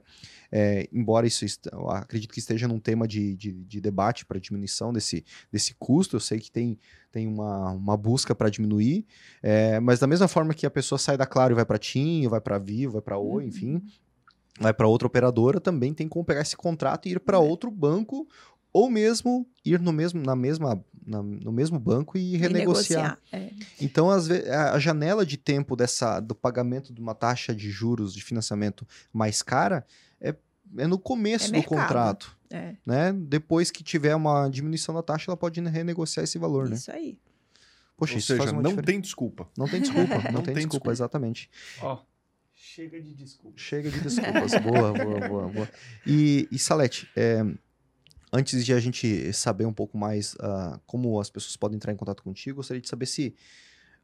É, 0.52 0.88
embora 0.94 1.26
isso, 1.26 1.44
acredito 1.90 2.32
que 2.32 2.38
esteja 2.38 2.68
num 2.68 2.80
tema 2.80 3.08
de, 3.08 3.36
de, 3.36 3.52
de 3.52 3.82
debate 3.82 4.28
para 4.28 4.40
diminuição 4.40 4.94
desse, 4.94 5.26
desse 5.52 5.74
custo. 5.74 6.16
Eu 6.16 6.20
sei 6.20 6.40
que 6.40 6.52
tem, 6.52 6.78
tem 7.12 7.26
uma, 7.26 7.72
uma 7.72 7.98
busca 7.98 8.36
para 8.36 8.48
diminuir. 8.48 9.08
É, 9.42 9.80
mas 9.80 9.98
da 9.98 10.06
mesma 10.06 10.28
forma 10.28 10.54
que 10.54 10.68
a 10.68 10.72
pessoa 10.72 11.00
sai 11.00 11.18
da 11.18 11.26
Claro 11.26 11.54
e 11.54 11.56
vai 11.56 11.66
para 11.66 11.80
TIM, 11.80 12.28
vai 12.28 12.40
para 12.40 12.60
Vivo, 12.60 12.94
vai 12.94 13.02
para 13.02 13.18
Oi, 13.18 13.42
uhum. 13.42 13.50
enfim 13.50 13.82
vai 14.60 14.72
para 14.72 14.88
outra 14.88 15.08
operadora, 15.08 15.60
também 15.60 15.96
tem 15.96 16.08
como 16.08 16.24
pegar 16.24 16.42
esse 16.42 16.56
contrato 16.56 17.08
e 17.08 17.14
ir 17.14 17.20
para 17.20 17.38
é. 17.38 17.40
outro 17.40 17.72
banco 17.72 18.28
ou 18.74 18.90
mesmo 18.90 19.48
ir 19.64 19.80
no 19.80 19.94
mesmo, 19.94 20.22
na 20.22 20.36
mesma, 20.36 20.84
na, 21.06 21.22
no 21.22 21.52
mesmo 21.52 21.80
banco 21.80 22.18
e 22.18 22.38
renegociar. 22.38 23.20
E 23.32 23.36
é. 23.36 23.52
Então, 23.80 24.10
às 24.10 24.28
vezes, 24.28 24.48
a 24.50 24.78
janela 24.80 25.26
de 25.26 25.38
tempo 25.38 25.76
dessa, 25.76 26.20
do 26.20 26.36
pagamento 26.36 26.94
de 26.94 27.02
uma 27.02 27.16
taxa 27.16 27.54
de 27.54 27.70
juros 27.70 28.14
de 28.14 28.24
financiamento 28.24 28.88
mais 29.12 29.42
cara 29.42 29.86
é, 30.20 30.36
é 30.78 30.88
no 30.88 30.98
começo 30.98 31.54
é 31.56 31.60
do 31.60 31.64
contrato. 31.64 32.38
É. 32.50 32.76
Né? 32.86 33.14
Depois 33.14 33.72
que 33.72 33.84
tiver 33.84 34.16
uma 34.16 34.48
diminuição 34.48 34.94
da 34.94 35.02
taxa, 35.02 35.30
ela 35.30 35.38
pode 35.38 35.60
renegociar 35.62 36.24
esse 36.24 36.38
valor. 36.38 36.72
Isso 36.72 36.92
né? 36.92 36.98
aí. 36.98 37.20
Poxa, 37.98 38.14
Ou 38.14 38.20
isso 38.20 38.28
seja, 38.28 38.52
não 38.52 38.62
diferença. 38.62 38.84
tem 38.84 39.02
desculpa. 39.02 39.48
Não 39.58 39.68
tem 39.68 39.82
desculpa, 39.82 40.16
não, 40.24 40.32
não 40.32 40.42
tem, 40.42 40.54
tem 40.54 40.54
desculpa, 40.56 40.62
desculpa, 40.64 40.92
exatamente. 40.92 41.50
Ó, 41.82 41.96
oh, 41.96 42.00
chega 42.54 43.02
de 43.02 43.14
desculpas. 43.14 43.62
Chega 43.62 43.90
de 43.90 44.00
desculpas, 44.02 44.52
boa, 44.62 44.94
boa, 44.94 45.28
boa, 45.28 45.48
boa. 45.48 45.70
E, 46.06 46.48
e 46.52 46.60
Salete, 46.60 47.10
é, 47.16 47.46
Antes 48.36 48.66
de 48.66 48.74
a 48.74 48.80
gente 48.80 49.32
saber 49.32 49.68
um 49.68 49.74
pouco 49.74 49.96
mais 49.96 50.34
uh, 50.34 50.82
como 50.88 51.20
as 51.20 51.30
pessoas 51.30 51.56
podem 51.56 51.76
entrar 51.76 51.94
em 51.94 51.96
contato 51.96 52.24
contigo, 52.24 52.56
gostaria 52.56 52.82
de 52.82 52.90
saber 52.90 53.06
se, 53.06 53.36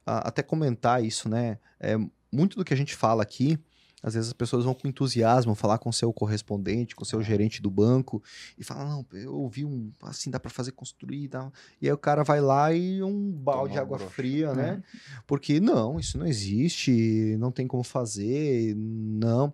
uh, 0.05 0.21
até 0.21 0.43
comentar 0.43 1.03
isso, 1.03 1.27
né? 1.27 1.57
É, 1.79 1.97
muito 2.31 2.55
do 2.55 2.63
que 2.63 2.71
a 2.71 2.77
gente 2.77 2.95
fala 2.95 3.23
aqui, 3.23 3.57
às 4.03 4.13
vezes 4.13 4.29
as 4.29 4.33
pessoas 4.33 4.63
vão 4.63 4.75
com 4.75 4.87
entusiasmo 4.87 5.55
falar 5.55 5.79
com 5.79 5.91
seu 5.91 6.13
correspondente, 6.13 6.95
com 6.95 7.03
seu 7.03 7.23
gerente 7.23 7.59
do 7.59 7.71
banco 7.71 8.23
e 8.55 8.63
falam, 8.63 8.87
não, 8.87 9.19
eu 9.19 9.33
ouvi 9.33 9.65
um, 9.65 9.91
assim, 10.03 10.29
dá 10.29 10.39
para 10.39 10.51
fazer 10.51 10.73
construir 10.73 11.23
e 11.23 11.27
tal. 11.27 11.51
E 11.81 11.87
aí 11.87 11.91
o 11.91 11.97
cara 11.97 12.23
vai 12.23 12.39
lá 12.39 12.71
e 12.71 13.01
um 13.01 13.31
balde 13.31 13.73
de 13.73 13.79
água 13.79 13.97
fria, 13.97 14.53
né? 14.53 14.81
É. 14.85 15.21
Porque 15.25 15.59
não, 15.59 15.99
isso 15.99 16.19
não 16.19 16.27
existe, 16.27 17.35
não 17.39 17.51
tem 17.51 17.65
como 17.65 17.83
fazer, 17.83 18.75
não. 18.75 19.51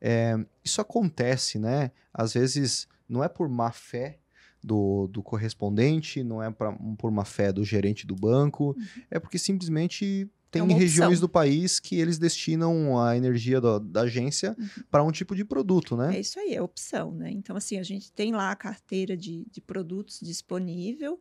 É, 0.00 0.36
isso 0.64 0.80
acontece, 0.80 1.58
né? 1.58 1.92
Às 2.12 2.34
vezes 2.34 2.88
não 3.10 3.22
é 3.22 3.28
por 3.28 3.48
má 3.48 3.72
fé 3.72 4.18
do, 4.62 5.08
do 5.08 5.22
correspondente, 5.22 6.22
não 6.22 6.42
é 6.42 6.50
pra, 6.50 6.72
por 6.98 7.10
má 7.10 7.24
fé 7.24 7.52
do 7.52 7.64
gerente 7.64 8.06
do 8.06 8.14
banco, 8.14 8.76
uhum. 8.78 9.02
é 9.10 9.18
porque 9.18 9.38
simplesmente 9.38 10.30
tem 10.50 10.62
é 10.62 10.74
regiões 10.74 11.20
do 11.20 11.28
país 11.28 11.78
que 11.78 11.96
eles 11.96 12.18
destinam 12.18 12.98
a 12.98 13.16
energia 13.16 13.60
do, 13.60 13.78
da 13.78 14.02
agência 14.02 14.56
uhum. 14.58 14.82
para 14.90 15.02
um 15.02 15.12
tipo 15.12 15.34
de 15.34 15.44
produto, 15.44 15.96
né? 15.96 16.16
É 16.16 16.20
isso 16.20 16.38
aí, 16.40 16.54
é 16.54 16.60
opção, 16.60 17.12
né? 17.12 17.30
Então, 17.30 17.56
assim, 17.56 17.78
a 17.78 17.82
gente 17.82 18.10
tem 18.12 18.32
lá 18.32 18.50
a 18.50 18.56
carteira 18.56 19.16
de, 19.16 19.46
de 19.50 19.60
produtos 19.60 20.18
disponível 20.20 21.20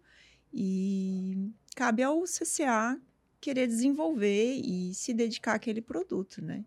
e 0.51 1.51
cabe 1.75 2.01
ao 2.01 2.23
CCA 2.23 2.99
querer 3.39 3.67
desenvolver 3.67 4.55
e 4.55 4.93
se 4.93 5.13
dedicar 5.13 5.53
àquele 5.53 5.81
produto, 5.81 6.43
né? 6.43 6.65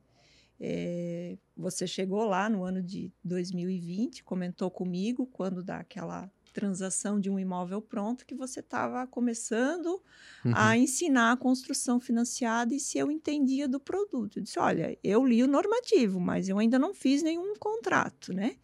É, 0.65 1.37
você 1.57 1.89
chegou 1.89 2.25
lá 2.25 2.49
no 2.49 2.63
ano 2.63 2.81
de 2.81 3.13
2020, 3.25 4.23
comentou 4.23 4.71
comigo 4.71 5.27
quando 5.27 5.61
dá 5.61 5.79
aquela 5.79 6.31
transação 6.53 7.19
de 7.19 7.29
um 7.29 7.37
imóvel 7.37 7.83
pronto 7.83 8.25
que 8.25 8.35
você 8.35 8.61
estava 8.61 9.05
começando 9.09 10.01
uhum. 10.45 10.53
a 10.55 10.77
ensinar 10.77 11.33
a 11.33 11.37
construção 11.37 11.99
financiada 11.99 12.73
e 12.73 12.79
se 12.79 12.97
eu 12.97 13.11
entendia 13.11 13.67
do 13.67 13.81
produto. 13.81 14.39
Eu 14.39 14.45
disse, 14.45 14.61
olha, 14.61 14.97
eu 15.03 15.27
li 15.27 15.43
o 15.43 15.49
normativo, 15.49 16.21
mas 16.21 16.49
eu 16.49 16.61
ainda 16.61 16.79
não 16.79 16.95
fiz 16.95 17.25
nenhum 17.25 17.57
contrato, 17.57 18.33
né? 18.33 18.57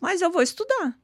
Mas 0.00 0.22
eu 0.22 0.30
vou 0.30 0.40
estudar. 0.40 0.98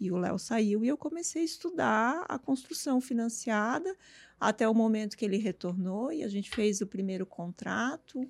E 0.00 0.10
o 0.10 0.16
Léo 0.16 0.38
saiu 0.38 0.82
e 0.82 0.88
eu 0.88 0.96
comecei 0.96 1.42
a 1.42 1.44
estudar 1.44 2.24
a 2.26 2.38
construção 2.38 3.02
financiada 3.02 3.94
até 4.40 4.66
o 4.66 4.74
momento 4.74 5.14
que 5.14 5.26
ele 5.26 5.36
retornou 5.36 6.10
e 6.10 6.24
a 6.24 6.28
gente 6.28 6.48
fez 6.48 6.80
o 6.80 6.86
primeiro 6.86 7.26
contrato 7.26 8.26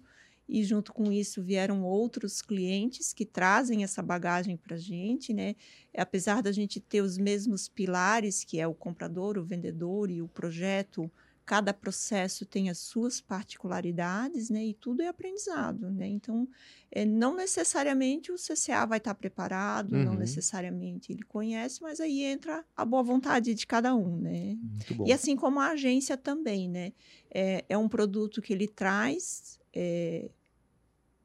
e 0.51 0.65
junto 0.65 0.93
com 0.93 1.13
isso 1.13 1.41
vieram 1.41 1.85
outros 1.85 2.43
clientes 2.43 3.13
que 3.13 3.25
trazem 3.25 3.85
essa 3.85 4.03
bagagem 4.03 4.57
para 4.57 4.75
a 4.75 4.79
gente, 4.79 5.33
né? 5.33 5.55
Apesar 5.97 6.43
da 6.43 6.51
gente 6.51 6.81
ter 6.81 7.03
os 7.03 7.17
mesmos 7.17 7.69
pilares, 7.69 8.43
que 8.43 8.59
é 8.59 8.67
o 8.67 8.75
comprador, 8.75 9.39
o 9.39 9.45
vendedor 9.45 10.11
e 10.11 10.21
o 10.21 10.27
projeto, 10.27 11.09
cada 11.47 11.73
processo 11.73 12.45
tem 12.45 12.69
as 12.69 12.79
suas 12.79 13.21
particularidades, 13.21 14.51
né? 14.51 14.65
E 14.67 14.75
tudo 14.75 15.03
é 15.03 15.09
aprendizado, 15.09 15.89
né? 15.89 16.09
Então, 16.09 16.49
é, 16.91 17.05
não 17.05 17.37
necessariamente 17.37 18.33
o 18.33 18.37
CCA 18.37 18.85
vai 18.87 18.99
estar 18.99 19.15
preparado, 19.15 19.95
uhum. 19.95 20.05
não 20.05 20.15
necessariamente 20.15 21.13
ele 21.13 21.23
conhece, 21.23 21.81
mas 21.81 22.01
aí 22.01 22.25
entra 22.25 22.65
a 22.77 22.85
boa 22.85 23.05
vontade 23.05 23.55
de 23.55 23.67
cada 23.69 23.95
um, 23.95 24.17
né? 24.17 24.59
E 25.07 25.13
assim 25.13 25.37
como 25.37 25.61
a 25.61 25.69
agência 25.69 26.17
também, 26.17 26.69
né? 26.69 26.93
É, 27.33 27.65
é 27.69 27.79
um 27.79 27.89
produto 27.89 28.43
que 28.43 28.53
ele 28.53 28.67
traz 28.67 29.61
é, 29.73 30.31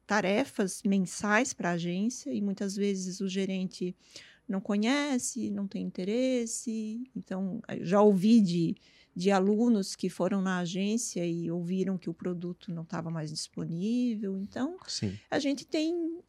tarefas 0.05 0.81
mensais 0.85 1.53
para 1.53 1.71
a 1.71 1.73
agência 1.73 2.33
e 2.33 2.41
muitas 2.41 2.75
vezes 2.75 3.19
o 3.21 3.27
gerente 3.27 3.95
não 4.47 4.61
conhece, 4.61 5.49
não 5.49 5.67
tem 5.67 5.83
interesse. 5.83 7.03
Então, 7.15 7.61
já 7.81 8.01
ouvi 8.01 8.39
de, 8.41 8.75
de 9.15 9.31
alunos 9.31 9.95
que 9.95 10.09
foram 10.09 10.41
na 10.41 10.59
agência 10.59 11.25
e 11.25 11.49
ouviram 11.49 11.97
que 11.97 12.09
o 12.09 12.13
produto 12.13 12.71
não 12.71 12.83
estava 12.83 13.09
mais 13.09 13.31
disponível. 13.31 14.37
Então, 14.37 14.77
Sim. 14.87 15.17
a 15.29 15.39
gente 15.39 15.65
tem 15.65 16.19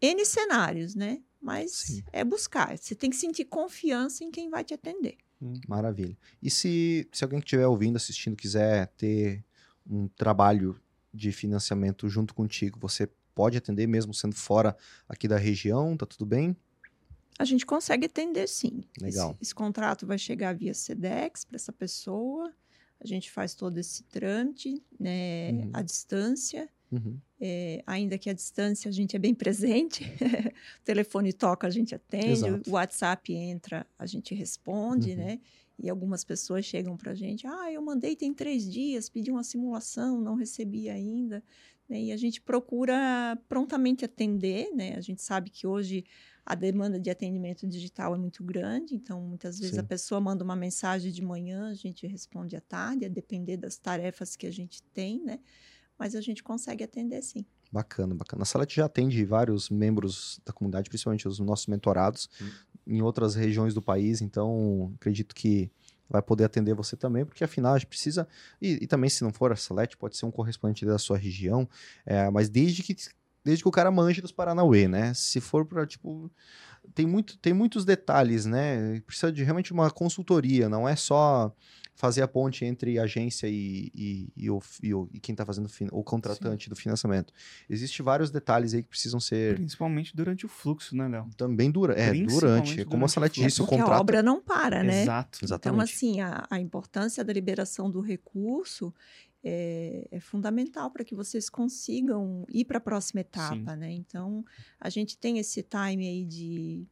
N 0.00 0.24
cenários, 0.24 0.94
né? 0.94 1.20
Mas 1.40 1.72
Sim. 1.72 2.02
é 2.12 2.24
buscar. 2.24 2.76
Você 2.76 2.94
tem 2.94 3.10
que 3.10 3.16
sentir 3.16 3.44
confiança 3.44 4.24
em 4.24 4.30
quem 4.30 4.48
vai 4.48 4.64
te 4.64 4.74
atender. 4.74 5.18
Hum, 5.40 5.60
maravilha. 5.68 6.16
E 6.42 6.50
se, 6.50 7.08
se 7.12 7.22
alguém 7.22 7.38
que 7.40 7.46
estiver 7.46 7.66
ouvindo, 7.66 7.96
assistindo, 7.96 8.36
quiser 8.36 8.88
ter 8.96 9.44
um 9.86 10.08
trabalho 10.08 10.80
de 11.12 11.32
financiamento 11.32 12.08
junto 12.08 12.34
contigo, 12.34 12.78
você 12.78 13.08
pode 13.38 13.56
atender 13.56 13.86
mesmo 13.86 14.12
sendo 14.12 14.34
fora 14.34 14.76
aqui 15.08 15.28
da 15.28 15.38
região, 15.38 15.96
tá 15.96 16.04
tudo 16.04 16.26
bem? 16.26 16.56
A 17.38 17.44
gente 17.44 17.64
consegue 17.64 18.06
atender 18.06 18.48
sim. 18.48 18.82
Legal. 19.00 19.30
Esse, 19.30 19.42
esse 19.42 19.54
contrato 19.54 20.04
vai 20.04 20.18
chegar 20.18 20.56
via 20.56 20.74
SEDEX 20.74 21.44
para 21.44 21.54
essa 21.54 21.72
pessoa. 21.72 22.52
A 22.98 23.06
gente 23.06 23.30
faz 23.30 23.54
todo 23.54 23.78
esse 23.78 24.02
trâmite, 24.02 24.82
né, 24.98 25.52
uhum. 25.52 25.70
à 25.72 25.82
distância. 25.82 26.68
Uhum. 26.90 27.16
É, 27.40 27.80
ainda 27.86 28.18
que 28.18 28.28
a 28.28 28.32
distância 28.32 28.88
a 28.88 28.92
gente 28.92 29.14
é 29.14 29.20
bem 29.20 29.36
presente, 29.36 30.02
o 30.82 30.84
telefone 30.84 31.32
toca, 31.32 31.68
a 31.68 31.70
gente 31.70 31.94
atende, 31.94 32.44
Exato. 32.44 32.68
o 32.68 32.72
WhatsApp 32.72 33.32
entra, 33.32 33.86
a 33.96 34.06
gente 34.06 34.34
responde, 34.34 35.12
uhum. 35.12 35.16
né? 35.16 35.40
E 35.78 35.88
algumas 35.88 36.24
pessoas 36.24 36.64
chegam 36.64 36.96
para 36.96 37.12
a 37.12 37.14
gente, 37.14 37.46
ah, 37.46 37.70
eu 37.70 37.80
mandei 37.80 38.16
tem 38.16 38.34
três 38.34 38.68
dias, 38.68 39.08
pedi 39.08 39.30
uma 39.30 39.44
simulação, 39.44 40.20
não 40.20 40.34
recebi 40.34 40.88
ainda. 40.88 41.40
Né? 41.88 42.02
E 42.02 42.12
a 42.12 42.16
gente 42.16 42.40
procura 42.40 43.38
prontamente 43.48 44.04
atender, 44.04 44.70
né? 44.74 44.94
A 44.96 45.00
gente 45.00 45.22
sabe 45.22 45.48
que 45.48 45.66
hoje 45.66 46.04
a 46.44 46.54
demanda 46.54 46.98
de 46.98 47.10
atendimento 47.10 47.66
digital 47.66 48.14
é 48.14 48.18
muito 48.18 48.42
grande, 48.42 48.94
então 48.94 49.20
muitas 49.20 49.58
vezes 49.58 49.74
sim. 49.74 49.80
a 49.80 49.84
pessoa 49.84 50.20
manda 50.20 50.42
uma 50.42 50.56
mensagem 50.56 51.12
de 51.12 51.22
manhã, 51.22 51.68
a 51.68 51.74
gente 51.74 52.06
responde 52.06 52.56
à 52.56 52.60
tarde, 52.60 53.04
a 53.04 53.08
depender 53.08 53.56
das 53.56 53.76
tarefas 53.76 54.34
que 54.34 54.46
a 54.46 54.50
gente 54.50 54.82
tem, 54.82 55.22
né? 55.22 55.40
Mas 55.98 56.14
a 56.14 56.20
gente 56.20 56.42
consegue 56.42 56.84
atender 56.84 57.22
sim. 57.22 57.44
Bacana, 57.70 58.14
bacana. 58.14 58.42
A 58.42 58.46
Salete 58.46 58.76
já 58.76 58.86
atende 58.86 59.22
vários 59.24 59.68
membros 59.68 60.40
da 60.44 60.52
comunidade, 60.52 60.88
principalmente 60.88 61.28
os 61.28 61.38
nossos 61.38 61.66
mentorados, 61.66 62.28
hum. 62.40 62.48
em 62.86 63.02
outras 63.02 63.34
regiões 63.34 63.74
do 63.74 63.82
país, 63.82 64.22
então 64.22 64.92
acredito 64.94 65.34
que 65.34 65.70
vai 66.08 66.22
poder 66.22 66.44
atender 66.44 66.74
você 66.74 66.96
também, 66.96 67.24
porque 67.24 67.44
afinal 67.44 67.74
a 67.74 67.78
gente 67.78 67.88
precisa, 67.88 68.26
e, 68.60 68.78
e 68.82 68.86
também 68.86 69.10
se 69.10 69.22
não 69.22 69.32
for 69.32 69.52
a 69.52 69.56
Salete, 69.56 69.96
pode 69.96 70.16
ser 70.16 70.26
um 70.26 70.30
correspondente 70.30 70.84
da 70.86 70.98
sua 70.98 71.18
região, 71.18 71.68
é, 72.06 72.30
mas 72.30 72.48
desde 72.48 72.82
que, 72.82 72.96
desde 73.44 73.62
que 73.62 73.68
o 73.68 73.72
cara 73.72 73.90
manje 73.90 74.20
dos 74.20 74.32
Paranauê, 74.32 74.88
né? 74.88 75.12
Se 75.14 75.40
for 75.40 75.64
para, 75.64 75.86
tipo, 75.86 76.30
tem, 76.94 77.06
muito, 77.06 77.36
tem 77.38 77.52
muitos 77.52 77.84
detalhes, 77.84 78.46
né? 78.46 79.00
Precisa 79.06 79.32
de 79.32 79.42
realmente 79.42 79.72
uma 79.72 79.90
consultoria, 79.90 80.68
não 80.68 80.88
é 80.88 80.96
só 80.96 81.54
fazer 81.98 82.22
a 82.22 82.28
ponte 82.28 82.64
entre 82.64 82.96
agência 82.96 83.48
e, 83.48 83.90
e, 83.92 84.28
e, 84.36 84.48
o, 84.48 84.62
e, 84.80 84.94
o, 84.94 85.08
e 85.12 85.18
quem 85.18 85.32
está 85.32 85.44
fazendo 85.44 85.68
o 85.90 86.04
contratante 86.04 86.64
Sim. 86.64 86.70
do 86.70 86.76
financiamento. 86.76 87.32
Existem 87.68 88.04
vários 88.04 88.30
detalhes 88.30 88.72
aí 88.72 88.84
que 88.84 88.88
precisam 88.88 89.18
ser. 89.18 89.56
Principalmente 89.56 90.14
durante 90.14 90.46
o 90.46 90.48
fluxo, 90.48 90.96
né, 90.96 91.08
Léo? 91.08 91.28
Também 91.36 91.72
dura. 91.72 91.94
É, 91.98 92.12
durante. 92.12 92.84
Como 92.84 93.04
a 93.04 93.08
Salete 93.08 93.42
disse, 93.42 93.60
é 93.60 93.64
o 93.64 93.66
contrato. 93.66 93.92
a 93.94 94.00
obra 94.00 94.22
não 94.22 94.40
para, 94.40 94.84
né? 94.84 95.02
Exato. 95.02 95.40
Exatamente. 95.42 95.74
Então, 95.74 95.80
assim, 95.80 96.20
a, 96.20 96.46
a 96.48 96.60
importância 96.60 97.24
da 97.24 97.32
liberação 97.32 97.90
do 97.90 98.00
recurso 98.00 98.94
é, 99.50 100.08
é, 100.10 100.20
fundamental 100.20 100.90
para 100.90 101.04
que 101.04 101.14
vocês 101.14 101.48
consigam 101.48 102.44
ir 102.50 102.66
para 102.66 102.76
a 102.76 102.80
próxima 102.80 103.20
etapa, 103.20 103.72
Sim. 103.72 103.78
né? 103.78 103.92
Então, 103.92 104.44
a 104.78 104.90
gente 104.90 105.16
tem 105.16 105.38
esse 105.38 105.62
time 105.62 106.06
aí 106.06 106.24
de 106.24 106.86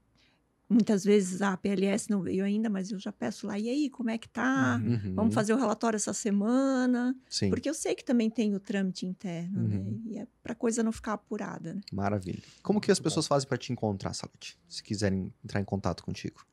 Muitas 0.69 1.05
vezes 1.05 1.43
a 1.43 1.57
PLS 1.57 2.11
não 2.11 2.21
veio 2.21 2.45
ainda, 2.45 2.69
mas 2.69 2.91
eu 2.91 2.99
já 2.99 3.13
peço 3.13 3.47
lá, 3.47 3.57
e 3.57 3.69
aí, 3.69 3.89
como 3.89 4.11
é 4.11 4.19
que 4.19 4.29
tá? 4.29 4.81
Uhum. 4.85 5.15
Vamos 5.15 5.33
fazer 5.33 5.55
o 5.55 5.57
relatório 5.57 5.97
essa 5.97 6.13
semana? 6.13 7.17
Sim. 7.31 7.51
Porque 7.51 7.71
eu 7.71 7.75
sei 7.75 7.95
que 7.95 8.05
também 8.05 8.29
tem 8.29 8.53
o 8.53 8.59
trâmite 8.59 9.07
interno, 9.07 9.63
né? 9.63 9.77
uhum. 9.77 9.85
né? 9.85 10.01
E 10.07 10.19
é 10.19 10.27
para 10.43 10.55
a 10.55 10.57
coisa 10.57 10.83
não 10.83 10.91
ficar 10.91 11.13
apurada, 11.13 11.73
né? 11.73 11.81
Maravilha. 11.93 12.43
Como 12.65 12.81
que 12.81 12.91
as 12.91 12.99
pessoas 12.99 13.29
fazem 13.29 13.49
para 13.49 13.57
te 13.57 13.73
encontrar, 13.73 14.13
Salete? 14.13 14.59
Se 14.69 14.83
quiserem 14.83 15.33
entrar 15.45 15.61
em 15.61 15.65
contato 15.65 16.03
contigo. 16.03 16.45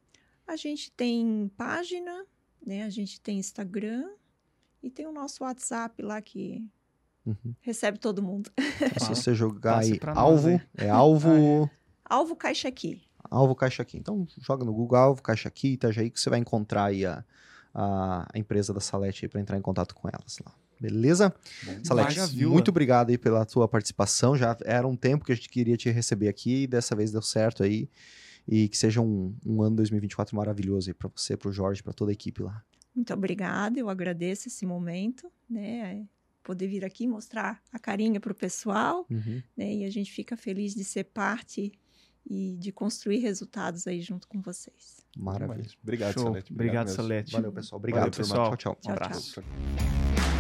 A 0.46 0.56
gente 0.56 0.92
tem 0.92 1.52
página, 1.58 2.24
né? 2.64 2.84
A 2.84 2.92
gente 2.92 3.20
tem 3.20 3.40
Instagram 3.40 4.08
e 4.84 4.90
tem 4.90 5.08
o 5.08 5.14
nosso 5.14 5.44
WhatsApp 5.44 6.02
lá 6.04 6.22
que 6.22 6.64
uhum. 7.26 7.56
recebe 7.62 7.98
todo 7.98 8.22
mundo. 8.22 8.52
Se 9.02 9.08
você 9.08 9.34
jogar 9.34 9.80
aí, 9.80 9.98
alvo, 10.14 10.52
nós, 10.52 10.62
é 10.78 10.90
alvo... 10.90 11.70
Alvo 12.04 12.36
Caixa 12.36 12.68
Aqui. 12.68 13.02
Alvo 13.24 13.56
Caixa 13.56 13.82
Aqui. 13.82 13.98
Então, 13.98 14.28
joga 14.40 14.66
no 14.66 14.74
Google 14.74 14.98
Alvo 14.98 15.22
Caixa 15.22 15.48
Aqui, 15.48 15.70
Itajaí, 15.70 16.10
que 16.12 16.20
você 16.20 16.30
vai 16.30 16.38
encontrar 16.38 16.86
aí 16.86 17.06
a, 17.06 17.24
a, 17.74 18.28
a 18.34 18.38
empresa 18.38 18.74
da 18.74 18.82
Salete 18.82 19.28
para 19.30 19.40
entrar 19.40 19.58
em 19.58 19.62
contato 19.62 19.96
com 19.96 20.08
elas 20.08 20.38
lá. 20.46 20.54
Beleza? 20.80 21.34
Bom, 21.64 21.80
Salete, 21.82 22.46
muito 22.46 22.68
obrigado 22.68 23.10
aí 23.10 23.18
pela 23.18 23.46
tua 23.46 23.70
participação. 23.70 24.36
Já 24.36 24.58
era 24.66 24.86
um 24.86 24.98
tempo 24.98 25.24
que 25.24 25.32
a 25.32 25.36
gente 25.36 25.48
queria 25.48 25.78
te 25.78 25.90
receber 25.90 26.28
aqui 26.28 26.64
e 26.64 26.68
dessa 26.68 26.94
vez 26.94 27.10
deu 27.10 27.22
certo 27.22 27.64
aí. 27.64 27.90
E 28.46 28.68
que 28.68 28.78
seja 28.78 29.00
um, 29.00 29.34
um 29.46 29.62
ano 29.62 29.78
2024 29.78 30.36
maravilhoso 30.36 30.90
aí 30.90 30.94
para 30.94 31.10
você, 31.16 31.38
para 31.38 31.48
o 31.48 31.54
Jorge, 31.54 31.82
para 31.82 31.94
toda 31.94 32.12
a 32.12 32.14
equipe 32.14 32.44
lá. 32.44 32.62
Muito 32.96 33.14
obrigada, 33.14 33.80
eu 33.80 33.90
agradeço 33.90 34.48
esse 34.48 34.66
momento, 34.66 35.32
né? 35.50 36.06
Poder 36.44 36.68
vir 36.68 36.84
aqui 36.84 37.08
mostrar 37.08 37.62
a 37.72 37.80
carinha 37.80 38.20
para 38.20 38.32
o 38.32 38.36
pessoal, 38.36 39.06
uhum. 39.10 39.42
né? 39.56 39.74
E 39.74 39.86
a 39.86 39.90
gente 39.90 40.12
fica 40.12 40.36
feliz 40.36 40.76
de 40.76 40.84
ser 40.84 41.06
parte 41.06 41.72
e 42.26 42.56
de 42.58 42.72
construir 42.72 43.20
resultados 43.20 43.88
aí 43.88 44.02
junto 44.02 44.28
com 44.28 44.42
vocês. 44.42 45.06
Maravilha. 45.18 45.70
Obrigado, 45.82 46.14
Show. 46.14 46.24
Salete. 46.24 46.54
Obrigado, 46.54 46.88
Obrigado 46.88 46.96
Salete. 46.96 47.32
Valeu, 47.32 47.52
pessoal. 47.52 47.80
Obrigado, 47.80 48.00
Valeu, 48.02 48.18
pessoal. 48.18 48.58
Tchau, 48.58 48.76
tchau. 48.76 48.92
Um 48.92 48.94
abraço. 48.94 49.42
Tchau. 49.42 50.33